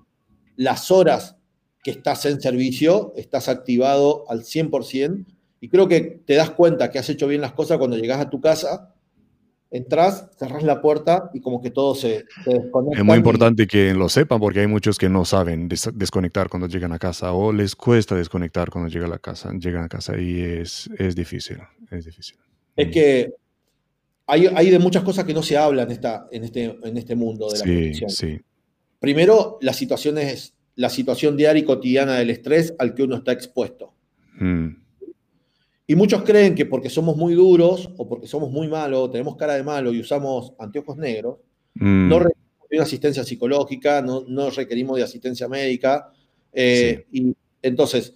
las 0.55 0.89
horas 0.89 1.35
que 1.83 1.91
estás 1.91 2.25
en 2.25 2.41
servicio, 2.41 3.13
estás 3.15 3.49
activado 3.49 4.23
al 4.29 4.43
100% 4.43 5.25
y 5.61 5.69
creo 5.69 5.87
que 5.87 6.21
te 6.25 6.35
das 6.35 6.51
cuenta 6.51 6.89
que 6.89 6.99
has 6.99 7.09
hecho 7.09 7.27
bien 7.27 7.41
las 7.41 7.53
cosas 7.53 7.77
cuando 7.77 7.97
llegas 7.97 8.19
a 8.19 8.29
tu 8.29 8.39
casa, 8.39 8.95
entras, 9.71 10.29
cerras 10.37 10.63
la 10.63 10.81
puerta 10.81 11.29
y 11.33 11.41
como 11.41 11.61
que 11.61 11.69
todo 11.69 11.95
se, 11.95 12.25
desconecta. 12.45 12.99
Es 12.99 13.05
muy 13.05 13.17
importante 13.17 13.67
que 13.67 13.93
lo 13.93 14.09
sepan 14.09 14.39
porque 14.39 14.61
hay 14.61 14.67
muchos 14.67 14.97
que 14.97 15.09
no 15.09 15.25
saben 15.25 15.67
desconectar 15.67 16.49
cuando 16.49 16.67
llegan 16.67 16.91
a 16.91 16.99
casa 16.99 17.33
o 17.33 17.51
les 17.53 17.75
cuesta 17.75 18.15
desconectar 18.15 18.69
cuando 18.69 18.89
llegan 18.89 19.09
a 19.09 19.13
la 19.13 19.19
casa, 19.19 19.51
llegan 19.53 19.83
a 19.83 19.89
casa 19.89 20.19
y 20.19 20.41
es, 20.41 20.89
es 20.97 21.15
difícil, 21.15 21.59
es 21.91 22.05
difícil. 22.05 22.37
Es 22.75 22.89
que 22.91 23.33
hay, 24.25 24.47
hay, 24.47 24.69
de 24.69 24.79
muchas 24.79 25.03
cosas 25.03 25.25
que 25.25 25.33
no 25.33 25.43
se 25.43 25.57
hablan 25.57 25.87
en, 25.87 25.91
esta, 25.91 26.27
en, 26.31 26.43
este, 26.43 26.77
en 26.83 26.97
este 26.97 27.15
mundo 27.15 27.49
de 27.49 27.59
la 27.59 27.65
sí, 27.65 27.93
Sí. 28.07 28.39
Primero, 28.99 29.57
la 29.61 29.73
situación 29.73 30.17
es 30.17 30.53
la 30.75 30.89
situación 30.89 31.35
diaria 31.35 31.61
y 31.61 31.65
cotidiana 31.65 32.15
del 32.15 32.29
estrés 32.29 32.73
al 32.79 32.93
que 32.93 33.03
uno 33.03 33.17
está 33.17 33.31
expuesto. 33.31 33.93
Mm. 34.39 34.69
Y 35.89 35.95
muchos 35.95 36.21
creen 36.21 36.53
que 36.53 36.67
porque 36.67 36.87
somos 36.87 37.17
muy 37.17 37.33
duros 37.33 37.89
o 37.97 38.07
porque 38.07 38.27
somos 38.27 38.51
muy 38.51 38.67
malos, 38.67 39.09
tenemos 39.09 39.35
cara 39.35 39.55
de 39.55 39.63
malo 39.63 39.91
y 39.91 39.99
usamos 39.99 40.53
anteojos 40.59 40.97
negros, 40.97 41.39
mm. 41.73 42.07
no 42.07 42.19
requerimos 42.19 42.69
de 42.69 42.77
una 42.77 42.83
asistencia 42.83 43.23
psicológica, 43.23 43.99
no, 43.99 44.23
no 44.27 44.51
requerimos 44.51 44.97
de 44.97 45.03
asistencia 45.03 45.47
médica. 45.47 46.11
Eh, 46.53 47.07
y 47.11 47.35
entonces, 47.63 48.13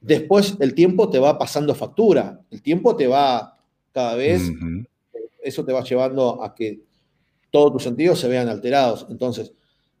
después 0.00 0.56
el 0.60 0.72
tiempo 0.72 1.10
te 1.10 1.18
va 1.18 1.38
pasando 1.38 1.74
factura, 1.74 2.40
el 2.50 2.62
tiempo 2.62 2.96
te 2.96 3.06
va 3.06 3.58
cada 3.92 4.14
vez, 4.14 4.50
eso 5.42 5.66
te 5.66 5.74
va 5.74 5.84
llevando 5.84 6.42
a 6.42 6.54
que 6.54 6.80
todos 7.50 7.70
tus 7.70 7.82
sentidos 7.82 8.18
se 8.18 8.28
vean 8.28 8.48
alterados. 8.48 9.06
Entonces, 9.10 9.52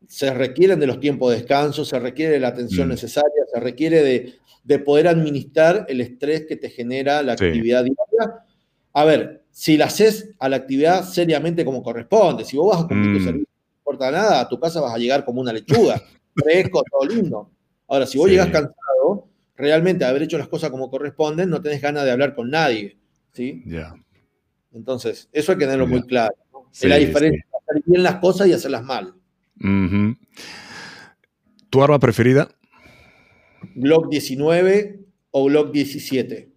se 0.08 0.34
requieren 0.34 0.80
de 0.80 0.88
los 0.88 0.98
tiempos 0.98 1.30
de 1.30 1.36
descanso, 1.36 1.84
se 1.84 2.00
requiere 2.00 2.32
de 2.32 2.40
la 2.40 2.48
atención 2.48 2.88
mm. 2.88 2.90
necesaria, 2.90 3.44
se 3.52 3.60
requiere 3.60 4.02
de 4.02 4.38
de 4.68 4.78
poder 4.78 5.08
administrar 5.08 5.86
el 5.88 6.02
estrés 6.02 6.44
que 6.46 6.54
te 6.54 6.68
genera 6.68 7.22
la 7.22 7.32
actividad 7.32 7.84
diaria. 7.84 8.44
A 8.92 9.04
ver, 9.06 9.42
si 9.50 9.78
la 9.78 9.86
haces 9.86 10.34
a 10.38 10.50
la 10.50 10.56
actividad 10.56 11.04
seriamente 11.04 11.64
como 11.64 11.82
corresponde, 11.82 12.44
si 12.44 12.58
vos 12.58 12.76
vas 12.76 12.84
a 12.84 12.86
cumplir 12.86 13.14
tu 13.14 13.20
mm. 13.20 13.24
servicio, 13.24 13.48
no 13.48 13.78
importa 13.78 14.10
nada, 14.10 14.40
a 14.40 14.48
tu 14.48 14.60
casa 14.60 14.82
vas 14.82 14.92
a 14.92 14.98
llegar 14.98 15.24
como 15.24 15.40
una 15.40 15.54
lechuga, 15.54 16.02
fresco, 16.34 16.82
todo 16.90 17.08
lindo. 17.08 17.50
Ahora, 17.86 18.04
si 18.04 18.18
vos 18.18 18.28
llegas 18.28 18.48
cansado, 18.48 19.26
realmente 19.56 20.04
haber 20.04 20.24
hecho 20.24 20.36
las 20.36 20.48
cosas 20.48 20.68
como 20.68 20.90
corresponden, 20.90 21.48
no 21.48 21.62
tenés 21.62 21.80
ganas 21.80 22.04
de 22.04 22.10
hablar 22.10 22.34
con 22.34 22.50
nadie. 22.50 22.98
¿sí? 23.32 23.62
Ya. 23.64 23.94
Entonces, 24.70 25.30
eso 25.32 25.52
hay 25.52 25.58
que 25.58 25.64
tenerlo 25.64 25.86
muy 25.86 26.02
claro. 26.02 26.34
es 26.74 26.84
la 26.84 26.96
diferencia 26.96 27.42
entre 27.42 27.58
hacer 27.58 27.82
bien 27.86 28.02
las 28.02 28.16
cosas 28.16 28.48
y 28.48 28.52
hacerlas 28.52 28.84
mal. 28.84 29.14
¿Tu 31.70 31.82
arma 31.82 31.98
preferida? 31.98 32.48
Glock 33.74 34.08
19 34.08 35.00
o 35.30 35.44
Glock 35.44 35.72
17. 35.72 36.52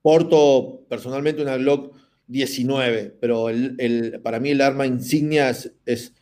Porto 0.00 0.84
personalmente 0.88 1.42
una 1.42 1.56
Glock 1.56 1.94
19, 2.26 3.16
pero 3.20 3.48
el, 3.48 4.20
para 4.22 4.40
mí 4.40 4.50
el 4.50 4.60
arma 4.60 4.86
insignia 4.86 5.50
es, 5.84 6.14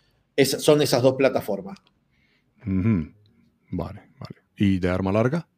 son 0.59 0.83
esas 0.83 1.03
dos 1.03 1.15
plataformas. 1.15 1.79
Vale, 2.65 4.03
vale. 4.19 4.37
¿Y 4.57 4.79
de 4.79 4.89
arma 4.89 5.13
larga? 5.13 5.49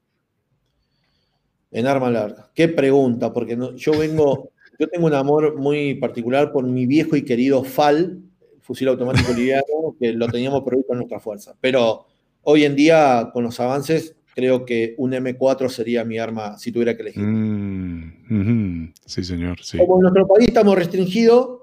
En 1.70 1.86
arma 1.86 2.10
larga. 2.10 2.50
Qué 2.54 2.68
pregunta, 2.68 3.32
porque 3.32 3.58
yo 3.76 3.98
vengo, 3.98 4.50
yo 4.78 4.88
tengo 4.88 5.06
un 5.06 5.14
amor 5.14 5.58
muy 5.58 5.94
particular 5.94 6.52
por 6.52 6.64
mi 6.66 6.86
viejo 6.86 7.16
y 7.16 7.24
querido 7.24 7.64
FAL, 7.64 8.22
fusil 8.62 8.88
automático 8.88 9.32
liviano, 9.36 9.96
que 10.00 10.12
lo 10.12 10.26
teníamos 10.28 10.62
previsto 10.64 10.92
en 10.92 11.00
nuestra 11.00 11.20
fuerza. 11.20 11.54
Pero 11.60 12.06
Hoy 12.44 12.64
en 12.64 12.74
día, 12.74 13.30
con 13.32 13.44
los 13.44 13.60
avances, 13.60 14.16
creo 14.34 14.64
que 14.64 14.94
un 14.98 15.12
M4 15.12 15.68
sería 15.68 16.04
mi 16.04 16.18
arma 16.18 16.58
si 16.58 16.72
tuviera 16.72 16.96
que 16.96 17.02
elegir. 17.02 17.22
Mm, 17.22 18.92
sí, 19.06 19.22
señor. 19.22 19.58
Como 19.78 19.96
en 19.96 20.00
nuestro 20.02 20.26
país 20.26 20.48
estamos 20.48 20.74
restringidos, 20.74 21.60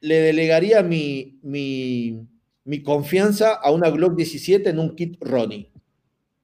le 0.00 0.20
delegaría 0.20 0.84
mi, 0.84 1.40
mi, 1.42 2.82
confianza 2.84 3.54
a 3.54 3.72
una 3.72 3.90
Glock 3.90 4.14
17 4.14 4.70
en 4.70 4.78
un 4.78 4.94
kit 4.94 5.16
Ronnie 5.20 5.72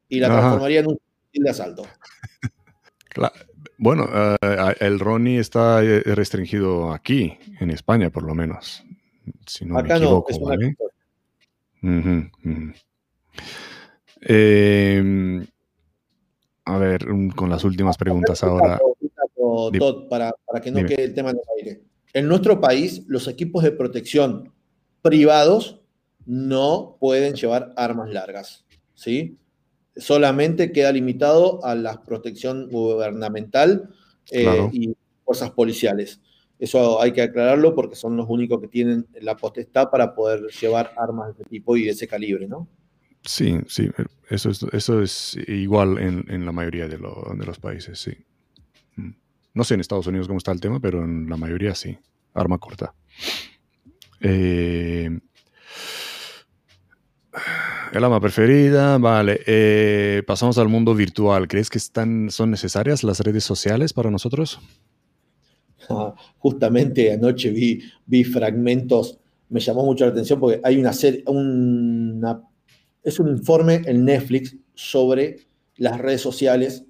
y 0.08 0.18
la 0.18 0.26
transformaría 0.26 0.80
en 0.80 0.88
un 0.88 0.98
kit 1.30 1.42
de 1.42 1.50
asalto. 1.50 1.86
Bueno, 3.78 4.06
eh, 4.12 4.36
el 4.80 5.00
Ronnie 5.00 5.38
está 5.38 5.82
eh, 5.82 6.00
restringido 6.00 6.92
aquí, 6.92 7.38
en 7.60 7.70
España 7.70 8.10
por 8.10 8.22
lo 8.22 8.34
menos. 8.34 8.84
Si 9.46 9.64
no 9.64 9.78
Acá 9.78 9.94
me 9.94 10.04
equivoco, 10.04 10.30
no, 10.30 10.36
es 10.36 10.42
una 10.42 10.56
Em, 14.26 15.46
a 16.64 16.78
ver, 16.78 17.06
con 17.36 17.50
las 17.50 17.62
últimas 17.64 17.98
preguntas 17.98 18.42
ahora. 18.42 18.80
para, 20.08 20.32
que 20.62 20.70
no 20.70 20.86
quede 20.86 21.04
el 21.04 21.14
tema 21.14 21.30
en 21.30 21.36
el 21.36 21.42
aire. 21.58 21.82
En 22.14 22.28
nuestro 22.28 22.60
país, 22.60 23.02
los 23.06 23.28
equipos 23.28 23.62
de 23.64 23.72
protección 23.72 24.52
privados 25.02 25.82
no 26.24 26.96
pueden 26.98 27.34
llevar 27.34 27.74
armas 27.76 28.10
largas, 28.10 28.64
¿sí? 28.94 29.36
Solamente 29.96 30.72
queda 30.72 30.92
limitado 30.92 31.64
a 31.64 31.74
la 31.74 32.02
protección 32.02 32.68
gubernamental 32.68 33.90
eh, 34.30 34.68
y 34.72 34.96
fuerzas 35.24 35.50
policiales. 35.50 36.20
Eso 36.58 37.00
hay 37.00 37.12
que 37.12 37.22
aclararlo 37.22 37.74
porque 37.74 37.96
son 37.96 38.16
los 38.16 38.26
únicos 38.28 38.60
que 38.60 38.68
tienen 38.68 39.06
la 39.20 39.36
potestad 39.36 39.90
para 39.90 40.14
poder 40.14 40.46
llevar 40.60 40.92
armas 40.96 41.26
de 41.26 41.32
este 41.32 41.44
tipo 41.44 41.76
y 41.76 41.84
de 41.84 41.90
ese 41.90 42.06
calibre, 42.06 42.46
¿no? 42.46 42.68
Sí, 43.22 43.58
sí, 43.68 43.90
eso 44.28 44.50
es, 44.50 44.62
eso 44.72 45.00
es 45.00 45.36
igual 45.48 45.98
en, 45.98 46.44
la 46.44 46.52
mayoría 46.52 46.86
de, 46.86 46.98
los 46.98 47.58
países, 47.58 47.98
sí. 47.98 48.12
Mm. 48.96 49.10
No 49.54 49.64
sé 49.64 49.74
en 49.74 49.80
Estados 49.80 50.06
Unidos 50.06 50.26
cómo 50.26 50.38
está 50.38 50.52
el 50.52 50.60
tema, 50.60 50.78
pero 50.78 51.02
en 51.02 51.28
la 51.28 51.36
mayoría 51.36 51.74
sí, 51.74 51.96
arma 52.34 52.58
corta. 52.58 52.94
Eh, 54.20 55.10
el 57.94 58.20
preferida, 58.20 58.98
vale. 58.98 59.40
Eh, 59.46 60.22
pasamos 60.26 60.58
al 60.58 60.68
mundo 60.68 60.94
virtual. 60.96 61.46
¿Crees 61.46 61.70
que 61.70 61.78
están, 61.78 62.28
son 62.28 62.50
necesarias 62.50 63.04
las 63.04 63.20
redes 63.20 63.44
sociales 63.44 63.92
para 63.92 64.10
nosotros? 64.10 64.58
Justamente 66.38 67.12
anoche 67.12 67.50
vi, 67.50 67.82
vi 68.06 68.24
fragmentos, 68.24 69.20
me 69.48 69.60
llamó 69.60 69.84
mucho 69.84 70.06
la 70.06 70.10
atención 70.10 70.40
porque 70.40 70.60
hay 70.64 70.78
una 70.78 70.92
serie, 70.92 71.22
una, 71.26 72.42
es 73.02 73.20
un 73.20 73.28
informe 73.28 73.82
en 73.84 74.04
Netflix 74.04 74.56
sobre 74.74 75.36
las 75.76 75.98
redes 75.98 76.20
sociales 76.20 76.84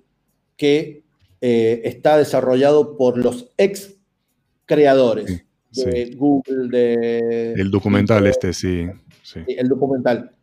que 0.57 1.03
eh, 1.41 1.83
está 1.85 2.17
desarrollado 2.17 2.97
por 2.97 3.19
los 3.19 3.51
ex 3.59 3.97
creadores 4.65 5.45
de 5.73 6.15
Google, 6.17 6.69
de... 6.71 7.53
El 7.55 7.71
documental 7.71 8.27
este, 8.27 8.55
sí, 8.55 8.87
sí. 9.23 9.41
El 9.49 9.69
documental. 9.69 10.34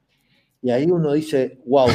Y 0.62 0.70
ahí 0.70 0.86
uno 0.86 1.14
dice, 1.14 1.60
wow, 1.66 1.88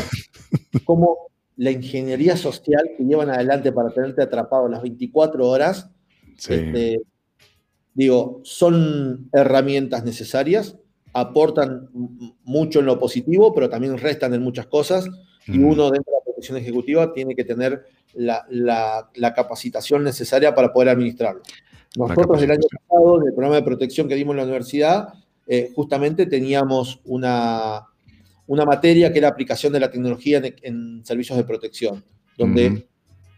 cómo 0.84 1.28
la 1.56 1.70
ingeniería 1.70 2.36
social 2.36 2.90
que 2.96 3.04
llevan 3.04 3.30
adelante 3.30 3.72
para 3.72 3.90
tenerte 3.90 4.22
atrapado 4.22 4.68
las 4.68 4.82
24 4.82 5.46
horas 5.48 5.90
este, 6.38 7.00
digo, 7.94 8.40
son 8.44 9.28
herramientas 9.32 10.04
necesarias, 10.04 10.76
aportan 11.12 11.88
mucho 12.44 12.80
en 12.80 12.86
lo 12.86 12.98
positivo, 12.98 13.54
pero 13.54 13.70
también 13.70 13.96
restan 13.98 14.34
en 14.34 14.42
muchas 14.42 14.66
cosas. 14.66 15.08
Y 15.46 15.58
mm. 15.58 15.64
uno 15.64 15.90
dentro 15.90 16.12
de 16.12 16.18
la 16.18 16.24
protección 16.24 16.58
ejecutiva 16.58 17.12
tiene 17.12 17.34
que 17.34 17.44
tener 17.44 17.84
la, 18.14 19.08
capacitación 19.34 20.04
necesaria 20.04 20.54
para 20.54 20.72
poder 20.72 20.90
administrarlo. 20.90 21.42
Nosotros 21.96 22.42
el 22.42 22.50
año 22.50 22.66
pasado, 22.70 23.20
en 23.20 23.28
el 23.28 23.32
programa 23.32 23.56
de 23.56 23.62
protección 23.62 24.08
que 24.08 24.14
dimos 24.14 24.32
en 24.34 24.38
la 24.38 24.42
universidad, 24.42 25.08
eh, 25.46 25.70
justamente 25.74 26.26
teníamos 26.26 27.00
una, 27.04 27.86
una 28.46 28.64
materia 28.64 29.12
que 29.12 29.18
era 29.18 29.28
aplicación 29.28 29.72
de 29.72 29.80
la 29.80 29.90
tecnología 29.90 30.40
en, 30.62 31.04
servicios 31.04 31.36
de 31.36 31.44
protección, 31.44 32.04
donde 32.36 32.86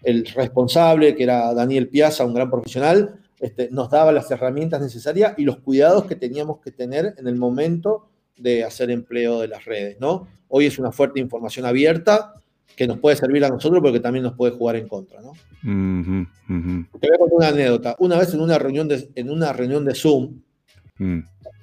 el 0.02 0.26
responsable, 0.26 1.14
que 1.14 1.22
era 1.22 1.52
Daniel 1.54 1.88
Piazza, 1.88 2.24
un 2.24 2.34
gran 2.34 2.50
profesional, 2.50 3.20
este, 3.40 3.68
nos 3.70 3.90
daba 3.90 4.12
las 4.12 4.30
herramientas 4.30 4.80
necesarias 4.80 5.34
y 5.36 5.44
los 5.44 5.58
cuidados 5.58 6.06
que 6.06 6.16
teníamos 6.16 6.58
que 6.58 6.72
tener 6.72 7.14
en 7.18 7.28
el 7.28 7.36
momento 7.36 8.08
de 8.36 8.64
hacer 8.64 8.90
empleo 8.90 9.40
de 9.40 9.48
las 9.48 9.64
redes, 9.64 9.98
¿no? 10.00 10.26
Hoy 10.48 10.66
es 10.66 10.78
una 10.78 10.92
fuerte 10.92 11.20
información 11.20 11.66
abierta 11.66 12.34
que 12.76 12.86
nos 12.86 12.98
puede 12.98 13.16
servir 13.16 13.44
a 13.44 13.48
nosotros, 13.48 13.80
pero 13.82 13.92
que 13.92 14.00
también 14.00 14.22
nos 14.22 14.34
puede 14.34 14.52
jugar 14.52 14.76
en 14.76 14.88
contra, 14.88 15.20
¿no? 15.20 15.32
Te 17.00 17.08
voy 17.08 17.14
a 17.14 17.18
contar 17.18 17.36
una 17.36 17.48
anécdota. 17.48 17.96
Una 17.98 18.18
vez 18.18 18.32
en 18.34 18.40
una 18.40 18.58
reunión 18.58 18.88
de, 18.88 19.10
en 19.14 19.30
una 19.30 19.52
reunión 19.52 19.84
de 19.84 19.94
Zoom, 19.94 20.40
mm. 20.98 21.18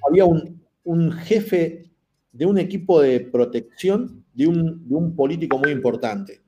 había 0.08 0.24
un, 0.24 1.12
jefe 1.12 1.90
de 2.36 2.46
un 2.46 2.58
equipo 2.58 3.00
de 3.00 3.20
protección 3.20 4.24
de 4.34 4.46
un, 4.46 4.88
de 4.88 4.94
un 4.94 5.16
político 5.16 5.58
muy 5.58 5.70
importante. 5.70 6.42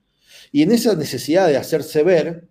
Y 0.52 0.62
en 0.62 0.72
esa 0.72 0.94
necesidad 0.94 1.48
de 1.48 1.56
hacerse 1.56 2.02
ver, 2.02 2.48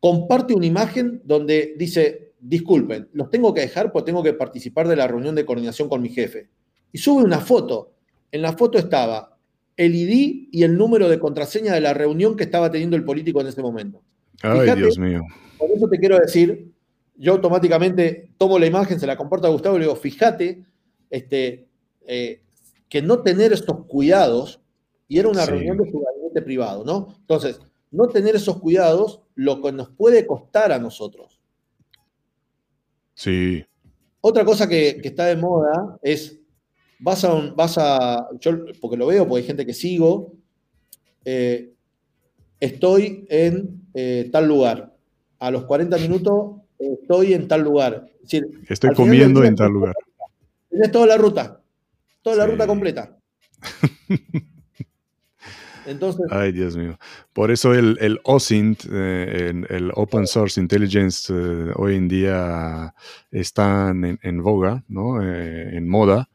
comparte 0.00 0.54
una 0.54 0.66
imagen 0.66 1.22
donde 1.24 1.74
dice, 1.78 2.34
disculpen, 2.40 3.08
los 3.12 3.30
tengo 3.30 3.54
que 3.54 3.62
dejar 3.62 3.92
porque 3.92 4.06
tengo 4.06 4.22
que 4.22 4.34
participar 4.34 4.88
de 4.88 4.96
la 4.96 5.06
reunión 5.06 5.34
de 5.34 5.44
coordinación 5.44 5.88
con 5.88 6.02
mi 6.02 6.10
jefe. 6.10 6.48
Y 6.92 6.98
sube 6.98 7.22
una 7.22 7.40
foto. 7.40 7.94
En 8.30 8.42
la 8.42 8.52
foto 8.52 8.78
estaba 8.78 9.38
el 9.76 9.94
ID 9.94 10.48
y 10.52 10.62
el 10.62 10.76
número 10.76 11.08
de 11.08 11.18
contraseña 11.18 11.72
de 11.72 11.80
la 11.80 11.94
reunión 11.94 12.36
que 12.36 12.44
estaba 12.44 12.70
teniendo 12.70 12.96
el 12.96 13.04
político 13.04 13.40
en 13.40 13.46
ese 13.46 13.62
momento. 13.62 14.02
Ay, 14.42 14.74
Dios 14.76 14.98
mío. 14.98 15.22
Por 15.56 15.70
eso 15.70 15.88
te 15.88 15.98
quiero 15.98 16.18
decir, 16.18 16.72
yo 17.16 17.32
automáticamente 17.32 18.30
tomo 18.36 18.58
la 18.58 18.66
imagen, 18.66 19.00
se 19.00 19.06
la 19.06 19.16
comparto 19.16 19.46
a 19.46 19.50
Gustavo 19.50 19.76
y 19.76 19.80
le 19.80 19.84
digo, 19.86 19.96
fíjate 19.96 20.64
este, 21.10 21.68
eh, 22.06 22.42
que 22.88 23.02
no 23.02 23.20
tener 23.20 23.52
estos 23.52 23.84
cuidados, 23.86 24.60
y 25.08 25.18
era 25.18 25.28
una 25.28 25.46
reunión 25.46 25.76
de 25.78 25.90
su 25.90 26.00
gabinete 26.00 26.42
privado, 26.42 26.84
¿no? 26.84 27.14
Entonces, 27.20 27.60
no 27.90 28.08
tener 28.08 28.36
esos 28.36 28.58
cuidados, 28.58 29.20
lo 29.34 29.62
que 29.62 29.72
nos 29.72 29.90
puede 29.90 30.26
costar 30.26 30.72
a 30.72 30.78
nosotros. 30.78 31.40
Sí. 33.14 33.64
Otra 34.20 34.44
cosa 34.44 34.68
que, 34.68 35.00
está 35.02 35.26
de 35.26 35.36
moda 35.36 35.98
es, 36.02 36.38
vas 36.98 37.24
a, 37.24 37.34
un, 37.34 37.54
vas 37.56 37.78
a, 37.78 38.28
yo 38.40 38.52
porque 38.80 38.96
lo 38.96 39.06
veo, 39.06 39.26
porque 39.26 39.42
hay 39.42 39.46
gente 39.46 39.64
que 39.64 39.74
sigo, 39.74 40.34
eh, 41.24 41.72
estoy 42.60 43.26
en 43.28 43.82
eh, 43.94 44.28
tal 44.32 44.46
lugar. 44.46 44.94
A 45.38 45.50
los 45.50 45.64
40 45.64 45.96
minutos 45.98 46.62
estoy 46.78 47.34
en 47.34 47.48
tal 47.48 47.62
lugar. 47.62 48.06
estoy 48.68 48.94
comiendo 48.94 49.44
en 49.44 49.56
tal 49.56 49.72
lugar. 49.72 49.94
Tienes 50.68 50.92
toda 50.92 51.06
la 51.06 51.16
ruta, 51.16 51.62
toda 52.28 52.46
la 52.46 52.50
ruta 52.50 52.66
completa. 52.66 53.18
Entonces, 55.86 56.26
Ay, 56.30 56.52
Dios 56.52 56.76
mío. 56.76 56.98
Por 57.32 57.50
eso 57.50 57.72
el, 57.72 57.96
el 58.02 58.20
OSINT, 58.24 58.84
eh, 58.92 59.54
el 59.70 59.90
Open 59.94 60.26
Source 60.26 60.60
Intelligence, 60.60 61.32
eh, 61.32 61.72
hoy 61.76 61.96
en 61.96 62.08
día 62.08 62.94
están 63.30 64.04
en, 64.04 64.18
en 64.22 64.42
boga, 64.42 64.84
¿no? 64.88 65.22
Eh, 65.22 65.74
en 65.74 65.88
moda, 65.88 66.28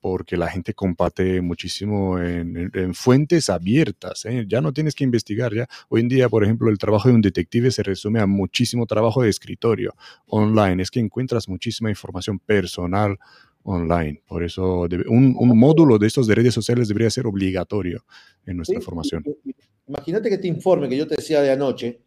porque 0.00 0.36
la 0.36 0.46
gente 0.46 0.74
comparte 0.74 1.40
muchísimo 1.40 2.20
en, 2.20 2.70
en 2.72 2.94
fuentes 2.94 3.50
abiertas. 3.50 4.24
Ya 4.46 4.60
no 4.60 4.72
tienes 4.72 4.94
que 4.94 5.02
investigar. 5.02 5.52
Ya. 5.52 5.66
Hoy 5.88 6.02
en 6.02 6.08
día, 6.08 6.28
por 6.28 6.44
ejemplo, 6.44 6.70
el 6.70 6.78
trabajo 6.78 7.08
de 7.08 7.16
un 7.16 7.20
detective 7.20 7.72
se 7.72 7.82
resume 7.82 8.20
a 8.20 8.26
muchísimo 8.26 8.86
trabajo 8.86 9.22
de 9.22 9.30
escritorio 9.30 9.96
online. 10.26 10.80
Es 10.80 10.92
que 10.92 11.00
encuentras 11.00 11.48
muchísima 11.48 11.90
información 11.90 12.38
personal 12.38 13.18
online. 13.64 14.22
Por 14.26 14.44
eso 14.44 14.86
un, 15.08 15.34
módulo 15.58 15.98
de 15.98 16.06
estos 16.06 16.26
de 16.26 16.34
redes 16.34 16.54
sociales 16.54 16.88
debería 16.88 17.10
ser 17.10 17.26
obligatorio 17.26 18.04
en 18.46 18.56
nuestra 18.56 18.80
formación. 18.80 19.24
Imagínate 19.86 20.28
que 20.28 20.38
te 20.38 20.48
informe 20.48 20.88
que 20.88 20.96
yo 20.96 21.06
te 21.06 21.16
decía 21.16 21.40
de 21.42 21.50
anoche, 21.50 22.00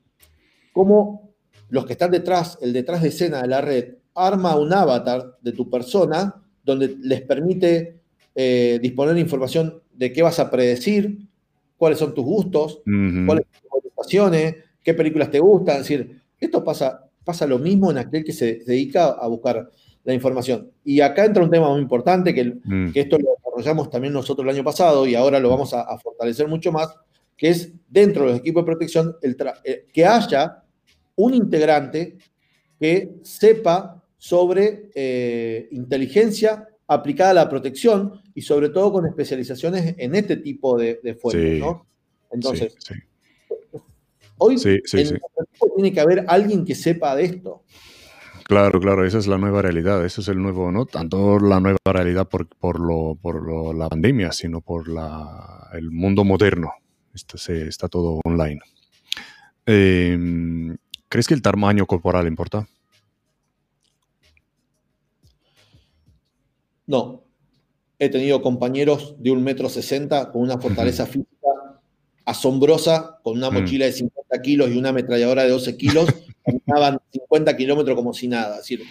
cómo 0.71 1.33
los 1.69 1.85
que 1.85 1.93
están 1.93 2.11
detrás, 2.11 2.57
el 2.61 2.73
detrás 2.73 3.01
de 3.01 3.09
escena 3.09 3.41
de 3.41 3.47
la 3.47 3.61
red, 3.61 3.95
arma 4.13 4.55
un 4.55 4.73
avatar 4.73 5.37
de 5.41 5.51
tu 5.53 5.69
persona 5.69 6.35
donde 6.63 6.95
les 7.01 7.21
permite 7.21 8.01
eh, 8.35 8.79
disponer 8.81 9.15
de 9.15 9.21
información 9.21 9.81
de 9.93 10.11
qué 10.11 10.21
vas 10.21 10.39
a 10.39 10.49
predecir, 10.49 11.17
cuáles 11.77 11.97
son 11.97 12.13
tus 12.13 12.23
gustos, 12.23 12.81
cuáles 12.85 13.45
son 13.51 13.61
tus 13.61 13.71
motivaciones, 13.71 14.55
qué 14.83 14.93
películas 14.93 15.31
te 15.31 15.39
gustan. 15.39 15.77
Es 15.77 15.87
decir, 15.87 16.21
esto 16.39 16.63
pasa, 16.63 17.09
pasa 17.23 17.47
lo 17.47 17.59
mismo 17.59 17.91
en 17.91 17.97
aquel 17.97 18.23
que 18.23 18.33
se 18.33 18.63
dedica 18.65 19.09
a 19.09 19.27
buscar 19.27 19.69
la 20.03 20.13
información. 20.13 20.71
Y 20.83 21.01
acá 21.01 21.25
entra 21.25 21.43
un 21.43 21.49
tema 21.49 21.69
muy 21.69 21.81
importante, 21.81 22.33
que, 22.33 22.55
mm. 22.63 22.91
que 22.91 23.01
esto 23.01 23.17
lo 23.17 23.29
desarrollamos 23.37 23.89
también 23.89 24.13
nosotros 24.13 24.45
el 24.45 24.55
año 24.55 24.63
pasado 24.63 25.05
y 25.05 25.15
ahora 25.15 25.39
lo 25.39 25.49
vamos 25.49 25.73
a, 25.73 25.97
fortalecer 25.99 26.47
mucho 26.47 26.71
más, 26.71 26.95
que 27.37 27.49
es 27.49 27.71
dentro 27.89 28.23
de 28.23 28.31
los 28.31 28.39
equipos 28.39 28.63
de 28.63 28.65
protección 28.65 29.15
el 29.21 29.37
eh, 29.63 29.85
que 29.91 30.05
haya 30.05 30.63
un 31.15 31.33
integrante 31.33 32.17
que 32.79 33.15
sepa 33.23 34.03
sobre 34.17 34.89
eh, 34.95 35.67
inteligencia 35.71 36.67
aplicada 36.87 37.31
a 37.31 37.33
la 37.33 37.49
protección 37.49 38.21
y 38.35 38.41
sobre 38.41 38.69
todo 38.69 38.91
con 38.91 39.05
especializaciones 39.05 39.95
en 39.97 40.15
este 40.15 40.37
tipo 40.37 40.77
de, 40.77 40.99
de. 41.03 41.17
Entonces, 42.31 42.75
hoy 44.37 44.57
tiene 45.75 45.93
que 45.93 45.99
haber 45.99 46.25
alguien 46.27 46.65
que 46.65 46.75
sepa 46.75 47.15
de 47.15 47.25
esto. 47.25 47.63
Claro, 48.51 48.81
claro, 48.81 49.05
esa 49.05 49.17
es 49.17 49.27
la 49.27 49.37
nueva 49.37 49.61
realidad, 49.61 50.03
eso 50.05 50.19
es 50.19 50.27
el 50.27 50.37
nuevo, 50.37 50.73
no 50.73 50.85
tanto 50.85 51.39
la 51.39 51.61
nueva 51.61 51.77
realidad 51.85 52.27
por, 52.27 52.49
por, 52.49 52.81
lo, 52.81 53.15
por 53.15 53.77
la 53.77 53.87
pandemia, 53.87 54.33
sino 54.33 54.59
por 54.59 54.89
la, 54.89 55.69
el 55.71 55.89
mundo 55.89 56.25
moderno. 56.25 56.73
Está, 57.13 57.37
se, 57.37 57.69
está 57.69 57.87
todo 57.87 58.19
online. 58.25 58.59
Em, 59.65 60.75
¿Crees 61.07 61.29
que 61.29 61.33
el 61.33 61.41
tamaño 61.41 61.85
corporal 61.85 62.27
importa? 62.27 62.67
No. 66.87 67.23
He 67.99 68.09
tenido 68.09 68.41
compañeros 68.41 69.15
de 69.17 69.31
un 69.31 69.45
metro 69.45 69.69
sesenta 69.69 70.29
con 70.29 70.41
una 70.41 70.57
fortaleza 70.57 71.05
física 71.05 71.30
asombrosa, 72.25 73.19
con 73.23 73.37
una 73.37 73.49
mm. 73.49 73.53
mochila 73.53 73.85
de 73.85 73.91
50 73.91 74.41
kilos 74.41 74.69
y 74.69 74.77
una 74.77 74.89
ametralladora 74.89 75.43
de 75.43 75.49
12 75.49 75.77
kilos, 75.77 76.07
caminaban 76.45 76.99
50 77.11 77.57
kilómetros 77.57 77.95
como 77.95 78.13
si 78.13 78.27
nada. 78.27 78.55
Es 78.55 78.61
decir, 78.61 78.83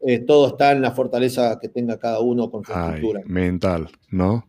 eh, 0.00 0.20
todo 0.20 0.48
está 0.48 0.72
en 0.72 0.82
la 0.82 0.92
fortaleza 0.92 1.58
que 1.60 1.68
tenga 1.68 1.98
cada 1.98 2.20
uno 2.20 2.50
con 2.50 2.64
su 2.64 2.72
estructura. 2.72 3.22
Mental, 3.24 3.88
¿no? 4.10 4.46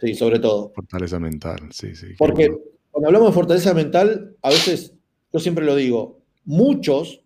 Sí, 0.00 0.14
sobre 0.14 0.38
todo. 0.38 0.72
Fortaleza 0.74 1.18
mental, 1.18 1.60
sí, 1.70 1.94
sí. 1.94 2.08
Porque 2.18 2.54
cuando 2.90 3.08
hablamos 3.08 3.28
de 3.28 3.34
fortaleza 3.34 3.74
mental, 3.74 4.36
a 4.42 4.50
veces, 4.50 4.94
yo 5.32 5.40
siempre 5.40 5.64
lo 5.64 5.74
digo, 5.74 6.20
muchos 6.44 7.22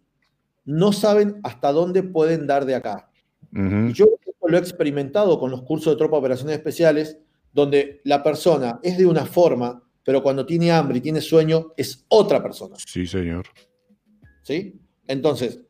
no 0.64 0.92
saben 0.92 1.40
hasta 1.42 1.72
dónde 1.72 2.02
pueden 2.02 2.46
dar 2.46 2.64
de 2.64 2.74
acá. 2.76 3.10
Yo 3.92 4.06
lo 4.44 4.56
he 4.56 4.60
experimentado 4.60 5.38
con 5.40 5.50
los 5.50 5.62
cursos 5.62 5.92
de 5.92 5.98
tropa 5.98 6.16
de 6.16 6.20
operaciones 6.20 6.56
especiales, 6.56 7.18
donde 7.52 8.00
la 8.04 8.22
persona 8.22 8.78
es 8.82 8.96
de 8.96 9.06
una 9.06 9.26
forma, 9.26 9.82
pero 10.04 10.22
cuando 10.22 10.46
tiene 10.46 10.72
hambre 10.72 10.98
y 10.98 11.00
tiene 11.00 11.20
sueño, 11.20 11.72
es 11.76 12.04
otra 12.08 12.42
persona. 12.42 12.76
Sí, 12.78 13.06
señor. 13.06 13.46
¿sí? 14.42 14.80
Entonces, 15.06 15.60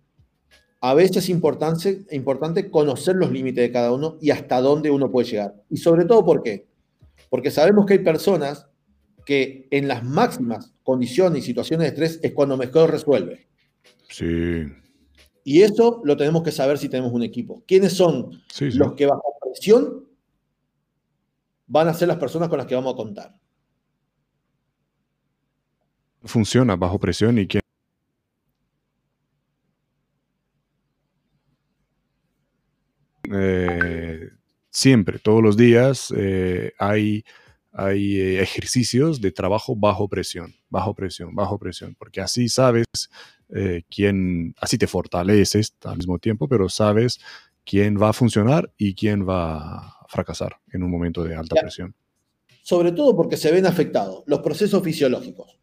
a 0.81 0.95
veces 0.95 1.19
es 1.19 1.29
importante, 1.29 2.07
importante 2.11 2.71
conocer 2.71 3.17
los 3.17 3.31
límites 3.31 3.63
de 3.63 3.73
cada 3.73 3.93
uno 3.93 4.17
y 4.21 4.31
hasta 4.31 4.61
dónde 4.61 4.91
uno 4.91 5.11
puede 5.11 5.29
llegar. 5.29 5.55
Y 5.69 5.77
sobre 5.77 6.05
todo, 6.05 6.25
¿por 6.25 6.43
qué? 6.43 6.67
Porque 7.29 7.51
sabemos 7.51 7.87
que 7.87 7.95
hay 7.95 7.99
personas 7.99 8.67
que 9.27 9.69
en 9.71 9.87
las 9.87 10.03
máximas 10.03 10.73
condiciones 10.83 11.43
y 11.43 11.47
situaciones 11.47 11.85
de 11.85 11.89
estrés 11.89 12.21
es 12.23 12.33
cuando 12.33 12.57
mejor 12.57 12.91
resuelve. 12.91 13.49
Sí. 14.09 14.65
Y 15.45 15.63
eso 15.63 16.01
lo 16.05 16.17
tenemos 16.17 16.43
que 16.43 16.53
saber 16.53 16.79
si 16.79 16.89
tenemos 16.89 17.13
un 17.13 17.23
equipo. 17.23 17.63
¿Quiénes 17.67 17.93
son 17.93 18.43
los 18.59 18.93
que 18.95 19.07
bajo 19.07 19.35
presión 19.43 20.07
van 21.67 21.89
a 21.89 21.95
ser 21.95 22.09
las 22.09 22.17
personas 22.17 22.49
con 22.49 22.59
las 22.59 22.67
que 22.67 22.75
vamos 22.75 22.95
a 22.95 22.97
contar? 22.97 23.35
Funciona 26.25 26.77
bajo 26.77 26.99
presión 26.99 27.39
y 27.39 27.47
quién 27.47 27.61
Eh, 33.33 34.29
siempre, 34.71 35.19
todos 35.19 35.43
los 35.43 35.57
días 35.57 36.13
eh, 36.17 36.73
hay, 36.79 37.25
hay 37.73 38.17
eh, 38.17 38.43
ejercicios 38.43 39.21
de 39.21 39.31
trabajo 39.31 39.77
bajo 39.77 40.09
presión, 40.09 40.55
bajo 40.69 40.95
presión, 40.95 41.35
bajo 41.35 41.59
presión, 41.59 41.95
porque 41.99 42.21
así 42.21 42.49
sabes 42.49 42.87
quién, 43.91 44.55
así 44.61 44.79
te 44.79 44.87
fortaleces 44.87 45.75
al 45.83 45.97
mismo 45.97 46.21
tiempo, 46.21 46.49
pero 46.49 46.69
sabes 46.69 47.19
quién 47.65 48.01
va 48.01 48.11
a 48.11 48.13
funcionar 48.13 48.73
y 48.77 48.95
quién 48.95 49.29
va 49.29 49.57
a 49.57 50.07
fracasar 50.09 50.57
en 50.73 50.85
un 50.85 50.91
momento 50.91 51.25
de 51.25 51.35
alta 51.35 51.57
presión. 51.61 51.95
Sobre 52.63 52.93
todo 52.93 53.17
porque 53.17 53.37
se 53.37 53.51
ven 53.51 53.67
afectados 53.67 54.23
los 54.27 54.39
procesos 54.41 54.85
fisiológicos, 54.85 55.60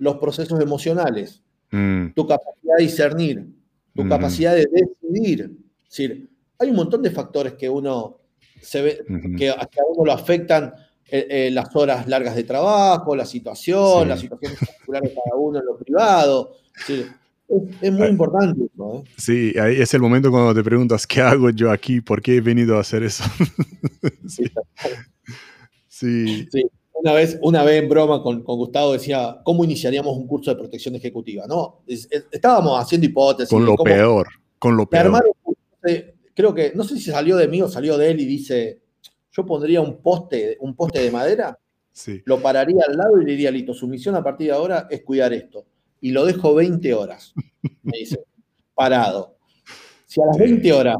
los 0.00 0.16
procesos 0.16 0.58
emocionales, 0.60 1.42
mm. 1.70 2.08
tu 2.16 2.26
capacidad 2.26 2.76
de 2.76 2.82
discernir, 2.82 3.46
tu 3.94 4.08
capacidad 4.08 4.54
de 4.54 4.66
decidir. 4.66 5.52
Es 5.84 5.90
decir, 5.90 6.30
hay 6.58 6.70
un 6.70 6.76
montón 6.76 7.02
de 7.02 7.10
factores 7.10 7.52
que 7.52 7.68
uno 7.68 8.18
se 8.60 8.82
ve, 8.82 9.04
que 9.36 9.50
a 9.50 9.68
uno 9.94 10.06
lo 10.06 10.12
afectan 10.12 10.72
eh, 11.06 11.26
eh, 11.28 11.50
las 11.50 11.74
horas 11.76 12.08
largas 12.08 12.34
de 12.34 12.44
trabajo, 12.44 13.14
la 13.14 13.26
situación, 13.26 14.08
la 14.08 14.16
situación 14.16 14.54
particular 14.58 15.02
de 15.02 15.08
cada 15.08 15.36
uno 15.36 15.58
en 15.58 15.66
lo 15.66 15.76
privado. 15.76 16.56
es, 17.82 17.92
muy 17.92 18.08
importante. 18.08 18.64
¿eh? 18.64 19.02
Sí, 19.18 19.52
ahí 19.58 19.80
es 19.80 19.92
el 19.92 20.00
momento 20.00 20.30
cuando 20.30 20.54
te 20.54 20.62
preguntas, 20.62 21.06
¿qué 21.06 21.20
hago 21.20 21.50
yo 21.50 21.70
aquí? 21.70 22.00
¿Por 22.00 22.22
qué 22.22 22.36
he 22.36 22.40
venido 22.40 22.78
a 22.78 22.80
hacer 22.80 23.02
eso? 23.02 23.24
sí. 24.26 24.50
sí. 25.88 26.48
Una 27.02 27.12
vez, 27.12 27.38
una 27.40 27.62
vez 27.62 27.82
en 27.82 27.88
broma 27.88 28.22
con, 28.22 28.42
Gustavo 28.42 28.92
decía, 28.92 29.40
¿cómo 29.42 29.64
iniciaríamos 29.64 30.16
un 30.16 30.26
curso 30.26 30.50
de 30.50 30.56
protección 30.56 30.94
ejecutiva? 30.96 31.46
¿no? 31.46 31.82
estábamos 31.86 32.78
haciendo 32.78 33.06
hipótesis. 33.06 33.50
Con 33.50 33.64
lo 33.64 33.76
peor, 33.76 34.28
con 34.58 34.76
lo 34.76 34.86
peor 34.86 35.22
creo 36.34 36.54
que, 36.54 36.72
no 36.74 36.84
sé 36.84 36.96
si 36.96 37.10
salió 37.10 37.36
de 37.36 37.48
mí 37.48 37.60
o 37.60 37.68
salió 37.68 37.98
de 37.98 38.10
él 38.10 38.20
y 38.20 38.24
dice, 38.24 38.80
yo 39.32 39.44
pondría 39.44 39.80
un 39.80 40.00
poste, 40.00 40.56
un 40.60 40.74
poste 40.74 41.00
de 41.00 41.10
madera 41.10 41.58
sí. 41.92 42.22
lo 42.24 42.40
pararía 42.40 42.82
al 42.88 42.96
lado 42.96 43.20
y 43.20 43.24
le 43.24 43.32
diría, 43.32 43.50
listo, 43.50 43.74
su 43.74 43.86
misión 43.86 44.14
a 44.16 44.22
partir 44.22 44.48
de 44.48 44.54
ahora 44.54 44.86
es 44.90 45.02
cuidar 45.02 45.32
esto. 45.32 45.66
Y 46.00 46.12
lo 46.12 46.24
dejo 46.24 46.54
20 46.54 46.94
horas, 46.94 47.34
me 47.82 47.98
dice, 47.98 48.24
parado. 48.74 49.36
Si 50.06 50.20
a 50.20 50.26
las 50.26 50.38
20 50.38 50.72
horas 50.72 50.96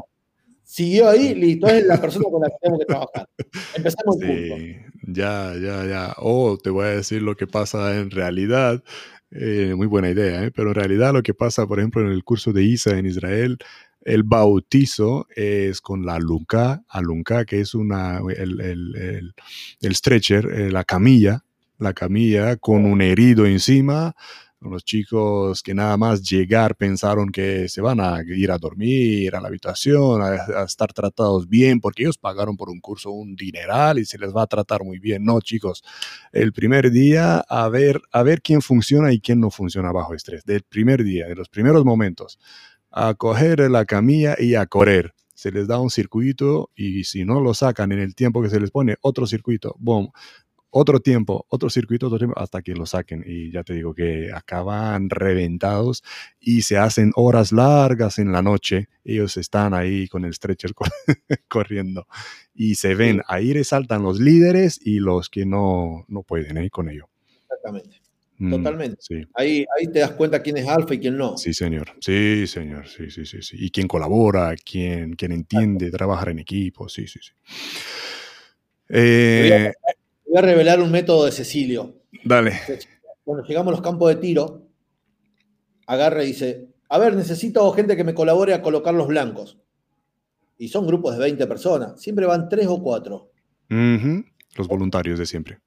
siguió 0.63 1.09
ahí, 1.09 1.33
listo, 1.33 1.67
es 1.67 1.85
la 1.85 1.99
persona 1.99 2.25
con 2.29 2.41
la 2.41 2.47
que 2.47 2.55
tenemos 2.61 2.79
que 2.79 2.85
trabajar. 2.85 3.29
Empezamos 3.75 4.17
sí, 4.19 4.75
Ya, 5.01 5.53
ya, 5.55 5.85
ya. 5.85 6.13
O 6.17 6.57
te 6.57 6.69
voy 6.69 6.85
a 6.85 6.89
decir 6.89 7.21
lo 7.21 7.35
que 7.35 7.47
pasa 7.47 7.97
en 7.99 8.11
realidad. 8.11 8.83
Eh, 9.31 9.73
muy 9.75 9.87
buena 9.87 10.09
idea, 10.09 10.43
¿eh? 10.43 10.51
pero 10.51 10.69
en 10.69 10.75
realidad 10.75 11.13
lo 11.13 11.23
que 11.23 11.33
pasa, 11.33 11.65
por 11.65 11.79
ejemplo, 11.79 12.01
en 12.01 12.09
el 12.11 12.23
curso 12.23 12.51
de 12.51 12.63
ISA 12.63 12.97
en 12.97 13.05
Israel, 13.05 13.57
el 14.03 14.23
bautizo 14.23 15.25
es 15.35 15.79
con 15.79 16.05
la 16.05 16.15
alunca, 16.15 16.83
alunca 16.89 17.45
que 17.45 17.61
es 17.61 17.73
una, 17.73 18.19
el, 18.35 18.59
el, 18.59 19.33
el 19.81 19.95
stretcher, 19.95 20.45
eh, 20.47 20.71
la 20.71 20.83
camilla, 20.83 21.45
la 21.77 21.93
camilla 21.93 22.57
con 22.57 22.85
un 22.85 23.01
herido 23.01 23.45
encima, 23.45 24.15
los 24.61 24.83
chicos 24.83 25.63
que 25.63 25.73
nada 25.73 25.97
más 25.97 26.21
llegar 26.21 26.75
pensaron 26.75 27.29
que 27.29 27.67
se 27.67 27.81
van 27.81 27.99
a 27.99 28.21
ir 28.23 28.51
a 28.51 28.57
dormir 28.57 29.35
a 29.35 29.41
la 29.41 29.47
habitación, 29.47 30.21
a, 30.21 30.63
estar 30.63 30.93
tratados 30.93 31.49
bien, 31.49 31.79
porque 31.79 32.03
ellos 32.03 32.17
pagaron 32.17 32.55
por 32.55 32.69
un 32.69 32.79
curso 32.79 33.11
un 33.11 33.35
dineral 33.35 33.99
y 33.99 34.05
se 34.05 34.17
les 34.19 34.35
va 34.35 34.43
a 34.43 34.47
tratar 34.47 34.83
muy 34.83 34.99
bien. 34.99 35.23
No, 35.25 35.41
chicos, 35.41 35.83
el 36.31 36.53
primer 36.53 36.91
día 36.91 37.43
a 37.49 37.67
ver, 37.69 38.01
a 38.11 38.23
ver 38.23 38.41
quién 38.41 38.61
funciona 38.61 39.11
y 39.11 39.19
quién 39.19 39.39
no 39.39 39.49
funciona 39.49 39.91
bajo 39.91 40.13
estrés. 40.13 40.43
Del 40.45 40.61
primer 40.63 41.03
día, 41.03 41.27
de 41.27 41.35
los 41.35 41.49
primeros 41.49 41.83
momentos, 41.83 42.37
a 42.91 43.13
coger 43.15 43.59
la 43.71 43.85
camilla 43.85 44.35
y 44.37 44.55
a 44.55 44.65
correr. 44.67 45.13
Se 45.33 45.51
les 45.51 45.67
da 45.67 45.79
un 45.79 45.89
circuito 45.89 46.69
y 46.75 47.03
si 47.05 47.25
no 47.25 47.41
lo 47.41 47.55
sacan 47.55 47.91
en 47.91 47.99
el 47.99 48.13
tiempo 48.13 48.43
que 48.43 48.49
se 48.49 48.59
les 48.59 48.69
pone, 48.69 48.97
otro 49.01 49.25
circuito, 49.25 49.75
boom, 49.79 50.11
otro 50.71 50.99
tiempo, 50.99 51.45
otro 51.49 51.69
circuito, 51.69 52.07
otro 52.07 52.17
tiempo, 52.17 52.39
hasta 52.39 52.61
que 52.61 52.73
lo 52.73 52.85
saquen. 52.85 53.23
Y 53.25 53.51
ya 53.51 53.63
te 53.63 53.73
digo 53.73 53.93
que 53.93 54.31
acaban 54.33 55.09
reventados 55.09 56.03
y 56.39 56.63
se 56.63 56.77
hacen 56.77 57.11
horas 57.15 57.51
largas 57.51 58.17
en 58.19 58.31
la 58.31 58.41
noche. 58.41 58.87
Ellos 59.03 59.37
están 59.37 59.73
ahí 59.73 60.07
con 60.07 60.25
el 60.25 60.33
stretcher 60.33 60.71
corriendo 61.47 62.07
y 62.53 62.75
se 62.75 62.95
ven, 62.95 63.21
ahí 63.27 63.53
resaltan 63.53 64.03
los 64.03 64.19
líderes 64.19 64.79
y 64.83 64.99
los 64.99 65.29
que 65.29 65.45
no, 65.45 66.05
no 66.07 66.23
pueden 66.23 66.57
ir 66.57 66.63
¿eh? 66.65 66.69
con 66.69 66.89
ello. 66.89 67.09
Exactamente. 67.43 68.01
Mm, 68.37 68.51
Totalmente. 68.51 68.97
Sí. 69.01 69.23
Ahí, 69.35 69.65
ahí 69.77 69.87
te 69.91 69.99
das 69.99 70.11
cuenta 70.11 70.41
quién 70.41 70.57
es 70.57 70.67
alfa 70.67 70.95
y 70.95 70.99
quién 70.99 71.15
no. 71.15 71.37
Sí, 71.37 71.53
señor. 71.53 71.91
Sí, 71.99 72.47
señor. 72.47 72.87
Sí, 72.87 73.11
sí, 73.11 73.25
sí. 73.25 73.41
sí. 73.41 73.55
Y 73.59 73.69
quién 73.69 73.87
colabora, 73.87 74.55
quién, 74.55 75.13
quién 75.13 75.31
entiende 75.31 75.91
trabajar 75.91 76.29
en 76.29 76.39
equipo. 76.39 76.89
Sí, 76.89 77.07
sí, 77.07 77.19
sí. 77.21 77.33
Eh, 78.89 79.71
Voy 80.31 80.37
a 80.37 80.43
revelar 80.43 80.79
un 80.79 80.89
método 80.89 81.25
de 81.25 81.33
Cecilio. 81.33 82.03
Dale. 82.23 82.53
Cuando 83.25 83.43
llegamos 83.43 83.67
a 83.67 83.71
los 83.71 83.81
campos 83.81 84.07
de 84.07 84.15
tiro, 84.15 84.65
agarra 85.85 86.23
y 86.23 86.27
dice, 86.27 86.69
a 86.87 86.97
ver, 86.99 87.17
necesito 87.17 87.69
gente 87.73 87.97
que 87.97 88.05
me 88.05 88.13
colabore 88.13 88.53
a 88.53 88.61
colocar 88.61 88.93
los 88.93 89.09
blancos. 89.09 89.59
Y 90.57 90.69
son 90.69 90.87
grupos 90.87 91.15
de 91.15 91.19
20 91.19 91.47
personas. 91.47 92.01
Siempre 92.01 92.25
van 92.25 92.47
tres 92.47 92.67
o 92.67 92.81
cuatro. 92.81 93.33
Los 93.67 94.69
voluntarios 94.69 95.19
de 95.19 95.25
siempre. 95.25 95.59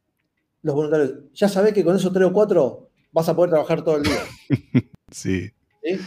Los 0.63 0.75
voluntarios. 0.75 1.13
Ya 1.35 1.51
sabés 1.51 1.75
que 1.75 1.85
con 1.85 1.97
esos 1.97 2.11
tres 2.11 2.27
o 2.27 2.33
cuatro 2.33 2.89
vas 3.13 3.29
a 3.29 3.37
poder 3.37 3.51
trabajar 3.51 3.85
todo 3.85 3.99
el 3.99 4.05
día. 4.05 4.23
sí. 5.11 5.51
¿Sí? 5.83 6.01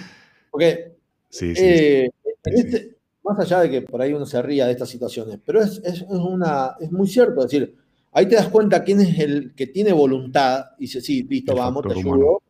Porque 0.50 0.98
sí, 1.30 1.56
sí, 1.56 1.64
eh, 1.64 2.10
este, 2.44 2.98
más 3.24 3.38
allá 3.38 3.60
de 3.60 3.70
que 3.70 3.82
por 3.84 4.02
ahí 4.02 4.14
uno 4.14 4.26
se 4.26 4.42
ría 4.42 4.66
de 4.66 4.72
estas 4.72 4.90
situaciones, 4.90 5.40
pero 5.46 5.62
es, 5.62 5.80
es, 5.84 6.02
una, 6.02 6.76
es 6.80 6.92
muy 6.92 7.08
cierto 7.08 7.44
decir, 7.44 7.78
Ahí 8.18 8.26
te 8.26 8.34
das 8.34 8.48
cuenta 8.48 8.84
quién 8.84 9.00
es 9.00 9.20
el 9.20 9.54
que 9.54 9.68
tiene 9.68 9.94
voluntad 9.94 10.72
y 10.80 10.86
dice, 10.86 11.02
sí, 11.02 11.22
listo, 11.30 11.56
vamos, 11.56 11.84
te 11.88 12.00
ayudo. 12.00 12.42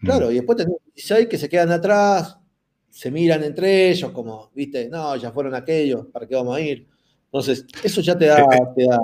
Claro, 0.00 0.26
mm. 0.26 0.30
y 0.32 0.34
después 0.34 0.58
tenés 0.58 0.74
16 0.92 1.28
que 1.28 1.38
se 1.38 1.48
quedan 1.48 1.70
atrás, 1.70 2.36
se 2.90 3.08
miran 3.12 3.44
entre 3.44 3.90
ellos, 3.90 4.10
como, 4.10 4.50
viste, 4.56 4.88
no, 4.88 5.14
ya 5.14 5.30
fueron 5.30 5.54
aquellos, 5.54 6.06
¿para 6.06 6.26
qué 6.26 6.34
vamos 6.34 6.56
a 6.56 6.60
ir? 6.60 6.88
Entonces, 7.26 7.64
eso 7.80 8.00
ya 8.00 8.18
te 8.18 8.26
da, 8.26 8.40
eh, 8.40 8.58
te 8.74 8.86
da 8.86 9.00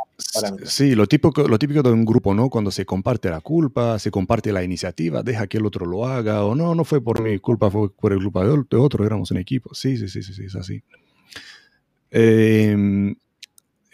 Sí, 0.65 0.97
lo 0.97 1.07
típico, 1.07 1.47
lo 1.47 1.59
típico 1.61 1.81
de 1.81 1.93
un 1.93 2.05
grupo, 2.05 2.35
¿no? 2.35 2.51
Cuando 2.51 2.73
se 2.73 2.85
comparte 2.85 3.31
la 3.31 3.41
culpa, 3.41 3.97
se 4.01 4.11
comparte 4.11 4.51
la 4.51 4.65
iniciativa, 4.65 5.23
deja 5.23 5.47
que 5.47 5.59
el 5.59 5.67
otro 5.67 5.87
lo 5.87 6.09
haga, 6.09 6.45
o 6.45 6.57
no, 6.57 6.75
no 6.75 6.83
fue 6.83 7.01
por 7.01 7.23
mi 7.23 7.39
culpa, 7.39 7.71
fue 7.71 7.95
por 7.95 8.13
el 8.13 8.19
culpa 8.21 8.45
de 8.45 8.51
otro, 8.79 9.07
éramos 9.07 9.31
un 9.31 9.37
equipo. 9.37 9.73
Sí, 9.73 9.97
sí, 9.97 10.09
sí, 10.09 10.25
sí, 10.25 10.35
sí 10.35 10.45
es 10.47 10.57
así. 10.57 10.83
Eh, 12.11 13.15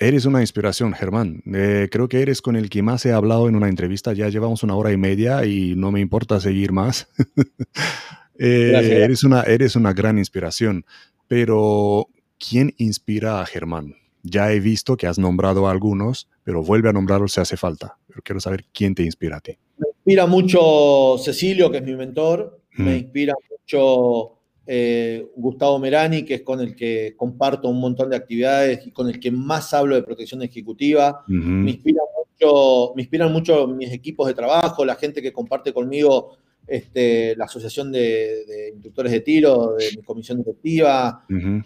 Eres 0.02 0.24
una 0.24 0.40
inspiración, 0.40 0.94
Germán. 0.94 1.42
Eh, 1.52 1.88
creo 1.92 2.08
que 2.08 2.22
eres 2.22 2.40
con 2.40 2.56
el 2.56 2.70
que 2.70 2.82
más 2.82 3.04
he 3.04 3.12
hablado 3.12 3.50
en 3.50 3.54
una 3.54 3.68
entrevista. 3.68 4.14
Ya 4.14 4.30
llevamos 4.30 4.62
una 4.62 4.74
hora 4.74 4.90
y 4.92 4.96
media 4.96 5.44
y 5.44 5.74
no 5.76 5.92
me 5.92 6.00
importa 6.00 6.40
seguir 6.40 6.72
más. 6.72 7.08
Eh, 8.42 9.02
eres, 9.04 9.22
una, 9.22 9.42
eres 9.42 9.76
una 9.76 9.92
gran 9.92 10.16
inspiración. 10.16 10.86
Pero, 11.28 12.08
¿quién 12.38 12.72
inspira 12.78 13.42
a 13.42 13.44
Germán? 13.44 13.96
Ya 14.22 14.50
he 14.50 14.60
visto 14.60 14.96
que 14.96 15.06
has 15.06 15.18
nombrado 15.18 15.68
a 15.68 15.70
algunos, 15.70 16.26
pero 16.42 16.62
vuelve 16.62 16.88
a 16.88 16.94
nombrarlos 16.94 17.34
si 17.34 17.42
hace 17.42 17.58
falta. 17.58 17.98
Pero 18.06 18.22
quiero 18.22 18.40
saber 18.40 18.64
quién 18.72 18.94
te 18.94 19.02
inspira 19.02 19.36
a 19.36 19.40
ti. 19.40 19.58
Me 19.76 19.88
inspira 19.88 20.24
mucho 20.24 21.18
Cecilio, 21.22 21.70
que 21.70 21.76
es 21.76 21.84
mi 21.84 21.94
mentor. 21.94 22.62
Me 22.78 22.96
inspira 22.96 23.34
mucho 23.50 24.39
eh, 24.72 25.26
Gustavo 25.34 25.80
Merani, 25.80 26.24
que 26.24 26.34
es 26.34 26.42
con 26.42 26.60
el 26.60 26.76
que 26.76 27.14
comparto 27.16 27.68
un 27.68 27.80
montón 27.80 28.08
de 28.08 28.14
actividades 28.14 28.86
y 28.86 28.92
con 28.92 29.08
el 29.08 29.18
que 29.18 29.32
más 29.32 29.74
hablo 29.74 29.96
de 29.96 30.04
protección 30.04 30.42
ejecutiva. 30.42 31.24
me, 31.26 31.72
inspiran 31.72 32.04
mucho, 32.16 32.92
me 32.94 33.02
inspiran 33.02 33.32
mucho 33.32 33.66
mis 33.66 33.92
equipos 33.92 34.28
de 34.28 34.34
trabajo, 34.34 34.84
la 34.84 34.94
gente 34.94 35.20
que 35.20 35.32
comparte 35.32 35.72
conmigo 35.72 36.36
este, 36.68 37.34
la 37.34 37.46
Asociación 37.46 37.90
de, 37.90 38.70
Instructores 38.72 39.10
de 39.10 39.20
Tiro, 39.22 39.74
de 39.74 39.90
mi 39.96 40.04
comisión 40.04 40.38
directiva. 40.38 41.24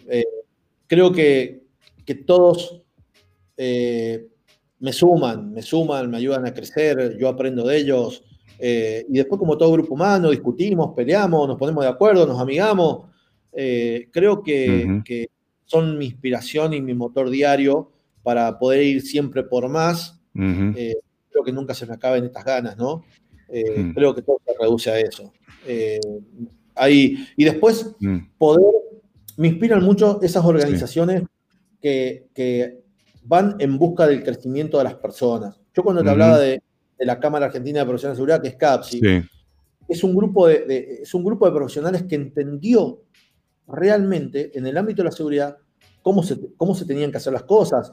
Eh, 0.09 0.25
creo 0.87 1.11
que, 1.11 1.61
que 2.03 2.15
todos 2.15 2.81
eh, 3.55 4.29
me 4.79 4.91
suman, 4.91 5.53
me 5.53 5.61
suman, 5.61 6.09
me 6.09 6.17
ayudan 6.17 6.47
a 6.47 6.55
crecer, 6.55 7.15
yo 7.19 7.29
aprendo 7.29 7.67
de 7.67 7.77
ellos. 7.77 8.23
Eh, 8.59 9.05
y 9.09 9.13
después, 9.13 9.39
como 9.39 9.57
todo 9.57 9.71
grupo 9.73 9.93
humano, 9.93 10.29
discutimos, 10.29 10.93
peleamos, 10.95 11.47
nos 11.47 11.57
ponemos 11.57 11.83
de 11.83 11.89
acuerdo, 11.89 12.25
nos 12.25 12.39
amigamos. 12.39 13.09
Eh, 13.51 14.09
creo 14.11 14.41
que, 14.43 15.29
son 15.67 15.97
mi 15.97 16.05
inspiración 16.05 16.75
y 16.75 16.81
mi 16.81 16.93
motor 16.93 17.27
diario 17.29 17.91
para 18.21 18.59
poder 18.59 18.83
ir 18.83 19.01
siempre 19.01 19.43
por 19.43 19.67
más. 19.67 20.21
Eh, 20.35 20.95
creo 21.31 21.43
que 21.43 21.51
nunca 21.51 21.73
se 21.73 21.87
me 21.87 21.93
acaben 21.95 22.25
estas 22.25 22.45
ganas, 22.45 22.77
¿no? 22.77 23.03
Creo 23.47 24.13
que 24.13 24.21
todo 24.21 24.39
se 24.45 24.53
reduce 24.59 24.91
a 24.91 24.99
eso. 24.99 25.33
Ahí, 26.75 27.25
y 27.35 27.45
después, 27.45 27.95
mm. 27.99 28.17
poder, 28.37 28.73
me 29.37 29.47
inspiran 29.47 29.83
mucho 29.83 30.19
esas 30.21 30.45
organizaciones 30.45 31.23
que, 31.81 32.27
que, 32.33 32.83
van 33.27 33.55
en 33.57 33.77
busca 33.79 34.05
del 34.05 34.23
crecimiento 34.23 34.77
de 34.77 34.83
las 34.83 34.95
personas. 34.95 35.59
Yo 35.73 35.83
cuando 35.83 36.03
te 36.03 36.09
hablaba 36.09 36.37
de, 36.37 36.61
de 36.97 37.05
la 37.05 37.19
Cámara 37.19 37.47
Argentina 37.47 37.79
de 37.79 37.85
Profesionales 37.85 38.17
de 38.17 38.19
Seguridad, 38.19 38.41
que 38.41 38.47
es 38.49 38.55
CAPSI, 38.55 39.01
es, 39.87 40.03
un 40.03 40.15
grupo 40.15 40.47
de, 40.47 40.99
es 41.03 41.13
un 41.13 41.23
grupo 41.23 41.45
de 41.45 41.51
profesionales 41.51 42.03
que 42.03 42.15
entendió 42.15 43.03
realmente 43.67 44.57
en 44.57 44.65
el 44.67 44.77
ámbito 44.77 45.01
de 45.01 45.09
la 45.09 45.11
seguridad 45.11 45.57
cómo 46.01 46.23
se, 46.23 46.37
cómo 46.55 46.75
se 46.75 46.85
tenían 46.85 47.11
que 47.11 47.17
hacer 47.17 47.33
las 47.33 47.43
cosas. 47.43 47.91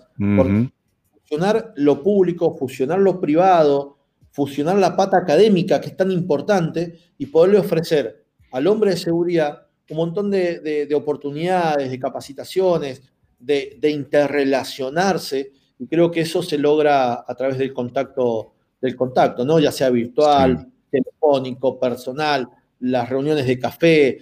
fusionar 1.22 1.72
lo 1.76 2.02
público, 2.02 2.54
fusionar 2.56 2.98
lo 2.98 3.20
privado, 3.20 3.98
fusionar 4.30 4.76
la 4.76 4.96
pata 4.96 5.18
académica, 5.18 5.80
que 5.80 5.88
es 5.88 5.96
tan 5.96 6.10
importante, 6.10 6.98
y 7.18 7.26
poderle 7.26 7.58
ofrecer 7.58 8.24
al 8.50 8.66
hombre 8.66 8.90
de 8.90 8.96
seguridad 8.96 9.66
un 9.90 9.96
montón 9.98 10.30
de, 10.30 10.88
oportunidades, 10.94 11.90
de 11.90 11.98
capacitaciones, 11.98 13.02
de, 13.38 13.76
de, 13.78 13.90
interrelacionarse, 13.90 15.52
y 15.78 15.86
creo 15.86 16.10
que 16.10 16.20
eso 16.20 16.42
se 16.42 16.58
logra 16.58 17.24
a 17.26 17.34
través 17.34 17.58
del 17.58 17.74
contacto 17.74 18.54
del 18.82 18.96
contacto, 18.96 19.44
¿no? 19.44 19.60
Ya 19.60 19.70
sea 19.70 19.88
virtual, 19.88 20.68
telefónico, 20.90 21.78
personal, 21.78 22.48
las 22.80 23.08
reuniones 23.08 23.46
de 23.46 23.58
café, 23.58 24.18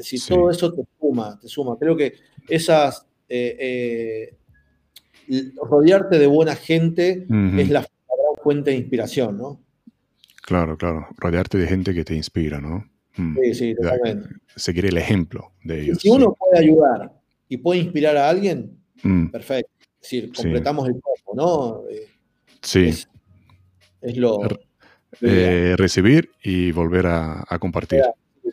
si 0.00 0.18
todo 0.26 0.50
eso 0.50 0.72
te 0.72 0.82
suma, 0.98 1.38
te 1.38 1.46
suma. 1.46 1.76
Creo 1.78 1.94
que 1.94 2.14
esas, 2.48 3.06
eh, 3.28 4.34
eh, 5.28 5.52
rodearte 5.62 6.18
de 6.18 6.26
buena 6.26 6.56
gente 6.56 7.26
es 7.28 7.68
la, 7.68 7.80
gran 7.80 8.42
fuente 8.42 8.70
de 8.70 8.78
inspiración, 8.78 9.36
¿no? 9.36 9.60
Claro, 10.42 10.78
claro, 10.78 11.06
rodearte 11.18 11.58
de 11.58 11.66
gente 11.66 11.92
que 11.92 12.04
te 12.04 12.14
inspira, 12.14 12.58
¿no? 12.58 12.88
Mm. 13.18 13.36
Sí, 13.42 13.54
sí, 13.54 13.74
totalmente. 13.74 14.30
Seguir 14.56 14.86
el 14.86 14.96
ejemplo 14.96 15.52
de 15.62 15.82
ellos. 15.82 15.98
Si 16.00 16.08
uno 16.08 16.34
puede 16.34 16.64
ayudar 16.64 17.12
y 17.46 17.58
puede 17.58 17.80
inspirar 17.80 18.16
a 18.16 18.30
alguien, 18.30 18.78
mm. 19.02 19.26
perfecto. 19.26 19.70
Es 20.00 20.10
decir, 20.10 20.32
completamos 20.32 20.88
el 20.88 20.94
cuerpo, 20.98 21.34
¿no? 21.34 21.82
Eh, 21.90 22.06
sí. 22.62 22.86
Es 22.86 23.08
lo. 24.02 24.38
Eh, 25.22 25.74
recibir 25.76 26.30
y 26.42 26.70
volver 26.72 27.06
a, 27.06 27.44
compartir. 27.60 28.02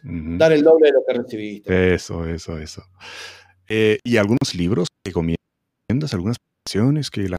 Dar 0.04 0.54
el 0.54 0.64
doble 0.64 0.88
de 0.88 0.94
lo 0.94 1.04
que 1.08 1.14
recibiste. 1.14 1.94
Eso, 1.94 2.26
eso, 2.26 2.58
eso. 2.58 2.84
Eh, 3.68 4.00
¿Y 4.04 4.18
algunos 4.18 4.56
libros 4.56 4.88
que 5.04 5.12
comienzas? 5.12 6.14
¿Algunas 6.14 6.38
acciones 6.66 7.10
que 7.10 7.30
la 7.30 7.38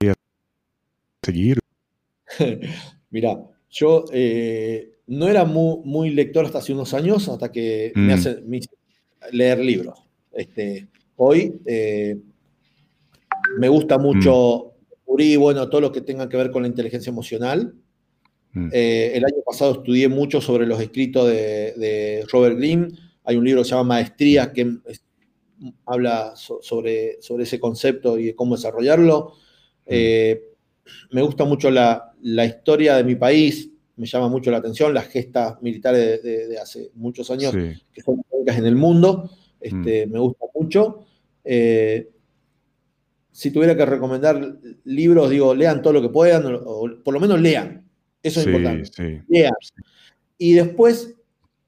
seguir? 1.23 1.59
Mira, 3.11 3.39
yo 3.71 4.05
eh, 4.13 4.97
no 5.07 5.29
era 5.29 5.45
muy, 5.45 6.11
lector 6.11 6.47
hasta 6.47 6.59
hace 6.59 6.73
unos 6.73 6.95
años, 6.95 7.29
hasta 7.29 7.53
que 7.53 7.93
me 7.95 8.15
mm. 8.15 8.19
hace 8.19 8.43
leer 9.33 9.59
libros. 9.59 9.99
Este, 10.33 10.89
hoy 11.17 11.61
eh, 11.65 12.17
me 13.59 13.69
gusta 13.69 13.99
mucho 13.99 14.75
mm. 15.07 15.39
bueno, 15.39 15.69
todo 15.69 15.81
lo 15.81 15.93
que 15.93 16.01
tenga 16.01 16.29
que 16.29 16.37
ver 16.37 16.51
con 16.51 16.63
la 16.63 16.69
inteligencia 16.69 17.11
emocional. 17.11 17.75
Mm. 18.57 18.71
Eh, 18.73 19.13
el 19.15 19.25
año 19.25 19.43
pasado 19.45 19.73
estudié 19.73 20.09
mucho 20.09 20.41
sobre 20.41 20.67
los 20.67 20.81
escritos 20.81 21.29
de, 21.29 22.25
Robert 22.33 22.57
Greene. 22.57 22.89
Hay 23.25 23.37
un 23.37 23.45
libro 23.45 23.61
que 23.61 23.69
se 23.69 23.75
llama 23.75 23.95
Maestría 23.95 24.53
que 24.53 24.79
habla 25.85 26.35
sobre, 26.37 27.21
sobre 27.21 27.45
ese 27.45 27.61
concepto 27.61 28.19
y 28.19 28.33
cómo 28.35 28.57
desarrollarlo. 28.57 29.35
me 29.87 31.23
gusta 31.23 31.45
mucho 31.45 31.71
la, 31.71 32.15
la 32.23 32.45
historia 32.45 32.97
de 32.97 33.05
mi 33.05 33.15
país, 33.15 33.71
me 33.97 34.07
llama 34.07 34.29
mucho 34.29 34.51
la 34.51 34.59
atención, 34.59 34.93
las 34.93 35.07
gestas 35.07 35.61
militares 35.63 36.23
de, 36.23 36.59
hace 36.59 36.91
muchos 36.95 37.31
años, 37.31 37.53
que 37.53 38.03
son 38.03 38.23
únicas 38.31 38.59
en 38.59 38.67
el 38.67 38.77
mundo, 38.77 39.31
este, 39.61 40.07
mm. 40.07 40.11
me 40.13 40.19
gusta 40.19 40.47
mucho. 40.55 41.07
Eh, 41.45 42.11
si 43.31 43.51
tuviera 43.51 43.77
que 43.77 43.87
recomendar 43.87 44.59
libros, 44.85 45.31
digo, 45.31 45.55
lean 45.55 45.83
todo 45.83 45.93
lo 45.93 46.03
que 46.03 46.09
puedan, 46.09 46.45
o, 46.47 46.89
por 47.05 47.15
lo 47.15 47.21
menos 47.21 47.41
lean. 47.41 47.86
Eso 48.27 48.41
es 48.41 48.47
importante. 48.47 49.25
Lean. 49.29 49.53
Y 50.39 50.55
después, 50.55 51.15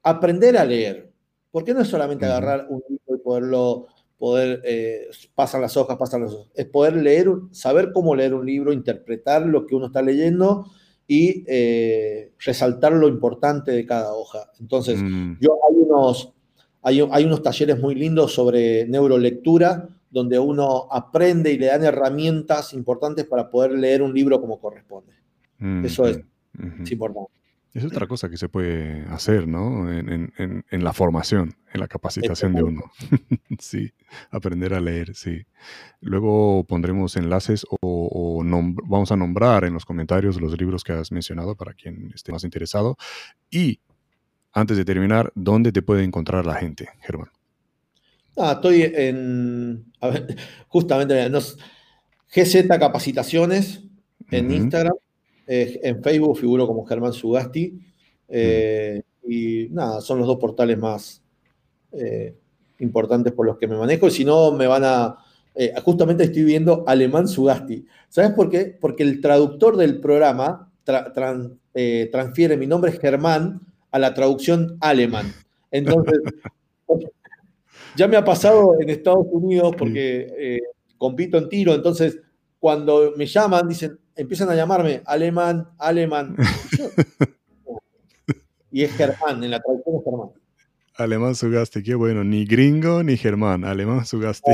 aprender 0.02 0.56
a 0.56 0.64
leer. 0.64 1.10
Porque 1.50 1.72
no 1.72 1.80
es 1.80 1.88
solamente 1.88 2.26
agarrar 2.26 2.66
un 2.68 2.82
libro 2.88 3.16
y 3.16 3.18
poderlo, 3.18 3.86
poder, 4.18 4.60
eh, 4.64 5.08
pasan 5.34 5.62
las 5.62 5.76
hojas, 5.76 5.96
pasan 5.96 6.22
las 6.22 6.32
hojas. 6.32 6.52
Es 6.54 6.66
poder 6.66 6.96
leer, 6.96 7.28
saber 7.52 7.92
cómo 7.92 8.14
leer 8.14 8.34
un 8.34 8.44
libro, 8.44 8.72
interpretar 8.72 9.46
lo 9.46 9.66
que 9.66 9.74
uno 9.74 9.86
está 9.86 10.02
leyendo 10.02 10.66
y 11.06 11.44
eh, 11.48 12.32
resaltar 12.38 12.92
lo 12.92 13.08
importante 13.08 13.72
de 13.72 13.86
cada 13.86 14.12
hoja. 14.12 14.50
Entonces, 14.60 15.00
mm. 15.02 15.38
yo 15.40 15.58
hay 15.68 15.76
unos, 15.76 16.34
hay, 16.82 17.24
unos 17.24 17.42
talleres 17.42 17.80
muy 17.80 17.94
lindos 17.94 18.34
sobre 18.34 18.86
neurolectura, 18.86 19.88
donde 20.10 20.38
uno 20.38 20.86
aprende 20.90 21.50
y 21.52 21.58
le 21.58 21.66
dan 21.66 21.84
herramientas 21.84 22.74
importantes 22.74 23.24
para 23.24 23.50
poder 23.50 23.72
leer 23.72 24.02
un 24.02 24.12
libro 24.12 24.38
como 24.40 24.60
corresponde. 24.60 25.14
Mm, 25.58 25.84
Eso 25.84 26.06
es, 26.06 26.20
es 26.82 26.90
importante. 26.90 27.30
Es 27.74 27.84
otra 27.84 28.06
cosa 28.06 28.30
que 28.30 28.38
se 28.38 28.48
puede 28.48 29.04
hacer, 29.10 29.46
¿no? 29.46 29.92
En, 29.92 30.62
la 30.70 30.92
formación, 30.92 31.54
en 31.72 31.80
la 31.80 31.86
capacitación 31.86 32.54
de 32.54 32.62
uno. 32.62 32.82
sí, 33.58 33.92
aprender 34.30 34.72
a 34.72 34.80
leer, 34.80 35.14
sí. 35.14 35.44
Luego 36.00 36.64
pondremos 36.64 37.16
enlaces 37.16 37.66
o, 37.82 38.42
vamos 38.86 39.12
a 39.12 39.16
nombrar 39.16 39.64
en 39.64 39.74
los 39.74 39.84
comentarios 39.84 40.40
los 40.40 40.58
libros 40.58 40.82
que 40.82 40.92
has 40.92 41.12
mencionado 41.12 41.56
para 41.56 41.74
quien 41.74 42.10
esté 42.14 42.32
más 42.32 42.42
interesado. 42.42 42.96
Y 43.50 43.80
antes 44.52 44.78
de 44.78 44.84
terminar, 44.84 45.30
¿dónde 45.34 45.70
te 45.70 45.82
puede 45.82 46.04
encontrar 46.04 46.46
la 46.46 46.54
gente, 46.54 46.88
Germán? 47.02 47.28
Ah, 48.38 48.52
estoy 48.52 48.82
en, 48.82 49.92
justamente, 50.68 51.30
GZ 52.34 52.66
Capacitaciones 52.66 53.84
en 54.30 54.50
Instagram 54.50 54.94
en 55.48 56.02
Facebook 56.02 56.38
figuro 56.38 56.66
como 56.66 56.84
Germán 56.84 57.12
Sugasti. 57.12 57.78
Eh, 58.28 59.02
y 59.26 59.68
nada, 59.70 60.00
son 60.00 60.18
los 60.18 60.26
dos 60.26 60.36
portales 60.36 60.78
más 60.78 61.22
eh, 61.92 62.34
importantes 62.78 63.32
por 63.32 63.46
los 63.46 63.56
que 63.56 63.66
me 63.66 63.76
manejo. 63.76 64.06
Y 64.06 64.10
si 64.10 64.24
no, 64.24 64.52
me 64.52 64.66
van 64.66 64.84
a. 64.84 65.16
Eh, 65.54 65.72
justamente 65.82 66.24
estoy 66.24 66.44
viendo 66.44 66.84
Alemán 66.86 67.26
Sugasti. 67.26 67.84
¿Sabes 68.08 68.32
por 68.32 68.48
qué? 68.48 68.76
Porque 68.78 69.02
el 69.02 69.20
traductor 69.20 69.76
del 69.76 70.00
programa 70.00 70.70
transfiere 72.10 72.56
mi 72.56 72.66
nombre 72.66 72.92
Germán 72.92 73.60
a 73.90 73.98
la 73.98 74.14
traducción 74.14 74.76
alemán. 74.80 75.32
Entonces, 75.70 76.20
ya 77.96 78.06
me 78.06 78.16
ha 78.16 78.24
pasado 78.24 78.76
en 78.80 78.88
Estados 78.88 79.26
Unidos 79.30 79.74
porque 79.76 80.60
compito 80.96 81.38
en 81.38 81.48
tiro. 81.48 81.74
Entonces, 81.74 82.20
cuando 82.60 83.12
me 83.16 83.26
llaman, 83.26 83.68
dicen, 83.68 83.98
empiezan 84.18 84.50
a 84.50 84.54
llamarme 84.54 85.00
alemán, 85.06 85.68
alemán. 85.78 86.36
y 88.72 88.82
es 88.82 88.92
Germán, 88.92 89.42
en 89.42 89.52
la 89.52 89.60
traducción 89.60 89.96
es 89.96 90.04
Germán. 90.04 90.28
Alemán 90.96 91.34
Sugasti, 91.36 91.82
qué 91.84 91.94
bueno, 91.94 92.24
ni 92.24 92.44
gringo 92.44 93.04
ni 93.04 93.16
Germán, 93.16 93.64
alemán 93.64 94.04
Sugasti. 94.04 94.50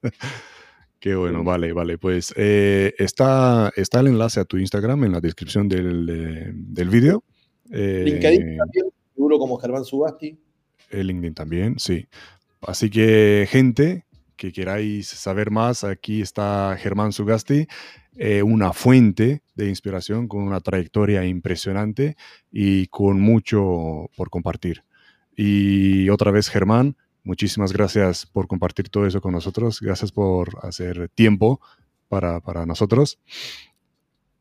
qué 0.98 1.14
bueno, 1.14 1.44
vale, 1.44 1.74
vale. 1.74 1.98
Pues 1.98 2.32
eh, 2.36 2.94
está, 2.98 3.70
está 3.76 4.00
el 4.00 4.06
enlace 4.06 4.40
a 4.40 4.46
tu 4.46 4.56
Instagram 4.56 5.04
en 5.04 5.12
la 5.12 5.20
descripción 5.20 5.68
del, 5.68 6.54
del 6.54 6.88
vídeo. 6.88 7.22
Eh, 7.70 8.04
LinkedIn 8.06 8.56
también, 8.56 8.86
seguro 9.14 9.38
como 9.38 9.58
Germán 9.58 9.84
Sugasti. 9.84 10.40
El 10.88 11.08
LinkedIn 11.08 11.34
también, 11.34 11.78
sí. 11.78 12.08
Así 12.62 12.88
que, 12.88 13.46
gente, 13.50 14.05
que 14.36 14.52
queráis 14.52 15.08
saber 15.08 15.50
más, 15.50 15.82
aquí 15.84 16.20
está 16.20 16.76
Germán 16.78 17.12
Sugasti. 17.12 17.66
Eh, 18.18 18.42
una 18.42 18.72
fuente 18.72 19.42
de 19.54 19.68
inspiración 19.68 20.26
con 20.26 20.42
una 20.42 20.60
trayectoria 20.60 21.26
impresionante 21.26 22.16
y 22.50 22.86
con 22.86 23.20
mucho 23.20 24.10
por 24.16 24.30
compartir. 24.30 24.84
Y 25.36 26.08
otra 26.08 26.30
vez, 26.30 26.48
Germán, 26.48 26.96
muchísimas 27.24 27.74
gracias 27.74 28.24
por 28.24 28.46
compartir 28.46 28.88
todo 28.88 29.06
eso 29.06 29.20
con 29.20 29.32
nosotros. 29.32 29.80
Gracias 29.82 30.12
por 30.12 30.58
hacer 30.62 31.10
tiempo 31.10 31.60
para, 32.08 32.40
nosotros. 32.64 33.18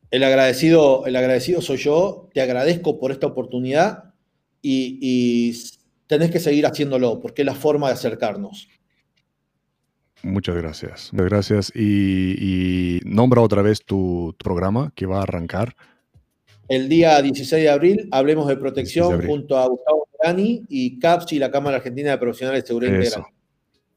El 0.09 0.23
agradecido, 0.23 1.05
el 1.05 1.17
agradecido 1.17 1.61
soy 1.61 1.77
yo. 1.77 2.29
Te 2.33 2.39
agradezco 2.39 2.97
por 2.97 3.11
esta 3.11 3.27
oportunidad 3.27 4.13
y, 4.61 4.99
y 5.01 5.53
tenés 6.07 6.31
que 6.31 6.39
seguir 6.39 6.65
haciéndolo 6.65 7.19
porque 7.19 7.41
es 7.41 7.45
la 7.45 7.55
forma 7.55 7.87
de 7.87 7.93
acercarnos. 7.95 8.69
Muchas 10.25 10.55
gracias. 10.55 11.13
Muchas 11.13 11.29
gracias. 11.29 11.71
Y, 11.75 12.99
nombra 13.05 13.41
otra 13.41 13.61
vez 13.61 13.85
tu, 13.85 14.35
programa 14.43 14.91
que 14.95 15.05
va 15.05 15.19
a 15.19 15.23
arrancar. 15.23 15.75
El 16.67 16.89
día 16.89 17.21
16 17.21 17.61
de 17.61 17.69
abril 17.69 18.09
hablemos 18.11 18.47
de 18.47 18.57
protección 18.57 19.23
junto 19.23 19.55
a 19.55 19.67
Gustavo 19.67 20.07
Morani 20.17 20.65
y 20.67 20.97
CAPS 20.97 21.33
y 21.33 21.39
la 21.39 21.51
Cámara 21.51 21.77
Argentina 21.77 22.09
de 22.09 22.17
Profesionales 22.17 22.63
de 22.63 22.67
Seguridad 22.67 22.95
Integral. 22.95 23.25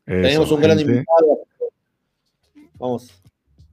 Tenemos 0.04 0.52
un 0.52 0.60
gran 0.60 0.78
invitado. 0.78 1.38
Vamos. 2.74 3.10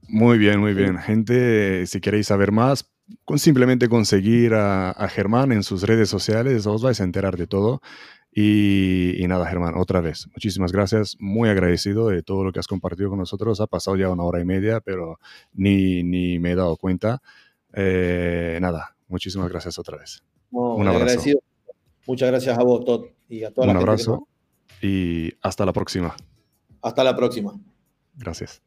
Muy 0.08 0.38
bien, 0.38 0.58
muy 0.58 0.72
bien. 0.72 0.96
Gente, 0.96 1.86
si 1.86 2.00
queréis 2.00 2.28
saber 2.28 2.52
más, 2.52 2.88
con 3.26 3.38
simplemente 3.38 3.90
conseguir 3.90 4.54
a, 4.54 4.92
a 4.92 5.08
Germán 5.08 5.52
en 5.52 5.62
sus 5.62 5.82
redes 5.82 6.08
sociales, 6.08 6.66
os 6.66 6.82
vais 6.82 7.00
a 7.02 7.04
enterar 7.04 7.36
de 7.36 7.46
todo. 7.46 7.82
Y, 8.38 9.24
nada, 9.28 9.46
Germán, 9.46 9.78
otra 9.78 10.02
vez, 10.02 10.28
muchísimas 10.34 10.70
gracias, 10.70 11.16
muy 11.18 11.48
agradecido 11.48 12.08
de 12.08 12.22
todo 12.22 12.44
lo 12.44 12.52
que 12.52 12.58
has 12.58 12.66
compartido 12.66 13.08
con 13.08 13.18
nosotros. 13.18 13.62
Ha 13.62 13.66
pasado 13.66 13.96
ya 13.96 14.10
una 14.10 14.24
hora 14.24 14.42
y 14.42 14.44
media, 14.44 14.80
pero 14.80 15.18
ni, 15.54 16.02
ni 16.02 16.38
me 16.38 16.50
he 16.50 16.54
dado 16.54 16.76
cuenta. 16.76 17.22
Eh, 17.72 18.58
nada, 18.60 18.94
muchísimas 19.08 19.48
gracias 19.48 19.78
otra 19.78 19.96
vez. 19.96 20.22
Un 20.50 20.86
abrazo. 20.86 21.04
Agradecido. 21.04 21.40
Muchas 22.06 22.28
gracias 22.30 22.58
a 22.58 22.62
vos, 22.62 22.84
Todd, 22.84 23.06
y 23.26 23.42
a 23.42 23.54
toda 23.54 23.70
Un 23.70 23.76
abrazo 23.78 24.28
y 24.82 25.32
hasta 25.40 25.64
la 25.64 25.72
próxima. 25.72 26.14
Hasta 26.82 27.02
la 27.04 27.16
próxima. 27.16 27.58
Gracias. 28.16 28.60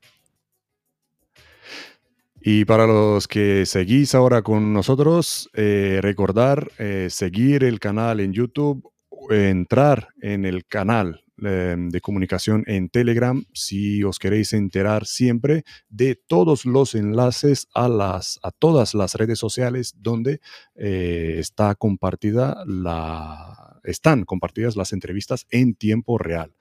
Y 2.42 2.66
para 2.66 2.88
los 2.88 3.28
que 3.28 3.68
seguís 3.68 4.16
ahora 4.16 4.42
con 4.42 4.74
nosotros, 4.74 5.48
eh, 5.54 6.00
recordar 6.02 6.72
eh, 6.80 7.10
seguir 7.12 7.64
el 7.64 7.80
canal 7.80 8.20
en 8.20 8.34
YouTube 8.34 8.92
entrar 9.30 10.10
en 10.22 10.46
el 10.46 10.66
canal 10.66 11.24
em, 11.38 11.90
de 11.90 12.02
comunicación 12.02 12.64
en 12.68 12.90
Telegram 12.90 13.44
si 13.54 14.04
os 14.04 14.20
queréis 14.20 14.54
enterar 14.54 15.06
siempre 15.06 15.64
de 15.90 16.16
todos 16.16 16.66
los 16.66 16.96
enlaces 16.96 17.68
a, 17.74 17.88
las, 17.88 18.40
a 18.44 18.52
todas 18.52 18.94
las 18.94 19.16
redes 19.16 19.40
sociales 19.40 19.96
donde 19.98 20.42
eh, 20.76 21.36
está 21.38 21.76
compartida 21.76 22.64
la, 22.66 23.80
están 23.84 24.26
compartidas 24.26 24.76
las 24.76 24.94
entrevistas 24.94 25.46
en 25.50 25.76
tiempo 25.76 26.18
real. 26.18 26.56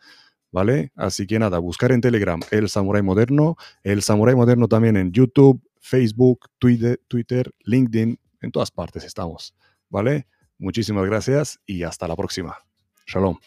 ¿Vale? 0.51 0.93
Así 0.97 1.27
que 1.27 1.39
nada, 1.39 1.59
buscar 1.59 1.93
en 1.93 2.01
Telegram 2.01 2.41
el 2.51 2.71
Samurai 2.71 3.03
Moderno, 3.03 3.57
el 3.83 4.01
Samurai 4.01 4.35
Moderno 4.35 4.67
también 4.67 4.97
en 4.97 5.13
YouTube, 5.13 5.63
Facebook, 5.79 6.47
Twitter, 6.59 6.99
Twitter, 7.07 7.53
LinkedIn, 7.65 8.19
en 8.41 8.51
todas 8.51 8.71
partes 8.71 9.05
estamos. 9.05 9.55
¿Vale? 9.91 10.27
Muchísimas 10.59 11.07
gracias 11.07 11.61
y 11.67 11.85
hasta 11.85 12.09
la 12.09 12.17
próxima. 12.17 12.59
Shalom. 13.07 13.39